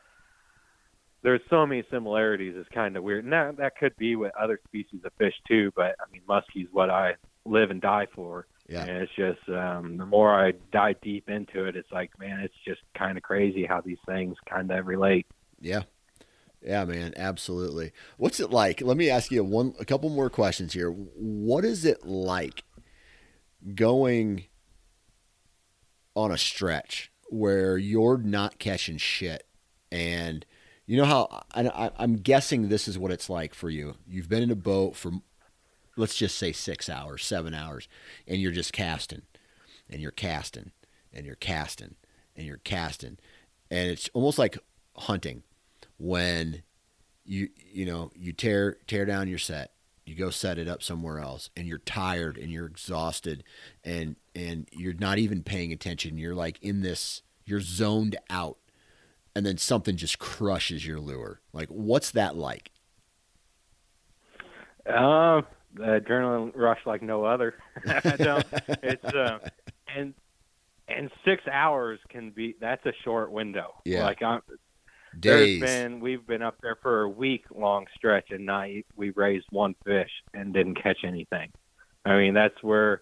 There's 1.23 1.41
so 1.49 1.67
many 1.67 1.83
similarities. 1.91 2.55
It's 2.57 2.69
kind 2.69 2.97
of 2.97 3.03
weird. 3.03 3.25
Now 3.25 3.51
that 3.51 3.77
could 3.77 3.95
be 3.97 4.15
with 4.15 4.31
other 4.39 4.59
species 4.67 5.01
of 5.05 5.11
fish 5.17 5.33
too, 5.47 5.71
but 5.75 5.95
I 5.99 6.11
mean 6.11 6.21
muskie's 6.27 6.69
what 6.71 6.89
I 6.89 7.15
live 7.45 7.69
and 7.69 7.81
die 7.81 8.07
for. 8.15 8.47
Yeah. 8.67 8.83
And 8.83 8.97
it's 9.03 9.11
just 9.15 9.49
um, 9.49 9.97
the 9.97 10.05
more 10.05 10.33
I 10.33 10.53
dive 10.71 11.01
deep 11.01 11.29
into 11.29 11.65
it, 11.65 11.75
it's 11.75 11.91
like 11.91 12.11
man, 12.19 12.39
it's 12.39 12.55
just 12.65 12.81
kind 12.97 13.17
of 13.17 13.23
crazy 13.23 13.65
how 13.65 13.81
these 13.81 13.97
things 14.07 14.37
kind 14.49 14.71
of 14.71 14.87
relate. 14.87 15.27
Yeah. 15.59 15.83
Yeah, 16.61 16.85
man, 16.85 17.13
absolutely. 17.17 17.91
What's 18.17 18.39
it 18.39 18.51
like? 18.51 18.81
Let 18.81 18.97
me 18.97 19.09
ask 19.09 19.31
you 19.31 19.43
one 19.43 19.73
a 19.79 19.85
couple 19.85 20.09
more 20.09 20.29
questions 20.29 20.73
here. 20.73 20.91
What 20.91 21.65
is 21.65 21.85
it 21.85 22.05
like 22.05 22.63
going 23.73 24.45
on 26.15 26.31
a 26.31 26.37
stretch 26.37 27.11
where 27.29 27.77
you're 27.77 28.17
not 28.17 28.59
catching 28.59 28.97
shit 28.97 29.47
and 29.91 30.45
you 30.85 30.97
know 30.97 31.05
how 31.05 31.43
I, 31.53 31.91
am 31.99 32.17
guessing 32.17 32.67
this 32.67 32.87
is 32.87 32.99
what 32.99 33.11
it's 33.11 33.29
like 33.29 33.53
for 33.53 33.69
you. 33.69 33.95
You've 34.07 34.27
been 34.27 34.43
in 34.43 34.51
a 34.51 34.55
boat 34.55 34.95
for 34.95 35.11
let's 35.95 36.15
just 36.15 36.37
say 36.37 36.51
6 36.51 36.89
hours, 36.89 37.25
7 37.25 37.53
hours 37.53 37.87
and 38.27 38.41
you're 38.41 38.51
just 38.51 38.73
casting 38.73 39.21
and 39.89 40.01
you're 40.01 40.11
casting 40.11 40.71
and 41.13 41.25
you're 41.25 41.35
casting 41.35 41.95
and 42.35 42.45
you're 42.45 42.57
casting 42.57 43.17
and 43.69 43.89
it's 43.89 44.09
almost 44.13 44.37
like 44.37 44.57
hunting 44.97 45.43
when 46.01 46.63
you 47.23 47.49
you 47.71 47.85
know 47.85 48.11
you 48.15 48.33
tear 48.33 48.77
tear 48.87 49.05
down 49.05 49.27
your 49.27 49.37
set 49.37 49.71
you 50.05 50.15
go 50.15 50.29
set 50.29 50.57
it 50.57 50.67
up 50.67 50.81
somewhere 50.81 51.19
else 51.19 51.49
and 51.55 51.67
you're 51.67 51.77
tired 51.77 52.37
and 52.37 52.51
you're 52.51 52.65
exhausted 52.65 53.43
and 53.83 54.15
and 54.35 54.67
you're 54.71 54.93
not 54.93 55.17
even 55.19 55.43
paying 55.43 55.71
attention. 55.71 56.17
You're 56.17 56.35
like 56.35 56.61
in 56.61 56.81
this 56.81 57.21
you're 57.45 57.61
zoned 57.61 58.17
out 58.29 58.57
and 59.35 59.45
then 59.45 59.57
something 59.57 59.95
just 59.95 60.19
crushes 60.19 60.85
your 60.85 60.99
lure. 60.99 61.39
Like 61.53 61.69
what's 61.69 62.11
that 62.11 62.35
like? 62.35 62.71
Um 64.87 65.45
the 65.73 66.01
adrenaline 66.01 66.51
rush 66.55 66.79
like 66.85 67.01
no 67.01 67.23
other. 67.23 67.55
It's 67.85 69.05
uh, 69.05 69.39
and 69.95 70.13
and 70.87 71.11
six 71.23 71.43
hours 71.49 71.99
can 72.09 72.31
be 72.31 72.55
that's 72.59 72.85
a 72.85 72.93
short 73.03 73.31
window. 73.31 73.75
Yeah. 73.85 74.03
Like 74.03 74.23
i'm 74.23 74.41
Days. 75.19 75.59
There's 75.59 75.89
been 75.89 75.99
we've 75.99 76.25
been 76.25 76.41
up 76.41 76.55
there 76.61 76.77
for 76.81 77.01
a 77.01 77.09
week 77.09 77.45
long 77.53 77.85
stretch 77.95 78.31
and 78.31 78.45
not 78.45 78.67
we 78.95 79.09
raised 79.11 79.45
one 79.51 79.75
fish 79.85 80.09
and 80.33 80.53
didn't 80.53 80.81
catch 80.81 80.99
anything. 81.03 81.51
I 82.05 82.15
mean 82.17 82.33
that's 82.33 82.61
where 82.63 83.01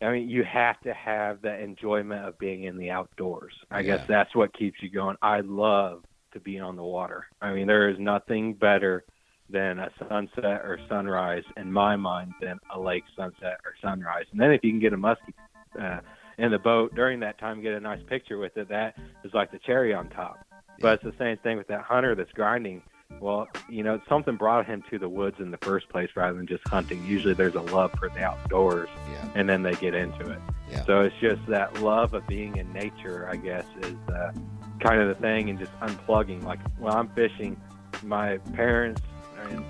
I 0.00 0.10
mean 0.10 0.28
you 0.28 0.42
have 0.44 0.80
to 0.80 0.94
have 0.94 1.42
the 1.42 1.54
enjoyment 1.58 2.24
of 2.24 2.38
being 2.38 2.64
in 2.64 2.78
the 2.78 2.90
outdoors. 2.90 3.52
I 3.70 3.80
Yeah. 3.80 3.98
guess 3.98 4.06
that's 4.08 4.34
what 4.34 4.52
keeps 4.54 4.82
you 4.82 4.88
going. 4.90 5.16
I 5.20 5.40
love 5.40 6.02
to 6.32 6.40
be 6.40 6.58
on 6.58 6.76
the 6.76 6.82
water. 6.82 7.26
I 7.42 7.52
mean 7.52 7.66
there 7.66 7.90
is 7.90 7.98
nothing 7.98 8.54
better 8.54 9.04
than 9.50 9.80
a 9.80 9.90
sunset 10.08 10.62
or 10.64 10.78
sunrise 10.88 11.44
in 11.58 11.70
my 11.70 11.94
mind 11.94 12.32
than 12.40 12.58
a 12.74 12.80
lake 12.80 13.04
sunset 13.14 13.58
or 13.66 13.74
sunrise. 13.82 14.24
And 14.32 14.40
then 14.40 14.50
if 14.50 14.64
you 14.64 14.70
can 14.70 14.80
get 14.80 14.94
a 14.94 14.96
muskie 14.96 15.34
uh, 15.78 16.00
in 16.38 16.50
the 16.52 16.58
boat 16.58 16.94
during 16.94 17.20
that 17.20 17.38
time, 17.38 17.60
get 17.60 17.74
a 17.74 17.80
nice 17.80 18.02
picture 18.04 18.38
with 18.38 18.56
it, 18.56 18.68
that 18.70 18.96
is 19.24 19.34
like 19.34 19.50
the 19.50 19.58
cherry 19.58 19.92
on 19.92 20.08
top. 20.08 20.38
But 20.80 20.94
it's 20.94 21.04
the 21.04 21.24
same 21.24 21.36
thing 21.38 21.58
with 21.58 21.68
that 21.68 21.82
hunter 21.82 22.14
that's 22.14 22.32
grinding. 22.32 22.82
Well, 23.20 23.46
you 23.68 23.82
know, 23.82 24.00
something 24.08 24.36
brought 24.36 24.66
him 24.66 24.82
to 24.90 24.98
the 24.98 25.08
woods 25.08 25.36
in 25.38 25.50
the 25.50 25.58
first 25.58 25.88
place 25.90 26.08
rather 26.16 26.36
than 26.36 26.46
just 26.46 26.66
hunting. 26.66 27.04
Usually 27.04 27.34
there's 27.34 27.54
a 27.54 27.60
love 27.60 27.92
for 27.98 28.08
the 28.08 28.24
outdoors 28.24 28.88
yeah 29.12 29.22
and 29.34 29.48
then 29.48 29.62
they 29.62 29.74
get 29.74 29.94
into 29.94 30.30
it. 30.30 30.38
Yeah. 30.70 30.84
So 30.84 31.00
it's 31.02 31.16
just 31.20 31.44
that 31.46 31.80
love 31.80 32.14
of 32.14 32.26
being 32.26 32.56
in 32.56 32.72
nature, 32.72 33.28
I 33.30 33.36
guess, 33.36 33.64
is 33.82 33.96
uh, 34.08 34.32
kind 34.80 35.00
of 35.00 35.08
the 35.08 35.14
thing, 35.20 35.50
and 35.50 35.58
just 35.58 35.72
unplugging. 35.80 36.42
Like 36.42 36.60
when 36.78 36.92
I'm 36.92 37.08
fishing, 37.10 37.60
my 38.02 38.38
parents 38.54 39.02
and 39.48 39.64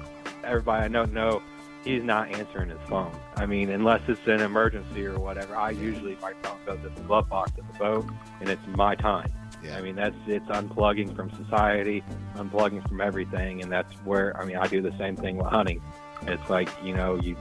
everybody 0.44 0.84
I 0.84 0.88
know 0.88 1.04
know 1.04 1.42
he's 1.84 2.02
not 2.02 2.30
answering 2.32 2.70
his 2.70 2.78
phone. 2.88 3.14
I 3.36 3.46
mean, 3.46 3.70
unless 3.70 4.02
it's 4.08 4.26
an 4.26 4.40
emergency 4.40 5.06
or 5.06 5.18
whatever. 5.18 5.56
I 5.56 5.70
usually 5.70 6.16
my 6.20 6.32
phone 6.42 6.58
goes 6.64 6.78
in 6.86 6.94
the 6.94 7.00
glove 7.02 7.28
box 7.28 7.52
of 7.58 7.66
the 7.72 7.78
boat, 7.78 8.06
and 8.40 8.48
it's 8.48 8.66
my 8.68 8.94
time. 8.94 9.32
Yeah 9.62 9.76
I 9.76 9.80
mean, 9.82 9.96
that's 9.96 10.16
it's 10.26 10.46
unplugging 10.46 11.14
from 11.14 11.30
society, 11.30 12.02
unplugging 12.36 12.86
from 12.88 13.00
everything, 13.00 13.62
and 13.62 13.70
that's 13.70 13.92
where 14.04 14.36
I 14.40 14.44
mean, 14.44 14.56
I 14.56 14.66
do 14.66 14.80
the 14.82 14.96
same 14.98 15.16
thing 15.16 15.36
with 15.36 15.46
hunting. 15.46 15.80
It's 16.22 16.48
like 16.50 16.68
you 16.84 16.94
know, 16.94 17.16
you 17.16 17.36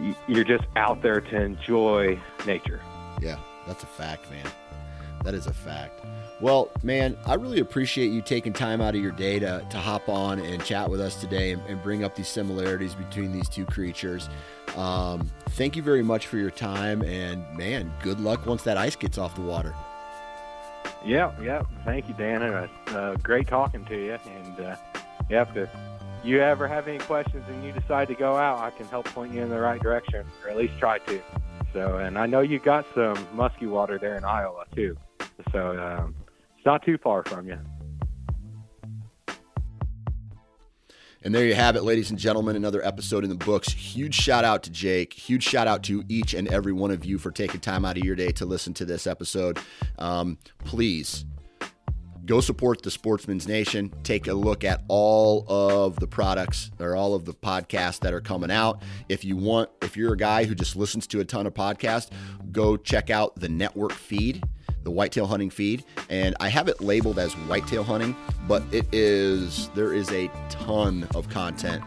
you- 0.00 0.16
you're 0.28 0.44
just 0.44 0.64
out 0.76 1.02
there 1.02 1.20
to 1.20 1.40
enjoy 1.40 2.18
nature. 2.46 2.80
Yeah, 3.20 3.36
that's 3.66 3.82
a 3.82 3.86
fact, 3.86 4.30
man. 4.30 4.46
That 5.24 5.34
is 5.34 5.46
a 5.46 5.52
fact. 5.52 6.04
Well, 6.40 6.70
man, 6.82 7.16
I 7.26 7.34
really 7.34 7.60
appreciate 7.60 8.08
you 8.10 8.20
taking 8.22 8.52
time 8.52 8.80
out 8.80 8.96
of 8.96 9.00
your 9.00 9.12
day 9.12 9.38
to, 9.38 9.64
to 9.70 9.78
hop 9.78 10.08
on 10.08 10.40
and 10.40 10.64
chat 10.64 10.90
with 10.90 11.00
us 11.00 11.20
today 11.20 11.52
and, 11.52 11.62
and 11.68 11.80
bring 11.80 12.02
up 12.02 12.16
these 12.16 12.26
similarities 12.26 12.96
between 12.96 13.30
these 13.30 13.48
two 13.48 13.64
creatures. 13.64 14.28
Um, 14.76 15.30
thank 15.50 15.76
you 15.76 15.82
very 15.82 16.02
much 16.02 16.26
for 16.26 16.38
your 16.38 16.50
time, 16.50 17.02
and 17.02 17.44
man, 17.56 17.92
good 18.02 18.18
luck 18.18 18.46
once 18.46 18.62
that 18.64 18.76
ice 18.76 18.96
gets 18.96 19.18
off 19.18 19.36
the 19.36 19.42
water. 19.42 19.72
Yeah, 21.04 21.32
yeah. 21.40 21.62
Thank 21.84 22.08
you, 22.08 22.14
Dan. 22.14 22.42
Uh, 22.42 22.68
uh, 22.88 23.16
great 23.16 23.48
talking 23.48 23.84
to 23.86 23.96
you. 23.96 24.18
And 24.26 24.60
uh, 24.60 24.76
yeah, 25.28 25.46
if 25.54 25.68
you 26.22 26.40
ever 26.40 26.68
have 26.68 26.86
any 26.88 26.98
questions 26.98 27.44
and 27.48 27.64
you 27.64 27.72
decide 27.72 28.08
to 28.08 28.14
go 28.14 28.36
out, 28.36 28.58
I 28.58 28.70
can 28.70 28.86
help 28.86 29.06
point 29.06 29.34
you 29.34 29.42
in 29.42 29.50
the 29.50 29.60
right 29.60 29.80
direction, 29.80 30.24
or 30.44 30.50
at 30.50 30.56
least 30.56 30.78
try 30.78 30.98
to. 30.98 31.20
So, 31.72 31.96
and 31.96 32.18
I 32.18 32.26
know 32.26 32.40
you 32.40 32.58
got 32.58 32.86
some 32.94 33.26
musky 33.34 33.66
water 33.66 33.98
there 33.98 34.16
in 34.16 34.24
Iowa 34.24 34.64
too. 34.74 34.96
So 35.52 35.82
um, 35.82 36.14
it's 36.56 36.66
not 36.66 36.84
too 36.84 36.98
far 36.98 37.24
from 37.24 37.48
you. 37.48 37.58
And 41.24 41.32
there 41.32 41.46
you 41.46 41.54
have 41.54 41.76
it, 41.76 41.84
ladies 41.84 42.10
and 42.10 42.18
gentlemen, 42.18 42.56
another 42.56 42.84
episode 42.84 43.22
in 43.22 43.30
the 43.30 43.36
books. 43.36 43.72
Huge 43.72 44.14
shout 44.14 44.44
out 44.44 44.64
to 44.64 44.70
Jake. 44.70 45.12
Huge 45.12 45.44
shout 45.44 45.68
out 45.68 45.84
to 45.84 46.02
each 46.08 46.34
and 46.34 46.48
every 46.48 46.72
one 46.72 46.90
of 46.90 47.04
you 47.04 47.16
for 47.16 47.30
taking 47.30 47.60
time 47.60 47.84
out 47.84 47.96
of 47.96 48.04
your 48.04 48.16
day 48.16 48.32
to 48.32 48.44
listen 48.44 48.74
to 48.74 48.84
this 48.84 49.06
episode. 49.06 49.60
Um, 50.00 50.36
please 50.64 51.24
go 52.24 52.40
support 52.40 52.82
the 52.82 52.90
Sportsman's 52.90 53.46
Nation. 53.46 53.92
Take 54.02 54.26
a 54.26 54.32
look 54.32 54.64
at 54.64 54.82
all 54.88 55.46
of 55.48 56.00
the 56.00 56.08
products 56.08 56.72
or 56.80 56.96
all 56.96 57.14
of 57.14 57.24
the 57.24 57.34
podcasts 57.34 58.00
that 58.00 58.12
are 58.12 58.20
coming 58.20 58.50
out. 58.50 58.82
If 59.08 59.24
you 59.24 59.36
want, 59.36 59.70
if 59.80 59.96
you're 59.96 60.14
a 60.14 60.16
guy 60.16 60.44
who 60.44 60.56
just 60.56 60.74
listens 60.74 61.06
to 61.08 61.20
a 61.20 61.24
ton 61.24 61.46
of 61.46 61.54
podcasts, 61.54 62.10
go 62.50 62.76
check 62.76 63.10
out 63.10 63.36
the 63.36 63.48
network 63.48 63.92
feed, 63.92 64.42
the 64.82 64.90
whitetail 64.90 65.26
hunting 65.26 65.50
feed. 65.50 65.84
And 66.08 66.34
I 66.40 66.48
have 66.48 66.68
it 66.68 66.80
labeled 66.80 67.18
as 67.18 67.32
whitetail 67.34 67.84
hunting, 67.84 68.16
but 68.48 68.62
it 68.72 68.86
is, 68.92 69.68
there 69.74 69.92
is 69.92 70.10
a 70.12 70.30
ton 70.48 71.06
of 71.14 71.28
content, 71.28 71.82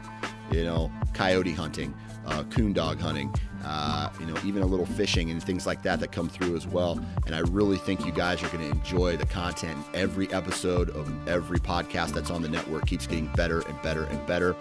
you 0.52 0.64
know, 0.64 0.92
coyote 1.14 1.54
hunting, 1.54 1.94
uh, 2.26 2.44
coon 2.44 2.74
dog 2.74 3.00
hunting, 3.00 3.34
uh, 3.64 4.10
you 4.20 4.26
know, 4.26 4.36
even 4.46 4.62
a 4.62 4.66
little 4.66 4.86
fishing 4.86 5.32
and 5.32 5.44
things 5.44 5.66
like 5.66 5.82
that 5.84 6.00
that 6.00 6.12
come 6.12 6.30
through 6.30 6.56
as 6.56 6.68
well. 6.68 7.04
And 7.26 7.36
I 7.36 7.40
really 7.40 7.78
think 7.78 8.06
you 8.06 8.12
guys 8.12 8.44
are 8.44 8.50
going 8.50 8.70
to 8.70 8.78
enjoy 8.78 9.18
the 9.18 9.26
content. 9.26 9.78
Every 9.94 10.32
episode 10.32 10.90
of 10.92 11.28
every 11.28 11.60
podcast 11.60 12.14
that's 12.14 12.30
on 12.30 12.42
the 12.42 12.50
network 12.50 12.86
keeps 12.86 13.08
getting 13.08 13.28
better 13.34 13.62
and 13.62 13.82
better 13.82 14.04
and 14.04 14.26
better. 14.28 14.56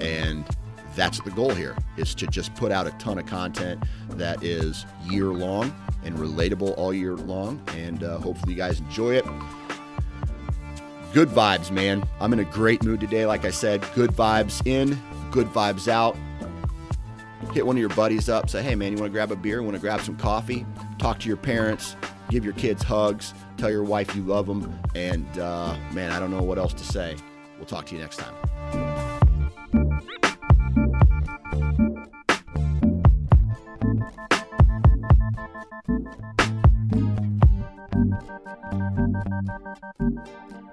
And 0.00 0.44
that's 0.96 1.20
the 1.20 1.30
goal 1.30 1.50
here 1.50 1.76
is 1.96 2.14
to 2.16 2.26
just 2.26 2.54
put 2.56 2.72
out 2.72 2.86
a 2.86 2.90
ton 2.92 3.18
of 3.18 3.26
content 3.26 3.82
that 4.10 4.42
is 4.42 4.84
year 5.08 5.26
long 5.26 5.72
and 6.04 6.16
relatable 6.16 6.76
all 6.76 6.92
year 6.92 7.14
long. 7.14 7.60
And 7.76 8.02
uh, 8.02 8.18
hopefully 8.18 8.52
you 8.52 8.58
guys 8.58 8.80
enjoy 8.80 9.14
it. 9.14 9.24
Good 11.12 11.28
vibes, 11.28 11.70
man. 11.70 12.08
I'm 12.20 12.32
in 12.32 12.38
a 12.38 12.44
great 12.44 12.84
mood 12.84 13.00
today. 13.00 13.26
Like 13.26 13.44
I 13.44 13.50
said, 13.50 13.84
good 13.94 14.10
vibes 14.10 14.64
in, 14.66 14.98
good 15.30 15.48
vibes 15.48 15.88
out 15.88 16.16
hit 17.52 17.66
one 17.66 17.76
of 17.76 17.80
your 17.80 17.88
buddies 17.90 18.28
up, 18.28 18.48
say, 18.48 18.62
hey 18.62 18.74
man, 18.74 18.92
you 18.92 18.98
want 18.98 19.10
to 19.10 19.12
grab 19.12 19.32
a 19.32 19.36
beer? 19.36 19.62
Want 19.62 19.74
to 19.74 19.80
grab 19.80 20.00
some 20.00 20.16
coffee? 20.16 20.66
Talk 20.98 21.18
to 21.20 21.28
your 21.28 21.36
parents, 21.36 21.96
give 22.28 22.44
your 22.44 22.54
kids 22.54 22.82
hugs, 22.82 23.34
tell 23.56 23.70
your 23.70 23.84
wife 23.84 24.14
you 24.14 24.22
love 24.22 24.46
them, 24.46 24.78
and 24.94 25.26
uh, 25.38 25.76
man, 25.92 26.12
I 26.12 26.20
don't 26.20 26.30
know 26.30 26.42
what 26.42 26.58
else 26.58 26.74
to 26.74 26.84
say. 26.84 27.16
We'll 27.56 27.66
talk 27.66 27.86
to 27.86 27.94
you 27.94 28.00
next 28.00 28.18
time. 28.18 28.89
Thank 35.86 36.08
you. 40.00 40.69